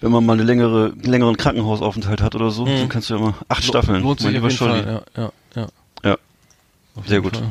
wenn 0.00 0.12
man 0.12 0.24
mal 0.24 0.34
eine 0.34 0.42
längere, 0.42 0.92
längeren 1.02 1.36
Krankenhausaufenthalt 1.36 2.22
hat 2.22 2.34
oder 2.34 2.50
so, 2.50 2.64
mhm. 2.66 2.78
dann 2.78 2.88
kannst 2.88 3.10
du 3.10 3.14
ja 3.14 3.20
mal 3.20 3.34
acht 3.48 3.64
Staffeln. 3.64 4.02
Lohnt 4.02 4.20
sich 4.20 4.36
auf 4.36 4.42
jeden 4.42 4.50
Fall, 4.50 5.04
ja, 5.16 5.22
ja, 5.22 5.32
ja. 5.54 5.68
Ja. 6.04 6.18
Sehr 7.06 7.20
gut. 7.20 7.36
Fall. 7.36 7.50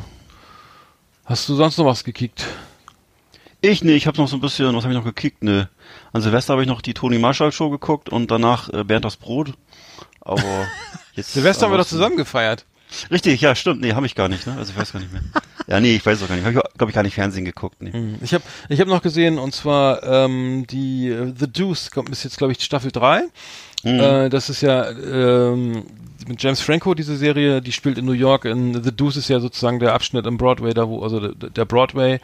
Hast 1.24 1.48
du 1.48 1.54
sonst 1.54 1.78
noch 1.78 1.86
was 1.86 2.04
gekickt? 2.04 2.46
Ich, 3.60 3.82
nee, 3.82 3.94
ich 3.94 4.06
habe 4.06 4.18
noch 4.18 4.28
so 4.28 4.36
ein 4.36 4.40
bisschen, 4.40 4.76
was 4.76 4.84
habe 4.84 4.92
ich 4.92 4.98
noch 4.98 5.06
gekickt? 5.06 5.42
Ne, 5.42 5.70
an 6.12 6.20
Silvester 6.20 6.52
habe 6.52 6.62
ich 6.62 6.68
noch 6.68 6.82
die 6.82 6.92
Toni 6.92 7.18
Marshall 7.18 7.50
Show 7.50 7.70
geguckt 7.70 8.10
und 8.10 8.30
danach 8.30 8.68
äh, 8.68 8.84
Bernd 8.84 9.06
das 9.06 9.16
Brot. 9.16 9.54
Aber 10.20 10.42
jetzt. 11.14 11.32
Silvester 11.32 11.64
haben 11.64 11.72
wir 11.72 11.78
doch 11.78 11.86
zusammen 11.86 12.18
gefeiert. 12.18 12.66
Richtig, 13.10 13.40
ja, 13.40 13.54
stimmt. 13.54 13.80
Nee, 13.80 13.92
habe 13.92 14.06
ich 14.06 14.14
gar 14.14 14.28
nicht, 14.28 14.46
ne? 14.46 14.56
Also 14.56 14.72
ich 14.72 14.78
weiß 14.78 14.92
gar 14.92 15.00
nicht 15.00 15.12
mehr. 15.12 15.22
Ja, 15.66 15.80
nee, 15.80 15.96
ich 15.96 16.04
weiß 16.04 16.22
auch 16.22 16.28
gar 16.28 16.34
nicht. 16.34 16.44
Habe 16.44 16.58
ich, 16.58 16.76
glaube 16.76 16.90
ich, 16.90 16.94
gar 16.94 17.02
nicht 17.02 17.14
Fernsehen 17.14 17.46
geguckt. 17.46 17.80
Nee. 17.80 17.90
Hm, 17.90 18.16
ich 18.20 18.34
habe 18.34 18.44
ich 18.68 18.78
hab 18.80 18.86
noch 18.86 19.00
gesehen, 19.00 19.38
und 19.38 19.54
zwar 19.54 20.02
ähm, 20.02 20.66
die 20.68 21.10
uh, 21.10 21.32
The 21.34 21.50
Deuce 21.50 21.90
kommt 21.90 22.10
bis 22.10 22.22
jetzt, 22.22 22.36
glaube 22.36 22.52
ich, 22.52 22.62
Staffel 22.62 22.92
3. 22.92 23.22
Mhm. 23.82 24.00
Äh, 24.00 24.28
das 24.28 24.50
ist 24.50 24.60
ja 24.60 24.90
ähm, 24.90 25.84
mit 26.28 26.42
James 26.42 26.60
Franco, 26.60 26.94
diese 26.94 27.16
Serie, 27.16 27.60
die 27.60 27.72
spielt 27.72 27.98
in 27.98 28.04
New 28.04 28.12
York. 28.12 28.44
In 28.44 28.82
The 28.82 28.92
Deuce 28.92 29.16
ist 29.16 29.28
ja 29.28 29.40
sozusagen 29.40 29.80
der 29.80 29.94
Abschnitt 29.94 30.26
im 30.26 30.36
Broadway, 30.36 30.72
da 30.74 30.88
wo, 30.88 31.02
also 31.02 31.20
der, 31.20 31.64
Broadway, 31.64 32.20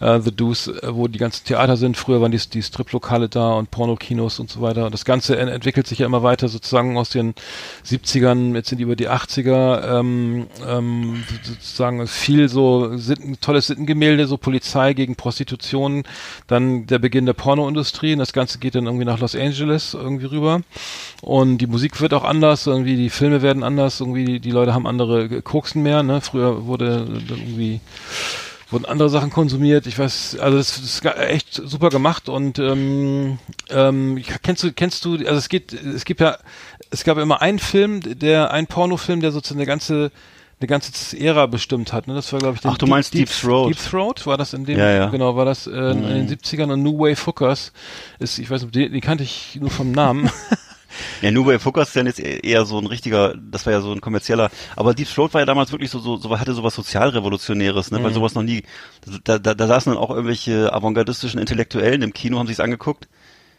äh, 0.00 0.20
The 0.20 0.34
Deuce, 0.34 0.68
äh, 0.68 0.94
wo 0.94 1.08
die 1.08 1.18
ganzen 1.18 1.44
Theater 1.44 1.76
sind. 1.76 1.96
Früher 1.96 2.20
waren 2.20 2.32
die, 2.32 2.38
die 2.38 2.62
Striplokale 2.62 3.28
da 3.28 3.52
und 3.54 3.70
Pornokinos 3.70 4.38
und 4.38 4.50
so 4.50 4.60
weiter. 4.60 4.86
Und 4.86 4.92
das 4.92 5.04
Ganze 5.04 5.38
en 5.38 5.48
entwickelt 5.48 5.86
sich 5.86 5.98
ja 5.98 6.06
immer 6.06 6.22
weiter 6.22 6.48
sozusagen 6.48 6.96
aus 6.96 7.10
den 7.10 7.34
70ern, 7.86 8.54
jetzt 8.54 8.68
sind 8.68 8.78
die 8.78 8.84
über 8.84 8.96
die 8.96 9.08
80er, 9.08 9.98
ähm, 9.98 10.46
ähm, 10.66 11.22
sozusagen 11.42 12.06
viel 12.06 12.48
so 12.48 12.96
Sitten, 12.96 13.40
tolles 13.40 13.66
Sittengemälde, 13.66 14.26
so 14.26 14.36
Polizei 14.36 14.94
gegen 14.94 15.16
Prostitution, 15.16 16.04
dann 16.46 16.86
der 16.86 16.98
Beginn 16.98 17.26
der 17.26 17.34
Pornoindustrie 17.34 18.12
und 18.12 18.18
das 18.18 18.32
Ganze 18.32 18.58
geht 18.58 18.74
dann 18.74 18.86
irgendwie 18.86 19.04
nach 19.04 19.18
Los 19.18 19.34
Angeles 19.34 19.94
irgendwie 19.94 20.26
rüber. 20.26 20.62
Und 21.20 21.58
die 21.58 21.66
Musik 21.66 22.00
wird 22.00 22.14
auch 22.14 22.24
anders, 22.24 22.66
irgendwie 22.66 22.96
die 22.96 23.10
Filme 23.10 23.41
werden 23.42 23.62
anders, 23.62 24.00
irgendwie 24.00 24.24
die, 24.24 24.40
die 24.40 24.50
Leute 24.50 24.74
haben 24.74 24.86
andere 24.86 25.42
Koksen 25.42 25.82
mehr, 25.82 26.02
ne? 26.02 26.20
Früher 26.20 26.66
wurde 26.66 27.06
irgendwie 27.28 27.80
wurden 28.72 28.86
andere 28.86 29.10
Sachen 29.10 29.30
konsumiert. 29.30 29.86
Ich 29.86 29.98
weiß, 29.98 30.38
also 30.40 30.56
das, 30.56 30.78
ist 30.78 31.04
echt 31.04 31.54
super 31.54 31.90
gemacht 31.90 32.28
und 32.28 32.58
ähm, 32.58 33.38
ähm, 33.68 34.22
kennst 34.42 34.62
du, 34.62 34.72
kennst 34.72 35.04
du, 35.04 35.16
also 35.16 35.34
es 35.34 35.48
geht, 35.48 35.72
es 35.72 36.04
gibt 36.04 36.20
ja, 36.20 36.38
es 36.90 37.04
gab 37.04 37.18
immer 37.18 37.42
einen 37.42 37.58
Film, 37.58 38.00
der, 38.18 38.50
ein 38.50 38.66
Pornofilm, 38.66 39.20
der 39.20 39.32
sozusagen 39.32 39.60
eine 39.60 39.66
ganze 39.66 40.10
eine 40.60 40.68
ganze 40.68 41.18
Ära 41.18 41.46
bestimmt 41.46 41.92
hat. 41.92 42.06
Ne? 42.06 42.14
Das 42.14 42.32
war, 42.32 42.38
glaube 42.38 42.56
ich, 42.56 42.64
Ach, 42.64 42.78
du 42.78 42.86
meinst 42.86 43.12
Deep, 43.14 43.26
Deep, 43.26 43.40
Throat. 43.40 43.70
Deep 43.70 43.90
Throat 43.90 44.26
war 44.26 44.36
das 44.36 44.52
in 44.52 44.64
dem, 44.64 44.78
ja, 44.78 44.90
ja. 44.90 45.08
genau, 45.08 45.34
war 45.34 45.44
das 45.44 45.66
äh, 45.66 45.70
mhm. 45.70 46.04
in 46.04 46.28
den 46.28 46.38
70ern 46.38 46.72
und 46.72 46.82
New 46.82 46.98
Wave 46.98 47.26
Hookers 47.26 47.72
ist, 48.20 48.38
ich 48.38 48.48
weiß 48.48 48.62
nicht, 48.62 48.74
den, 48.74 48.92
den 48.92 49.00
kannte 49.00 49.24
ich 49.24 49.58
nur 49.60 49.70
vom 49.70 49.90
Namen. 49.90 50.30
Ja, 51.20 51.30
New 51.30 51.46
Wave 51.46 51.64
Hookers 51.64 51.88
ist 51.88 51.94
ja 51.94 52.04
jetzt 52.04 52.20
eher 52.20 52.64
so 52.64 52.78
ein 52.78 52.86
richtiger, 52.86 53.34
das 53.36 53.66
war 53.66 53.72
ja 53.72 53.80
so 53.80 53.92
ein 53.92 54.00
kommerzieller, 54.00 54.50
aber 54.76 54.94
Deep 54.94 55.08
Throat 55.08 55.34
war 55.34 55.40
ja 55.40 55.46
damals 55.46 55.72
wirklich 55.72 55.90
so, 55.90 55.98
so, 55.98 56.16
so 56.16 56.38
hatte 56.38 56.54
sowas 56.54 56.74
sozialrevolutionäres, 56.74 57.90
ne, 57.90 57.98
mhm. 57.98 58.04
weil 58.04 58.12
sowas 58.12 58.34
noch 58.34 58.42
nie, 58.42 58.62
da, 59.24 59.38
da, 59.38 59.54
da 59.54 59.66
saßen 59.66 59.92
dann 59.92 60.02
auch 60.02 60.10
irgendwelche 60.10 60.72
avantgardistischen 60.72 61.40
Intellektuellen 61.40 62.02
im 62.02 62.12
Kino, 62.12 62.38
haben 62.38 62.46
sich's 62.46 62.60
angeguckt 62.60 63.08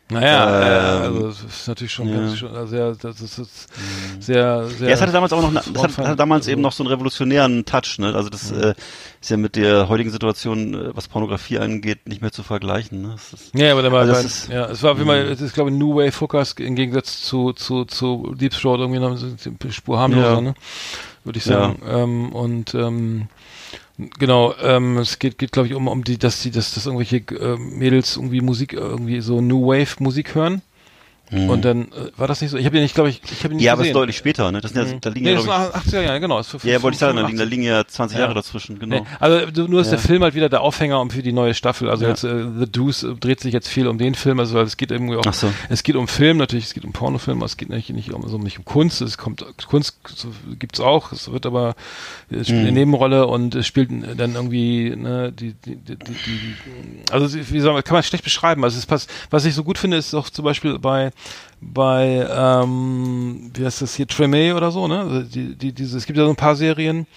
naja, 0.10 0.98
ähm, 0.98 1.02
also 1.04 1.28
das 1.28 1.44
ist 1.44 1.68
natürlich 1.68 1.94
schon 1.94 2.10
ja. 2.10 2.16
ganz 2.18 2.38
schon, 2.38 2.54
also 2.54 2.68
sehr, 2.68 2.96
das 2.96 3.22
ist, 3.22 3.40
ist 3.40 3.70
mhm. 3.70 4.22
sehr, 4.22 4.68
sehr. 4.68 4.90
Ja, 4.90 4.96
es 4.96 5.02
hatte 5.02 5.14
damals 5.14 5.32
auch 5.32 5.42
noch, 5.42 5.54
das 5.54 5.84
hatte, 5.84 5.98
hatte 5.98 6.16
damals 6.16 6.44
also, 6.44 6.52
eben 6.52 6.62
noch 6.62 6.74
so 6.74 6.84
einen 6.84 6.92
revolutionären 6.92 7.66
Touch, 7.66 8.00
ne? 8.00 8.14
Also 8.14 8.30
das 8.30 8.52
mhm. 8.52 8.62
äh, 8.62 8.74
ist 9.22 9.30
ja 9.30 9.38
mit 9.38 9.56
der 9.56 9.88
heutigen 9.88 10.12
Situation, 10.12 10.74
äh, 10.74 10.96
was 10.96 11.08
Pornografie 11.08 11.58
angeht, 11.58 12.08
nicht 12.08 12.22
mehr 12.22 12.32
zu 12.32 12.44
vergleichen. 12.44 13.02
Ne? 13.02 13.16
Ist, 13.16 13.56
ja, 13.56 13.72
aber 13.72 13.82
da 13.82 13.92
war, 13.92 14.02
also 14.02 14.14
bei, 14.14 14.22
ist, 14.22 14.50
ja, 14.50 14.66
es 14.66 14.84
war 14.84 15.00
wie 15.00 15.06
mal, 15.06 15.26
mhm. 15.26 15.32
es 15.32 15.42
ist 15.42 15.54
glaube 15.54 15.70
ich 15.72 15.78
New 15.78 15.96
Wave 15.96 16.12
Focus 16.12 16.54
im 16.60 16.76
Gegensatz 16.76 17.22
zu 17.24 17.54
zu 17.54 17.86
zu 17.86 18.36
Deep 18.38 18.52
Throat 18.52 18.80
irgendwie 18.80 19.00
noch 19.00 19.12
eine 19.12 19.72
Spur 19.72 20.00
harmloser, 20.00 20.34
ja. 20.34 20.42
ne? 20.42 20.54
Würde 21.24 21.38
ich 21.38 21.46
sagen. 21.46 21.82
Ja. 21.86 22.04
Ähm, 22.04 22.34
und 22.34 22.76
ähm, 22.76 23.30
Genau, 23.98 24.56
ähm, 24.60 24.98
es 24.98 25.20
geht, 25.20 25.38
geht 25.38 25.52
glaube 25.52 25.68
ich, 25.68 25.76
um, 25.76 25.88
um 25.88 26.04
die, 26.04 26.18
dass 26.18 26.42
die, 26.42 26.50
dass, 26.50 26.74
dass 26.74 26.88
irgendwelche 26.88 27.18
äh, 27.18 27.58
Mädels 27.58 28.16
irgendwie 28.16 28.42
Musik, 28.42 28.74
irgendwie 28.74 29.22
so 29.22 29.40
New 29.40 29.68
Wave 29.68 29.96
Musik 30.00 30.34
hören. 30.34 30.62
Mhm. 31.34 31.50
Und 31.50 31.66
dann 31.66 31.82
äh, 31.84 32.12
war 32.16 32.28
das 32.28 32.42
nicht 32.42 32.52
so. 32.52 32.58
Ich 32.58 32.66
habe 32.66 32.78
ihn 32.78 32.84
nicht, 32.84 32.94
glaube 32.94 33.10
ich, 33.10 33.22
ich 33.32 33.44
habe 33.44 33.54
ihn 33.54 33.58
nicht 33.58 33.66
Ja, 33.66 33.74
gesehen. 33.74 33.74
aber 33.74 33.82
es 33.82 33.88
ist 33.88 33.96
deutlich 33.96 34.18
später, 34.18 34.52
ne? 34.52 34.62
Das 34.62 34.72
sind 34.72 34.88
ja, 34.88 34.94
mhm. 34.94 35.02
da 35.02 35.10
liegen 35.10 35.26
nee, 35.26 35.32
ja, 35.34 35.42
das 35.42 35.84
sind 35.84 35.96
80er 35.96 36.02
Jahre, 36.02 36.20
genau. 36.20 36.40
Ist 36.40 36.50
für, 36.50 36.68
ja, 36.68 36.82
wollte 36.82 36.96
ich 36.96 37.00
sagen, 37.00 37.18
da 37.18 37.26
liegen, 37.26 37.38
da 37.38 37.44
liegen 37.44 37.64
ja 37.64 37.86
20 37.86 38.18
ja. 38.18 38.24
Jahre 38.24 38.36
dazwischen, 38.36 38.78
genau. 38.78 38.98
Nee, 38.98 39.06
also 39.20 39.64
nur 39.64 39.82
ist 39.82 39.88
ja. 39.88 39.94
der 39.94 40.00
Film 40.00 40.24
halt 40.24 40.36
wieder 40.36 40.50
der 40.50 40.62
Aufhänger 40.62 41.02
um 41.02 41.10
für 41.10 41.24
die 41.24 41.34
neue 41.34 41.54
Staffel. 41.54 41.90
Also 41.90 42.04
ja. 42.04 42.12
jetzt 42.12 42.24
äh, 42.24 42.46
The 42.60 42.72
Deuce 42.72 43.08
dreht 43.20 43.40
sich 43.40 43.54
jetzt 43.54 43.68
viel 43.68 43.88
um 43.88 43.98
den 43.98 44.16
Film, 44.16 44.40
also 44.40 44.60
es 44.60 44.78
geht 44.78 44.92
irgendwie 44.92 45.16
auch, 45.16 45.34
so. 45.34 45.52
es 45.70 45.84
geht 45.84 45.96
um 45.96 46.08
Film 46.08 46.38
natürlich, 46.38 46.66
es 46.66 46.74
geht 46.74 46.86
um 46.86 46.94
Pornofilm, 46.94 47.42
es 47.42 47.58
geht 47.58 47.70
nicht, 47.70 47.90
nicht 47.90 48.14
um, 48.14 48.24
also 48.24 48.38
nicht 48.38 48.60
um 48.60 48.66
Kunst. 48.66 49.02
Es 49.02 49.18
kommt 49.18 49.44
Kunst 49.68 49.98
gibt's 50.60 50.80
auch, 50.80 51.12
es 51.12 51.32
wird 51.32 51.46
aber 51.46 51.76
es 52.30 52.48
spielt 52.48 52.62
mhm. 52.62 52.68
eine 52.68 52.72
Nebenrolle 52.72 53.28
und 53.28 53.56
es 53.56 53.66
spielt 53.66 53.90
dann 53.92 54.36
irgendwie 54.36 54.96
ne, 54.96 55.32
die, 55.32 55.54
die, 55.54 55.76
die, 55.76 55.96
die 55.96 57.12
also 57.12 57.34
wie 57.34 57.60
soll 57.60 57.74
man, 57.74 57.84
kann 57.84 57.96
man 57.96 58.04
schlecht 58.04 58.24
beschreiben. 58.24 58.64
Also 58.64 58.78
es 58.78 58.86
passt, 58.86 59.10
was 59.30 59.46
ich 59.46 59.56
so 59.56 59.64
gut 59.64 59.78
finde, 59.78 59.98
ist 59.98 60.14
auch 60.14 60.30
zum 60.30 60.46
Beispiel 60.46 60.78
bei 60.80 61.12
bei, 61.62 62.28
ähm, 62.30 63.52
wie 63.54 63.66
heißt 63.66 63.82
das 63.82 63.96
hier, 63.96 64.06
Tremé 64.08 64.54
oder 64.54 64.72
so, 64.72 64.88
ne? 64.88 65.00
Also 65.00 65.22
die, 65.22 65.56
die, 65.56 65.72
diese, 65.72 65.98
es 65.98 66.06
gibt 66.06 66.18
ja 66.18 66.26
so 66.26 66.30
ein 66.30 66.36
paar 66.36 66.56
Serien, 66.56 67.08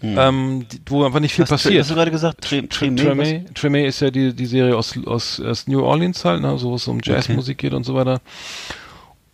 hm. 0.00 0.18
ähm, 0.18 0.66
die, 0.70 0.80
wo 0.86 1.04
einfach 1.04 1.20
nicht 1.20 1.34
viel 1.34 1.42
Was, 1.42 1.50
passiert. 1.50 1.80
Hast 1.80 1.90
du 1.90 1.94
gerade 1.94 2.10
gesagt? 2.10 2.44
Tremé? 2.44 2.68
Tremé, 2.68 3.52
Tremé 3.54 3.84
ist 3.84 4.00
ja 4.00 4.10
die, 4.10 4.34
die 4.34 4.46
Serie 4.46 4.76
aus, 4.76 4.98
aus, 5.06 5.40
aus 5.40 5.66
New 5.66 5.82
Orleans 5.82 6.24
halt, 6.24 6.42
ne? 6.42 6.56
so 6.58 6.70
wo 6.70 6.76
es 6.76 6.88
um 6.88 7.00
Jazzmusik 7.02 7.56
okay. 7.58 7.68
geht 7.68 7.74
und 7.74 7.84
so 7.84 7.94
weiter. 7.94 8.20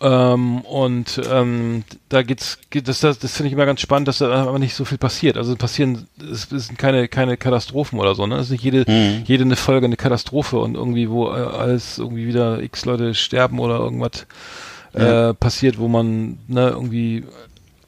Ähm, 0.01 0.61
und 0.61 1.21
ähm, 1.29 1.83
da 2.09 2.23
geht's, 2.23 2.59
geht 2.71 2.87
das, 2.87 3.01
das, 3.01 3.19
das 3.19 3.37
finde 3.37 3.49
ich 3.49 3.53
immer 3.55 3.67
ganz 3.67 3.81
spannend, 3.81 4.07
dass 4.07 4.19
da 4.19 4.31
aber 4.31 4.61
nicht 4.61 4.75
so 4.75 4.85
viel 4.85 4.99
passiert. 4.99 5.37
Also 5.37 5.57
passieren, 5.57 6.07
es, 6.21 6.49
sind 6.49 6.79
keine 6.79 7.09
keine 7.09 7.37
Katastrophen 7.37 7.99
oder 7.99 8.15
so. 8.15 8.27
Ne, 8.27 8.37
es 8.37 8.47
ist 8.47 8.51
nicht 8.53 8.65
jede 8.65 8.85
mhm. 8.87 9.25
jede 9.25 9.43
eine 9.43 9.57
Folge 9.57 9.87
eine 9.87 9.97
Katastrophe 9.97 10.59
und 10.59 10.77
irgendwie 10.77 11.11
wo 11.11 11.29
äh, 11.29 11.33
alles 11.33 11.99
irgendwie 11.99 12.29
wieder 12.29 12.63
x 12.63 12.85
Leute 12.85 13.15
sterben 13.15 13.59
oder 13.59 13.79
irgendwas 13.79 14.27
ja. 14.97 15.31
äh, 15.31 15.35
passiert, 15.35 15.79
wo 15.79 15.89
man 15.89 16.39
ne 16.47 16.69
irgendwie 16.71 17.25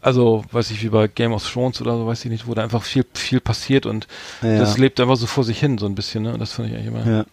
also 0.03 0.45
weiß 0.51 0.73
ich 0.73 0.83
wie 0.83 0.89
bei 0.89 1.07
Game 1.07 1.33
of 1.33 1.49
Thrones 1.49 1.81
oder 1.81 1.97
so, 1.97 2.07
weiß 2.09 2.25
ich 2.25 2.31
nicht, 2.33 2.49
wo 2.49 2.55
da 2.55 2.65
einfach 2.65 2.83
viel 2.83 3.05
viel 3.15 3.41
passiert 3.41 3.87
und 3.87 4.09
ja. 4.43 4.59
das 4.59 4.79
lebt 4.79 4.99
einfach 4.99 5.17
so 5.17 5.27
vor 5.27 5.45
sich 5.45 5.61
hin 5.61 5.79
so 5.79 5.87
ein 5.87 5.95
bisschen. 5.95 6.25
Ne, 6.25 6.37
das 6.39 6.55
finde 6.55 6.71
ich 6.71 6.77
eigentlich 6.77 6.89
immer, 6.89 7.07
ja. 7.07 7.25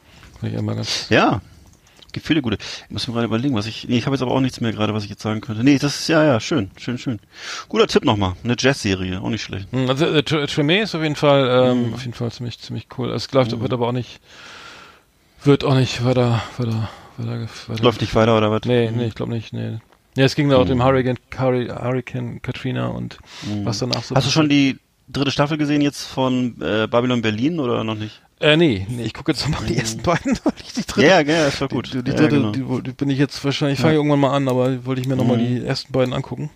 ich 0.44 0.54
immer 0.54 0.76
ganz. 0.76 1.08
Ja, 1.10 1.42
viele 2.20 2.42
gute. 2.42 2.58
Ich 2.58 2.90
muss 2.90 3.08
mir 3.08 3.14
gerade 3.14 3.26
überlegen, 3.26 3.56
was 3.56 3.66
ich. 3.66 3.88
Nee, 3.88 3.98
ich 3.98 4.06
habe 4.06 4.16
jetzt 4.16 4.22
aber 4.22 4.32
auch 4.32 4.40
nichts 4.40 4.62
mehr 4.62 4.72
gerade, 4.72 4.94
was 4.94 5.04
ich 5.04 5.10
jetzt 5.10 5.22
sagen 5.22 5.42
könnte. 5.42 5.64
Nee, 5.64 5.78
das 5.78 6.02
ist 6.02 6.08
ja, 6.10 6.24
ja, 6.24 6.40
schön, 6.40 6.72
schön, 6.78 6.98
schön. 6.98 7.20
Guter 7.70 7.88
Tipp 7.88 8.06
nochmal. 8.06 8.34
Eine 8.44 8.56
Jazz-Serie, 8.58 9.22
auch 9.22 9.30
nicht 9.30 9.44
schlecht. 9.44 9.68
Hm, 9.72 9.90
also 9.90 10.06
äh, 10.06 10.20
Tremé 10.20 10.82
ist 10.82 10.96
auf 10.96 11.04
jeden 11.04 11.16
Fall, 11.16 11.72
ähm, 11.72 11.88
mhm. 11.88 11.94
auf 11.94 12.02
jeden 12.02 12.14
Fall 12.14 12.32
ziemlich, 12.32 12.60
ziemlich 12.60 12.88
cool. 12.98 13.12
Es 13.12 13.32
läuft, 13.32 13.52
mhm. 13.52 13.62
wird 13.62 13.74
aber 13.74 13.88
auch 13.88 13.94
nicht, 13.94 14.20
wird 15.44 15.64
auch 15.64 15.76
nicht 15.76 16.04
weiter, 16.04 16.42
weiter, 16.58 16.90
weiter, 17.18 17.48
weiter 17.68 17.84
Läuft 17.84 18.02
nicht 18.02 18.16
weiter 18.16 18.38
oder 18.38 18.52
was? 18.52 18.62
Nee, 18.66 18.92
nee, 18.92 19.08
ich 19.08 19.16
glaube 19.16 19.32
nicht, 19.32 19.54
nee. 19.54 19.80
Ja, 20.18 20.26
es 20.26 20.36
ging 20.36 20.50
da 20.50 20.58
auch 20.58 20.66
mhm. 20.66 20.70
dem 20.70 20.84
Hurricane, 20.84 21.18
Hurricane 21.38 22.42
Katrina 22.42 22.88
und 22.88 23.20
mhm. 23.44 23.66
was 23.66 23.80
danach 23.80 24.04
so. 24.04 24.16
Hast 24.16 24.26
du 24.26 24.32
schon 24.32 24.50
die 24.50 24.80
dritte 25.08 25.32
Staffel 25.32 25.58
gesehen 25.58 25.82
jetzt 25.82 26.06
von 26.06 26.60
äh, 26.62 26.88
Babylon 26.88 27.22
Berlin 27.22 27.60
oder 27.60 27.84
noch 27.84 27.96
nicht? 27.96 28.22
Äh, 28.40 28.56
nee, 28.56 28.86
nee, 28.90 29.04
ich 29.04 29.14
gucke 29.14 29.32
jetzt 29.32 29.48
nochmal 29.50 29.68
die 29.68 29.78
ersten 29.78 30.04
beiden, 30.04 30.38
weil 30.44 30.54
ich 30.64 30.74
die 30.74 30.86
dritte. 30.86 31.08
Ja, 31.08 31.22
ja, 31.22 31.48
ist 31.48 31.60
war 31.60 31.68
gut. 31.68 31.94
Die, 31.94 32.04
die, 32.04 32.12
dritte, 32.12 32.36
ja, 32.36 32.52
genau. 32.52 32.52
die, 32.52 32.84
die, 32.84 32.92
bin 32.92 33.10
ich 33.10 33.18
jetzt 33.18 33.44
wahrscheinlich, 33.44 33.80
fange 33.80 33.94
ja. 33.94 33.98
irgendwann 33.98 34.20
mal 34.20 34.36
an, 34.36 34.48
aber 34.48 34.86
wollte 34.86 35.02
ich 35.02 35.08
mir 35.08 35.16
nochmal 35.16 35.38
mhm. 35.38 35.48
die 35.48 35.66
ersten 35.66 35.92
beiden 35.92 36.14
angucken. 36.14 36.52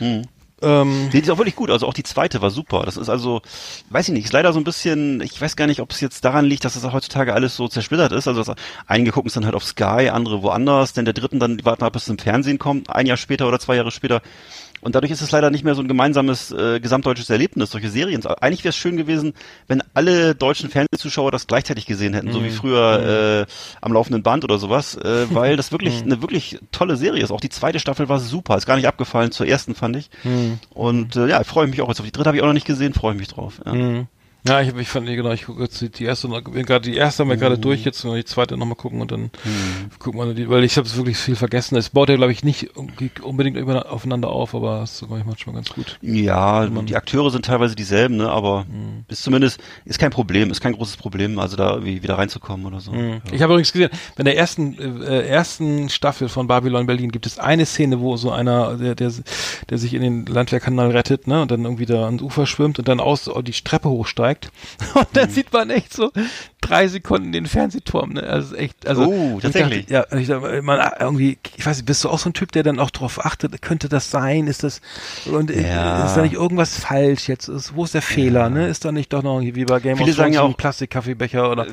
Mhm. 0.00 0.24
Ähm, 0.62 1.10
die 1.12 1.18
ist 1.18 1.30
auch 1.30 1.38
wirklich 1.38 1.56
gut, 1.56 1.70
also 1.70 1.86
auch 1.86 1.94
die 1.94 2.04
zweite 2.04 2.40
war 2.40 2.50
super. 2.50 2.82
Das 2.84 2.96
ist 2.96 3.08
also, 3.08 3.42
weiß 3.90 4.08
ich 4.08 4.14
nicht, 4.14 4.24
ist 4.26 4.32
leider 4.32 4.52
so 4.52 4.60
ein 4.60 4.64
bisschen, 4.64 5.20
ich 5.20 5.40
weiß 5.40 5.56
gar 5.56 5.66
nicht, 5.66 5.80
ob 5.80 5.90
es 5.90 6.00
jetzt 6.00 6.24
daran 6.24 6.44
liegt, 6.44 6.64
dass 6.64 6.76
es 6.76 6.82
das 6.82 6.92
heutzutage 6.92 7.34
alles 7.34 7.56
so 7.56 7.68
zersplittert 7.68 8.12
ist. 8.12 8.28
Also 8.28 8.54
einige 8.86 9.10
gucken 9.10 9.28
es 9.28 9.34
dann 9.34 9.44
halt 9.44 9.56
auf 9.56 9.64
Sky, 9.64 10.10
andere 10.12 10.42
woanders, 10.42 10.92
denn 10.92 11.04
der 11.04 11.14
dritten 11.14 11.40
dann 11.40 11.58
die 11.58 11.64
warten 11.64 11.84
ab, 11.84 11.92
bis 11.92 12.04
es 12.04 12.08
im 12.08 12.18
Fernsehen 12.18 12.58
kommt, 12.58 12.90
ein 12.90 13.06
Jahr 13.06 13.16
später 13.16 13.48
oder 13.48 13.58
zwei 13.58 13.76
Jahre 13.76 13.90
später. 13.90 14.22
Und 14.82 14.96
dadurch 14.96 15.12
ist 15.12 15.22
es 15.22 15.30
leider 15.30 15.50
nicht 15.50 15.64
mehr 15.64 15.76
so 15.76 15.80
ein 15.80 15.88
gemeinsames 15.88 16.50
äh, 16.50 16.80
gesamtdeutsches 16.80 17.30
Erlebnis, 17.30 17.70
solche 17.70 17.88
Serien. 17.88 18.26
Eigentlich 18.26 18.64
wäre 18.64 18.70
es 18.70 18.76
schön 18.76 18.96
gewesen, 18.96 19.32
wenn 19.68 19.82
alle 19.94 20.34
deutschen 20.34 20.70
Fernsehzuschauer 20.70 21.30
das 21.30 21.46
gleichzeitig 21.46 21.86
gesehen 21.86 22.14
hätten, 22.14 22.28
mhm. 22.28 22.32
so 22.32 22.42
wie 22.42 22.50
mhm. 22.50 22.54
früher 22.54 22.98
mhm. 22.98 23.46
äh, 23.46 23.52
am 23.80 23.92
laufenden 23.92 24.24
Band 24.24 24.42
oder 24.42 24.58
sowas, 24.58 24.96
äh, 24.96 25.26
weil 25.34 25.56
das 25.56 25.70
wirklich 25.70 26.00
mhm. 26.00 26.12
eine 26.12 26.22
wirklich 26.22 26.58
tolle 26.72 26.96
Serie 26.96 27.22
ist. 27.22 27.30
Auch 27.30 27.40
die 27.40 27.48
zweite 27.48 27.78
Staffel 27.78 28.08
war 28.08 28.18
super, 28.18 28.56
ist 28.56 28.66
gar 28.66 28.76
nicht 28.76 28.88
abgefallen 28.88 29.30
zur 29.30 29.46
ersten, 29.46 29.76
fand 29.76 29.96
ich. 29.96 30.10
Und 30.74 31.16
äh, 31.16 31.28
ja, 31.28 31.42
freue 31.44 31.68
mich 31.68 31.80
auch 31.80 31.88
jetzt 31.88 32.00
auf 32.00 32.06
die 32.06 32.12
dritte, 32.12 32.26
habe 32.26 32.36
ich 32.36 32.42
auch 32.42 32.48
noch 32.48 32.52
nicht 32.52 32.66
gesehen, 32.66 32.92
freue 32.92 33.14
mich 33.14 33.28
drauf. 33.28 33.60
Ja. 33.64 33.72
Ja, 34.44 34.60
ich, 34.60 34.74
ich 34.74 34.88
fand, 34.88 35.06
genau, 35.06 35.30
ich 35.30 35.44
gucke 35.44 35.62
jetzt 35.62 35.80
die, 35.98 36.04
erste, 36.04 36.28
gerade 36.28 36.90
die 36.90 36.96
erste 36.96 37.22
haben 37.22 37.28
wir 37.28 37.36
mhm. 37.36 37.40
gerade 37.40 37.58
durch, 37.58 37.84
jetzt 37.84 38.02
die 38.02 38.24
zweite 38.24 38.56
nochmal 38.56 38.74
gucken 38.74 39.00
und 39.00 39.12
dann 39.12 39.22
mhm. 39.22 39.90
gucken 40.00 40.20
wir 40.20 40.34
die, 40.34 40.48
weil 40.48 40.64
ich 40.64 40.76
habe 40.76 40.96
wirklich 40.96 41.16
viel 41.16 41.36
vergessen. 41.36 41.76
Es 41.76 41.90
baut 41.90 42.08
ja, 42.08 42.16
glaube 42.16 42.32
ich, 42.32 42.42
nicht 42.42 42.70
unbedingt 43.22 43.56
aufeinander 43.86 44.30
auf, 44.30 44.56
aber 44.56 44.80
das 44.80 45.00
ist, 45.00 45.08
manchmal 45.08 45.54
ganz 45.54 45.70
gut. 45.70 45.96
Ja, 46.02 46.66
die 46.66 46.96
Akteure 46.96 47.30
sind 47.30 47.44
teilweise 47.44 47.76
dieselben, 47.76 48.16
ne, 48.16 48.30
aber 48.30 48.64
mhm. 48.64 49.04
ist 49.06 49.22
zumindest, 49.22 49.60
ist 49.84 50.00
kein 50.00 50.10
Problem, 50.10 50.50
ist 50.50 50.60
kein 50.60 50.72
großes 50.72 50.96
Problem, 50.96 51.38
also 51.38 51.56
da 51.56 51.84
wie, 51.84 52.02
wieder 52.02 52.18
reinzukommen 52.18 52.66
oder 52.66 52.80
so. 52.80 52.90
Mhm. 52.90 53.20
Ja. 53.26 53.32
Ich 53.32 53.42
habe 53.42 53.52
übrigens 53.52 53.72
gesehen, 53.72 53.90
bei 54.16 54.24
der 54.24 54.36
ersten, 54.36 54.76
äh, 55.02 55.24
ersten 55.24 55.88
Staffel 55.88 56.28
von 56.28 56.48
Babylon 56.48 56.86
Berlin 56.86 57.12
gibt 57.12 57.26
es 57.26 57.38
eine 57.38 57.64
Szene, 57.64 58.00
wo 58.00 58.16
so 58.16 58.32
einer, 58.32 58.76
der, 58.76 58.96
der, 58.96 59.12
der 59.70 59.78
sich 59.78 59.94
in 59.94 60.02
den 60.02 60.26
Landwehrkanal 60.26 60.90
rettet, 60.90 61.28
ne, 61.28 61.42
und 61.42 61.50
dann 61.52 61.62
irgendwie 61.62 61.86
da 61.86 62.06
ans 62.06 62.22
Ufer 62.22 62.46
schwimmt 62.46 62.80
und 62.80 62.88
dann 62.88 62.98
aus 62.98 63.30
die 63.44 63.52
Treppe 63.52 63.88
hochsteigt 63.88 64.31
zeigt. 64.32 64.50
Und 64.94 65.08
dann 65.12 65.28
mhm. 65.28 65.32
sieht 65.32 65.52
man 65.52 65.70
echt 65.70 65.92
so 65.92 66.10
drei 66.60 66.86
Sekunden 66.86 67.32
den 67.32 67.46
Fernsehturm. 67.46 68.14
Ne? 68.14 68.22
Also 68.22 68.54
echt, 68.54 68.86
also 68.86 69.06
oh, 69.06 69.40
tatsächlich. 69.40 69.86
Dachte, 69.86 70.14
ja, 70.14 70.18
ich 70.18 70.28
dachte, 70.28 70.62
man 70.62 70.80
irgendwie, 71.00 71.38
ich 71.56 71.66
weiß 71.66 71.78
nicht, 71.78 71.86
bist 71.86 72.04
du 72.04 72.08
auch 72.08 72.18
so 72.18 72.30
ein 72.30 72.34
Typ, 72.34 72.52
der 72.52 72.62
dann 72.62 72.78
auch 72.78 72.90
drauf 72.90 73.24
achtet, 73.24 73.60
könnte 73.62 73.88
das 73.88 74.10
sein? 74.10 74.46
Ist 74.46 74.62
das 74.62 74.80
und 75.26 75.50
ja. 75.50 76.06
ist 76.06 76.14
da 76.14 76.22
nicht 76.22 76.34
irgendwas 76.34 76.78
falsch 76.78 77.28
jetzt? 77.28 77.48
Ist, 77.48 77.74
wo 77.74 77.84
ist 77.84 77.94
der 77.94 78.02
Fehler? 78.02 78.42
Ja. 78.42 78.48
Ne? 78.48 78.68
Ist 78.68 78.84
da 78.84 78.92
nicht 78.92 79.12
doch 79.12 79.22
noch 79.22 79.40
wie 79.40 79.64
bei 79.64 79.80
Game 79.80 79.96
viele 79.96 80.10
of 80.10 80.16
Thrones 80.16 80.34
ja 80.36 80.42
auch, 80.42 80.48
ein 80.48 80.54
Plastikkaffeebecher 80.54 81.50
oder? 81.50 81.66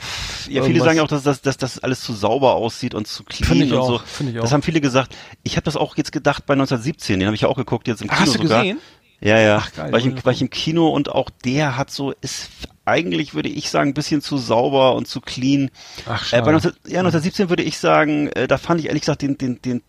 Ja, 0.48 0.64
viele 0.64 0.80
sagen 0.80 0.98
ja 0.98 1.04
auch, 1.04 1.08
dass 1.08 1.24
das, 1.24 1.42
dass 1.42 1.58
das 1.58 1.80
alles 1.80 2.02
zu 2.02 2.14
sauber 2.14 2.56
aussieht 2.56 2.96
und 2.96 3.08
zu 3.08 3.24
clean 3.24 3.48
Find 3.48 3.64
ich 3.66 3.72
und 3.72 3.78
auch, 3.78 3.88
so. 3.88 3.98
Find 4.00 4.32
ich 4.32 4.40
auch. 4.40 4.44
Das 4.44 4.52
haben 4.52 4.64
viele 4.64 4.82
gesagt. 4.82 5.16
Ich 5.44 5.56
habe 5.56 5.66
das 5.66 5.78
auch 5.78 5.96
jetzt 5.98 6.12
gedacht 6.12 6.46
bei 6.48 6.54
1917. 6.54 7.20
Den 7.20 7.28
habe 7.28 7.36
ich 7.36 7.42
ja 7.42 7.48
auch 7.48 7.58
geguckt 7.58 7.88
jetzt 7.88 8.02
im 8.02 8.08
Kino 8.08 8.20
Hast 8.20 8.36
du 8.36 8.42
sogar. 8.42 8.62
gesehen? 8.64 8.80
Ja, 9.22 9.40
ja. 9.40 9.58
Ach, 9.62 9.74
geil, 9.74 9.92
war, 9.92 10.00
ich 10.00 10.06
im, 10.06 10.26
war 10.26 10.34
ich 10.34 10.42
im 10.42 10.50
Kino 10.50 10.88
und 10.90 11.10
auch 11.10 11.30
der 11.44 11.78
hat 11.78 11.92
so, 11.92 12.14
ist 12.22 12.50
eigentlich, 12.86 13.34
würde 13.34 13.50
ich 13.50 13.70
sagen, 13.70 13.92
ein 13.92 13.94
bisschen 13.94 14.22
zu 14.22 14.38
sauber 14.38 14.96
und 14.96 15.08
zu 15.08 15.22
clean. 15.22 15.70
Ach, 16.08 16.34
äh, 16.34 16.42
bei 16.42 16.52
19, 16.52 16.72
ja, 16.86 17.00
1917 17.00 17.50
würde 17.50 17.64
ich 17.64 17.78
sagen, 17.78 18.28
äh, 18.30 18.48
da 18.48 18.58
fand 18.58 18.80
ich 18.80 18.88
ehrlich 18.88 19.02
gesagt 19.02 19.22
den, 19.22 19.38
den, 19.38 19.62
den 19.62 19.82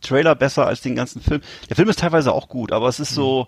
Trailer 0.00 0.34
besser 0.34 0.66
als 0.66 0.80
den 0.80 0.96
ganzen 0.96 1.20
Film. 1.20 1.40
Der 1.68 1.76
Film 1.76 1.88
ist 1.88 2.00
teilweise 2.00 2.32
auch 2.32 2.48
gut, 2.48 2.72
aber 2.72 2.88
es 2.88 3.00
ist 3.00 3.14
so. 3.14 3.46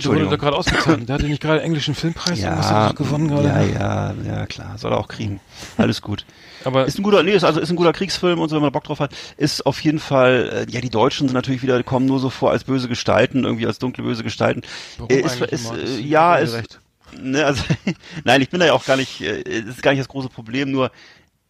Du 0.00 0.10
wurde 0.10 0.28
da 0.28 0.36
gerade 0.36 0.56
ausgezeichnet. 0.56 1.08
Der 1.08 1.14
hatte 1.14 1.26
nicht 1.26 1.42
gerade 1.42 1.62
englischen 1.62 1.94
Filmpreis 1.94 2.40
ja, 2.40 2.92
gewonnen 2.92 3.28
gerade. 3.28 3.48
Ja, 3.48 3.60
ja, 3.62 4.14
ja, 4.24 4.46
klar. 4.46 4.78
Soll 4.78 4.92
er 4.92 4.98
auch 4.98 5.08
kriegen. 5.08 5.40
Alles 5.76 6.02
gut. 6.02 6.24
Aber 6.64 6.86
ist 6.86 6.98
ein 6.98 7.02
guter, 7.02 7.22
nee, 7.22 7.32
ist 7.32 7.44
also 7.44 7.60
ist 7.60 7.70
ein 7.70 7.76
guter 7.76 7.92
Kriegsfilm 7.92 8.40
und 8.40 8.48
so, 8.48 8.56
wenn 8.56 8.62
man 8.62 8.72
Bock 8.72 8.84
drauf 8.84 8.98
hat, 8.98 9.14
ist 9.36 9.64
auf 9.66 9.80
jeden 9.80 10.00
Fall, 10.00 10.66
äh, 10.68 10.72
ja, 10.72 10.80
die 10.80 10.90
Deutschen 10.90 11.28
sind 11.28 11.34
natürlich 11.34 11.62
wieder, 11.62 11.80
kommen 11.84 12.06
nur 12.06 12.18
so 12.18 12.28
vor 12.28 12.50
als 12.50 12.64
böse 12.64 12.88
Gestalten, 12.88 13.44
irgendwie 13.44 13.66
als 13.66 13.78
dunkle 13.78 14.02
böse 14.02 14.24
Gestalten. 14.24 14.62
Warum 14.98 15.10
äh, 15.10 15.20
ist, 15.20 15.40
ist, 15.40 15.72
äh, 15.72 16.00
ja, 16.00 16.36
ist, 16.36 16.80
ne, 17.16 17.46
also, 17.46 17.62
nein, 18.24 18.42
ich 18.42 18.50
bin 18.50 18.58
da 18.58 18.66
ja 18.66 18.72
auch 18.72 18.84
gar 18.84 18.96
nicht, 18.96 19.20
äh, 19.20 19.42
ist 19.42 19.82
gar 19.82 19.92
nicht 19.92 20.00
das 20.00 20.08
große 20.08 20.28
Problem, 20.28 20.72
nur, 20.72 20.90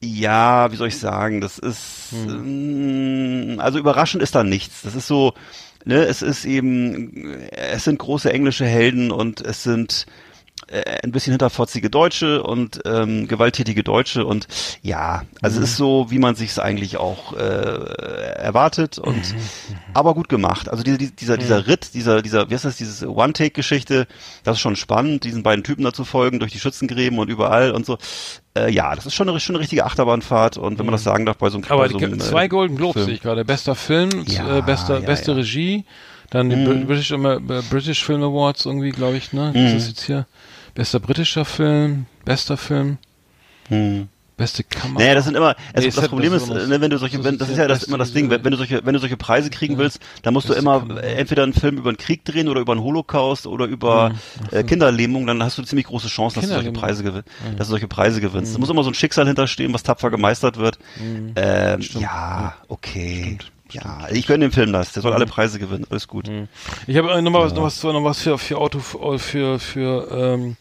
ja, 0.03 0.70
wie 0.70 0.77
soll 0.77 0.89
ich 0.89 0.99
sagen, 0.99 1.41
das 1.41 1.59
ist, 1.59 2.09
hm. 2.11 3.57
also 3.59 3.79
überraschend 3.79 4.22
ist 4.22 4.35
da 4.35 4.45
nichts. 4.45 4.83
Das 4.83 4.95
ist 4.95 5.07
so, 5.07 5.33
ne, 5.87 6.05
es 6.05 6.20
ist 6.20 6.45
eben, 6.45 7.41
es 7.51 7.84
sind 7.84 7.99
große 7.99 8.32
englische 8.32 8.66
Helden 8.66 9.11
und 9.11 9.41
es 9.41 9.62
sind, 9.62 10.07
äh, 10.69 10.99
ein 11.05 11.12
bisschen 11.12 11.33
hinterfotzige 11.33 11.91
Deutsche 11.91 12.43
und 12.43 12.81
ähm, 12.85 13.29
gewalttätige 13.29 13.85
Deutsche 13.85 14.27
und 14.27 14.49
ja, 14.83 15.23
also 15.41 15.59
mhm. 15.59 15.64
es 15.64 15.71
ist 15.71 15.77
so, 15.77 16.07
wie 16.11 16.19
man 16.19 16.35
sich 16.35 16.51
es 16.51 16.59
eigentlich 16.59 16.97
auch 16.97 17.35
äh, 17.35 17.39
erwartet 17.39 18.99
und 18.99 19.17
mhm. 19.17 19.41
aber 19.95 20.14
gut 20.14 20.29
gemacht. 20.29 20.69
Also 20.69 20.83
diese, 20.83 20.99
dieser 20.99 21.37
dieser 21.37 21.59
mhm. 21.59 21.67
Ritt, 21.67 21.95
dieser 21.95 22.21
dieser 22.21 22.51
wie 22.51 22.55
heißt 22.55 22.64
das, 22.64 22.77
diese 22.77 23.09
One-Take-Geschichte, 23.09 24.09
das 24.43 24.57
ist 24.57 24.61
schon 24.61 24.75
spannend, 24.75 25.23
diesen 25.23 25.45
beiden 25.45 25.62
Typen 25.62 25.85
dazu 25.85 26.05
folgen 26.05 26.41
durch 26.41 26.51
die 26.51 26.59
Schützengräben 26.59 27.19
und 27.19 27.29
überall 27.29 27.71
und 27.71 27.87
so. 27.87 27.99
Äh, 28.57 28.73
ja, 28.73 28.95
das 28.95 29.07
ist 29.07 29.14
schon 29.14 29.29
eine, 29.29 29.39
schon 29.39 29.55
eine 29.55 29.62
richtige 29.62 29.85
Achterbahnfahrt 29.85 30.57
und 30.57 30.81
wenn 30.81 30.87
man 30.87 30.93
das 30.93 31.03
mhm. 31.03 31.11
sagen 31.11 31.27
darf 31.27 31.37
bei 31.37 31.49
so 31.49 31.59
einem 31.59 31.67
Aber 31.69 31.89
so 31.89 31.99
einem, 31.99 32.19
zwei 32.19 32.49
Golden 32.49 32.77
Globes 32.77 33.05
sehe 33.05 33.14
ich 33.14 33.23
gerade, 33.23 33.45
bester 33.45 33.77
Film, 33.77 34.25
ja, 34.27 34.59
äh, 34.59 34.62
bester 34.62 34.99
ja, 34.99 35.07
beste 35.07 35.31
ja. 35.31 35.37
Regie. 35.37 35.85
Dann 36.31 36.51
die 36.51 36.57
mm. 36.57 36.87
British, 36.89 37.14
British 37.71 38.05
Film 38.05 38.25
Awards 38.25 38.67
irgendwie, 38.67 38.91
glaube 38.91 39.17
ich, 39.17 39.33
ne? 39.33 39.53
Das 39.55 39.73
mm. 39.73 39.77
ist 39.77 39.89
jetzt 39.89 40.03
hier. 40.03 40.27
Bester 40.77 41.01
britischer 41.01 41.47
Film, 41.47 42.05
bester 42.27 42.59
Film. 42.59 42.99
Hm. 43.68 44.09
Beste 44.37 44.62
Kamera. 44.62 45.01
Naja, 45.01 45.14
das 45.14 45.24
sind 45.24 45.35
immer, 45.35 45.57
also 45.72 45.89
nee, 45.89 45.95
das 45.95 46.09
Problem 46.09 46.35
ist, 46.35 46.49
ne, 46.49 46.79
wenn 46.83 46.91
du 46.91 46.99
solche, 46.99 47.24
wenn, 47.24 47.39
das 47.39 47.49
ist 47.49 47.57
ja 47.57 47.66
das 47.66 47.85
immer 47.85 47.97
das 47.97 48.12
Ding, 48.12 48.29
wenn, 48.29 48.45
wenn 48.45 48.51
du 48.51 48.59
solche, 48.59 48.85
wenn 48.85 48.93
du 48.93 49.01
solche 49.01 49.16
Preise 49.16 49.49
kriegen 49.49 49.74
ja. 49.74 49.79
willst, 49.79 50.01
dann 50.20 50.35
musst 50.35 50.51
du 50.51 50.53
immer 50.53 50.81
Kamera. 50.81 51.01
entweder 51.01 51.45
einen 51.45 51.55
Film 51.55 51.79
über 51.79 51.89
einen 51.89 51.97
Krieg 51.97 52.27
drehen 52.27 52.49
oder 52.49 52.61
über 52.61 52.72
einen 52.72 52.83
Holocaust 52.83 53.47
oder 53.47 53.64
über 53.64 54.12
ja. 54.53 54.59
äh, 54.59 54.64
Kinderlähmung, 54.64 55.27
dann 55.27 55.43
hast 55.43 55.57
du 55.57 55.62
ziemlich 55.62 55.87
große 55.87 56.09
Chancen, 56.09 56.41
dass 56.41 56.51
du 56.51 56.55
solche 56.55 56.72
Preise 56.72 57.03
gewinnst, 57.03 57.31
ja. 57.43 57.53
dass 57.53 57.68
du 57.68 57.70
solche 57.70 57.89
Preise 57.89 58.20
gewinnst. 58.20 58.51
Mhm. 58.51 58.57
Da 58.57 58.61
muss 58.61 58.68
immer 58.68 58.83
so 58.83 58.91
ein 58.91 58.95
Schicksal 58.95 59.27
hinterstehen, 59.27 59.72
was 59.72 59.83
tapfer 59.83 60.11
gemeistert 60.11 60.59
wird. 60.59 60.79
Mhm. 61.01 61.33
Ähm, 61.37 61.81
ja, 61.99 62.55
okay. 62.68 63.39
Stimmt. 63.41 63.55
Ja, 63.77 64.09
ich 64.11 64.27
gönne 64.27 64.47
dem 64.47 64.53
Film 64.53 64.72
das. 64.72 64.93
Der 64.93 65.03
soll 65.03 65.12
alle 65.12 65.27
Preise 65.27 65.59
gewinnen. 65.59 65.87
Alles 65.91 66.09
gut. 66.09 66.29
Mhm. 66.29 66.49
Ich 66.87 66.97
habe 66.97 67.20
noch, 67.22 67.33
was, 67.33 67.53
noch 67.53 67.62
was, 67.62 67.83
noch 67.83 68.05
was 68.05 68.22
für, 68.22 68.39
für 68.39 68.59
Auto, 68.59 68.79
für, 68.79 69.59
für, 69.59 70.09
ähm, 70.11 70.57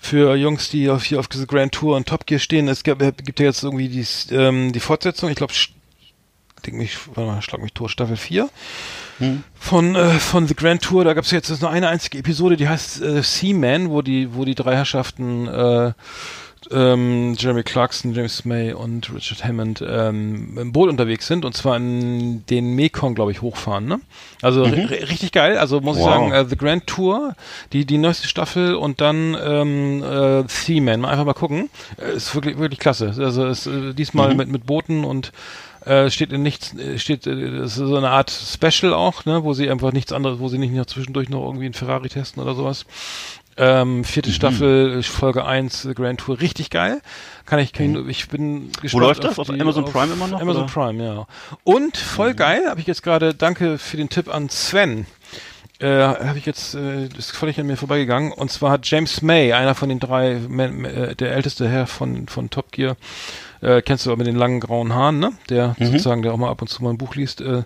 für 0.00 0.36
Jungs, 0.36 0.68
die 0.70 0.88
auf, 0.88 1.04
hier 1.04 1.18
auf 1.18 1.28
diese 1.28 1.46
Grand 1.46 1.72
Tour 1.72 1.96
und 1.96 2.06
Top 2.06 2.26
Gear 2.26 2.38
stehen. 2.38 2.68
Es 2.68 2.84
gibt, 2.84 3.00
gibt 3.24 3.40
ja 3.40 3.46
jetzt 3.46 3.62
irgendwie 3.62 3.88
die, 3.88 4.06
ähm, 4.32 4.72
die 4.72 4.80
Fortsetzung. 4.80 5.30
Ich 5.30 5.36
glaube, 5.36 5.52
denke 6.64 6.78
mich, 6.78 6.96
warte 7.08 7.30
mal, 7.30 7.42
schlag 7.42 7.60
mich 7.60 7.72
Tour 7.72 7.88
Staffel 7.88 8.16
4 8.16 8.48
hm. 9.18 9.42
von 9.58 9.94
äh, 9.94 10.10
von 10.18 10.46
The 10.46 10.54
Grand 10.54 10.82
Tour. 10.82 11.04
Da 11.04 11.14
gab 11.14 11.24
es 11.24 11.30
jetzt 11.30 11.60
nur 11.60 11.70
eine 11.70 11.88
einzige 11.88 12.18
Episode, 12.18 12.56
die 12.56 12.68
heißt 12.68 13.02
äh, 13.02 13.22
Seaman, 13.22 13.90
wo 13.90 14.02
die 14.02 14.34
wo 14.34 14.44
die 14.44 14.54
drei 14.54 14.76
Herrschaften 14.76 15.46
äh, 15.48 15.92
ähm, 16.70 17.34
Jeremy 17.38 17.62
Clarkson, 17.62 18.14
James 18.14 18.44
May 18.44 18.72
und 18.72 19.12
Richard 19.14 19.44
Hammond 19.44 19.84
ähm, 19.86 20.58
im 20.58 20.72
Boot 20.72 20.88
unterwegs 20.88 21.26
sind 21.26 21.44
und 21.44 21.56
zwar 21.56 21.76
in 21.76 22.44
den 22.46 22.74
Mekong, 22.74 23.14
glaube 23.14 23.32
ich, 23.32 23.42
hochfahren. 23.42 23.86
Ne? 23.86 24.00
Also 24.42 24.64
mhm. 24.66 24.74
richtig 24.74 25.32
geil. 25.32 25.58
Also 25.58 25.80
muss 25.80 25.96
wow. 25.96 26.06
ich 26.06 26.12
sagen, 26.12 26.32
äh, 26.32 26.44
The 26.48 26.56
Grand 26.56 26.86
Tour, 26.86 27.34
die 27.72 27.84
die 27.84 27.98
neueste 27.98 28.28
Staffel 28.28 28.74
und 28.74 29.00
dann 29.00 29.36
ähm, 29.42 30.02
äh, 30.02 30.44
Seaman. 30.48 31.04
Einfach 31.04 31.24
mal 31.24 31.34
gucken. 31.34 31.70
Äh, 31.98 32.16
ist 32.16 32.34
wirklich 32.34 32.58
wirklich 32.58 32.80
klasse. 32.80 33.14
Also 33.18 33.46
ist 33.46 33.66
äh, 33.66 33.92
diesmal 33.92 34.30
mhm. 34.30 34.36
mit 34.36 34.48
mit 34.48 34.66
Booten 34.66 35.04
und 35.04 35.32
äh, 35.86 36.10
steht 36.10 36.32
in 36.32 36.42
nichts, 36.42 36.74
äh, 36.76 36.98
steht, 36.98 37.26
äh, 37.26 37.58
das 37.58 37.72
ist 37.72 37.76
so 37.76 37.96
eine 37.96 38.10
Art 38.10 38.30
Special 38.30 38.92
auch, 38.92 39.24
ne, 39.24 39.44
wo 39.44 39.54
sie 39.54 39.70
einfach 39.70 39.92
nichts 39.92 40.12
anderes, 40.12 40.40
wo 40.40 40.48
sie 40.48 40.58
nicht 40.58 40.72
noch 40.72 40.86
zwischendurch 40.86 41.28
noch 41.28 41.44
irgendwie 41.44 41.66
einen 41.66 41.74
Ferrari 41.74 42.08
testen 42.08 42.42
oder 42.42 42.54
sowas. 42.54 42.86
Ähm, 43.58 44.04
vierte 44.04 44.28
mhm. 44.28 44.34
Staffel, 44.34 45.02
Folge 45.02 45.44
1, 45.44 45.88
Grand 45.94 46.20
Tour, 46.20 46.40
richtig 46.40 46.70
geil. 46.70 47.00
Kann 47.46 47.58
ich, 47.58 47.72
kann 47.72 48.08
ich, 48.08 48.08
ich 48.08 48.28
bin 48.28 48.70
gespannt. 48.72 48.92
Wo 48.92 48.98
läuft 48.98 49.24
das? 49.24 49.38
Auf, 49.38 49.48
Amazon 49.48 49.84
Prime 49.86 50.12
immer 50.12 50.26
noch? 50.26 50.40
Amazon 50.40 50.64
oder? 50.64 50.72
Prime, 50.72 51.04
ja. 51.04 51.26
Und 51.64 51.96
voll 51.96 52.32
mhm. 52.32 52.36
geil, 52.36 52.62
habe 52.68 52.80
ich 52.80 52.86
jetzt 52.86 53.02
gerade, 53.02 53.34
danke 53.34 53.78
für 53.78 53.96
den 53.96 54.08
Tipp 54.10 54.32
an 54.32 54.50
Sven. 54.50 55.06
Äh, 55.78 55.88
habe 55.88 56.38
ich 56.38 56.46
jetzt, 56.46 56.74
äh, 56.74 57.08
das 57.08 57.26
ist 57.26 57.36
völlig 57.36 57.60
an 57.60 57.66
mir 57.66 57.76
vorbeigegangen. 57.76 58.32
Und 58.32 58.50
zwar 58.50 58.70
hat 58.70 58.86
James 58.86 59.20
May, 59.20 59.52
einer 59.52 59.74
von 59.74 59.88
den 59.88 60.00
drei, 60.00 60.32
äh, 60.32 61.14
der 61.14 61.32
älteste 61.32 61.68
Herr 61.68 61.86
von, 61.86 62.28
von 62.28 62.48
Top 62.50 62.72
Gear, 62.72 62.96
äh, 63.60 63.82
kennst 63.82 64.06
du 64.06 64.10
aber 64.10 64.18
mit 64.18 64.26
den 64.26 64.36
langen 64.36 64.60
grauen 64.60 64.94
Haaren, 64.94 65.18
ne? 65.18 65.32
Der 65.48 65.74
mhm. 65.78 65.86
sozusagen, 65.86 66.22
der 66.22 66.32
auch 66.32 66.36
mal 66.36 66.50
ab 66.50 66.62
und 66.62 66.68
zu 66.68 66.82
mal 66.82 66.90
ein 66.90 66.98
Buch 66.98 67.14
liest, 67.14 67.40
äh, 67.40 67.62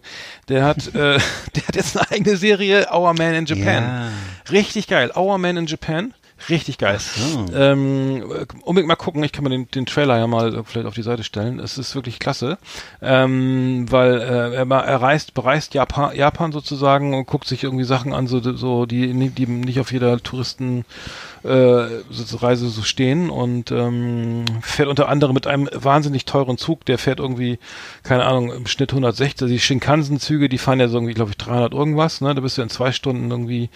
der 0.48 0.64
hat, 0.64 0.88
äh, 0.94 1.18
der 1.54 1.68
hat 1.68 1.76
jetzt 1.76 1.96
eine 1.96 2.10
eigene 2.10 2.36
Serie, 2.36 2.88
Our 2.92 3.14
Man 3.14 3.34
in 3.34 3.46
Japan. 3.46 3.82
Ja. 3.82 4.08
Richtig 4.50 4.86
geil. 4.86 5.12
Our 5.16 5.38
Man 5.38 5.56
in 5.56 5.66
Japan. 5.66 6.14
Richtig 6.48 6.78
geil. 6.78 6.98
So. 6.98 7.46
Ähm, 7.54 8.24
unbedingt 8.62 8.88
mal 8.88 8.96
gucken, 8.96 9.22
ich 9.22 9.32
kann 9.32 9.44
mir 9.44 9.50
den, 9.50 9.70
den 9.70 9.84
Trailer 9.84 10.18
ja 10.18 10.26
mal 10.26 10.62
vielleicht 10.64 10.86
auf 10.86 10.94
die 10.94 11.02
Seite 11.02 11.22
stellen. 11.22 11.58
Es 11.58 11.76
ist 11.76 11.94
wirklich 11.94 12.18
klasse. 12.18 12.56
Ähm, 13.02 13.86
weil 13.90 14.20
äh, 14.20 14.54
er, 14.54 14.70
er 14.70 15.02
reist, 15.02 15.34
bereist 15.34 15.74
Japan, 15.74 16.16
Japan 16.16 16.52
sozusagen 16.52 17.14
und 17.14 17.26
guckt 17.26 17.46
sich 17.46 17.62
irgendwie 17.64 17.84
Sachen 17.84 18.14
an, 18.14 18.26
so, 18.26 18.40
so 18.40 18.86
die, 18.86 19.12
die 19.30 19.46
nicht 19.46 19.80
auf 19.80 19.92
jeder 19.92 20.18
Touristen 20.22 20.84
Reise 22.42 22.68
so 22.68 22.82
stehen 22.82 23.30
und 23.30 23.70
ähm, 23.70 24.44
fährt 24.62 24.88
unter 24.88 25.08
anderem 25.08 25.34
mit 25.34 25.46
einem 25.46 25.68
wahnsinnig 25.72 26.24
teuren 26.24 26.58
Zug, 26.58 26.84
der 26.84 26.98
fährt 26.98 27.20
irgendwie, 27.20 27.58
keine 28.02 28.24
Ahnung, 28.24 28.52
im 28.52 28.66
Schnitt 28.66 28.90
160, 28.90 29.48
die 29.48 29.58
Shinkansen-Züge, 29.58 30.48
die 30.48 30.58
fahren 30.58 30.80
ja 30.80 30.88
so 30.88 30.98
irgendwie, 30.98 31.14
glaube 31.14 31.30
ich, 31.30 31.38
300 31.38 31.72
irgendwas, 31.72 32.20
ne, 32.20 32.34
da 32.34 32.40
bist 32.40 32.58
du 32.58 32.62
in 32.62 32.68
zwei 32.68 32.92
Stunden 32.92 33.30
irgendwie 33.30 33.70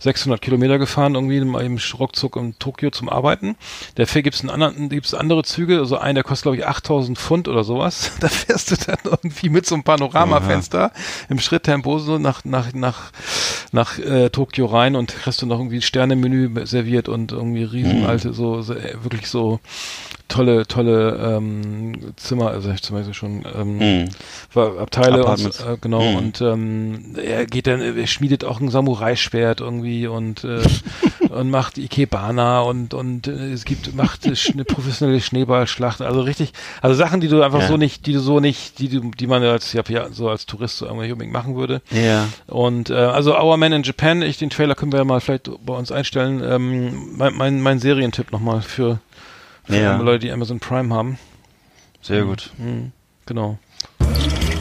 600 0.00 0.40
Kilometer 0.40 0.78
gefahren, 0.78 1.14
irgendwie 1.14 1.38
im, 1.38 1.54
im 1.56 1.78
Ruckzuck 1.98 2.36
in 2.36 2.58
Tokio 2.58 2.90
zum 2.90 3.08
Arbeiten. 3.08 3.56
Dafür 3.96 4.22
gibt's 4.22 4.40
einen 4.40 4.50
anderen, 4.50 4.88
gibt's 4.88 5.14
andere 5.14 5.42
Züge, 5.42 5.78
also 5.78 5.98
einen, 5.98 6.14
der 6.14 6.24
kostet, 6.24 6.44
glaube 6.44 6.56
ich, 6.58 6.66
8000 6.66 7.18
Pfund 7.18 7.48
oder 7.48 7.64
sowas. 7.64 8.12
Da 8.20 8.28
fährst 8.28 8.70
du 8.72 8.76
dann 8.76 8.98
irgendwie 9.04 9.48
mit 9.48 9.64
so 9.64 9.74
einem 9.74 9.84
Panoramafenster 9.84 10.92
im 11.28 11.38
Schritttempo 11.38 11.98
so 11.98 12.18
nach, 12.18 12.44
nach, 12.44 12.72
nach, 12.74 13.12
nach 13.70 13.98
äh, 13.98 14.28
Tokio 14.30 14.66
rein 14.66 14.96
und 14.96 15.14
kriegst 15.14 15.40
du 15.40 15.46
noch 15.46 15.58
irgendwie 15.58 15.82
Sternemenü 15.82 16.66
serviert 16.66 17.07
und 17.08 17.32
irgendwie 17.32 17.64
riesenalte, 17.64 18.28
mhm. 18.28 18.34
so, 18.34 18.62
so 18.62 18.74
äh, 18.74 18.94
wirklich 19.02 19.28
so 19.28 19.60
tolle, 20.28 20.66
tolle 20.66 21.36
ähm, 21.36 22.12
Zimmer, 22.16 22.50
also 22.50 22.70
ich 22.70 22.82
zum 22.82 22.96
Beispiel 22.96 23.14
schon 23.14 23.44
ähm, 23.56 24.04
mm. 24.04 24.08
Abteile 24.58 25.24
und, 25.24 25.60
äh, 25.60 25.76
genau 25.80 26.02
mm. 26.02 26.16
und 26.16 26.40
ähm, 26.42 27.14
er 27.16 27.46
geht 27.46 27.66
dann, 27.66 27.80
er 27.80 28.06
schmiedet 28.06 28.44
auch 28.44 28.60
ein 28.60 28.68
Samurai-Schwert 28.68 29.60
irgendwie 29.60 30.06
und 30.06 30.44
äh, 30.44 30.60
und 31.38 31.50
macht 31.50 31.78
Ikebana 31.78 32.60
und 32.60 32.94
und 32.94 33.28
äh, 33.28 33.52
es 33.52 33.64
gibt 33.64 33.94
macht 33.94 34.26
eine 34.26 34.64
professionelle 34.64 35.20
Schneeballschlacht, 35.20 36.02
also 36.02 36.20
richtig, 36.20 36.52
also 36.82 36.96
Sachen, 36.96 37.20
die 37.20 37.28
du 37.28 37.42
einfach 37.42 37.60
ja. 37.60 37.68
so 37.68 37.76
nicht, 37.76 38.06
die 38.06 38.12
du 38.12 38.20
so 38.20 38.40
nicht, 38.40 38.78
die 38.78 38.88
du, 38.88 39.10
die 39.12 39.26
man 39.26 39.42
als 39.44 39.72
ja, 39.72 39.82
so 40.10 40.28
als 40.28 40.46
Tourist 40.46 40.78
so 40.78 40.86
irgendwie 40.86 41.12
unbedingt 41.12 41.32
machen 41.32 41.56
würde. 41.56 41.80
Ja. 41.90 42.28
Und 42.46 42.90
äh, 42.90 42.94
also 42.94 43.38
Our 43.38 43.56
Man 43.56 43.72
in 43.72 43.82
Japan, 43.82 44.22
ich 44.22 44.38
den 44.38 44.50
Trailer 44.50 44.74
können 44.74 44.92
wir 44.92 44.98
ja 44.98 45.04
mal 45.04 45.20
vielleicht 45.20 45.50
bei 45.64 45.74
uns 45.74 45.92
einstellen. 45.92 46.42
Ähm, 46.44 47.16
mein 47.16 47.34
mein, 47.34 47.60
mein 47.60 47.78
Serientipp 47.78 48.32
nochmal 48.32 48.60
für 48.60 48.98
für 49.64 49.76
ja. 49.76 49.96
Leute, 49.96 50.26
die 50.26 50.32
Amazon 50.32 50.58
Prime 50.58 50.94
haben. 50.94 51.18
Sehr 52.02 52.24
gut. 52.24 52.50
Mhm. 52.58 52.92
Genau. 53.26 53.58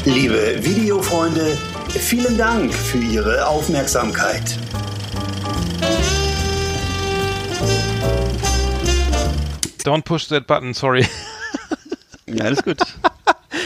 Liebe 0.05 0.59
Videofreunde, 0.61 1.57
vielen 1.89 2.37
Dank 2.37 2.73
für 2.73 2.99
Ihre 2.99 3.47
Aufmerksamkeit. 3.47 4.57
Don't 9.85 10.03
push 10.03 10.27
that 10.27 10.47
button, 10.47 10.73
sorry. 10.73 11.05
Ja, 12.27 12.45
alles 12.45 12.63
gut. 12.63 12.77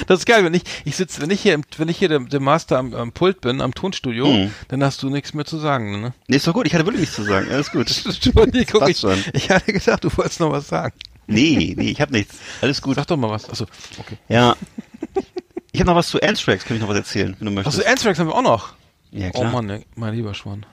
Das 0.07 0.19
ist 0.19 0.25
geil, 0.25 0.43
wenn 0.43 0.53
ich, 0.53 0.63
ich 0.85 0.95
sitze, 0.95 1.21
wenn 1.21 1.29
ich 1.29 1.41
hier, 1.41 1.59
wenn 1.77 1.89
ich 1.89 1.97
hier 1.97 2.09
der, 2.09 2.19
der 2.19 2.39
Master 2.39 2.77
am, 2.77 2.93
am, 2.93 3.11
Pult 3.11 3.41
bin, 3.41 3.61
am 3.61 3.73
Tonstudio, 3.73 4.27
mhm. 4.27 4.51
dann 4.67 4.83
hast 4.83 5.01
du 5.03 5.09
nichts 5.09 5.33
mehr 5.33 5.45
zu 5.45 5.57
sagen, 5.57 6.01
ne? 6.01 6.13
Nee, 6.27 6.37
ist 6.37 6.47
doch 6.47 6.53
gut, 6.53 6.65
ich 6.65 6.73
hatte 6.73 6.85
wirklich 6.85 7.01
nichts 7.01 7.15
zu 7.15 7.23
sagen, 7.23 7.49
alles 7.51 7.71
gut. 7.71 7.87
Entschuldigung, 8.05 8.87
ich, 8.87 9.03
ich 9.33 9.49
hatte 9.49 9.73
gedacht, 9.73 10.03
du 10.03 10.09
wolltest 10.15 10.39
noch 10.39 10.51
was 10.51 10.67
sagen. 10.67 10.93
Nee, 11.27 11.75
nee, 11.77 11.91
ich 11.91 12.01
habe 12.01 12.11
nichts. 12.13 12.35
Alles 12.61 12.81
gut. 12.81 12.95
Sag 12.95 13.07
doch 13.07 13.17
mal 13.17 13.29
was. 13.29 13.49
Achso, 13.49 13.65
okay. 13.99 14.17
Ja. 14.27 14.55
Ich 15.71 15.79
habe 15.79 15.89
noch 15.89 15.95
was 15.95 16.09
zu 16.09 16.21
Anthrax, 16.21 16.65
kann 16.65 16.75
ich 16.75 16.81
noch 16.81 16.89
was 16.89 16.97
erzählen, 16.97 17.35
wenn 17.39 17.45
du 17.45 17.51
möchtest. 17.51 17.79
Achso, 17.79 17.89
Anthrax 17.89 18.19
haben 18.19 18.27
wir 18.27 18.35
auch 18.35 18.41
noch. 18.41 18.73
Ja, 19.11 19.29
klar. 19.29 19.53
Oh 19.53 19.61
Mann, 19.61 19.83
mein 19.95 20.13
lieber 20.13 20.33
Schwan. 20.33 20.65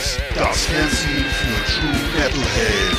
Anthrax, 0.00 0.18
das 0.34 0.64
Fernsehen 0.66 1.24
für 1.24 1.58
True 1.72 2.00
Metalhead. 2.16 2.98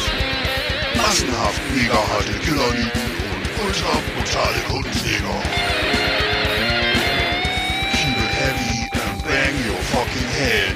Massenhaft 0.95 1.61
mega 1.75 1.95
harte 1.95 2.33
Killerlieben 2.39 2.91
ultra 3.65 3.91
brutale 4.13 4.61
Kundenjäger. 4.69 5.41
Keep 7.93 8.17
it 8.17 8.31
heavy 8.41 8.89
and 8.93 9.23
bang 9.23 9.55
your 9.67 9.81
fucking 9.91 10.29
head. 10.29 10.75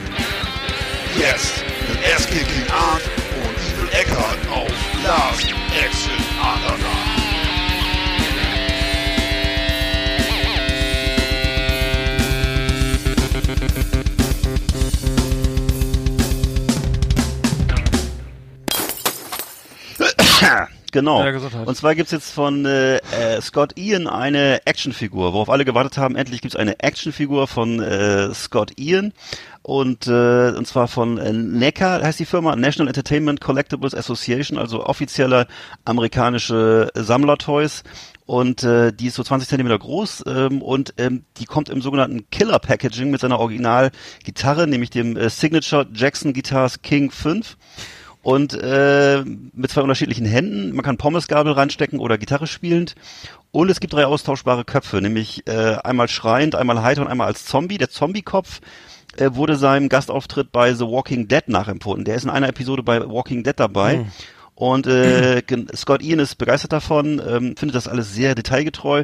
Jetzt 1.17 1.63
mit 1.87 1.99
Ass-Kicking 2.15 2.69
Art 2.71 3.03
und 3.43 3.55
Evil 3.67 3.89
Eckart 3.93 4.39
auf 4.51 4.73
Last 5.03 5.53
Exit 5.79 6.25
Underground. 6.41 7.05
Genau. 20.95 21.21
Und 21.65 21.75
zwar 21.75 21.93
gibt's 21.93 22.13
jetzt 22.13 22.31
von 22.31 22.65
äh, 22.65 22.95
äh, 22.97 23.41
Scott 23.41 23.77
Ian 23.77 24.07
eine 24.07 24.65
Actionfigur, 24.65 25.33
worauf 25.33 25.49
alle 25.49 25.65
gewartet 25.65 25.97
haben. 25.97 26.15
Endlich 26.15 26.39
gibt's 26.39 26.55
eine 26.55 26.79
Actionfigur 26.79 27.47
von 27.47 27.81
äh, 27.81 28.33
Scott 28.33 28.79
Ian 28.79 29.11
und 29.61 30.07
äh, 30.07 30.53
und 30.55 30.65
zwar 30.65 30.87
von 30.87 31.17
äh, 31.17 31.33
NECA 31.33 32.01
heißt 32.01 32.19
die 32.19 32.25
Firma 32.25 32.55
National 32.55 32.87
Entertainment 32.87 33.41
Collectibles 33.41 33.93
Association, 33.93 34.57
also 34.57 34.85
offizielle 34.85 35.47
amerikanische 35.83 36.91
Sammlertoys 36.93 37.83
und 38.25 38.63
äh, 38.63 38.93
die 38.93 39.07
ist 39.07 39.15
so 39.15 39.23
20 39.23 39.49
Zentimeter 39.49 39.77
groß 39.77 40.23
ähm, 40.27 40.61
und 40.61 40.93
ähm, 40.97 41.25
die 41.37 41.45
kommt 41.45 41.67
im 41.67 41.81
sogenannten 41.81 42.29
Killer 42.29 42.59
Packaging 42.59 43.11
mit 43.11 43.19
seiner 43.19 43.39
Original-Gitarre, 43.39 44.65
nämlich 44.65 44.91
dem 44.91 45.17
äh, 45.17 45.29
Signature 45.29 45.87
Jackson 45.93 46.31
Guitars 46.31 46.81
King 46.81 47.11
5 47.11 47.57
und 48.25 48.55
äh, 48.55 49.23
mit 49.53 49.69
zwei 49.69 49.83
unterschiedlichen 49.83 50.25
Händen. 50.25 50.73
Man 50.73 50.83
kann 50.83 50.97
Pommesgabel 50.97 51.53
reinstecken 51.53 51.99
oder 51.99 52.17
Gitarre 52.17 52.47
spielend. 52.47 52.95
Und 53.51 53.69
es 53.69 53.79
gibt 53.79 53.93
drei 53.93 54.07
austauschbare 54.07 54.65
Köpfe, 54.65 54.99
nämlich 54.99 55.45
äh, 55.47 55.75
einmal 55.83 56.07
schreiend, 56.07 56.55
einmal 56.55 56.81
heiter 56.81 57.03
und 57.03 57.07
einmal 57.07 57.27
als 57.27 57.45
Zombie. 57.45 57.77
Der 57.77 57.91
Zombie-Kopf 57.91 58.61
äh, 59.17 59.29
wurde 59.33 59.57
seinem 59.57 59.89
Gastauftritt 59.89 60.51
bei 60.51 60.73
The 60.73 60.85
Walking 60.85 61.27
Dead 61.27 61.47
nachempfunden. 61.49 62.03
Der 62.03 62.15
ist 62.15 62.23
in 62.23 62.31
einer 62.31 62.49
Episode 62.49 62.81
bei 62.81 62.99
Walking 63.07 63.43
Dead 63.43 63.53
dabei. 63.59 63.97
Mhm. 63.97 64.11
Und 64.55 64.87
äh, 64.87 65.43
Scott 65.75 66.01
Ian 66.01 66.17
ist 66.17 66.39
begeistert 66.39 66.73
davon, 66.73 67.21
ähm, 67.23 67.55
findet 67.55 67.75
das 67.75 67.87
alles 67.87 68.15
sehr 68.15 68.33
detailgetreu 68.33 69.03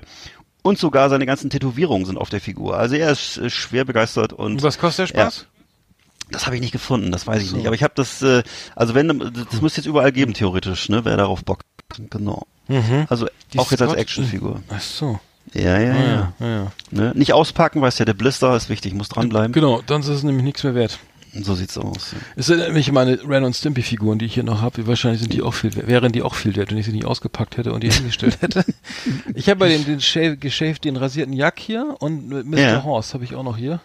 und 0.64 0.80
sogar 0.80 1.12
seine 1.12 1.28
ganzen 1.28 1.52
Tätowierungen 1.52 2.06
sind 2.06 2.18
auf 2.18 2.30
der 2.30 2.42
Figur. 2.42 2.76
Also 2.76 2.96
er 2.96 3.12
ist 3.12 3.38
äh, 3.38 3.52
schwer 3.52 3.86
begeistert 3.86 4.34
und. 4.34 4.54
und 4.54 4.64
was 4.64 4.80
kostet 4.80 5.10
der 5.12 5.26
Spaß? 5.26 5.46
Das 6.32 6.46
habe 6.46 6.56
ich 6.56 6.62
nicht 6.62 6.72
gefunden, 6.72 7.12
das 7.12 7.28
weiß 7.28 7.42
ich 7.42 7.50
so. 7.50 7.58
nicht. 7.58 7.68
Aber 7.68 7.76
ich 7.76 7.84
habe 7.84 7.94
das, 7.96 8.22
äh, 8.22 8.44
also 8.76 8.96
wenn, 8.96 9.08
das 9.08 9.54
hm. 9.54 9.62
muss 9.62 9.76
jetzt 9.76 9.86
überall 9.86 10.12
geben, 10.12 10.34
theoretisch, 10.34 10.90
ne? 10.90 11.06
Wer 11.06 11.18
darauf 11.18 11.44
Bock 11.44 11.62
hat. 11.92 12.10
Genau. 12.10 12.48
Mhm. 12.68 13.06
Also 13.10 13.28
Die 13.54 13.60
auch 13.60 13.72
jetzt 13.72 13.82
als 13.82 13.94
Actionfigur. 13.94 14.62
Ach 14.70 14.82
so. 14.82 15.20
Ja, 15.54 15.80
ja, 15.80 15.92
ah, 15.92 15.96
ja. 15.98 16.34
ja, 16.40 16.48
ja. 16.48 16.72
Ne? 16.92 17.12
Nicht 17.16 17.34
auspacken, 17.34 17.82
weil 17.82 17.90
es 17.90 18.00
ja 18.00 18.06
der 18.06 18.14
Blister 18.14 18.56
ist 18.56 18.70
wichtig, 18.70 18.94
muss 18.94 19.10
dranbleiben. 19.10 19.52
Genau, 19.52 19.82
dann 19.86 20.02
ist 20.02 20.08
es 20.08 20.24
nämlich 20.24 20.44
nichts 20.44 20.64
mehr 20.64 20.76
wert. 20.76 21.00
So 21.34 21.56
sieht's 21.56 21.78
aus. 21.78 22.12
Ja. 22.12 22.18
Es 22.36 22.48
sind 22.48 22.60
nämlich 22.60 22.92
meine 22.92 23.18
Ren 23.28 23.46
und 23.46 23.56
Stimpy 23.56 23.82
Figuren, 23.82 24.20
die 24.20 24.26
ich 24.26 24.34
hier 24.34 24.44
noch 24.44 24.62
habe. 24.62 24.86
Wahrscheinlich 24.86 25.22
sind 25.22 25.32
die 25.32 25.42
auch 25.42 25.54
viel, 25.54 25.72
wären 25.88 26.12
die 26.12 26.24
auch 26.24 26.36
viel 26.36 26.56
wert, 26.58 26.72
wenn 26.72 26.78
ich 26.78 26.86
sie 26.86 26.92
nicht 26.92 27.06
ausgepackt 27.06 27.56
hätte 27.56 27.72
und 27.72 27.84
die 27.84 27.90
hingestellt 27.90 28.42
hätte. 28.42 28.66
ich 29.34 29.50
habe 29.50 29.60
bei 29.60 29.70
den, 29.70 29.86
den 29.86 30.40
geschäft, 30.40 30.84
den 30.84 30.98
rasierten 30.98 31.34
Jack 31.34 31.60
hier 31.60 31.96
und 32.00 32.30
Mr. 32.30 32.60
Ja. 32.60 32.84
Horse 32.84 33.14
habe 33.14 33.24
ich 33.24 33.36
auch 33.36 33.44
noch 33.44 33.56
hier. 33.56 33.80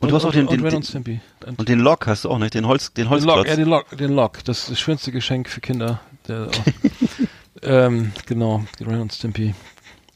Und, 0.00 0.06
und, 0.06 0.10
du 0.10 0.16
hast 0.16 0.24
auch 0.24 0.32
den, 0.32 0.46
den, 0.46 0.62
den, 0.62 0.80
den 0.80 1.20
und, 1.46 1.58
und 1.58 1.68
den 1.68 1.80
Lock 1.80 2.06
hast 2.06 2.24
du 2.24 2.30
auch 2.30 2.38
nicht, 2.38 2.54
den 2.54 2.66
Holz, 2.66 2.92
den 2.92 3.10
Holzklotz. 3.10 3.34
Den 3.34 3.38
Lock, 3.38 3.48
ja, 3.48 3.56
den 3.56 3.68
Lock, 3.68 3.96
den 3.96 4.12
Lock. 4.12 4.44
Das 4.44 4.60
ist 4.60 4.70
das 4.70 4.80
schönste 4.80 5.10
Geschenk 5.10 5.48
für 5.48 5.60
Kinder. 5.60 6.00
Der, 6.28 6.48
ähm, 7.62 8.12
genau, 8.26 8.64
Ren 8.80 9.00
und 9.00 9.12
Stimpy. 9.12 9.54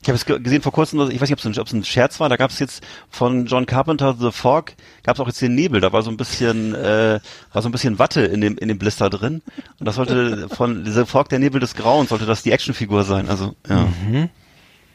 Ich 0.02 0.08
habe 0.08 0.16
es 0.16 0.24
gesehen 0.24 0.62
vor 0.62 0.72
kurzem, 0.72 1.00
ich 1.10 1.20
weiß 1.20 1.28
nicht, 1.28 1.32
ob 1.32 1.38
es 1.38 1.72
ein, 1.72 1.78
ein, 1.78 1.84
Scherz 1.84 2.18
war, 2.18 2.28
da 2.28 2.36
gab 2.36 2.50
es 2.50 2.58
jetzt 2.58 2.82
von 3.08 3.46
John 3.46 3.66
Carpenter 3.66 4.16
The 4.18 4.32
Fog, 4.32 4.72
gab 5.04 5.14
es 5.14 5.20
auch 5.20 5.28
jetzt 5.28 5.40
den 5.40 5.54
Nebel, 5.54 5.80
da 5.80 5.92
war 5.92 6.02
so 6.02 6.10
ein 6.10 6.16
bisschen, 6.16 6.74
äh, 6.74 7.20
war 7.52 7.62
so 7.62 7.68
ein 7.68 7.72
bisschen 7.72 8.00
Watte 8.00 8.22
in 8.22 8.40
dem, 8.40 8.58
in 8.58 8.66
dem 8.66 8.78
Blister 8.78 9.10
drin. 9.10 9.42
Und 9.78 9.86
das 9.86 9.94
sollte 9.94 10.48
von 10.56 10.84
The 10.84 11.04
Fog, 11.04 11.28
der 11.28 11.38
Nebel 11.38 11.60
des 11.60 11.76
Grauens, 11.76 12.08
sollte 12.08 12.26
das 12.26 12.42
die 12.42 12.50
Actionfigur 12.50 13.04
sein. 13.04 13.28
Also, 13.28 13.54
ja. 13.68 13.88
Mhm. 14.08 14.28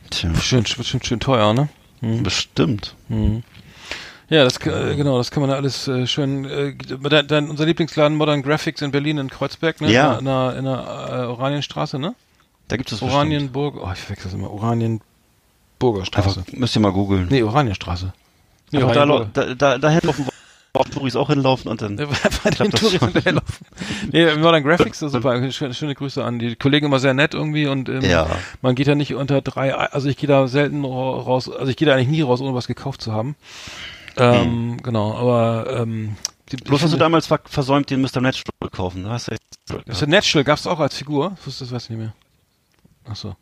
Tja. 0.09 0.35
Schön, 0.35 0.63
bestimmt 0.63 1.05
schön 1.05 1.19
teuer, 1.21 1.53
ne? 1.53 1.69
Mhm. 2.01 2.23
Bestimmt. 2.23 2.95
Mhm. 3.07 3.43
Ja, 4.29 4.43
das 4.43 4.57
äh, 4.65 4.95
genau, 4.95 5.17
das 5.17 5.31
kann 5.31 5.41
man 5.41 5.51
alles 5.51 5.87
äh, 5.87 6.05
schön. 6.05 6.45
Äh, 6.45 6.75
dein, 6.75 7.27
dein, 7.27 7.49
unser 7.49 7.65
Lieblingsladen 7.65 8.17
Modern 8.17 8.43
Graphics 8.43 8.81
in 8.81 8.91
Berlin 8.91 9.17
in 9.17 9.29
Kreuzberg, 9.29 9.79
ne? 9.79 9.91
Ja. 9.91 10.17
In 10.17 10.25
der, 10.25 10.55
in 10.57 10.65
der 10.65 10.73
äh, 11.11 11.25
Oranienstraße, 11.27 11.97
ne? 11.97 12.13
Da 12.67 12.75
gibt 12.75 12.91
es 12.91 13.01
Oranienburg, 13.01 13.75
oh, 13.81 13.89
ich 13.93 14.09
wechsle 14.09 14.25
das 14.25 14.33
immer. 14.33 14.51
Oranienburger 14.51 16.05
Straße. 16.05 16.39
Einfach, 16.39 16.53
müsst 16.53 16.75
ihr 16.75 16.81
mal 16.81 16.91
googeln. 16.91 17.27
Nee, 17.29 17.41
Oranienstraße. 17.43 18.13
Nee, 18.71 18.81
da, 18.81 19.05
da, 19.05 19.55
da, 19.55 19.77
dahin 19.77 20.01
laufen 20.03 20.27
auch 20.73 20.87
Touris 20.89 21.15
auch 21.15 21.29
hinlaufen 21.29 21.71
und 21.71 21.81
dann. 21.81 21.95
Bei 22.43 22.49
den 22.49 22.71
Touris 22.71 22.99
hinterherlaufen. 22.99 23.65
nee, 24.11 24.35
Modern 24.35 24.63
Graphics, 24.63 24.99
das 24.99 25.11
super. 25.11 25.51
Schöne, 25.51 25.73
schöne 25.73 25.95
Grüße 25.95 26.23
an 26.23 26.39
die 26.39 26.55
Kollegen 26.55 26.85
immer 26.85 26.99
sehr 26.99 27.13
nett 27.13 27.33
irgendwie 27.33 27.67
und 27.67 27.89
ähm, 27.89 28.01
ja. 28.01 28.27
man 28.61 28.75
geht 28.75 28.87
ja 28.87 28.95
nicht 28.95 29.15
unter 29.15 29.41
drei, 29.41 29.73
also 29.73 30.07
ich 30.07 30.17
gehe 30.17 30.27
da 30.27 30.47
selten 30.47 30.85
raus, 30.85 31.49
also 31.49 31.69
ich 31.69 31.77
gehe 31.77 31.87
da 31.87 31.95
eigentlich 31.95 32.09
nie 32.09 32.21
raus, 32.21 32.41
ohne 32.41 32.53
was 32.53 32.67
gekauft 32.67 33.01
zu 33.01 33.11
haben. 33.11 33.35
Ähm, 34.17 34.43
hm. 34.43 34.83
Genau, 34.83 35.15
aber 35.15 35.81
ähm, 35.81 36.15
die, 36.51 36.57
Bloß 36.57 36.83
hast 36.83 36.93
du 36.93 36.97
damals 36.97 37.27
versäumt, 37.45 37.89
den 37.89 38.01
Mr. 38.01 38.21
Natural 38.21 38.53
zu 38.63 38.69
kaufen. 38.69 39.03
Du 39.03 39.09
hast 39.09 39.27
ja 39.27 39.37
Mr. 39.85 40.07
Natural 40.07 40.43
gab's 40.43 40.65
auch 40.65 40.79
als 40.79 40.95
Figur? 40.95 41.37
Das, 41.45 41.59
das 41.59 41.71
weiß 41.71 41.83
ich 41.83 41.89
nicht 41.91 41.99
mehr. 41.99 42.13
Ach 43.05 43.15
so. 43.15 43.35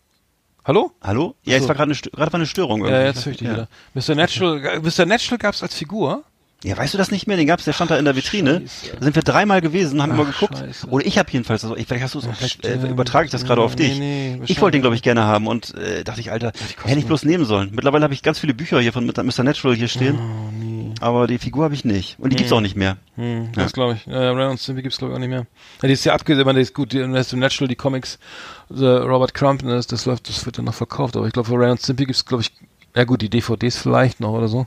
Hallo? 0.63 0.91
Hallo? 1.01 1.36
Ja, 1.43 1.53
jetzt 1.53 1.67
war 1.67 1.76
gerade 1.76 1.93
eine, 1.93 2.34
eine 2.34 2.45
Störung. 2.47 2.80
Irgendwie. 2.80 2.93
Ja, 2.93 3.05
jetzt 3.05 3.26
höre 3.26 3.32
ich 3.34 3.38
dich 3.38 3.47
ja. 3.47 3.53
wieder. 3.53 3.67
Mr. 3.93 4.15
Natural, 4.15 4.80
Mr. 4.82 5.05
Natural 5.05 5.38
gab's 5.38 5.61
als 5.61 5.76
Figur? 5.76 6.23
Ja, 6.66 6.76
weißt 6.76 6.95
du 6.95 6.97
das 6.97 7.11
nicht 7.11 7.28
mehr? 7.28 7.38
Den 7.38 7.45
gab's, 7.45 7.63
der 7.63 7.74
stand 7.74 7.91
da 7.91 7.97
in 7.99 8.05
der 8.05 8.16
Vitrine. 8.16 8.61
Scheiße. 8.61 8.95
Da 8.97 9.03
sind 9.03 9.16
wir 9.16 9.22
dreimal 9.22 9.61
gewesen, 9.61 10.01
haben 10.01 10.13
Ach, 10.13 10.16
immer 10.16 10.26
geguckt. 10.26 10.57
Scheiße. 10.57 10.88
Oder 10.88 11.05
ich 11.05 11.20
habe 11.20 11.30
jedenfalls, 11.32 11.63
also 11.63 11.78
ich, 11.78 11.86
vielleicht 11.86 12.03
hast 12.03 12.16
du 12.16 12.20
es, 12.20 12.26
vielleicht 12.26 12.66
äh, 12.66 12.88
übertrage 12.88 13.26
ich 13.26 13.32
das 13.32 13.45
gerade 13.45 13.61
auf 13.61 13.76
dich. 13.76 13.99
Nee, 13.99 14.38
nee, 14.39 14.45
ich 14.47 14.59
wollte 14.61 14.78
den, 14.78 14.82
glaube 14.82 14.95
ich, 14.95 15.03
gerne 15.03 15.26
haben 15.26 15.45
und 15.45 15.76
äh, 15.76 16.03
dachte 16.03 16.22
ich, 16.22 16.32
Alter, 16.32 16.53
ja, 16.55 16.86
hätte 16.86 16.99
ich 16.99 17.05
bloß 17.05 17.24
nehmen 17.24 17.45
sollen. 17.45 17.70
Mittlerweile 17.72 18.03
habe 18.03 18.16
ich 18.16 18.24
ganz 18.24 18.39
viele 18.39 18.55
Bücher 18.55 18.80
hier 18.80 18.93
von 18.93 19.05
Mr. 19.05 19.43
Natural 19.43 19.76
hier 19.76 19.88
stehen. 19.88 20.18
Oh, 20.18 20.51
nee. 20.51 20.93
Aber 21.01 21.28
die 21.28 21.38
Figur 21.38 21.66
habe 21.66 21.76
ich 21.76 21.86
nicht. 21.86 22.18
Und 22.18 22.32
die 22.32 22.36
hm. 22.36 22.38
gibt's 22.38 22.51
auch 22.51 22.61
nicht 22.61 22.76
mehr. 22.76 22.97
Hm, 23.16 23.51
das 23.53 23.74
glaube 23.74 23.93
ich. 23.93 24.05
Ja, 24.07 24.32
Ren 24.32 24.49
und 24.49 24.59
Stimpy 24.59 24.82
gibt's 24.82 24.97
glaube 24.97 25.13
ich 25.13 25.18
auch 25.18 25.20
nicht 25.20 25.30
mehr. 25.30 25.45
Ja, 25.84 25.88
die 25.88 25.93
ist 25.93 26.03
ja 26.03 26.16
abgesehen, 26.16 26.55
die 26.55 26.61
ist 26.61 26.74
gut, 26.74 26.93
die 26.93 27.05
Mr. 27.05 27.36
Natural, 27.36 27.68
die 27.68 27.76
Comics, 27.76 28.18
the 28.70 28.86
Robert 28.86 29.36
Crump, 29.36 29.61
das, 29.61 29.86
das 29.86 30.07
läuft, 30.07 30.30
das 30.30 30.43
wird 30.47 30.57
dann 30.57 30.66
noch 30.66 30.74
verkauft. 30.74 31.16
Aber 31.16 31.28
ich 31.28 31.34
glaube, 31.34 31.47
für 31.47 31.59
Ren 31.59 31.72
und 31.72 31.80
Stimpy 31.82 32.05
gibt's 32.05 32.26
glaube 32.26 32.41
ich, 32.41 32.51
ja 32.95 33.03
gut, 33.03 33.22
die 33.22 33.30
DVDs 33.30 33.78
vielleicht 33.78 34.20
noch 34.20 34.32
oder 34.32 34.47
so. 34.47 34.66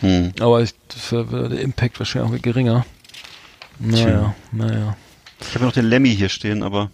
Hm. 0.00 0.32
Aber 0.40 0.62
ich, 0.62 0.74
der 1.10 1.60
Impact 1.60 1.98
wahrscheinlich 1.98 2.38
auch 2.38 2.42
geringer. 2.42 2.84
Naja, 3.78 4.34
naja. 4.52 4.96
Ich 5.40 5.54
habe 5.54 5.64
noch 5.64 5.72
den 5.72 5.86
Lemmy 5.86 6.14
hier 6.14 6.28
stehen, 6.28 6.62
aber 6.62 6.90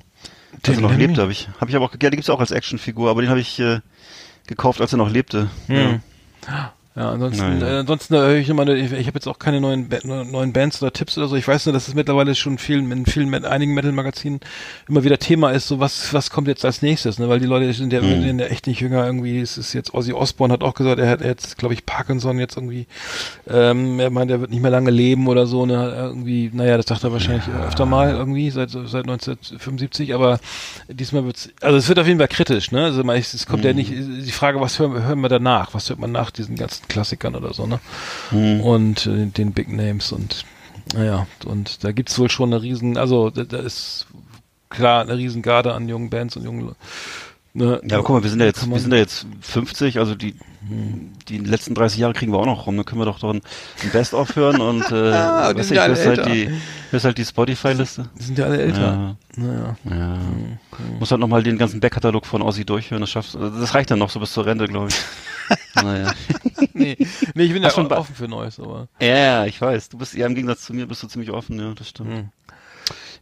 den 0.53 0.59
als 0.67 0.77
er 0.79 0.81
noch 0.81 0.91
Lemmy? 0.91 1.07
lebte, 1.07 1.23
habe 1.23 1.33
ich. 1.33 1.49
Habe 1.61 1.71
ich 1.71 1.77
aber 1.77 1.87
auch, 1.87 1.93
ja, 1.93 2.11
den 2.11 2.13
gibt's 2.13 2.31
auch 2.31 2.41
als 2.41 2.51
Actionfigur, 2.51 3.11
aber 3.11 3.23
den 3.23 3.31
habe 3.31 3.41
ich 3.41 3.59
äh, 3.59 3.81
gekauft, 4.47 4.81
als 4.81 4.93
er 4.93 4.99
noch 4.99 5.11
lebte. 5.11 5.49
Hm. 5.67 6.01
Ja. 6.47 6.73
Ja, 6.95 7.11
ansonsten, 7.11 7.59
naja. 7.59 7.77
äh, 7.77 7.79
ansonsten 7.79 8.17
höre 8.17 8.35
ich 8.35 8.51
immer, 8.51 8.69
ich, 8.69 8.93
ich 8.93 9.07
habe 9.07 9.15
jetzt 9.15 9.27
auch 9.27 9.39
keine 9.39 9.63
neuen, 9.63 9.89
neuen 10.05 10.53
Bands 10.53 10.83
oder 10.83 10.93
Tipps 10.93 11.17
oder 11.17 11.27
so. 11.27 11.37
Ich 11.37 11.49
weiß 11.49 11.65
nur, 11.65 11.73
dass 11.73 11.89
es 11.89 11.95
mittlerweile 11.95 12.35
schon 12.35 12.59
vielen, 12.59 12.93
in 12.93 13.07
vielen, 13.07 13.33
in 13.33 13.47
einigen 13.47 13.73
Metal-Magazinen 13.73 14.41
immer 14.89 15.03
wieder 15.03 15.19
Thema 15.19 15.53
ist, 15.53 15.69
so 15.69 15.81
was, 15.81 16.13
was 16.13 16.29
kommt 16.29 16.49
jetzt 16.49 16.67
als 16.67 16.83
nächstes, 16.83 17.19
ne? 17.19 17.31
Weil 17.31 17.41
die 17.41 17.47
Leute 17.47 17.73
sind 17.73 17.95
ja, 17.95 18.03
mhm. 18.03 18.39
ja 18.39 18.47
echt 18.47 18.67
nicht 18.67 18.81
jünger 18.81 19.07
irgendwie. 19.07 19.41
Es 19.41 19.57
ist 19.57 19.73
jetzt 19.73 19.95
Ozzy 19.95 20.13
Osbourne 20.13 20.53
hat 20.53 20.63
auch 20.63 20.75
gesagt, 20.75 21.01
er 21.01 21.09
hat 21.09 21.23
jetzt, 21.23 21.57
glaube 21.57 21.73
ich, 21.73 21.87
Parkinson 21.87 22.39
jetzt 22.39 22.59
irgendwie, 22.59 22.87
ähm, 23.49 23.99
er 23.99 24.11
meint, 24.11 24.31
er 24.31 24.43
wird 24.43 24.51
nicht 24.51 24.61
mehr 24.61 24.71
lange 24.71 24.91
leben 24.91 25.29
oder 25.29 25.47
so, 25.47 25.65
ne? 25.65 25.95
Irgendwie, 25.97 26.51
naja, 26.53 26.77
das 26.77 26.85
sagt 26.87 27.05
er 27.05 27.13
wahrscheinlich 27.13 27.47
ja. 27.47 27.69
öfter 27.69 27.87
mal 27.87 28.11
irgendwie, 28.11 28.51
seit, 28.51 28.69
seit 28.69 29.09
1975, 29.09 30.15
aber 30.15 30.41
diesmal 30.89 31.25
wird's, 31.25 31.49
also 31.63 31.79
es 31.79 31.89
wird 31.89 31.99
auf 31.99 32.07
jeden 32.07 32.19
Fall 32.19 32.29
kritisch, 32.29 32.71
ne? 32.71 32.85
Also 32.85 33.03
es 33.03 33.47
kommt 33.47 33.63
mhm. 33.63 33.69
ja 33.69 33.73
nicht, 33.73 33.93
die 33.93 34.33
Frage, 34.33 34.61
was 34.61 34.79
hören, 34.79 35.03
hören 35.03 35.21
wir 35.23 35.31
danach? 35.31 35.73
Was 35.73 35.89
hört 35.89 35.99
man 35.99 36.13
nach 36.13 36.31
diesen 36.31 36.57
ganzen 36.57 36.82
Klassikern 36.89 37.35
oder 37.35 37.53
so, 37.55 37.67
ne? 37.67 37.81
Mhm. 38.31 38.61
Und 38.61 39.07
äh, 39.07 39.27
den 39.27 39.53
Big 39.53 39.69
Names 39.69 40.13
und 40.13 40.45
naja, 40.95 41.27
und 41.45 41.85
da 41.85 41.93
gibt's 41.93 42.19
wohl 42.19 42.31
schon 42.31 42.53
eine 42.53 42.63
riesen, 42.63 42.97
also 42.97 43.31
da, 43.31 43.45
da 43.45 43.59
ist 43.59 44.07
klar 44.69 45.03
eine 45.03 45.17
riesen 45.17 45.43
Garde 45.43 45.75
an 45.75 45.89
jungen 45.89 46.11
Bands 46.11 46.37
und 46.37 46.45
jungen 46.45 46.75
Ne, 47.55 47.83
ja, 47.85 47.99
aber 47.99 48.05
guck 48.05 48.17
mal, 48.17 48.23
wir 48.23 48.31
sind 48.31 48.41
ja 48.41 48.47
jetzt, 48.47 48.67
wir 48.67 48.81
sind 48.81 48.93
ja 48.93 48.99
jetzt 48.99 49.27
50, 49.43 49.99
also 49.99 50.15
die, 50.15 50.35
hm. 50.67 51.13
die 51.29 51.37
letzten 51.37 51.75
30 51.75 51.99
Jahre 51.99 52.15
kriegen 52.15 52.33
wir 52.33 52.39
auch 52.39 52.47
noch 52.47 52.67
rum, 52.67 52.77
dann 52.77 52.87
können 52.87 53.03
wir 53.03 53.05
doch 53.05 53.19
doch 53.19 53.29
ein, 53.29 53.43
ein 53.83 53.91
Best-of 53.91 54.37
hören 54.37 54.63
und 54.63 54.91
äh, 54.91 54.95
ah, 55.13 55.53
ja 55.53 55.85
ist 55.85 56.07
halt 56.07 56.25
die, 56.25 56.49
halt 56.91 57.19
die 57.19 57.25
Spotify-Liste. 57.27 58.09
Die 58.19 58.23
sind 58.23 58.39
ja 58.39 58.47
alle 58.47 58.59
älter. 58.59 58.81
Ja. 58.81 59.17
Naja. 59.37 59.77
Ja. 59.85 60.15
Hm. 60.15 60.59
Muss 60.99 61.11
halt 61.11 61.21
nochmal 61.21 61.43
den 61.43 61.59
ganzen 61.59 61.81
Backkatalog 61.81 62.25
von 62.25 62.41
Ozzy 62.41 62.65
durchhören, 62.65 63.03
das 63.03 63.11
schaffst 63.11 63.35
Das 63.35 63.75
reicht 63.75 63.91
dann 63.91 63.99
noch 63.99 64.09
so 64.09 64.19
bis 64.19 64.33
zur 64.33 64.47
Rente, 64.47 64.67
glaube 64.67 64.89
ich. 64.89 64.97
naja. 65.75 66.11
nee, 66.75 66.97
nee, 67.35 67.45
ich 67.45 67.53
bin 67.53 67.63
Ach, 67.65 67.69
ja 67.69 67.71
schon 67.71 67.87
offen 67.93 68.15
für 68.15 68.29
Neues, 68.29 68.59
aber. 68.59 68.89
Ja, 69.01 69.17
ja, 69.17 69.45
ich 69.47 69.61
weiß. 69.61 69.89
Du 69.91 69.99
bist, 69.99 70.15
ja, 70.15 70.27
im 70.27 70.35
Gegensatz 70.35 70.65
zu 70.65 70.75
mir 70.75 70.87
bist 70.87 71.03
du 71.03 71.09
ziemlich 71.09 71.31
offen, 71.31 71.59
ja, 71.59 71.73
das 71.75 71.89
stimmt. 71.89 72.11
Hm. 72.11 72.29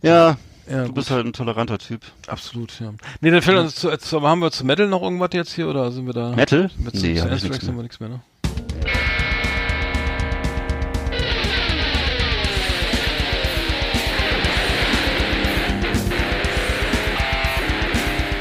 Ja, 0.02 0.36
ja, 0.70 0.82
du 0.82 0.86
gut. 0.86 0.94
bist 0.94 1.10
halt 1.10 1.26
ein 1.26 1.32
toleranter 1.32 1.78
Typ. 1.78 2.02
Absolut, 2.28 2.78
ja. 2.80 2.92
Nee, 3.20 3.30
dann 3.30 3.42
fällt 3.42 3.58
uns 3.58 3.74
zu, 3.74 3.96
zu, 3.98 4.22
haben 4.22 4.40
wir 4.40 4.52
zu 4.52 4.64
Metal 4.64 4.86
noch 4.86 5.02
irgendwas 5.02 5.30
jetzt 5.32 5.52
hier 5.52 5.68
oder 5.68 5.90
sind 5.90 6.06
wir 6.06 6.12
da? 6.12 6.30
Metal? 6.30 6.70
Mit 6.78 6.94
nee, 6.94 7.16
zu, 7.16 7.22
zu 7.22 7.26
haben 7.26 7.76
wir 7.76 7.82
nichts 7.82 7.98
mehr, 7.98 8.08
ne? 8.08 8.20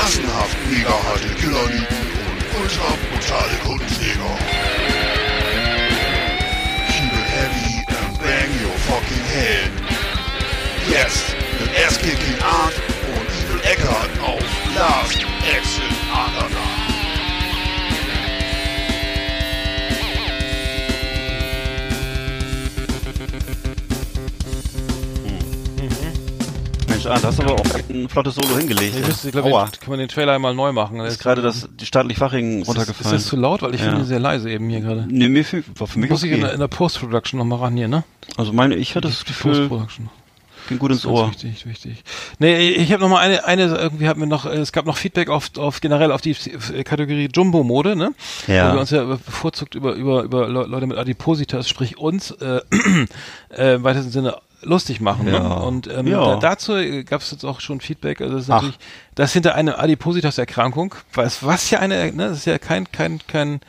Massenhaft 0.07 0.57
mega 0.71 0.91
harte 0.91 1.35
Killerlieben 1.35 1.87
und 2.31 2.63
ultra 2.63 2.95
brutale 3.11 3.57
Kundenjäger. 3.65 4.39
fucking 8.87 9.25
head. 9.35 9.71
Jetzt 10.89 11.35
mit 11.59 11.71
Ass-Kicking 11.85 12.41
Art 12.41 12.75
und 13.17 13.27
Evil 13.41 13.61
Eckart 13.65 14.11
auf 14.23 14.45
Last 14.77 15.27
Exit 15.51 15.97
Underground. 16.15 16.76
Mensch, 27.07 27.19
ah, 27.19 27.21
da 27.21 27.29
hast 27.29 27.39
du 27.39 27.43
aber 27.45 27.55
auch 27.55 27.89
ein 27.89 28.09
flottes 28.09 28.35
Solo 28.35 28.59
hingelegt. 28.59 28.97
Ich 28.99 29.07
wüsste, 29.07 29.31
glaube, 29.31 29.51
Aua. 29.51 29.69
können 29.81 29.93
wir 29.93 29.97
den 29.99 30.09
Trailer 30.09 30.33
einmal 30.33 30.55
neu 30.55 30.73
machen. 30.73 31.01
ist 31.01 31.21
gerade 31.21 31.43
das 31.43 31.69
die 31.79 31.87
staatlich 31.87 32.19
Faching 32.19 32.63
runtergefallen. 32.65 33.17
Ist 33.17 33.25
das 33.25 33.27
zu 33.27 33.37
laut? 33.37 33.63
Weil 33.63 33.75
ich 33.75 33.81
ja. 33.81 33.91
finde 33.91 34.05
sehr 34.05 34.19
leise 34.19 34.51
eben 34.51 34.69
hier 34.69 34.81
gerade. 34.81 35.07
Nee, 35.09 35.29
mir 35.29 35.45
für, 35.45 35.63
war 35.79 35.87
für 35.87 35.99
mich 35.99 36.11
Muss 36.11 36.23
okay. 36.23 36.31
ich 36.31 36.37
in 36.37 36.41
der, 36.43 36.53
in 36.53 36.61
der 36.61 36.69
Post-Production 36.69 37.39
nochmal 37.39 37.61
ran 37.61 37.77
hier, 37.77 37.89
ne? 37.89 38.05
Also 38.37 38.53
meine, 38.53 38.75
ich 38.75 38.95
hatte 38.97 39.09
das 39.09 39.25
Gefühl... 39.25 39.69
Post-Production. 39.69 40.11
Ging 40.69 40.79
gut 40.81 40.91
ins 40.91 41.07
Ohr. 41.07 41.31
Wichtig, 41.31 41.65
wichtig. 41.65 42.03
Nee, 42.41 42.71
ich 42.71 42.93
habe 42.93 43.01
noch 43.01 43.09
mal 43.09 43.21
eine, 43.21 43.45
eine, 43.45 43.67
irgendwie 43.67 44.09
hat 44.09 44.17
mir 44.17 44.27
noch, 44.27 44.47
es 44.47 44.73
gab 44.73 44.85
noch 44.85 44.97
Feedback 44.97 45.29
auf, 45.29 45.57
auf 45.59 45.81
generell 45.81 46.11
auf 46.11 46.23
die 46.23 46.35
Kategorie 46.83 47.29
Jumbo-Mode, 47.33 47.95
ne? 47.95 48.11
Ja. 48.49 48.71
Wo 48.71 48.75
wir 48.75 48.81
uns 48.81 48.91
ja 48.91 49.05
bevorzugt 49.05 49.77
über, 49.77 49.93
über, 49.93 50.25
über 50.25 50.49
Leute 50.49 50.89
mit 50.89 50.99
Adipositas, 50.99 51.69
sprich 51.69 51.99
uns, 51.99 52.33
äh, 52.33 52.63
äh, 53.57 53.75
im 53.77 53.85
weitesten 53.85 54.11
Sinne 54.11 54.39
lustig 54.63 55.01
machen. 55.01 55.27
Ne? 55.27 55.33
Ja. 55.33 55.41
Ne? 55.41 55.63
Und 55.63 55.89
ähm, 55.89 56.07
ja. 56.07 56.37
dazu 56.37 56.75
gab 57.05 57.21
es 57.21 57.31
jetzt 57.31 57.45
auch 57.45 57.61
schon 57.61 57.81
Feedback. 57.81 58.21
Also 58.21 58.35
das 58.35 58.43
ist 58.45 58.49
natürlich, 58.49 58.79
das 59.15 59.33
hinter 59.33 59.55
einer 59.55 59.79
Adipositas-Erkrankung, 59.79 60.95
was, 61.13 61.45
was 61.45 61.71
ja 61.71 61.81
eine, 61.81 62.13
ne, 62.13 62.29
das 62.29 62.39
ist 62.39 62.47
ja 62.47 62.59
kein, 62.59 62.91
kein, 62.91 63.21
kein 63.27 63.61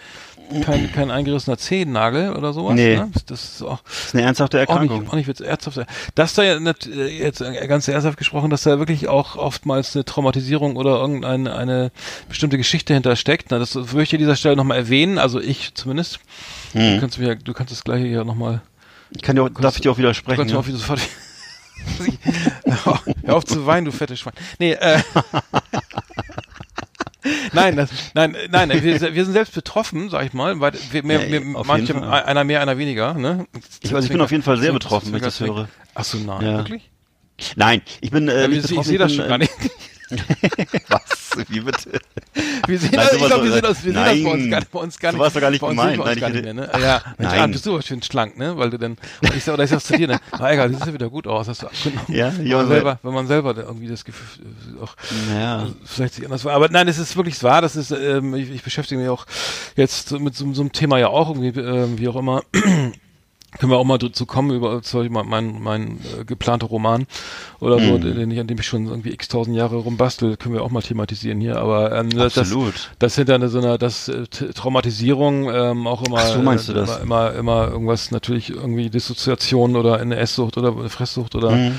kein, 0.63 0.91
kein 0.91 1.11
eingerissener 1.11 1.57
Zehennagel 1.57 2.33
oder 2.33 2.53
sowas. 2.53 2.75
Nee. 2.75 2.95
Ne? 2.95 3.11
Das 3.25 3.43
ist 3.43 3.61
auch 3.61 3.81
das 3.83 4.05
ist 4.05 4.15
eine 4.15 4.23
ernsthafte 4.23 4.57
Erkrankung. 4.57 4.97
Auch 4.97 5.01
nicht, 5.01 5.11
auch 5.11 5.15
nicht 5.15 5.27
wird's 5.27 5.41
ernsthaft. 5.41 5.79
Dass 6.15 6.33
da 6.33 6.43
ja 6.43 6.59
nicht, 6.59 6.85
jetzt 6.85 7.43
ganz 7.67 7.87
ernsthaft 7.87 8.17
gesprochen, 8.17 8.49
dass 8.49 8.63
da 8.63 8.79
wirklich 8.79 9.07
auch 9.07 9.35
oftmals 9.35 9.95
eine 9.95 10.05
Traumatisierung 10.05 10.75
oder 10.75 10.99
irgendeine 10.99 11.55
eine 11.55 11.91
bestimmte 12.29 12.57
Geschichte 12.57 12.93
hintersteckt. 12.93 13.47
Na, 13.51 13.59
das 13.59 13.75
würde 13.75 14.03
ich 14.03 14.13
an 14.13 14.19
dieser 14.19 14.35
Stelle 14.35 14.55
nochmal 14.55 14.77
erwähnen. 14.77 15.17
Also 15.17 15.39
ich 15.39 15.73
zumindest. 15.73 16.19
Hm. 16.73 16.95
Du 16.95 16.99
kannst 17.01 17.19
mir, 17.19 17.35
du 17.35 17.53
kannst 17.53 17.71
das 17.71 17.83
gleiche 17.83 18.07
ja 18.07 18.23
nochmal. 18.23 18.61
Ich 19.11 19.21
kann 19.21 19.35
dir 19.35 19.43
auch, 19.43 19.49
darf 19.49 19.75
ich 19.75 19.81
dir 19.81 19.91
auch 19.91 19.97
widersprechen? 19.97 20.37
Kannst 20.37 20.53
ja? 20.53 20.59
auch 20.59 20.67
wieder 20.67 20.77
sofort. 20.77 20.99
Hör 23.25 23.35
auf 23.35 23.45
zu 23.45 23.65
weinen, 23.65 23.85
du 23.85 23.91
fette 23.91 24.17
Schwein. 24.17 24.33
Nee, 24.59 24.73
äh. 24.73 25.01
nein, 27.53 27.75
das, 27.75 27.89
nein, 28.13 28.35
nein, 28.49 28.69
wir, 28.69 28.83
wir, 28.83 29.25
sind 29.25 29.33
selbst 29.33 29.53
betroffen, 29.53 30.09
sag 30.09 30.25
ich 30.25 30.33
mal, 30.33 30.59
weil 30.59 30.73
wir, 30.91 31.03
mehr, 31.03 31.27
ja, 31.27 31.39
mehr, 31.39 31.63
manche, 31.63 31.95
einer 31.95 32.43
mehr, 32.43 32.61
einer 32.61 32.77
weniger. 32.77 33.13
Ne? 33.13 33.47
Ich, 33.81 33.93
also 33.93 34.05
ich 34.05 34.11
bin 34.11 34.21
auf 34.21 34.31
jeden 34.31 34.43
Fall 34.43 34.57
sehr 34.57 34.73
betroffen, 34.73 35.11
wenn 35.11 35.17
ich 35.17 35.23
das 35.23 35.39
höre. 35.39 35.69
Ach 35.93 36.03
so, 36.03 36.17
nein, 36.17 36.45
ja. 36.45 36.57
wirklich? 36.57 36.89
Nein, 37.55 37.81
ich 38.01 38.11
bin. 38.11 38.27
Äh, 38.27 38.41
ja, 38.41 38.49
ich, 38.49 38.71
ich 38.71 38.83
sehe 38.83 38.97
das 38.97 39.13
schon 39.13 39.27
gar 39.27 39.37
nicht. 39.37 39.53
Was? 40.89 41.16
Wie 41.49 41.59
bitte? 41.59 41.99
Wir 42.67 42.79
sehen, 42.79 42.91
Nein, 42.93 43.07
das, 43.09 43.13
ich 43.13 43.25
glaube, 43.25 43.43
wir 43.45 43.51
sehen 43.51 43.61
das, 43.61 43.85
wir 43.85 43.93
Nein. 43.93 44.17
sehen 44.17 44.23
das 44.23 44.25
bei 44.25 44.31
uns 44.31 44.49
gar 44.49 44.59
nicht. 44.59 44.71
Bei 44.71 44.79
uns 44.79 44.99
gar 44.99 45.11
nicht. 45.11 45.19
So 45.19 45.25
es 45.25 45.33
doch 45.33 45.41
gar 45.41 45.51
nicht 45.51 45.59
gemeint. 45.61 45.97
Nein, 45.97 46.19
gar 46.19 46.29
nicht 46.29 46.43
mehr, 46.43 46.53
ne? 46.53 46.69
Ja, 46.73 47.01
Mensch, 47.17 47.31
Nein. 47.31 47.39
Ah, 47.39 47.47
bist 47.47 47.65
du 47.65 47.73
aber 47.73 47.81
schön 47.81 48.03
schlank, 48.03 48.37
ne? 48.37 48.57
Weil 48.57 48.69
du 48.69 48.77
dann, 48.77 48.97
ich 49.35 49.43
sag, 49.43 49.53
oder 49.53 49.63
ich 49.63 49.69
sag's 49.69 49.85
zu 49.85 49.97
dir, 49.97 50.07
ne? 50.07 50.19
Na 50.39 50.51
egal, 50.51 50.69
siehst 50.69 50.85
ja 50.85 50.93
wieder 50.93 51.09
gut 51.09 51.27
aus, 51.27 51.47
hast 51.47 51.61
du 51.61 51.67
abgenommen. 51.67 52.05
Ja, 52.07 52.33
wenn 52.37 52.49
man 52.49 52.67
selber, 52.67 52.99
wenn 53.03 53.13
man 53.13 53.27
selber 53.27 53.55
irgendwie 53.55 53.87
das 53.87 54.03
Gefühl, 54.03 54.45
äh, 54.79 54.83
auch, 54.83 54.95
ja. 55.33 55.59
Also 55.59 55.75
vielleicht 55.85 56.13
sich 56.15 56.25
anders 56.25 56.43
war. 56.45 56.53
Aber 56.53 56.67
nein, 56.69 56.87
es 56.87 56.97
ist 56.97 57.15
wirklich 57.15 57.41
wahr, 57.43 57.61
das 57.61 57.75
ist, 57.75 57.91
ähm, 57.91 58.35
ich, 58.35 58.51
ich 58.51 58.63
beschäftige 58.63 58.99
mich 58.99 59.09
auch 59.09 59.25
jetzt 59.75 60.11
mit 60.11 60.35
so, 60.35 60.53
so 60.53 60.61
einem 60.61 60.71
Thema 60.71 60.97
ja 60.97 61.07
auch 61.07 61.29
irgendwie, 61.29 61.59
ähm, 61.59 61.97
wie 61.97 62.07
auch 62.09 62.15
immer, 62.17 62.43
können 63.59 63.71
wir 63.71 63.77
auch 63.77 63.85
mal 63.85 63.97
dazu 63.97 64.25
kommen 64.25 64.51
über 64.51 64.81
sorry, 64.83 65.09
mein 65.09 65.27
mein, 65.27 65.61
mein 65.61 65.99
äh, 66.19 66.25
geplanter 66.25 66.67
Roman 66.67 67.05
oder 67.59 67.79
so, 67.79 67.97
mhm. 67.97 68.15
den 68.15 68.31
ich 68.31 68.39
an 68.39 68.47
dem 68.47 68.59
ich 68.59 68.65
schon 68.65 68.87
irgendwie 68.87 69.11
x-tausend 69.11 69.55
Jahre 69.55 69.77
rumbastel, 69.77 70.37
können 70.37 70.55
wir 70.55 70.63
auch 70.63 70.71
mal 70.71 70.81
thematisieren 70.81 71.39
hier. 71.39 71.57
Aber 71.57 71.91
ähm, 71.91 72.09
Absolut. 72.19 72.75
das, 72.75 72.89
das 72.99 73.15
hinter 73.15 73.47
so 73.49 73.59
einer 73.59 73.77
das 73.77 74.07
äh, 74.09 74.25
Traumatisierung 74.27 75.49
ähm, 75.53 75.87
auch 75.87 76.05
immer, 76.05 76.19
Ach 76.19 76.33
so 76.33 76.41
meinst 76.41 76.69
du 76.69 76.73
das? 76.73 76.99
immer, 76.99 77.33
immer 77.33 77.47
immer 77.47 77.67
irgendwas 77.69 78.11
natürlich 78.11 78.49
irgendwie 78.49 78.89
Dissoziation 78.89 79.75
oder 79.75 79.99
eine 79.99 80.17
Esssucht 80.17 80.57
oder 80.57 80.75
eine 80.77 80.89
Fresssucht 80.89 81.35
oder 81.35 81.51
mhm 81.51 81.77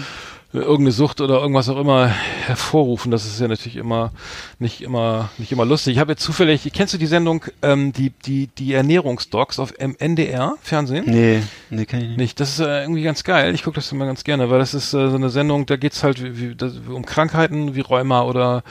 irgendeine 0.52 0.92
Sucht 0.92 1.20
oder 1.20 1.40
irgendwas 1.40 1.68
auch 1.68 1.78
immer 1.78 2.06
hervorrufen. 2.06 3.10
Das 3.10 3.26
ist 3.26 3.38
ja 3.38 3.48
natürlich 3.48 3.76
immer 3.76 4.12
nicht 4.58 4.80
immer 4.80 5.28
nicht 5.36 5.52
immer 5.52 5.66
lustig. 5.66 5.94
Ich 5.94 6.00
habe 6.00 6.12
jetzt 6.12 6.22
zufällig, 6.22 6.70
kennst 6.72 6.94
du 6.94 6.98
die 6.98 7.06
Sendung, 7.06 7.44
ähm, 7.60 7.92
die 7.92 8.10
die 8.24 8.46
die 8.46 8.72
Ernährungsdocs 8.72 9.58
auf 9.58 9.74
NDR 9.78 10.54
Fernsehen? 10.62 11.04
Nee, 11.06 11.42
nee, 11.68 11.84
kann 11.84 12.00
ich 12.00 12.08
nicht. 12.08 12.18
nicht. 12.18 12.40
Das 12.40 12.50
ist 12.50 12.60
äh, 12.60 12.80
irgendwie 12.80 13.02
ganz 13.02 13.24
geil. 13.24 13.54
Ich 13.54 13.62
gucke 13.62 13.74
das 13.74 13.92
immer 13.92 14.06
ganz 14.06 14.24
gerne, 14.24 14.48
weil 14.48 14.58
das 14.58 14.72
ist 14.72 14.94
äh, 14.94 15.10
so 15.10 15.16
eine 15.16 15.28
Sendung, 15.28 15.66
da 15.66 15.76
geht's 15.76 16.02
halt 16.02 16.22
wie, 16.22 16.40
wie, 16.40 16.54
das, 16.54 16.74
um 16.88 17.04
Krankheiten 17.04 17.74
wie 17.74 17.80
Rheuma 17.80 18.22
oder 18.22 18.62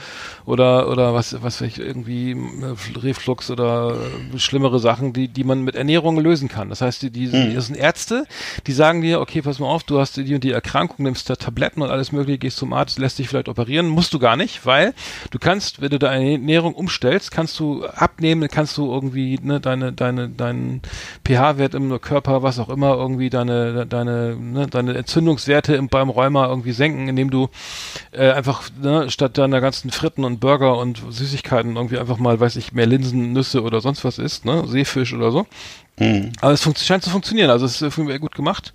oder 0.46 0.88
oder 0.88 1.14
was 1.14 1.40
was 1.42 1.60
weiß 1.60 1.68
ich 1.68 1.78
irgendwie 1.78 2.32
äh, 2.32 2.98
Reflux 2.98 3.52
oder 3.52 3.96
äh, 4.34 4.38
schlimmere 4.38 4.80
Sachen, 4.80 5.12
die 5.12 5.28
die 5.28 5.44
man 5.44 5.62
mit 5.62 5.76
Ernährung 5.76 6.18
lösen 6.18 6.48
kann. 6.48 6.70
Das 6.70 6.80
heißt, 6.80 7.02
die 7.02 7.10
die 7.10 7.30
hm. 7.30 7.54
das 7.54 7.66
sind 7.66 7.76
Ärzte, 7.76 8.26
die 8.66 8.72
sagen 8.72 9.00
dir, 9.00 9.20
okay, 9.20 9.42
pass 9.42 9.60
mal 9.60 9.68
auf, 9.68 9.84
du 9.84 10.00
hast 10.00 10.16
die 10.16 10.34
und 10.34 10.42
die 10.42 10.50
Erkrankung, 10.50 11.04
nimmst 11.04 11.30
da 11.30 11.36
Tabletten 11.36 11.67
Tabletten 11.68 11.82
und 11.82 11.90
alles 11.90 12.12
mögliche, 12.12 12.38
gehst 12.38 12.56
zum 12.56 12.72
Arzt, 12.72 12.98
lässt 12.98 13.18
dich 13.18 13.28
vielleicht 13.28 13.48
operieren, 13.48 13.88
musst 13.88 14.14
du 14.14 14.18
gar 14.18 14.36
nicht, 14.36 14.64
weil 14.64 14.94
du 15.30 15.38
kannst, 15.38 15.80
wenn 15.80 15.90
du 15.90 15.98
deine 15.98 16.32
Ernährung 16.32 16.74
umstellst, 16.74 17.30
kannst 17.30 17.58
du 17.60 17.84
abnehmen, 17.86 18.48
kannst 18.48 18.76
du 18.78 18.90
irgendwie 18.90 19.38
ne, 19.42 19.60
deine 19.60 19.92
deine 19.92 20.28
deinen 20.28 20.82
pH-Wert 21.26 21.74
im 21.74 22.00
Körper, 22.00 22.42
was 22.42 22.58
auch 22.58 22.68
immer, 22.68 22.94
irgendwie 22.94 23.30
deine 23.30 23.86
deine 23.86 24.36
ne, 24.36 24.66
deine 24.66 24.94
Entzündungswerte 24.94 25.74
im, 25.74 25.88
beim 25.88 26.10
Rheuma 26.10 26.46
irgendwie 26.46 26.72
senken, 26.72 27.08
indem 27.08 27.30
du 27.30 27.48
äh, 28.12 28.30
einfach 28.30 28.62
ne, 28.80 29.10
statt 29.10 29.36
deiner 29.38 29.60
ganzen 29.60 29.90
Fritten 29.90 30.24
und 30.24 30.40
Burger 30.40 30.78
und 30.78 31.02
Süßigkeiten 31.10 31.76
irgendwie 31.76 31.98
einfach 31.98 32.18
mal, 32.18 32.40
weiß 32.40 32.56
ich, 32.56 32.72
mehr 32.72 32.86
Linsen, 32.86 33.32
Nüsse 33.32 33.62
oder 33.62 33.80
sonst 33.80 34.04
was 34.04 34.18
isst, 34.18 34.44
ne, 34.44 34.66
Seefisch 34.66 35.12
oder 35.12 35.30
so. 35.30 35.46
Mhm. 35.98 36.32
Aber 36.40 36.52
es 36.52 36.62
scheint 36.84 37.02
zu 37.02 37.10
funktionieren, 37.10 37.50
also 37.50 37.66
es 37.66 37.82
ist 37.82 37.98
irgendwie 37.98 38.18
gut 38.18 38.34
gemacht. 38.34 38.72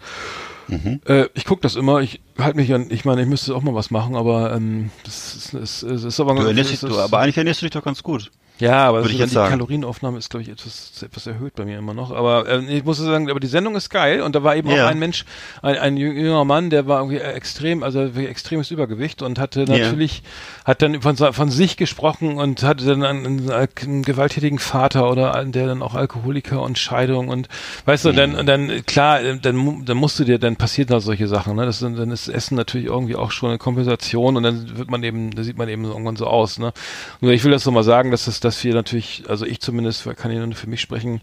Mhm. 0.68 1.02
Äh, 1.06 1.28
ich 1.34 1.46
gucke 1.46 1.62
das 1.62 1.76
immer, 1.76 2.02
ich 2.02 2.22
halte 2.38 2.58
mich 2.58 2.74
an, 2.74 2.88
ich 2.90 3.06
meine, 3.06 3.22
ich 3.22 3.28
müsste 3.28 3.56
auch 3.56 3.62
mal 3.62 3.76
was 3.76 3.92
machen, 3.92 4.16
aber 4.16 4.56
ähm, 4.56 4.92
das 5.04 5.36
ist, 5.36 5.54
ist, 5.54 5.84
ist, 5.84 6.04
ist 6.04 6.20
aber... 6.20 6.36
Du 6.36 6.48
ernährst 6.48 6.72
dich, 6.72 6.80
du, 6.80 6.98
aber 6.98 7.20
eigentlich 7.20 7.38
ernährst 7.38 7.62
du 7.62 7.66
dich 7.66 7.74
doch 7.74 7.84
ganz 7.84 8.04
gut. 8.04 8.32
Ja, 8.60 8.88
aber 8.88 9.02
die 9.02 9.18
Kalorienaufnahme 9.18 10.20
ist, 10.20 10.30
glaube 10.30 10.44
ich, 10.44 10.50
etwas, 10.50 11.02
etwas 11.02 11.26
erhöht 11.26 11.56
bei 11.56 11.66
mir 11.66 11.80
immer 11.80 11.96
noch. 11.96 12.12
Aber 12.12 12.48
äh, 12.48 12.64
ich 12.78 12.86
muss 12.86 12.98
sagen, 13.00 13.30
aber 13.32 13.40
die 13.40 13.48
Sendung 13.48 13.76
ist 13.76 13.90
geil 13.90 14.22
und 14.22 14.36
da 14.36 14.44
war 14.44 14.56
eben 14.56 14.70
ja. 14.70 14.86
auch 14.86 14.90
ein 14.90 15.00
Mensch, 15.00 15.26
ein, 15.64 15.78
ein 15.78 15.98
jüngerer 15.98 16.46
Mann, 16.46 16.70
der 16.70 16.88
war 16.88 17.00
irgendwie 17.00 17.18
extrem, 17.18 17.82
also 17.82 18.04
extremes 18.04 18.70
Übergewicht 18.70 19.24
und 19.24 19.40
hatte 19.40 19.66
natürlich, 19.66 20.20
ja. 20.20 20.66
hat 20.66 20.84
dann 20.84 21.02
von, 21.02 21.18
von 21.18 21.50
sich 21.50 21.78
gesprochen 21.78 22.38
und 22.38 22.62
hatte 22.62 22.86
dann 22.86 23.04
einen, 23.04 23.50
einen, 23.52 24.04
gewalttätigen 24.04 24.60
Vater 24.60 25.10
oder 25.10 25.34
einen, 25.34 25.52
der 25.52 25.66
dann 25.66 25.82
auch 25.82 25.96
Alkoholiker 25.96 26.62
und 26.62 26.78
Scheidung 26.78 27.30
und 27.30 27.50
weißt 27.86 28.06
du, 28.06 28.12
mhm. 28.12 28.16
dann, 28.16 28.46
dann 28.46 28.86
klar, 28.86 29.20
dann, 29.24 29.84
dann 29.84 29.98
musst 29.98 30.20
du 30.20 30.26
dir, 30.26 30.38
dann 30.38 30.58
passiert 30.58 30.92
da 30.92 31.00
solche 31.00 31.28
Sachen, 31.28 31.56
ne? 31.56 31.66
Das, 31.66 31.80
dann 31.80 32.12
ist 32.12 32.23
Essen 32.28 32.56
natürlich 32.56 32.88
irgendwie 32.88 33.16
auch 33.16 33.32
schon 33.32 33.50
eine 33.50 33.58
Kompensation 33.58 34.38
und 34.38 34.44
dann 34.44 34.78
wird 34.78 34.90
man 34.90 35.04
eben, 35.04 35.32
da 35.32 35.44
sieht 35.44 35.58
man 35.58 35.70
eben 35.70 35.86
irgendwann 35.86 36.16
so 36.16 36.28
aus, 36.28 36.60
ne? 36.60 36.74
Nur 37.22 37.32
ich 37.32 37.44
will 37.44 37.52
das 37.52 37.66
nochmal 37.66 37.84
sagen, 37.84 38.12
dass 38.12 38.26
das 38.26 38.40
dass 38.40 38.64
wir 38.64 38.74
natürlich, 38.74 39.24
also 39.28 39.46
ich 39.46 39.60
zumindest 39.60 40.04
kann 40.16 40.32
ich 40.32 40.38
nur 40.38 40.54
für 40.54 40.70
mich 40.70 40.82
sprechen, 40.82 41.22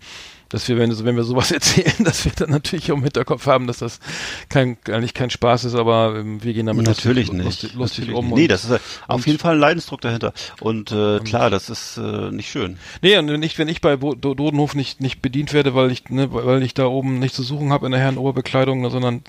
dass 0.51 0.69
wir, 0.69 0.77
wenn, 0.77 1.05
wenn 1.05 1.17
wir 1.17 1.25
sowas 1.25 1.51
erzählen, 1.51 2.05
dass 2.05 2.25
wir 2.25 2.33
dann 2.37 2.51
natürlich 2.51 2.93
auch 2.93 2.97
im 2.97 3.03
Hinterkopf 3.03 3.47
haben, 3.47 3.67
dass 3.67 3.79
das 3.79 4.01
kein, 4.49 4.77
eigentlich 4.89 5.15
kein 5.15 5.31
Spaß 5.31 5.65
ist, 5.65 5.75
aber 5.75 6.17
ähm, 6.19 6.43
wir 6.43 6.53
gehen 6.53 6.67
damit 6.67 6.87
natürlich 6.87 7.29
lustig, 7.29 7.37
nicht. 7.39 7.47
lustig, 7.47 7.75
lustig 7.75 7.99
natürlich 8.09 8.19
um. 8.19 8.31
Nee, 8.31 8.49
das 8.49 8.65
ist 8.65 8.81
auf 9.07 9.27
jeden 9.27 9.39
Fall 9.39 9.55
ein 9.55 9.61
Leidensdruck 9.61 10.01
dahinter. 10.01 10.33
Und, 10.61 10.93
äh, 10.93 11.21
klar, 11.21 11.51
das 11.51 11.71
ist 11.71 11.97
äh, 11.97 12.31
nicht 12.31 12.51
schön. 12.51 12.79
Nee, 13.01 13.17
und 13.17 13.29
wenn 13.29 13.43
ich, 13.43 13.59
wenn 13.59 13.69
ich 13.69 13.81
bei 13.81 13.97
Bo 13.97 14.15
Dodenhof 14.15 14.75
nicht, 14.75 15.01
nicht 15.01 15.23
bedient 15.23 15.53
werde, 15.53 15.75
weil 15.75 15.91
ich, 15.91 16.09
ne, 16.11 16.33
weil 16.33 16.63
ich 16.63 16.75
da 16.75 16.87
oben 16.87 17.19
nicht 17.19 17.35
zu 17.35 17.43
suchen 17.43 17.73
habe 17.73 17.87
in 17.87 17.93
der 17.93 18.01
Herrenoberbekleidung, 18.01 18.81
ne, 18.81 18.91
sondern 18.91 19.23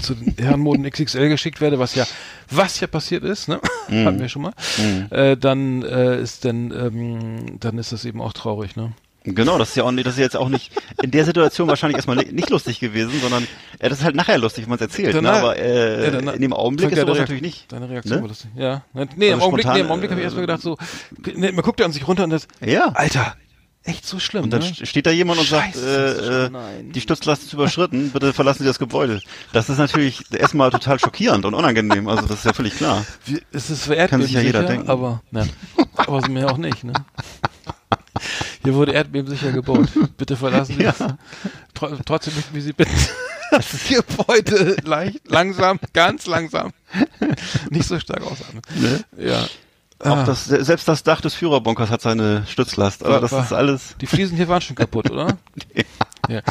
zu 0.00 0.14
den 0.14 0.34
Herrenmoden 0.38 0.84
XXL 0.90 1.28
geschickt 1.28 1.60
werde, 1.60 1.78
was 1.78 1.94
ja, 1.94 2.06
was 2.50 2.80
ja 2.80 2.86
passiert 2.86 3.24
ist, 3.24 3.48
ne? 3.48 3.60
Mm. 3.86 4.06
hatten 4.06 4.18
wir 4.18 4.30
schon 4.30 4.40
mal, 4.40 4.54
mm. 4.78 5.14
äh, 5.14 5.36
dann 5.36 5.82
äh, 5.82 6.18
ist 6.18 6.46
dann, 6.46 6.70
ähm, 6.70 7.60
dann 7.60 7.76
ist 7.76 7.92
das 7.92 8.06
eben 8.06 8.22
auch 8.22 8.32
traurig, 8.32 8.76
ne? 8.76 8.94
Genau, 9.24 9.56
das 9.56 9.70
ist 9.70 9.76
ja 9.76 9.84
auch 9.84 9.92
das 9.92 10.14
ist 10.14 10.18
jetzt 10.18 10.36
auch 10.36 10.50
nicht 10.50 10.70
in 11.02 11.10
der 11.10 11.24
Situation 11.24 11.66
wahrscheinlich 11.66 11.96
erstmal 11.96 12.16
nicht 12.16 12.50
lustig 12.50 12.78
gewesen, 12.78 13.18
sondern 13.22 13.44
äh, 13.78 13.88
das 13.88 14.00
ist 14.00 14.04
halt 14.04 14.14
nachher 14.14 14.36
lustig, 14.36 14.64
wenn 14.64 14.70
man 14.70 14.76
es 14.76 14.82
erzählt. 14.82 15.20
Ne? 15.20 15.32
Aber 15.32 15.56
äh, 15.56 16.12
ja, 16.12 16.32
in 16.32 16.42
dem 16.42 16.52
Augenblick 16.52 16.92
ist 16.92 17.00
sowas 17.00 17.18
natürlich 17.18 17.40
nicht. 17.40 17.72
Deine 17.72 17.88
Reaktion 17.88 18.16
ne? 18.16 18.22
war 18.22 18.28
lustig. 18.28 18.50
Ja. 18.54 18.82
Nee, 18.92 19.32
also 19.32 19.34
im 19.34 19.40
Augenblick, 19.40 19.66
nee, 19.66 19.80
im 19.80 19.86
Augenblick 19.86 20.10
habe 20.10 20.20
ich 20.20 20.24
erstmal 20.24 20.42
gedacht 20.42 20.60
so, 20.60 20.76
nee, 21.34 21.52
man 21.52 21.64
guckt 21.64 21.80
ja 21.80 21.86
an 21.86 21.92
sich 21.92 22.06
runter 22.06 22.24
und 22.24 22.30
das, 22.30 22.48
ja. 22.60 22.88
Alter, 22.88 23.34
echt 23.84 24.06
so 24.06 24.18
schlimm. 24.18 24.44
Und 24.44 24.50
dann 24.50 24.60
ne? 24.60 24.74
steht 24.86 25.06
da 25.06 25.10
jemand 25.10 25.40
und 25.40 25.46
Scheiße, 25.46 25.78
sagt, 25.78 26.54
äh, 26.56 26.80
äh, 26.80 26.92
die 26.92 27.00
Stützlast 27.00 27.44
ist 27.44 27.52
überschritten, 27.52 28.10
bitte 28.10 28.32
verlassen 28.32 28.60
Sie 28.60 28.68
das 28.68 28.78
Gebäude. 28.78 29.20
Das 29.52 29.68
ist 29.70 29.78
natürlich 29.78 30.22
erstmal 30.32 30.70
total 30.70 30.98
schockierend 30.98 31.44
und 31.44 31.54
unangenehm, 31.54 32.08
also 32.08 32.26
das 32.26 32.38
ist 32.38 32.44
ja 32.44 32.52
völlig 32.52 32.76
klar. 32.76 33.04
Wie, 33.24 33.40
es 33.52 33.70
ist 33.70 33.84
für 33.84 33.96
Kann 34.06 34.22
sich 34.22 34.32
ja 34.32 34.40
jeder 34.40 34.64
denken. 34.64 34.88
Aber, 34.88 35.22
ne, 35.30 35.48
aber 35.96 36.28
mir 36.28 36.50
auch 36.50 36.58
nicht, 36.58 36.84
ne. 36.84 36.92
Hier 38.64 38.74
wurde 38.74 38.92
erdbebensicher 38.92 39.52
gebaut. 39.52 39.88
Bitte 40.16 40.36
verlassen 40.36 40.76
Sie 40.78 40.82
ja. 40.82 40.94
Tr 41.74 41.98
trotzdem 42.04 42.34
möchten 42.34 42.54
wir 42.54 42.62
Sie 42.62 42.72
bitten, 42.72 42.96
das 43.50 43.66
Gebäude 43.88 44.76
leicht, 44.84 45.20
langsam, 45.28 45.78
ganz 45.92 46.26
langsam, 46.26 46.72
nicht 47.70 47.86
so 47.86 47.98
stark 48.00 48.22
ausatmen. 48.22 48.62
Ne? 48.74 49.04
Ja. 49.18 49.46
Auch 50.00 50.18
ah. 50.18 50.24
das, 50.24 50.46
selbst 50.46 50.88
das 50.88 51.02
Dach 51.02 51.20
des 51.20 51.34
Führerbunkers 51.34 51.90
hat 51.90 52.02
seine 52.02 52.44
Stützlast. 52.46 53.02
Also 53.02 53.14
war, 53.14 53.20
das 53.20 53.32
war, 53.32 53.44
ist 53.44 53.52
alles. 53.52 53.96
Die 54.00 54.06
Fliesen 54.06 54.36
hier 54.36 54.48
waren 54.48 54.60
schon 54.60 54.76
kaputt, 54.76 55.10
oder? 55.10 55.36
ja. 56.28 56.34
ja. 56.34 56.42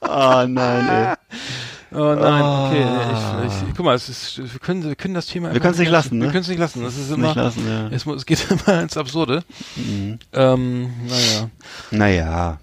oh 0.00 0.46
nein, 0.46 0.88
ey. 0.88 1.14
Oh 1.92 2.14
nein, 2.14 2.42
oh. 2.42 2.66
okay. 2.66 3.46
Ich, 3.46 3.68
ich, 3.68 3.74
guck 3.74 3.84
mal, 3.84 3.96
es 3.96 4.08
ist, 4.08 4.38
wir, 4.38 4.60
können, 4.60 4.84
wir 4.84 4.94
können 4.94 5.14
das 5.14 5.26
Thema. 5.26 5.52
Wir 5.52 5.60
können 5.60 5.74
es 5.74 5.80
nicht 5.80 5.90
lassen, 5.90 6.18
ne? 6.18 6.26
Wir 6.26 6.30
können 6.30 6.42
es 6.42 6.48
nicht 6.48 6.58
lassen. 6.58 6.82
Das 6.82 6.96
ist 6.96 7.10
immer. 7.10 7.34
Lassen, 7.34 7.66
ja. 7.66 7.88
es, 7.88 8.06
es, 8.06 8.26
geht 8.26 8.46
immer 8.66 8.82
ins 8.82 8.96
Absurde. 8.96 9.42
Mhm. 9.76 10.18
Ähm, 10.32 10.92
naja. 11.08 11.50
Naja. 11.90 12.60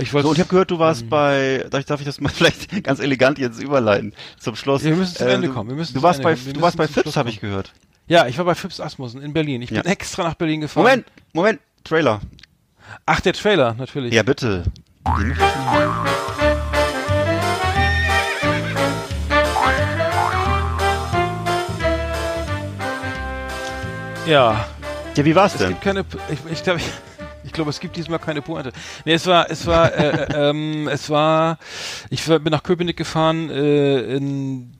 Ich. 0.00 0.10
So, 0.10 0.18
und 0.18 0.32
ich 0.32 0.40
habe 0.40 0.48
gehört, 0.48 0.70
du 0.70 0.78
warst 0.78 1.02
ähm, 1.02 1.08
bei. 1.10 1.66
Darf 1.70 1.80
ich, 1.80 1.86
darf 1.86 2.00
ich 2.00 2.06
das 2.06 2.20
mal 2.20 2.28
vielleicht 2.34 2.82
ganz 2.82 3.00
elegant 3.00 3.38
jetzt 3.38 3.62
überleiten 3.62 4.14
zum 4.38 4.56
Schluss? 4.56 4.82
Wir 4.82 4.96
müssen 4.96 5.16
zum 5.16 5.26
äh, 5.26 5.34
Ende 5.34 5.48
kommen. 5.48 5.68
Wir 5.68 5.76
müssen 5.76 5.94
du 5.94 6.02
warst 6.02 6.22
bei, 6.22 6.34
du 6.34 6.60
warst 6.60 6.76
bei 6.78 6.88
Fips, 6.88 7.16
habe 7.16 7.28
ich 7.28 7.40
gehört. 7.40 7.72
Ja, 8.06 8.26
ich 8.26 8.38
war 8.38 8.44
bei 8.44 8.54
Fips 8.54 8.80
Asmussen 8.80 9.22
in 9.22 9.32
Berlin. 9.32 9.62
Ich 9.62 9.70
ja. 9.70 9.82
bin 9.82 9.90
extra 9.90 10.24
nach 10.24 10.34
Berlin 10.34 10.62
gefahren. 10.62 10.84
Moment, 10.84 11.06
Moment, 11.32 11.60
Trailer. 11.84 12.20
Ach, 13.06 13.20
der 13.20 13.32
Trailer, 13.32 13.74
natürlich. 13.74 14.12
Ja, 14.12 14.22
bitte. 14.22 14.64
Ja. 24.26 24.64
Ja, 25.16 25.24
wie 25.24 25.34
war's 25.34 25.52
es 25.52 25.58
denn? 25.58 25.68
Es 25.68 25.72
gibt 25.74 25.84
keine, 25.84 26.04
ich, 26.30 26.38
ich 26.50 26.62
glaube, 26.62 26.80
ich, 26.80 26.86
ich 27.44 27.52
glaube, 27.52 27.70
es 27.70 27.78
gibt 27.78 27.96
diesmal 27.96 28.18
keine 28.18 28.42
Pointe. 28.42 28.72
Nee, 29.04 29.14
es 29.14 29.26
war, 29.26 29.50
es 29.50 29.66
war, 29.66 29.92
äh, 29.92 30.24
äh 30.24 30.48
ähm, 30.50 30.88
es 30.88 31.10
war, 31.10 31.58
ich 32.10 32.24
bin 32.24 32.50
nach 32.50 32.62
Köpenick 32.62 32.96
gefahren, 32.96 33.50
äh, 33.50 34.16
in, 34.16 34.72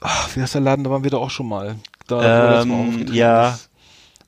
ach, 0.00 0.34
wie 0.34 0.40
heißt 0.40 0.54
der 0.54 0.62
Laden, 0.62 0.84
da 0.84 0.90
waren 0.90 1.04
wir 1.04 1.10
doch 1.10 1.22
auch 1.22 1.30
schon 1.30 1.48
mal. 1.48 1.76
Da, 2.06 2.62
ähm, 2.62 3.06
ja. 3.12 3.50
Ist. 3.50 3.68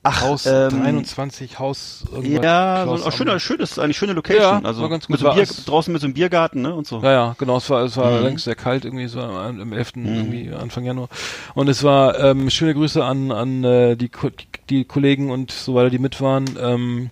Ach, 0.02 0.22
Haus 0.22 0.46
ähm, 0.46 0.70
23, 0.70 1.58
Haus 1.58 2.04
irgendwas. 2.10 2.42
Ja, 2.42 2.86
so 2.86 3.04
ein 3.04 3.12
schöner, 3.12 3.38
schönes, 3.38 3.78
eine 3.78 3.92
schöne 3.92 4.14
Location. 4.14 4.62
Ja, 4.62 4.66
also 4.66 4.88
ganz 4.88 5.06
gut. 5.06 5.10
Mit 5.10 5.20
so 5.20 5.30
Bier, 5.30 5.46
draußen 5.66 5.92
mit 5.92 6.00
so 6.00 6.06
einem 6.06 6.14
Biergarten, 6.14 6.62
ne, 6.62 6.74
und 6.74 6.86
so. 6.86 7.02
Ja, 7.02 7.12
ja, 7.12 7.36
genau, 7.36 7.58
es 7.58 7.68
war, 7.68 7.84
es 7.84 7.98
war 7.98 8.18
mhm. 8.18 8.24
längst 8.24 8.44
sehr 8.44 8.54
kalt 8.54 8.86
irgendwie, 8.86 9.12
war 9.14 9.50
im 9.50 9.72
11. 9.74 9.96
Mhm. 9.96 10.06
irgendwie 10.06 10.52
Anfang 10.54 10.84
Januar. 10.84 11.10
Und 11.52 11.68
es 11.68 11.82
war, 11.84 12.18
ähm, 12.18 12.48
schöne 12.48 12.72
Grüße 12.72 13.04
an, 13.04 13.30
an, 13.30 13.62
äh, 13.62 13.96
die, 13.96 14.08
die 14.08 14.49
Kollegen 14.84 15.30
und 15.30 15.50
so 15.50 15.74
weiter, 15.74 15.90
die 15.90 15.98
mit 15.98 16.20
waren, 16.20 16.46
ähm, 16.60 17.10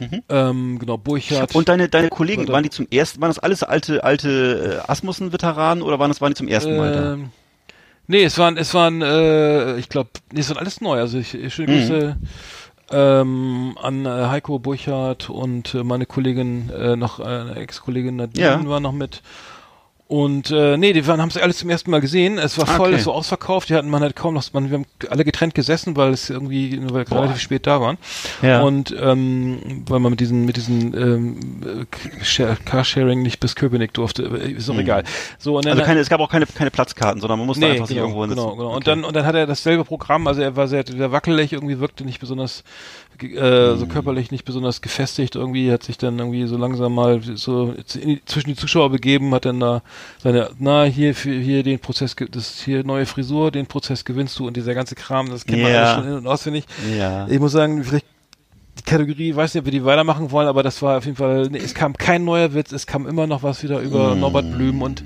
Mhm. 0.00 0.22
Ähm, 0.28 0.78
genau, 0.78 0.96
Burchardt. 0.96 1.56
Und 1.56 1.68
deine, 1.68 1.88
deine 1.88 2.08
Kollegen, 2.08 2.46
waren 2.46 2.62
die 2.62 2.70
zum 2.70 2.86
ersten, 2.88 3.20
waren 3.20 3.30
das 3.30 3.40
alles 3.40 3.64
alte, 3.64 4.04
alte 4.04 4.82
äh, 4.86 4.90
Asmussen-Veteranen 4.90 5.82
oder 5.82 5.98
waren 5.98 6.08
das, 6.08 6.20
waren 6.20 6.30
die 6.30 6.36
zum 6.36 6.46
ersten 6.46 6.76
Mal 6.76 6.92
da? 6.92 7.12
Ähm, 7.14 7.30
Nee, 8.10 8.24
es 8.24 8.38
waren, 8.38 8.56
es 8.56 8.72
waren, 8.72 9.02
äh, 9.02 9.76
ich 9.76 9.90
glaube, 9.90 10.08
nee, 10.32 10.40
es 10.40 10.48
waren 10.48 10.56
alles 10.56 10.80
neu. 10.80 10.98
Also 10.98 11.18
ich, 11.18 11.34
ich 11.34 11.52
schöne 11.52 11.74
Grüße 11.74 12.16
mhm. 12.18 12.26
ähm, 12.90 13.78
an 13.80 14.06
äh, 14.06 14.08
Heiko 14.08 14.58
Burchardt 14.58 15.28
und 15.28 15.74
äh, 15.74 15.84
meine 15.84 16.06
Kollegin, 16.06 16.70
äh, 16.70 16.96
noch 16.96 17.20
äh, 17.20 17.24
eine 17.24 17.56
Ex-Kollegin 17.56 18.16
Nadine 18.16 18.46
ja. 18.46 18.66
war 18.66 18.80
noch 18.80 18.92
mit. 18.92 19.22
Und 20.08 20.50
äh, 20.50 20.78
nee, 20.78 20.94
die 20.94 21.06
waren 21.06 21.20
haben 21.20 21.28
es 21.28 21.36
alles 21.36 21.58
zum 21.58 21.68
ersten 21.68 21.90
Mal 21.90 22.00
gesehen. 22.00 22.38
Es 22.38 22.56
war 22.56 22.66
voll, 22.66 22.88
okay. 22.88 22.96
es 22.96 23.04
war 23.04 23.14
ausverkauft. 23.14 23.68
Die 23.68 23.74
hatten 23.74 23.90
man 23.90 24.00
halt 24.00 24.16
kaum 24.16 24.32
noch, 24.32 24.42
man, 24.54 24.70
wir 24.70 24.78
haben 24.78 24.86
alle 25.10 25.22
getrennt 25.22 25.54
gesessen, 25.54 25.96
weil 25.98 26.14
es 26.14 26.30
irgendwie, 26.30 26.80
weil 26.90 27.06
wir 27.06 27.12
relativ 27.12 27.42
spät 27.42 27.66
da 27.66 27.78
waren. 27.82 27.98
Ja. 28.40 28.62
Und 28.62 28.96
ähm, 28.98 29.84
weil 29.86 30.00
man 30.00 30.12
mit 30.12 30.20
diesen 30.20 30.46
mit 30.46 30.56
diesen 30.56 30.96
ähm, 30.96 31.86
Carsharing 32.64 33.20
nicht 33.20 33.38
bis 33.38 33.54
Köpenick 33.54 33.92
durfte, 33.92 34.22
ist 34.22 34.70
auch 34.70 34.74
hm. 34.74 34.80
egal. 34.80 35.04
So 35.38 35.56
und 35.56 35.66
dann, 35.66 35.72
also 35.72 35.84
keine, 35.84 36.00
es 36.00 36.08
gab 36.08 36.20
auch 36.20 36.30
keine 36.30 36.46
keine 36.46 36.70
Platzkarten, 36.70 37.20
sondern 37.20 37.38
man 37.38 37.46
musste 37.46 37.66
nee, 37.66 37.72
einfach 37.72 37.86
genau, 37.86 37.88
sich 37.88 37.96
irgendwo 37.98 38.22
hinsetzen. 38.22 38.44
Genau, 38.44 38.56
genau. 38.56 38.68
Okay. 38.68 38.76
Und 38.76 38.86
dann 38.86 39.04
und 39.04 39.14
dann 39.14 39.26
hat 39.26 39.34
er 39.34 39.46
dasselbe 39.46 39.84
Programm. 39.84 40.26
Also 40.26 40.40
er 40.40 40.56
war 40.56 40.68
sehr, 40.68 40.84
sehr 40.86 41.12
wackelig, 41.12 41.52
irgendwie 41.52 41.80
wirkte 41.80 42.06
nicht 42.06 42.18
besonders 42.18 42.64
äh, 43.22 43.76
so 43.76 43.86
körperlich 43.86 44.30
nicht 44.30 44.44
besonders 44.44 44.80
gefestigt 44.80 45.34
irgendwie, 45.34 45.72
hat 45.72 45.82
sich 45.82 45.98
dann 45.98 46.18
irgendwie 46.18 46.46
so 46.46 46.56
langsam 46.56 46.94
mal 46.94 47.20
so 47.20 47.74
zwischen 47.84 48.50
die 48.50 48.56
Zuschauer 48.56 48.90
begeben, 48.90 49.34
hat 49.34 49.44
dann 49.44 49.58
da 49.58 49.82
seine, 50.22 50.50
na, 50.58 50.84
hier, 50.84 51.14
für, 51.14 51.32
hier 51.32 51.62
den 51.62 51.78
Prozess, 51.78 52.16
das 52.30 52.60
hier 52.60 52.84
neue 52.84 53.06
Frisur, 53.06 53.50
den 53.50 53.66
Prozess 53.66 54.04
gewinnst 54.04 54.38
du 54.38 54.46
und 54.46 54.56
dieser 54.56 54.74
ganze 54.74 54.94
Kram, 54.94 55.30
das 55.30 55.44
kennt 55.44 55.62
man 55.62 55.72
alles 55.72 55.94
schon 55.94 56.04
in- 56.04 56.18
und 56.18 56.26
auswendig. 56.26 56.64
Ja. 56.96 57.26
Ich 57.28 57.38
muss 57.38 57.52
sagen, 57.52 57.84
vielleicht 57.84 58.06
die 58.78 58.82
Kategorie, 58.82 59.34
weiß 59.34 59.54
nicht, 59.54 59.62
ob 59.62 59.64
wir 59.66 59.72
die 59.72 59.84
weitermachen 59.84 60.30
wollen, 60.30 60.48
aber 60.48 60.62
das 60.62 60.80
war 60.82 60.98
auf 60.98 61.04
jeden 61.04 61.16
Fall, 61.16 61.48
nee, 61.50 61.58
es 61.58 61.74
kam 61.74 61.94
kein 61.94 62.24
neuer 62.24 62.54
Witz, 62.54 62.72
es 62.72 62.86
kam 62.86 63.06
immer 63.06 63.26
noch 63.26 63.42
was 63.42 63.62
wieder 63.62 63.80
über 63.80 64.14
mm. 64.14 64.20
Norbert 64.20 64.52
Blüm 64.52 64.82
und, 64.82 65.02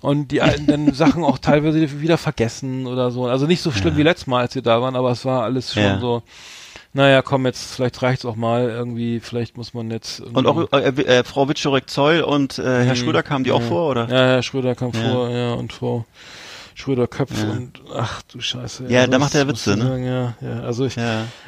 und 0.00 0.30
die 0.32 0.42
alten 0.42 0.92
Sachen 0.94 1.24
auch 1.24 1.38
teilweise 1.38 2.00
wieder 2.00 2.18
vergessen 2.18 2.86
oder 2.86 3.10
so. 3.10 3.26
Also 3.26 3.46
nicht 3.46 3.62
so 3.62 3.70
schlimm 3.70 3.94
ja. 3.94 3.98
wie 3.98 4.02
letztes 4.02 4.26
Mal, 4.26 4.40
als 4.40 4.54
wir 4.54 4.62
da 4.62 4.82
waren, 4.82 4.96
aber 4.96 5.10
es 5.10 5.24
war 5.24 5.44
alles 5.44 5.72
schon 5.72 5.82
ja. 5.82 5.98
so, 5.98 6.22
naja, 6.96 7.20
komm, 7.20 7.44
jetzt, 7.44 7.74
vielleicht 7.74 8.00
reicht's 8.00 8.24
auch 8.24 8.36
mal 8.36 8.70
irgendwie, 8.70 9.20
vielleicht 9.20 9.58
muss 9.58 9.74
man 9.74 9.90
jetzt. 9.90 10.20
Und 10.20 10.46
auch 10.46 10.72
äh, 10.72 10.88
äh, 10.88 11.24
Frau 11.24 11.46
Witschorek-Zoll 11.46 12.22
und 12.22 12.58
äh, 12.58 12.62
Herr 12.62 12.88
hm, 12.88 12.96
Schröder 12.96 13.22
kamen 13.22 13.44
die 13.44 13.50
ja. 13.50 13.56
auch 13.56 13.62
vor, 13.62 13.90
oder? 13.90 14.08
Ja, 14.08 14.16
Herr 14.16 14.42
Schröder 14.42 14.74
kam 14.74 14.92
ja. 14.92 15.00
vor, 15.00 15.28
ja, 15.28 15.52
und 15.52 15.74
Frau 15.74 16.06
Schröder-Köpf 16.74 17.42
ja. 17.42 17.50
und 17.50 17.82
ach 17.94 18.22
du 18.22 18.40
Scheiße. 18.40 18.86
Ja, 18.88 19.00
also 19.00 19.12
da 19.12 19.18
macht 19.18 19.34
er 19.34 19.46
Witze, 19.46 19.76
ne? 19.76 19.84
Sagen, 19.84 20.06
ja, 20.06 20.34
ja, 20.40 20.60
also 20.60 20.86
ich, 20.86 20.96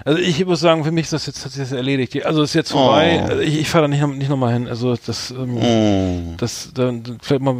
also 0.04 0.18
ich 0.18 0.44
muss 0.44 0.60
sagen, 0.60 0.84
für 0.84 0.92
mich 0.92 1.04
ist 1.04 1.14
das 1.14 1.26
jetzt, 1.26 1.42
hat 1.44 1.52
sich 1.52 1.62
das 1.62 1.72
erledigt. 1.72 2.26
Also 2.26 2.42
ist 2.42 2.54
jetzt 2.54 2.72
vorbei. 2.72 3.22
Oh. 3.22 3.28
Also 3.30 3.42
ich, 3.42 3.58
ich 3.58 3.68
fahre 3.70 3.84
da 3.84 3.88
nicht, 3.88 4.06
nicht 4.18 4.28
nochmal 4.28 4.52
hin. 4.52 4.68
Also 4.68 4.96
das, 4.96 5.30
ähm, 5.30 5.56
oh. 5.56 6.34
das, 6.36 6.72
dann 6.74 7.02
vielleicht 7.22 7.42
mal 7.42 7.56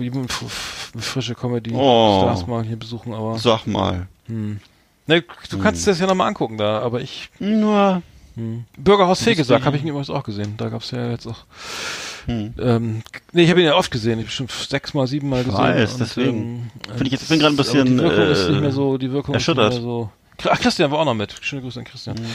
frische 0.99 1.35
Comedy 1.35 1.73
oh. 1.75 2.21
Stars 2.21 2.47
mal 2.47 2.65
hier 2.65 2.77
besuchen, 2.77 3.15
aber. 3.15 3.39
Sag 3.39 3.67
mal. 3.67 4.09
Hm. 4.27 4.61
Ne, 5.09 5.23
du 5.23 5.57
hm. 5.57 5.63
kannst 5.63 5.87
das 5.87 5.99
ja 5.99 6.07
nochmal 6.07 6.29
angucken 6.29 6.59
da, 6.59 6.81
aber 6.81 7.01
ich. 7.01 7.31
Nur. 7.41 8.03
Hm. 8.37 8.65
Bürgerhaus 8.77 9.23
Fegesack 9.23 9.65
habe 9.65 9.77
ich 9.77 9.83
ihn 9.83 9.89
übrigens 9.89 10.11
auch 10.11 10.23
gesehen. 10.23 10.55
Da 10.59 10.69
gab 10.69 10.83
es 10.83 10.93
ja 10.93 11.11
jetzt 11.11 11.27
auch. 11.27 11.45
Hm. 12.27 12.55
Ähm, 12.61 13.03
nee, 13.33 13.45
ich 13.45 13.51
habe 13.51 13.61
ihn 13.61 13.67
ja 13.67 13.75
oft 13.75 13.91
gesehen. 13.91 14.21
Ich 14.21 14.27
habe 14.27 14.33
schon 14.33 14.49
sechs 14.49 14.93
mal, 14.93 15.07
sieben 15.07 15.31
Mal 15.31 15.43
gesehen. 15.43 15.59
Weiß, 15.59 15.95
und, 15.95 16.01
deswegen. 16.01 16.37
Ähm, 16.37 16.71
Finde 16.91 17.07
ich 17.07 17.13
jetzt, 17.13 17.29
bin 17.29 17.41
gerade 17.41 17.55
ein 17.55 17.57
bisschen. 17.57 17.87
Die 17.87 17.99
Wirkung 17.99 18.19
äh, 18.19 18.33
ist 18.33 18.49
nicht 18.49 18.61
mehr 18.61 18.71
so, 18.71 18.99
die 18.99 19.11
Wirkung 19.11 19.35
erschüttert. 19.35 19.73
ist 19.73 19.79
nicht 19.79 19.87
mehr 19.87 19.93
so. 19.93 20.11
Ach, 20.51 20.61
Christian 20.61 20.91
war 20.91 21.01
auch 21.01 21.05
noch 21.07 21.15
mit. 21.15 21.35
Schöne 21.41 21.63
Grüße 21.63 21.81
an 21.81 21.87
Christian. 21.87 22.19
Hm. 22.19 22.27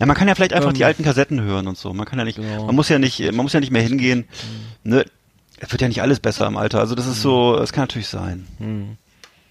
Ja, 0.00 0.06
man 0.06 0.16
kann 0.16 0.26
ja 0.26 0.34
vielleicht 0.34 0.54
einfach 0.54 0.70
ähm, 0.70 0.74
die 0.74 0.84
alten 0.84 1.04
Kassetten 1.04 1.42
hören 1.42 1.68
und 1.68 1.76
so. 1.76 1.92
Man 1.92 2.06
kann 2.06 2.18
ja 2.18 2.24
nicht, 2.24 2.36
genau. 2.36 2.64
man 2.64 2.74
muss 2.74 2.88
ja 2.88 2.98
nicht, 2.98 3.20
man 3.20 3.44
muss 3.44 3.52
ja 3.52 3.60
nicht 3.60 3.70
mehr 3.70 3.82
hingehen. 3.82 4.26
Hm. 4.82 4.92
Ne? 4.92 5.04
Es 5.60 5.70
wird 5.70 5.82
ja 5.82 5.88
nicht 5.88 6.00
alles 6.00 6.20
besser 6.20 6.46
im 6.46 6.56
Alter. 6.56 6.80
Also 6.80 6.94
das 6.94 7.06
ist 7.06 7.16
hm. 7.16 7.22
so, 7.22 7.58
es 7.58 7.72
kann 7.72 7.82
natürlich 7.82 8.08
sein. 8.08 8.46
Hm. 8.58 8.96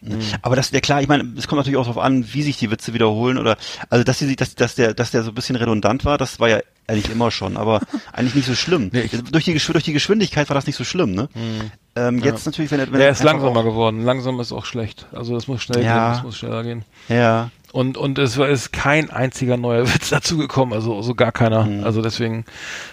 Mhm. 0.04 0.20
Aber 0.42 0.56
das, 0.56 0.72
ja 0.72 0.80
klar, 0.80 1.02
ich 1.02 1.08
meine, 1.08 1.34
es 1.38 1.48
kommt 1.48 1.60
natürlich 1.60 1.78
auch 1.78 1.86
darauf 1.88 2.04
an, 2.04 2.26
wie 2.34 2.44
sich 2.44 2.58
die 2.58 2.72
Witze 2.72 2.94
wiederholen 2.94 3.38
oder, 3.38 3.58
also 3.90 4.04
dass 4.04 4.20
die, 4.20 4.36
dass, 4.36 4.56
dass 4.56 4.76
der, 4.76 4.94
dass 4.94 5.12
der 5.12 5.24
so 5.24 5.32
ein 5.32 5.36
bisschen 5.36 5.56
redundant 5.56 6.06
war, 6.06 6.18
das 6.18 6.40
war 6.40 6.50
ja 6.50 6.60
eigentlich 6.88 7.12
immer 7.12 7.32
schon, 7.32 7.58
aber 7.58 7.82
eigentlich 8.12 8.36
nicht 8.36 8.48
so 8.48 8.56
schlimm. 8.56 8.90
Nee, 8.92 9.10
durch, 9.32 9.46
die, 9.46 9.58
durch 9.58 9.84
die 9.84 9.94
Geschwindigkeit 9.94 10.50
war 10.50 10.56
das 10.56 10.68
nicht 10.68 10.76
so 10.76 10.84
schlimm, 10.84 11.14
ne? 11.14 11.30
Mhm. 11.34 11.72
Ähm, 11.96 12.20
ja. 12.20 12.26
Jetzt 12.26 12.46
natürlich, 12.46 12.72
wenn 12.72 12.80
er, 12.80 12.92
wenn 12.92 13.00
er 13.00 13.10
ist 13.10 13.24
langsamer 13.24 13.64
geworden. 13.64 14.04
Langsam 14.04 14.40
ist 14.40 14.52
auch 14.52 14.66
schlecht. 14.66 15.06
Also 15.14 15.36
das 15.36 15.48
muss 15.48 15.62
schnell 15.62 15.84
ja. 15.84 15.94
gehen, 15.94 16.14
das 16.16 16.24
muss 16.24 16.38
schneller 16.38 16.64
gehen. 16.64 16.86
Ja. 17.08 17.52
Und, 17.74 17.98
und 17.98 18.20
es 18.20 18.38
war, 18.38 18.48
ist 18.50 18.72
kein 18.72 19.10
einziger 19.10 19.58
neuer 19.58 19.88
Witz 19.94 20.12
dazugekommen, 20.12 20.76
also 20.76 21.02
so 21.02 21.16
gar 21.16 21.32
keiner. 21.32 21.64
Mhm. 21.64 21.84
Also 21.84 22.04
deswegen 22.04 22.46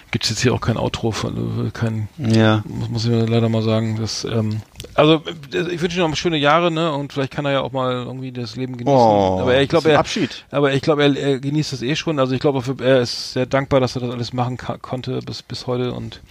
gibt's 0.09 0.29
jetzt 0.31 0.41
hier 0.41 0.55
auch 0.55 0.59
kein 0.59 0.75
Outro 0.75 1.11
von, 1.11 1.67
äh, 1.67 1.69
kein, 1.69 2.09
ja. 2.17 2.63
muss, 2.65 2.89
muss 2.89 3.05
ich 3.05 3.29
leider 3.29 3.47
mal 3.47 3.61
sagen, 3.61 3.97
dass, 4.01 4.23
ähm, 4.23 4.63
also 4.95 5.21
ich 5.51 5.79
wünsche 5.79 6.01
ihm 6.01 6.09
noch 6.09 6.17
schöne 6.17 6.37
Jahre, 6.37 6.71
ne, 6.71 6.91
und 6.93 7.13
vielleicht 7.13 7.31
kann 7.31 7.45
er 7.45 7.51
ja 7.51 7.61
auch 7.61 7.71
mal 7.71 7.91
irgendwie 7.91 8.31
das 8.31 8.55
Leben 8.55 8.75
genießen. 8.75 8.99
Oh, 8.99 9.41
aber 9.41 9.53
er, 9.53 9.61
ich 9.61 9.69
glaube, 9.69 9.91
er, 9.91 9.99
Abschied. 9.99 10.45
aber 10.49 10.73
ich 10.73 10.81
glaube, 10.81 11.03
er, 11.03 11.15
er 11.15 11.39
genießt 11.39 11.73
es 11.73 11.83
eh 11.83 11.95
schon. 11.95 12.17
Also 12.17 12.33
ich 12.33 12.39
glaube, 12.41 12.63
er 12.83 13.01
ist 13.01 13.33
sehr 13.33 13.45
dankbar, 13.45 13.81
dass 13.81 13.95
er 13.95 14.01
das 14.01 14.09
alles 14.09 14.33
machen 14.33 14.57
konnte 14.57 15.19
bis, 15.19 15.43
bis 15.43 15.67
heute 15.67 15.93
und 15.93 16.21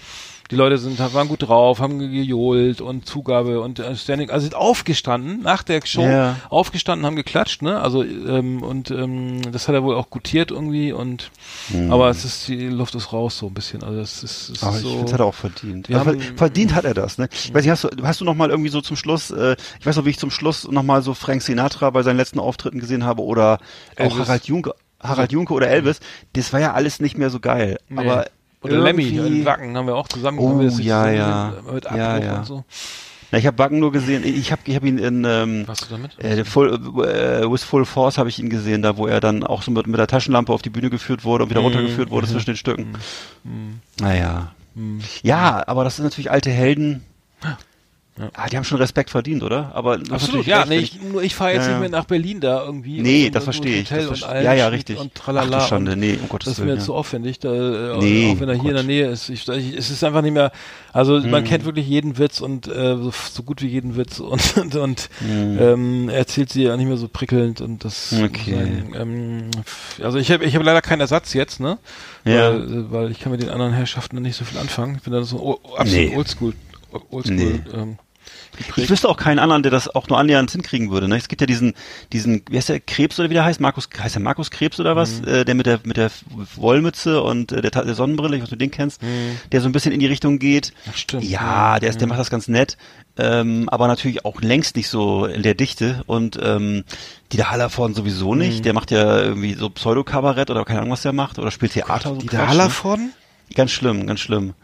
die 0.51 0.56
Leute 0.56 0.78
sind, 0.78 0.98
waren 0.98 1.28
gut 1.28 1.43
drauf, 1.43 1.81
haben 1.81 1.98
gejohlt 1.98 2.81
und 2.81 3.06
Zugabe 3.06 3.60
und 3.60 3.78
äh, 3.78 3.94
Standing, 3.97 4.31
also 4.31 4.44
sind 4.44 4.55
aufgestanden 4.55 5.43
nach 5.43 5.62
der 5.62 5.81
Show, 5.85 6.02
ja. 6.02 6.36
aufgestanden, 6.48 7.06
haben 7.06 7.16
geklatscht, 7.16 7.62
ne? 7.62 7.81
Also 7.81 8.02
ähm, 8.02 8.62
und 8.62 8.90
ähm, 8.90 9.40
das 9.52 9.68
hat 9.68 9.74
er 9.74 9.85
wohl 9.85 9.94
auch 9.94 10.10
gutiert 10.10 10.51
irgendwie 10.51 10.93
und 10.93 11.31
mhm. 11.68 11.93
aber 11.93 12.10
es 12.10 12.24
ist 12.24 12.48
die 12.48 12.68
Luft 12.68 12.94
ist 12.94 13.12
raus 13.12 13.39
so 13.39 13.47
ein 13.47 13.55
bisschen. 13.55 13.82
Also 13.82 14.01
es 14.01 14.22
ist, 14.22 14.48
es 14.51 14.62
aber 14.62 14.77
ist 14.77 14.82
so, 14.82 14.89
ich 14.89 14.93
finde, 14.94 15.05
das 15.05 15.12
hat 15.14 15.20
er 15.20 15.27
auch 15.27 15.35
verdient. 15.35 15.89
Also 15.89 16.01
haben, 16.01 16.20
verdient 16.36 16.74
hat 16.74 16.85
er 16.85 16.94
das, 16.94 17.18
ne? 17.18 17.28
Ich 17.32 17.55
weiß 17.55 17.62
nicht, 17.62 17.70
hast 17.70 17.85
du 17.85 17.90
hast 18.02 18.20
du 18.20 18.24
noch 18.24 18.35
mal 18.35 18.51
irgendwie 18.51 18.70
so 18.70 18.81
zum 18.81 18.97
Schluss, 18.97 19.31
äh, 19.31 19.56
ich 19.78 19.86
weiß 19.86 19.97
noch, 19.97 20.05
wie 20.05 20.10
ich 20.10 20.18
zum 20.18 20.31
Schluss 20.31 20.68
noch 20.68 20.82
mal 20.82 21.02
so 21.02 21.14
Frank 21.14 21.43
Sinatra 21.43 21.90
bei 21.90 22.02
seinen 22.02 22.16
letzten 22.16 22.40
Auftritten 22.40 22.81
gesehen 22.81 23.05
habe 23.05 23.22
oder 23.22 23.59
auch 23.98 24.18
Harald 24.18 24.47
Junke 24.47 24.74
Harald 25.02 25.32
Junke 25.32 25.55
oder 25.55 25.68
Elvis, 25.68 26.01
das 26.35 26.52
war 26.52 26.60
ja 26.60 26.74
alles 26.74 27.01
nicht 27.01 27.16
mehr 27.16 27.31
so 27.31 27.40
geil. 27.40 27.78
Nee. 27.89 28.01
Aber 28.01 28.27
oder 28.62 28.78
Lemmy 28.78 29.09
in 29.09 29.45
Wacken 29.45 29.77
haben 29.77 29.87
wir 29.87 29.97
auch 29.97 30.09
zusammen. 30.09 30.39
Oh, 30.39 30.61
ja, 30.61 31.11
ja. 31.11 31.55
Mit 31.73 31.87
Abbruch 31.87 31.99
ja, 31.99 32.19
ja. 32.19 32.39
und 32.39 32.47
so. 32.47 32.65
Na, 33.31 33.39
ich 33.39 33.47
habe 33.47 33.59
Wacken 33.59 33.78
nur 33.78 33.93
gesehen. 33.93 34.24
Ich 34.24 34.51
habe 34.51 34.62
ich 34.65 34.74
hab 34.74 34.85
ihn 34.85 34.99
in 34.99 35.24
ähm, 35.24 35.66
du 35.66 35.74
damit? 35.89 36.19
Äh, 36.19 36.45
full, 36.45 36.74
äh, 36.74 37.51
with 37.51 37.62
Full 37.62 37.85
Force 37.85 38.19
habe 38.19 38.28
ich 38.28 38.39
ihn 38.39 38.51
gesehen, 38.51 38.82
da 38.82 38.97
wo 38.97 39.07
er 39.07 39.20
dann 39.20 39.45
auch 39.45 39.62
so 39.62 39.70
mit, 39.70 39.87
mit 39.87 39.99
der 39.99 40.09
Taschenlampe 40.09 40.53
auf 40.53 40.62
die 40.62 40.70
Bühne 40.70 40.91
geführt 40.91 41.24
wurde 41.24 41.45
und 41.45 41.51
wieder 41.51 41.61
mm, 41.61 41.65
runtergeführt 41.65 42.11
wurde 42.11 42.27
mm, 42.27 42.31
zwischen 42.31 42.47
den 42.47 42.57
Stücken. 42.57 42.93
Mm, 43.45 43.81
naja. 44.01 44.53
Mhm. 44.74 45.01
Ja, 45.23 45.62
aber 45.66 45.85
das 45.85 45.97
sind 45.97 46.05
natürlich 46.05 46.31
alte 46.31 46.51
Helden. 46.51 47.05
Ja. 48.21 48.31
Ah, 48.35 48.49
die 48.49 48.57
haben 48.57 48.65
schon 48.65 48.79
Respekt 48.79 49.09
verdient, 49.09 49.43
oder? 49.43 49.71
Aber 49.75 49.99
absolut, 50.11 50.47
ja. 50.47 50.67
Nee, 50.67 50.79
ich, 50.79 51.01
nur 51.01 51.23
ich 51.23 51.35
fahre 51.35 51.55
jetzt 51.55 51.67
ja, 51.67 51.71
nicht 51.71 51.81
mehr 51.81 51.89
nach 51.89 52.05
Berlin 52.05 52.41
da 52.41 52.63
irgendwie. 52.63 53.01
Nee, 53.01 53.27
und, 53.27 53.35
das 53.35 53.45
verstehe 53.45 53.81
ich. 53.81 53.89
Das 53.89 54.05
verste 54.05 54.27
ja, 54.43 54.53
ja, 54.53 54.69
richtig. 54.69 54.99
Und 54.99 55.15
tralala. 55.15 55.59
Ach, 55.59 55.69
Schande. 55.69 55.97
Nee, 55.97 56.19
um 56.21 56.29
Gottes 56.29 56.51
Das 56.51 56.59
ist 56.59 56.65
mir 56.65 56.75
ja. 56.75 56.81
zu 56.81 56.95
aufwendig, 56.95 57.39
da, 57.39 57.95
äh, 57.95 57.99
nee, 57.99 58.33
auch 58.33 58.41
wenn 58.41 58.49
er 58.51 58.55
hier 58.57 58.63
Gott. 58.63 58.71
in 58.71 58.77
der 58.77 58.83
Nähe 58.83 59.07
ist. 59.07 59.31
Ich, 59.31 59.49
ich, 59.49 59.75
es 59.75 59.91
ist 59.91 60.05
einfach 60.05 60.21
nicht 60.21 60.35
mehr, 60.35 60.53
also 60.93 61.19
mhm. 61.19 61.31
man 61.31 61.45
kennt 61.45 61.65
wirklich 61.65 61.87
jeden 61.87 62.19
Witz 62.19 62.43
und 62.43 62.69
äh, 62.69 62.97
so, 62.97 63.11
so, 63.33 63.43
gut 63.43 63.63
wie 63.63 63.69
jeden 63.69 63.97
Witz 63.97 64.21
und, 64.21 64.57
und, 64.59 64.75
und 64.75 65.09
mhm. 65.21 65.59
ähm, 65.59 66.09
erzählt 66.11 66.51
sie 66.51 66.65
ja 66.65 66.77
nicht 66.77 66.89
mehr 66.89 66.99
so 66.99 67.09
prickelnd 67.09 67.63
und 67.63 67.85
das 67.85 68.13
okay. 68.13 68.53
Sagen, 68.53 68.93
ähm, 68.99 69.51
also 70.05 70.19
ich 70.19 70.31
habe 70.31 70.45
ich 70.45 70.55
hab 70.55 70.63
leider 70.63 70.83
keinen 70.83 71.01
Ersatz 71.01 71.33
jetzt, 71.33 71.59
ne? 71.59 71.79
Ja. 72.27 72.53
Weil, 72.53 72.91
weil 72.91 73.11
ich 73.13 73.21
kann 73.21 73.33
mit 73.33 73.41
den 73.41 73.49
anderen 73.49 73.73
Herrschaften 73.73 74.21
nicht 74.21 74.37
so 74.37 74.45
viel 74.45 74.59
anfangen. 74.59 74.97
Ich 74.97 75.03
bin 75.03 75.15
da 75.15 75.23
so 75.23 75.39
oh, 75.39 75.77
absolut 75.77 76.11
nee. 76.11 76.17
oldschool 76.17 76.53
oldschool. 77.11 77.37
Nee. 77.37 77.61
Ähm, 77.73 77.99
Ich 78.77 78.91
wüsste 78.91 79.09
auch 79.09 79.16
keinen 79.16 79.39
anderen, 79.39 79.62
der 79.62 79.70
das 79.70 79.95
auch 79.95 80.09
nur 80.09 80.19
annähernd 80.19 80.51
hinkriegen 80.51 80.91
würde. 80.91 81.09
Ne? 81.09 81.16
Es 81.16 81.28
gibt 81.28 81.41
ja 81.41 81.47
diesen, 81.47 81.74
diesen, 82.12 82.43
wie 82.51 82.57
heißt 82.57 82.69
der, 82.69 82.81
Krebs 82.81 83.19
oder 83.19 83.31
wie 83.31 83.35
der 83.35 83.45
heißt? 83.45 83.61
Markus, 83.61 83.89
heißt 83.99 84.15
der 84.15 84.23
Markus 84.23 84.51
Krebs 84.51 84.78
oder 84.81 84.97
was? 84.97 85.23
Mhm. 85.23 85.28
Äh, 85.28 85.45
der 85.45 85.55
mit 85.55 85.66
der 85.66 85.81
mit 85.85 85.97
der 85.97 86.11
Wollmütze 86.57 87.23
und 87.23 87.53
äh, 87.53 87.62
der, 87.62 87.70
der 87.70 87.95
Sonnenbrille, 87.95 88.37
ich 88.37 88.43
weiß, 88.43 88.51
du 88.51 88.57
den 88.57 88.70
kennst, 88.70 89.03
mhm. 89.03 89.39
der 89.53 89.61
so 89.61 89.69
ein 89.69 89.73
bisschen 89.73 89.93
in 89.93 90.01
die 90.01 90.07
Richtung 90.07 90.39
geht. 90.39 90.73
Ach, 90.91 90.97
stimmt. 90.97 91.24
Ja, 91.24 91.78
der 91.78 91.91
ist, 91.91 92.01
der 92.01 92.09
macht 92.09 92.20
das 92.20 92.31
ganz 92.31 92.49
nett. 92.49 92.77
Ähm, 93.19 93.69
aber 93.69 93.89
natürlich 93.89 94.24
auch 94.24 94.41
längst 94.41 94.77
nicht 94.77 94.89
so 94.89 95.27
in 95.27 95.43
der 95.43 95.55
Dichte 95.55 96.03
und 96.07 96.39
ähm, 96.43 96.85
Dieter 97.32 97.51
Hallervorden 97.51 97.95
sowieso 97.95 98.35
nicht. 98.35 98.59
Mhm. 98.59 98.62
Der 98.62 98.73
macht 98.73 98.91
ja 98.91 99.20
irgendwie 99.20 99.55
so 99.55 99.69
Pseudo-Kabarett 99.69 100.51
oder 100.51 100.65
keine 100.65 100.81
Ahnung, 100.81 100.93
was 100.93 101.03
der 101.03 101.12
macht 101.12 101.39
oder 101.39 101.51
spielt 101.51 101.73
Theater. 101.73 102.11
So 102.11 102.16
Dieter? 102.16 102.49
Hallervorden? 102.49 103.07
Ne? 103.07 103.55
Ganz 103.55 103.73
schlimm, 103.73 104.07
ganz 104.07 104.20
schlimm. 104.20 104.55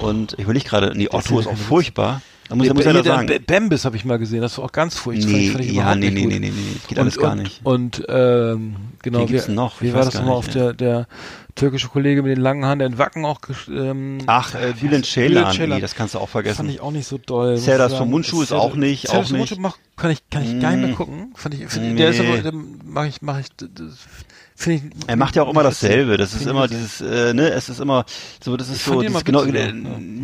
Und 0.00 0.34
ich 0.38 0.46
will 0.46 0.54
nicht 0.54 0.68
gerade, 0.68 0.92
nee, 0.96 1.08
Otto 1.10 1.38
ist 1.38 1.46
auch 1.46 1.56
furchtbar. 1.56 2.22
Da 2.48 2.56
muss, 2.56 2.72
muss 2.72 2.84
ja 2.84 3.02
sagen. 3.02 3.30
Bambis 3.46 3.84
habe 3.84 3.96
ich 3.96 4.04
mal 4.04 4.18
gesehen, 4.18 4.42
das 4.42 4.58
war 4.58 4.64
auch 4.64 4.72
ganz 4.72 4.96
furchtbar. 4.96 5.32
Nee, 5.32 5.50
fand 5.50 5.64
ich 5.64 5.72
ja, 5.72 5.94
nee, 5.94 6.10
nee, 6.10 6.26
nee, 6.26 6.38
nee, 6.38 6.50
nee, 6.50 6.52
geht 6.88 6.98
und, 6.98 7.02
alles 7.02 7.16
gar 7.16 7.34
nicht. 7.34 7.60
Und, 7.64 8.04
ähm, 8.08 8.76
genau, 9.02 9.28
Wie 9.28 9.52
noch? 9.52 9.80
Wie 9.80 9.92
war 9.94 10.04
das 10.04 10.14
nochmal 10.14 10.34
auf 10.34 10.48
der, 10.48 10.72
der 10.74 11.06
türkische 11.54 11.88
Kollege 11.88 12.22
mit 12.22 12.36
den 12.36 12.42
langen 12.42 12.64
Haaren, 12.64 12.78
der 12.78 12.88
in 12.88 12.98
Wacken 12.98 13.24
auch 13.24 13.40
ähm, 13.68 14.18
Ach, 14.26 14.54
äh, 14.54 14.72
Bülent 14.80 15.06
Ceylan, 15.06 15.56
nee, 15.68 15.80
das 15.80 15.94
kannst 15.94 16.14
du 16.14 16.18
auch 16.18 16.28
vergessen. 16.28 16.56
Fand 16.56 16.70
ich 16.70 16.80
auch 16.80 16.90
nicht 16.90 17.06
so 17.06 17.18
doll. 17.18 17.56
Serdar 17.58 17.90
von 17.90 18.10
Mundschuh 18.10 18.42
ist 18.42 18.52
auch 18.52 18.74
nicht, 18.74 19.10
auch 19.10 19.28
nicht. 19.30 19.58
Mach, 19.58 19.76
kann 19.96 20.10
ich 20.10 20.28
kann 20.30 20.42
ich 20.42 20.60
gar 20.60 20.72
nicht 20.72 20.80
mehr 20.80 20.90
mm. 20.90 20.94
gucken. 20.94 21.32
Fand 21.34 21.54
ich, 21.54 21.66
find, 21.66 21.86
nee. 21.86 21.94
der 21.94 22.10
ist 22.10 22.20
aber, 22.20 22.52
mach 22.84 23.06
ich 23.06 23.22
mach 23.22 23.38
ich 23.38 23.46
das, 23.56 23.98
ich, 24.66 24.82
er 25.06 25.16
macht 25.16 25.36
ja 25.36 25.42
auch 25.42 25.50
immer 25.50 25.62
dasselbe. 25.62 26.16
Das 26.16 26.34
ist 26.34 26.46
immer 26.46 26.68
dieses, 26.68 27.00
äh, 27.00 27.34
ne, 27.34 27.50
es 27.50 27.68
ist 27.68 27.80
immer 27.80 28.04
so, 28.42 28.56
das 28.56 28.68
ist 28.68 28.84
so, 28.84 29.00
dieses, 29.00 29.24
genau, 29.24 29.44
äh, 29.44 29.72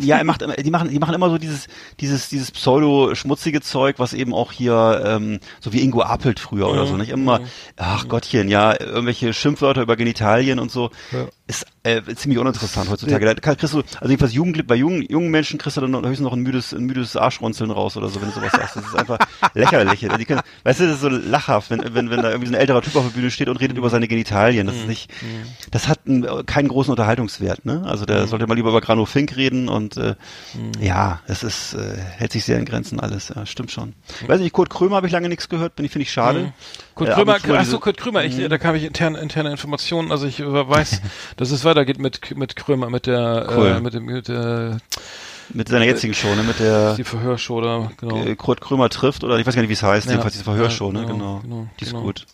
ja, 0.01 0.17
er 0.17 0.23
macht, 0.23 0.41
die 0.41 0.71
machen, 0.71 0.89
die 0.89 0.99
machen 0.99 1.15
immer 1.15 1.29
so 1.29 1.37
dieses, 1.37 1.67
dieses, 1.99 2.29
dieses 2.29 2.51
pseudo-schmutzige 2.51 3.61
Zeug, 3.61 3.99
was 3.99 4.13
eben 4.13 4.33
auch 4.33 4.51
hier, 4.51 5.03
ähm, 5.05 5.39
so 5.59 5.73
wie 5.73 5.81
Ingo 5.81 6.01
Appelt 6.01 6.39
früher 6.39 6.69
oder 6.69 6.85
so, 6.85 6.95
nicht 6.97 7.09
immer, 7.11 7.41
ach 7.75 8.07
Gottchen, 8.07 8.49
ja, 8.49 8.79
irgendwelche 8.79 9.33
Schimpfwörter 9.33 9.81
über 9.81 9.95
Genitalien 9.95 10.59
und 10.59 10.71
so, 10.71 10.91
ja. 11.11 11.27
Ist 11.49 11.65
äh, 11.81 12.01
ziemlich 12.15 12.37
uninteressant 12.37 12.91
heutzutage. 12.91 13.25
Ja. 13.25 13.33
Da 13.33 13.41
kriegst 13.55 13.73
du, 13.73 13.79
also 13.79 14.07
jedenfalls 14.07 14.33
Jugend, 14.33 14.67
bei 14.67 14.75
jungen, 14.75 15.01
jungen 15.09 15.31
Menschen 15.31 15.57
kriegst 15.57 15.77
du 15.77 15.81
dann 15.81 15.95
höchstens 15.95 16.19
noch 16.19 16.33
ein 16.33 16.41
müdes, 16.41 16.73
ein 16.73 16.85
müdes 16.85 17.17
Arschrunzeln 17.17 17.71
raus 17.71 17.97
oder 17.97 18.07
so, 18.07 18.21
wenn 18.21 18.29
du 18.29 18.35
sowas 18.35 18.51
sagst. 18.51 18.75
Das 18.75 18.85
ist 18.85 18.95
einfach 18.95 19.17
lächerlich. 19.55 20.07
Die 20.19 20.25
können, 20.25 20.41
weißt 20.63 20.79
du, 20.79 20.85
das 20.85 20.95
ist 20.95 21.01
so 21.01 21.09
lachhaft, 21.09 21.71
wenn, 21.71 21.81
wenn, 21.95 22.11
wenn 22.11 22.21
da 22.21 22.29
irgendwie 22.29 22.49
so 22.49 22.53
ein 22.53 22.59
älterer 22.59 22.83
Typ 22.83 22.95
auf 22.95 23.03
der 23.05 23.13
Bühne 23.13 23.31
steht 23.31 23.49
und 23.49 23.57
redet 23.57 23.73
mhm. 23.75 23.79
über 23.79 23.89
seine 23.89 24.07
Genitalien. 24.07 24.67
Das 24.67 24.75
ist 24.75 24.83
mhm. 24.83 24.89
nicht, 24.89 25.11
mhm. 25.23 25.47
das 25.71 25.87
hat 25.87 26.01
einen, 26.05 26.45
keinen 26.45 26.67
großen 26.67 26.91
Unterhaltungswert, 26.91 27.65
ne? 27.65 27.81
Also 27.83 28.05
der 28.05 28.21
mhm. 28.21 28.27
sollte 28.27 28.45
mal 28.45 28.53
lieber 28.53 28.69
über 28.69 28.81
Grano 28.81 29.05
Fink 29.05 29.35
reden 29.35 29.69
und 29.69 29.97
äh, 29.97 30.15
mhm. 30.53 30.71
ja, 30.79 31.21
es 31.25 31.41
ist, 31.41 31.73
äh, 31.73 31.97
hält 31.97 32.31
sich 32.31 32.45
sehr 32.45 32.59
in 32.59 32.65
Grenzen 32.65 32.99
alles, 32.99 33.33
ja, 33.35 33.47
stimmt 33.47 33.71
schon. 33.71 33.95
Mhm. 34.21 34.27
Weiß 34.27 34.39
nicht, 34.39 34.53
Kurt 34.53 34.69
Krömer 34.69 34.97
habe 34.97 35.07
ich 35.07 35.13
lange 35.13 35.29
nichts 35.29 35.49
gehört, 35.49 35.75
bin 35.75 35.85
ich, 35.85 35.91
finde 35.91 36.03
ich 36.03 36.11
schade. 36.11 36.53
Kurt 36.93 37.09
äh, 37.09 37.13
Krömer, 37.13 37.37
achso, 37.57 37.79
Kurt 37.79 37.97
Krömer, 37.97 38.23
ich, 38.23 38.37
da 38.47 38.57
kam 38.59 38.75
ich 38.75 38.83
interne, 38.83 39.17
interne 39.17 39.49
Informationen, 39.49 40.11
also 40.11 40.27
ich 40.27 40.39
weiß, 40.39 41.01
dass 41.39 41.51
es 41.51 41.63
weitergeht 41.63 41.99
mit, 41.99 42.35
mit 42.35 42.57
Krömer, 42.57 42.89
mit 42.89 43.05
der, 43.05 43.47
cool. 43.55 43.67
äh, 43.67 43.79
mit 43.79 43.93
dem, 43.93 44.05
mit 44.05 44.27
der, 44.27 44.77
mit 45.53 45.69
seiner 45.69 45.85
jetzigen 45.85 46.13
Show, 46.13 46.35
ne, 46.35 46.43
mit 46.43 46.59
der 46.59 46.95
die 46.95 47.05
Verhörshow 47.05 47.61
da, 47.61 47.89
genau. 47.95 48.35
Kurt 48.35 48.59
Krömer 48.59 48.89
trifft 48.89 49.23
oder 49.23 49.39
ich 49.39 49.47
weiß 49.47 49.55
gar 49.55 49.61
nicht, 49.61 49.69
wie 49.69 49.73
es 49.73 49.81
heißt, 49.81 50.07
ja, 50.07 50.11
jedenfalls 50.11 50.33
diese 50.33 50.43
Verhörshow, 50.43 50.91
ne, 50.91 51.05
genau, 51.05 51.13
genau, 51.13 51.39
genau 51.41 51.67
die 51.79 51.85
ist 51.85 51.91
genau. 51.91 52.03
gut. 52.03 52.25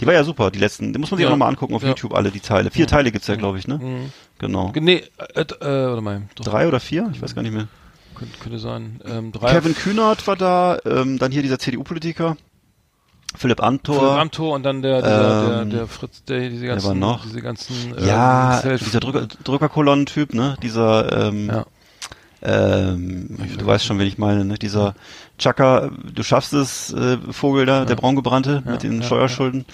Die 0.00 0.06
war 0.06 0.14
ja 0.14 0.22
super, 0.22 0.52
die 0.52 0.60
letzten. 0.60 0.92
Die 0.92 1.00
muss 1.00 1.10
man 1.10 1.18
sich 1.18 1.24
ja. 1.24 1.28
auch 1.28 1.32
nochmal 1.32 1.48
angucken 1.48 1.74
auf 1.74 1.82
ja. 1.82 1.88
YouTube, 1.88 2.14
alle 2.14 2.30
die 2.30 2.38
Teile. 2.38 2.70
Vier 2.70 2.82
ja. 2.82 2.86
Teile 2.86 3.10
gibt's 3.10 3.26
ja, 3.26 3.34
glaube 3.34 3.58
ich, 3.58 3.66
ne? 3.66 3.78
Mhm. 3.78 4.12
Genau. 4.38 4.72
Nee, 4.74 5.02
äh, 5.34 5.40
äh, 5.40 5.92
oder 5.92 6.00
mein. 6.00 6.30
Doch. 6.36 6.44
Drei 6.44 6.68
oder 6.68 6.78
vier? 6.78 7.10
Ich 7.12 7.20
weiß 7.20 7.34
gar 7.34 7.42
nicht 7.42 7.52
mehr. 7.52 7.66
Könnte, 8.14 8.38
könnte 8.38 8.58
sein. 8.60 9.00
Ähm, 9.04 9.32
drei 9.32 9.52
Kevin 9.52 9.74
Kühnert 9.74 10.26
war 10.28 10.36
da, 10.36 10.78
ähm, 10.84 11.18
dann 11.18 11.32
hier 11.32 11.42
dieser 11.42 11.58
CDU-Politiker. 11.58 12.36
Philipp 13.36 13.62
Amthor. 13.62 13.98
Philipp 13.98 14.12
Amthor 14.12 14.54
und 14.54 14.62
dann 14.62 14.82
der, 14.82 15.02
der, 15.02 15.60
ähm, 15.62 15.70
der, 15.70 15.78
der 15.80 15.88
Fritz, 15.88 16.24
der 16.24 16.48
diese 16.50 16.66
ganzen, 16.66 16.98
noch. 16.98 17.22
diese 17.24 17.42
ganzen, 17.42 17.94
ähm, 17.98 18.06
ja, 18.06 18.62
dieser 18.62 19.00
Drücker, 19.00 19.26
Drückerkolonnen-Typ, 19.44 20.34
ne? 20.34 20.56
Dieser, 20.62 21.28
ähm, 21.28 21.48
ja. 21.48 21.66
ähm, 22.42 23.38
du 23.58 23.66
weißt 23.66 23.84
schon, 23.84 23.98
wen 23.98 24.06
ich 24.06 24.18
meine, 24.18 24.44
ne? 24.44 24.54
Dieser 24.54 24.94
Chaka, 25.38 25.90
du 26.14 26.22
schaffst 26.22 26.52
es, 26.52 26.92
äh, 26.92 27.18
Vogel 27.30 27.66
da, 27.66 27.80
ja. 27.80 27.84
der 27.84 27.96
braungebrannte 27.96 28.62
ja, 28.64 28.70
mit 28.70 28.82
den 28.82 29.00
ja, 29.00 29.06
Steuerschulden. 29.06 29.64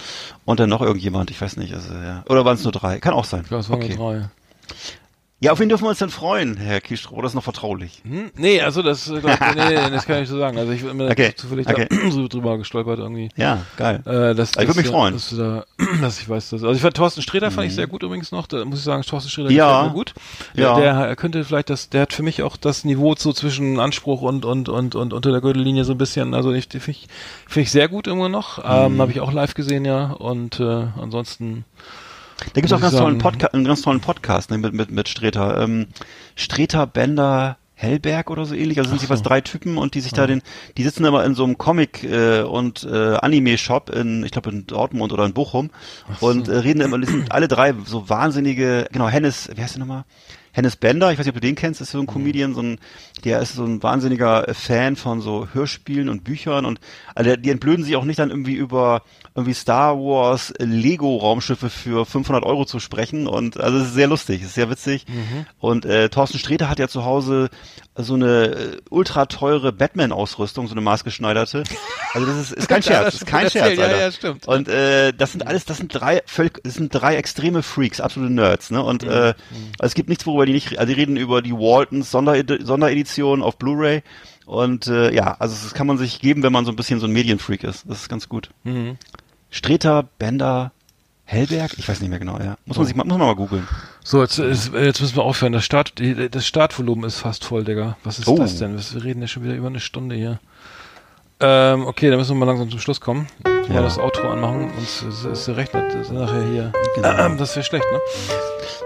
Und 0.44 0.60
dann 0.60 0.70
noch 0.70 0.82
irgendjemand, 0.82 1.30
ich 1.30 1.40
weiß 1.40 1.56
nicht, 1.56 1.74
also 1.74 1.93
ja. 1.94 2.24
Oder 2.28 2.44
waren 2.44 2.56
es 2.56 2.64
nur 2.64 2.72
drei? 2.72 3.01
Kann 3.01 3.14
auch 3.14 3.24
sein. 3.24 3.43
Ich 3.43 3.48
glaube, 3.48 3.62
es 3.62 3.70
waren 3.70 3.82
okay. 3.82 3.97
nur 3.97 4.12
drei. 4.12 4.28
Ja, 5.40 5.52
auf 5.52 5.60
wen 5.60 5.69
dürfen 5.69 5.85
wir 5.85 5.90
uns 5.90 6.01
denn 6.01 6.10
freuen, 6.10 6.56
Herr 6.56 6.81
Kiestro? 6.81 7.15
Oder 7.15 7.28
ist 7.28 7.35
noch 7.35 7.44
vertraulich? 7.44 8.02
Hm? 8.05 8.32
Nee, 8.36 8.60
also 8.60 8.82
das, 8.82 9.09
äh, 9.09 9.20
glaub, 9.20 9.39
nee, 9.55 9.74
das 9.74 10.05
kann 10.05 10.16
ich 10.16 10.23
nicht 10.23 10.31
so 10.31 10.39
sagen. 10.39 10.59
Also 10.59 10.73
ich 10.73 10.82
bin 10.82 10.97
mir 10.97 11.09
okay. 11.09 11.32
zufällig 11.36 11.69
okay. 11.69 11.86
da 11.89 11.97
so 12.10 12.27
drüber 12.27 12.59
gestolpert 12.59 12.98
irgendwie. 12.98 13.28
Ja, 13.36 13.65
geil. 13.77 14.02
Äh, 14.05 14.35
das, 14.35 14.56
also 14.56 14.62
ich 14.62 14.66
würde 14.66 14.81
mich 14.81 14.89
freuen. 14.89 15.15
Dass, 15.15 15.32
da, 15.36 15.65
dass 16.01 16.20
ich 16.20 16.28
weiß, 16.28 16.51
dass, 16.51 16.65
also 16.65 16.74
ich 16.74 16.81
fand 16.81 16.97
Thorsten 16.97 17.23
Sträter 17.23 17.51
mhm. 17.51 17.55
fand 17.55 17.66
ich 17.69 17.73
mhm. 17.73 17.77
sehr 17.77 17.86
gut 17.86 18.02
übrigens 18.02 18.32
noch. 18.32 18.48
Da 18.48 18.65
muss 18.65 18.81
ich 18.81 18.85
sagen, 18.85 19.02
Thorsten 19.02 19.31
Sträter 19.31 19.51
ja. 19.52 19.85
mir 19.85 19.90
gut. 19.90 20.12
Ja. 20.55 20.74
Der, 20.77 21.06
der 21.06 21.15
könnte 21.15 21.44
vielleicht 21.44 21.70
das, 21.70 21.89
der 21.89 22.02
hat 22.02 22.12
für 22.12 22.24
mich 22.24 22.43
auch 22.43 22.56
das 22.56 22.82
Niveau 22.82 23.15
so 23.16 23.32
zwischen 23.32 23.78
Anspruch 23.78 24.23
und 24.23 24.44
und 24.44 24.69
und 24.69 24.97
und 24.97 25.12
unter 25.12 25.31
der 25.31 25.40
Gürtellinie 25.40 25.85
so 25.85 25.93
ein 25.93 25.98
bisschen. 25.98 26.35
Also 26.35 26.51
ich 26.52 26.66
finde 26.69 26.90
ich, 26.90 27.06
finde 27.47 27.62
ich 27.62 27.70
sehr 27.70 27.86
gut 27.86 28.09
immer 28.09 28.28
noch. 28.28 28.59
Ähm, 28.65 28.94
mhm. 28.94 29.01
Habe 29.01 29.12
ich 29.12 29.20
auch 29.20 29.32
live 29.32 29.55
gesehen 29.55 29.85
ja 29.85 30.10
und 30.10 30.59
äh, 30.59 30.86
ansonsten 31.01 31.65
da 32.39 32.60
gibt's 32.60 32.73
auch 32.73 32.81
ganz 32.81 32.97
tollen 32.97 33.19
Podca 33.19 33.48
einen 33.48 33.65
ganz 33.65 33.82
tollen 33.82 34.01
Podcast 34.01 34.51
ne, 34.51 34.59
mit, 34.59 34.73
mit, 34.73 34.90
mit 34.90 35.09
Streter. 35.09 35.60
Ähm, 35.60 35.89
Streter, 36.36 36.86
Bender, 36.86 37.59
Hellberg 37.74 38.31
oder 38.31 38.44
so 38.44 38.55
ähnlich. 38.55 38.78
Also 38.78 38.90
sind 38.90 39.01
sie 39.01 39.06
so. 39.06 39.12
was 39.12 39.23
drei 39.23 39.40
Typen 39.40 39.78
und 39.78 39.94
die 39.94 40.01
sich 40.01 40.12
ja. 40.12 40.19
da 40.19 40.27
den, 40.27 40.43
die 40.77 40.82
sitzen 40.82 41.05
immer 41.05 41.24
in 41.24 41.35
so 41.35 41.44
einem 41.44 41.59
Comic 41.59 42.02
äh, 42.02 42.43
und 42.43 42.85
äh, 42.85 43.16
Anime-Shop 43.16 43.90
in, 43.90 44.24
ich 44.24 44.32
glaube 44.32 44.51
in 44.51 44.66
Dortmund 44.66 45.12
oder 45.12 45.24
in 45.24 45.32
Bochum 45.32 45.70
so. 46.20 46.27
und 46.27 46.48
äh, 46.48 46.56
reden 46.56 46.81
immer, 46.81 46.98
die 46.98 47.06
sind 47.06 47.31
alle 47.32 47.47
drei 47.47 47.74
so 47.85 48.09
wahnsinnige, 48.09 48.89
genau, 48.90 49.09
Hennes, 49.09 49.48
wie 49.55 49.62
heißt 49.62 49.77
der 49.77 49.81
nochmal? 49.81 50.05
Hennes 50.59 50.74
Bender, 50.74 51.12
ich 51.12 51.18
weiß 51.20 51.24
nicht, 51.24 51.36
ob 51.36 51.40
du 51.40 51.47
den 51.47 51.55
kennst, 51.55 51.80
ist 51.80 51.93
so 51.93 51.98
ein 51.98 52.02
mhm. 52.02 52.09
Comedian, 52.09 52.52
so 52.52 52.62
ein, 52.62 52.80
der 53.22 53.39
ist 53.39 53.55
so 53.55 53.64
ein 53.64 53.80
wahnsinniger 53.80 54.52
Fan 54.55 54.97
von 54.97 55.20
so 55.20 55.47
Hörspielen 55.52 56.09
und 56.09 56.24
Büchern 56.24 56.64
und 56.64 56.80
also 57.14 57.36
die 57.36 57.51
entblöden 57.51 57.85
sich 57.85 57.94
auch 57.94 58.05
nicht 58.05 58.18
dann 58.18 58.30
irgendwie 58.30 58.55
über 58.55 59.02
irgendwie 59.36 59.55
Star 59.55 59.97
Wars 59.97 60.52
Lego 60.59 61.16
Raumschiffe 61.18 61.70
für 61.70 62.05
500 62.05 62.44
Euro 62.44 62.64
zu 62.64 62.80
sprechen 62.80 63.28
und 63.28 63.60
also 63.60 63.78
es 63.78 63.86
ist 63.86 63.94
sehr 63.94 64.09
lustig, 64.09 64.40
es 64.40 64.48
ist 64.48 64.55
sehr 64.56 64.68
witzig 64.68 65.06
mhm. 65.06 65.47
und 65.60 65.85
äh, 65.85 66.09
Thorsten 66.09 66.40
Sträter 66.40 66.68
hat 66.68 66.80
ja 66.80 66.89
zu 66.89 67.05
Hause 67.05 67.51
so 67.99 68.15
eine 68.15 68.47
äh, 68.47 68.77
ultra 68.91 69.27
teure 69.27 69.73
Batman-Ausrüstung, 69.73 70.69
so 70.69 70.73
eine 70.73 70.81
maßgeschneiderte. 70.81 71.65
Also 72.15 72.27
das 72.27 72.37
ist, 72.39 72.53
ist 72.53 72.69
kein 72.69 72.83
Scherz, 72.85 73.05
das 73.07 73.15
ist 73.16 73.27
kein 73.27 73.51
Scherz, 73.51 73.79
Alter. 73.79 73.91
Ja, 73.91 73.99
ja, 73.99 74.12
stimmt. 74.12 74.47
Und 74.47 74.69
äh, 74.69 75.12
das 75.12 75.33
sind 75.33 75.47
alles, 75.47 75.65
das 75.65 75.79
sind 75.79 75.93
drei 75.93 76.23
völlig, 76.27 76.62
das 76.62 76.75
sind 76.75 76.95
drei 76.95 77.16
extreme 77.16 77.62
Freaks, 77.62 78.01
absolute 78.01 78.33
Nerds, 78.33 78.70
ne? 78.70 78.83
Und 78.83 79.03
mhm. 79.03 79.11
äh, 79.11 79.12
also 79.12 79.35
es 79.81 79.95
gibt 79.95 80.09
nichts, 80.09 80.27
worüber 80.27 80.47
die 80.47 80.53
nicht, 80.53 80.79
also 80.79 80.93
die 80.93 80.99
reden 80.99 81.16
über 81.16 81.43
die 81.43 81.53
Waltons 81.53 82.11
Sonderedi 82.11 82.65
Sonderedition 82.65 83.43
auf 83.43 83.59
Blu-ray. 83.59 84.03
Und 84.47 84.87
äh, 84.87 85.12
ja, 85.12 85.37
also 85.39 85.55
das 85.62 85.75
kann 85.75 85.87
man 85.87 85.99
sich 85.99 86.20
geben, 86.20 86.43
wenn 86.43 86.53
man 86.53 86.65
so 86.65 86.73
ein 86.73 86.77
bisschen 86.77 87.01
so 87.01 87.07
ein 87.07 87.12
Medienfreak 87.12 87.65
ist. 87.65 87.85
Das 87.89 88.01
ist 88.01 88.09
ganz 88.09 88.29
gut. 88.29 88.49
Mhm. 88.65 88.97
Streter, 89.51 90.05
Bender, 90.19 90.73
Hellberg? 91.25 91.75
Ich 91.77 91.87
weiß 91.87 92.01
nicht 92.01 92.09
mehr 92.09 92.19
genau, 92.19 92.39
ja. 92.39 92.57
Muss 92.65 92.79
man 92.79 92.87
sich 92.87 92.97
mal, 92.97 93.05
muss 93.05 93.19
man 93.19 93.27
mal 93.27 93.37
googeln. 93.37 93.69
So, 94.05 94.23
jetzt, 94.23 94.39
jetzt 94.39 95.01
müssen 95.01 95.16
wir 95.16 95.23
aufhören. 95.23 95.53
Das 95.53 95.65
Start, 95.65 95.95
das 96.31 96.47
Startvolumen 96.47 97.05
ist 97.05 97.19
fast 97.19 97.45
voll, 97.45 97.65
Digga. 97.65 97.97
Was 98.05 98.19
ist 98.19 98.29
oh. 98.29 98.37
das 98.37 98.59
denn? 98.59 98.79
Wir 98.79 99.05
reden 99.05 99.20
ja 99.20 99.29
schon 99.29 99.45
wieder 99.45 99.55
über 99.55 99.66
eine 99.66 99.81
Stunde 99.81 100.15
hier. 100.16 100.41
Ähm, 101.41 101.87
okay, 101.87 102.09
dann 102.11 102.19
müssen 102.19 102.31
wir 102.31 102.41
mal 102.41 102.47
langsam 102.47 102.69
zum 102.70 102.81
Schluss 102.81 103.01
kommen. 103.01 103.29
Ja. 103.69 103.75
Mal 103.75 103.83
das 103.83 103.99
Outro 103.99 104.29
anmachen 104.29 104.70
und 104.70 105.33
es 105.33 105.49
rechnet 105.51 106.11
nachher 106.11 106.45
hier. 106.51 106.73
Genau. 106.97 107.29
das 107.39 107.55
wäre 107.55 107.65
schlecht, 107.65 107.85
ne? 107.93 108.01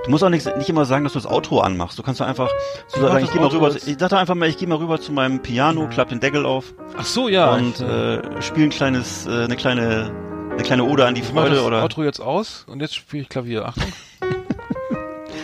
Du 0.05 0.11
musst 0.11 0.23
auch 0.25 0.29
nicht, 0.29 0.45
nicht 0.57 0.69
immer 0.69 0.85
sagen, 0.85 1.05
dass 1.05 1.15
du 1.15 1.21
das 1.21 1.31
Outro 1.31 1.61
anmachst. 1.61 1.99
Du 1.99 2.03
kannst 2.03 2.21
doch 2.21 2.27
einfach 2.27 2.51
so 2.89 3.01
sagen, 3.01 3.25
ich 3.25 3.33
gehe 3.33 3.41
mal 3.41 3.49
rüber. 3.49 3.75
Ich 3.75 3.97
sag 3.99 4.11
doch 4.11 4.19
einfach 4.19 4.35
mal, 4.35 4.49
ich 4.49 4.59
gehe 4.59 4.69
mal 4.69 4.79
rüber 4.79 5.01
zu 5.01 5.13
meinem 5.13 5.41
Piano, 5.41 5.89
klapp 5.89 6.09
den 6.09 6.21
Deckel 6.21 6.45
auf. 6.45 6.75
Ach 6.99 7.07
so, 7.07 7.29
ja. 7.29 7.55
Und 7.55 7.81
äh, 7.81 8.43
spiele 8.43 8.67
ein 8.67 8.71
kleines, 8.71 9.27
äh, 9.27 9.45
eine 9.45 9.57
kleine 9.57 10.11
eine 10.53 10.63
kleine 10.63 10.85
Ode 10.85 11.07
an 11.07 11.15
die 11.15 11.23
Freude, 11.23 11.51
ich 11.51 11.57
das 11.57 11.65
oder? 11.65 11.83
Outro 11.83 12.05
jetzt 12.05 12.21
aus 12.21 12.67
und 12.69 12.81
jetzt 12.81 12.95
spiele 12.95 13.23
ich 13.23 13.29
Klavier. 13.29 13.67
Achtung. 13.67 13.91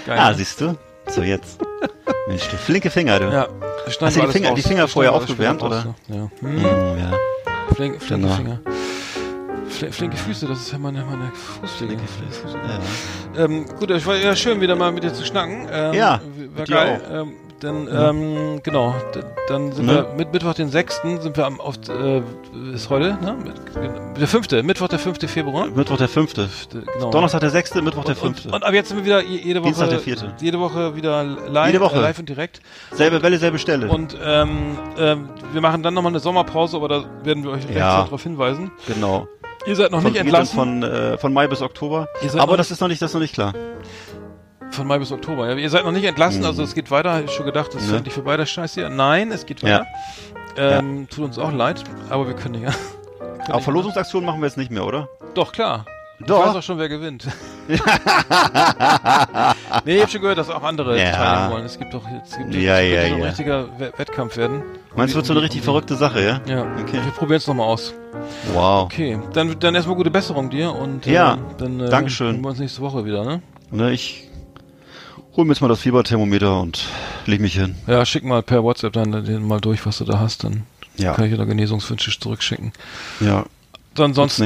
Geil. 0.09 0.18
Ah, 0.18 0.32
siehst 0.32 0.59
du? 0.62 0.74
So 1.06 1.20
jetzt. 1.20 1.60
Mensch, 2.28 2.48
du 2.48 2.56
flinke 2.56 2.89
Finger, 2.89 3.18
du. 3.18 3.26
Ja. 3.26 3.47
Hast 3.85 4.16
du 4.16 4.20
die 4.22 4.26
Finger, 4.28 4.55
die 4.55 4.62
Finger 4.62 4.89
vorher 4.89 5.12
aufgewärmt, 5.12 5.62
oder? 5.62 5.94
Ja. 6.09 6.30
Hm. 6.40 6.62
Ja. 6.98 7.12
Flink, 7.74 8.02
flinke 8.02 8.26
genau. 8.26 8.35
Finger. 8.35 8.60
Fl 9.68 9.93
flinke 9.93 10.16
Füße, 10.16 10.47
das 10.47 10.60
ist 10.60 10.72
ja 10.72 10.78
meine, 10.78 11.05
meine 11.05 11.30
Fußpflege. 11.60 12.01
Ja. 13.36 13.44
Ähm, 13.44 13.66
gut, 13.78 13.90
es 13.90 14.06
war 14.06 14.16
ja 14.16 14.35
schön, 14.35 14.62
wieder 14.62 14.76
mal 14.76 14.90
mit 14.93 15.05
dir 15.05 15.12
zu 15.12 15.26
schnacken. 15.26 15.68
Ähm, 15.70 15.93
ja. 15.93 16.22
War 16.56 16.64
geil. 16.64 17.02
Ähm, 17.12 17.32
dann, 17.60 17.89
ähm, 17.90 18.60
genau, 18.62 18.94
dann 19.48 19.72
sind 19.72 19.86
ne? 19.86 19.94
wir 19.94 20.14
mit 20.16 20.32
Mittwoch 20.32 20.55
den 20.55 20.68
6. 20.68 21.02
sind 21.20 21.36
wir 21.36 21.47
am, 21.47 21.60
auf, 21.60 21.76
äh, 21.89 22.22
ist 22.72 22.89
heute, 22.90 23.18
ne? 23.20 23.36
Mit, 23.44 24.20
der 24.20 24.28
5., 24.28 24.51
Mittwoch 24.62 24.89
der 24.89 24.98
5. 24.98 25.18
Februar. 25.30 25.66
Mittwoch 25.66 25.97
der 25.97 26.09
5. 26.09 26.35
Genau. 26.35 27.10
Donnerstag 27.10 27.40
der 27.40 27.51
6., 27.51 27.74
Mittwoch 27.76 28.05
der 28.05 28.16
5. 28.16 28.47
Und, 28.47 28.55
und, 28.55 28.64
ab 28.64 28.72
jetzt 28.72 28.89
sind 28.89 28.98
wir 28.98 29.05
wieder 29.05 29.22
jede 29.22 29.60
Woche, 29.60 29.68
Dienstag 29.68 29.90
der 29.90 30.01
4. 30.01 30.16
jede 30.40 30.60
Woche 30.60 30.94
wieder 30.94 31.24
live, 31.24 31.66
jede 31.66 31.80
Woche. 31.80 32.01
Live 32.01 32.18
und 32.18 32.28
direkt. 32.28 32.60
Selbe 32.93 33.22
Welle, 33.22 33.39
selbe 33.39 33.59
Stelle. 33.59 33.89
Und, 33.89 34.16
ähm, 34.22 34.78
äh, 34.97 35.16
wir 35.52 35.60
machen 35.60 35.82
dann 35.82 35.94
nochmal 35.94 36.12
eine 36.12 36.20
Sommerpause, 36.20 36.76
aber 36.76 36.89
da 36.89 37.05
werden 37.24 37.43
wir 37.44 37.51
euch 37.51 37.64
ja. 37.64 38.02
darauf 38.05 38.22
hinweisen. 38.22 38.70
Genau. 38.86 39.28
Ihr 39.66 39.76
seid 39.76 39.90
noch 39.90 40.01
von, 40.01 40.12
nicht 40.12 40.20
entlassen. 40.20 40.55
Von, 40.55 40.82
äh, 40.82 41.18
von 41.18 41.32
Mai 41.32 41.47
bis 41.48 41.60
Oktober. 41.60 42.09
Aber 42.39 42.56
das 42.56 42.70
ist 42.70 42.80
noch 42.80 42.89
nicht, 42.89 43.02
das 43.02 43.10
ist 43.10 43.14
noch 43.14 43.20
nicht 43.20 43.35
klar. 43.35 43.52
Von 44.70 44.86
Mai 44.86 44.99
bis 44.99 45.12
Oktober. 45.12 45.49
Ja, 45.49 45.57
ihr 45.57 45.70
seid 45.70 45.85
noch 45.85 45.93
nicht 45.93 46.05
entlassen, 46.05 46.45
also 46.45 46.62
es 46.62 46.74
geht 46.74 46.90
weiter. 46.90 47.24
Ich 47.24 47.31
schon 47.32 47.47
gedacht, 47.47 47.74
das 47.74 47.82
ist 47.82 47.90
ja. 47.90 47.97
endlich 47.97 48.15
vorbei, 48.15 48.36
der 48.36 48.47
Scheiß 48.47 48.74
hier. 48.74 48.89
Nein, 48.89 49.32
es 49.32 49.47
geht 49.47 49.62
weiter. 49.62 49.86
Ja. 50.57 50.78
Ähm, 50.78 51.01
ja. 51.01 51.07
Tut 51.07 51.24
uns 51.24 51.39
auch 51.39 51.53
leid, 51.53 51.82
aber 52.11 52.27
wir 52.27 52.35
können 52.35 52.62
ja. 52.62 52.70
Aber 53.49 53.61
Verlosungsaktionen 53.61 54.27
machen 54.27 54.40
wir 54.40 54.47
jetzt 54.47 54.59
nicht 54.59 54.70
mehr, 54.70 54.85
oder? 54.85 55.09
Doch, 55.35 55.53
klar. 55.53 55.86
Doch. 56.27 56.40
Ich 56.40 56.47
weiß 56.49 56.57
auch 56.57 56.62
schon, 56.62 56.78
wer 56.78 56.89
gewinnt. 56.89 57.28
nee, 59.85 59.97
ich 59.97 60.03
hab 60.03 60.11
schon 60.11 60.20
gehört, 60.20 60.39
dass 60.39 60.51
auch 60.51 60.65
andere 60.65 60.99
ja. 60.99 61.12
teilnehmen 61.12 61.53
wollen. 61.53 61.65
Es 61.65 61.78
gibt 61.78 61.95
doch 61.95 62.03
jetzt 62.11 62.36
gibt 62.36 62.55
ja, 62.55 62.81
ja, 62.81 63.09
so 63.09 63.15
ein 63.15 63.20
ja. 63.20 63.27
richtiger 63.27 63.69
Wettkampf 63.78 64.36
werden. 64.36 64.62
Meinst 64.97 65.15
du, 65.15 65.16
wird 65.16 65.27
so 65.27 65.32
eine 65.32 65.43
richtig 65.43 65.62
verrückte 65.62 65.95
Sache, 65.95 66.20
ja? 66.23 66.40
Ja. 66.47 66.66
Okay. 66.82 66.99
Wir 67.05 67.12
probieren 67.12 67.39
es 67.39 67.47
nochmal 67.47 67.66
aus. 67.66 67.95
Wow. 68.53 68.85
Okay, 68.85 69.19
dann, 69.32 69.61
dann 69.61 69.77
erstmal 69.77 69.97
gute 69.97 70.11
Besserung 70.11 70.51
dir 70.51 70.74
und 70.74 71.07
ja, 71.07 71.35
äh, 71.35 71.39
dann 71.59 71.78
äh, 71.78 71.89
Dankeschön. 71.89 72.32
sehen 72.32 72.43
wir 72.43 72.49
uns 72.49 72.59
nächste 72.59 72.81
Woche 72.81 73.05
wieder, 73.05 73.24
ne? 73.24 73.40
Ne, 73.70 73.93
ich 73.93 74.27
hol 75.36 75.44
mir 75.44 75.52
jetzt 75.52 75.60
mal 75.60 75.68
das 75.68 75.80
Fieberthermometer 75.80 76.60
und 76.60 76.86
leg 77.26 77.40
mich 77.40 77.55
hin. 77.55 77.74
Ja, 77.86 78.05
schick 78.05 78.24
mal 78.24 78.42
per 78.42 78.62
WhatsApp 78.62 78.92
dann 78.92 79.24
den 79.24 79.46
mal 79.46 79.60
durch, 79.60 79.84
was 79.86 79.98
du 79.98 80.05
da 80.05 80.18
hast, 80.18 80.44
dann 80.44 80.64
ja. 80.96 81.14
kann 81.14 81.24
ich 81.24 81.30
dir 81.30 81.38
da 81.38 81.44
Genesungswünsche 81.44 82.18
zurückschicken. 82.18 82.72
Ja. 83.20 83.46
Dann 83.94 84.14
sonst. 84.14 84.42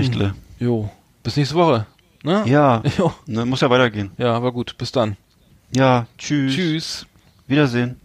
Jo. 0.58 0.90
Bis 1.22 1.36
nächste 1.36 1.54
Woche. 1.56 1.86
Ne? 2.22 2.42
Ja. 2.46 2.82
Jo. 2.98 3.12
Ne, 3.26 3.44
muss 3.44 3.60
ja 3.60 3.70
weitergehen. 3.70 4.12
Ja, 4.18 4.34
aber 4.34 4.52
gut. 4.52 4.76
Bis 4.78 4.92
dann. 4.92 5.16
Ja. 5.74 6.06
Tschüss. 6.18 6.54
Tschüss. 6.54 7.06
Wiedersehen. 7.46 8.00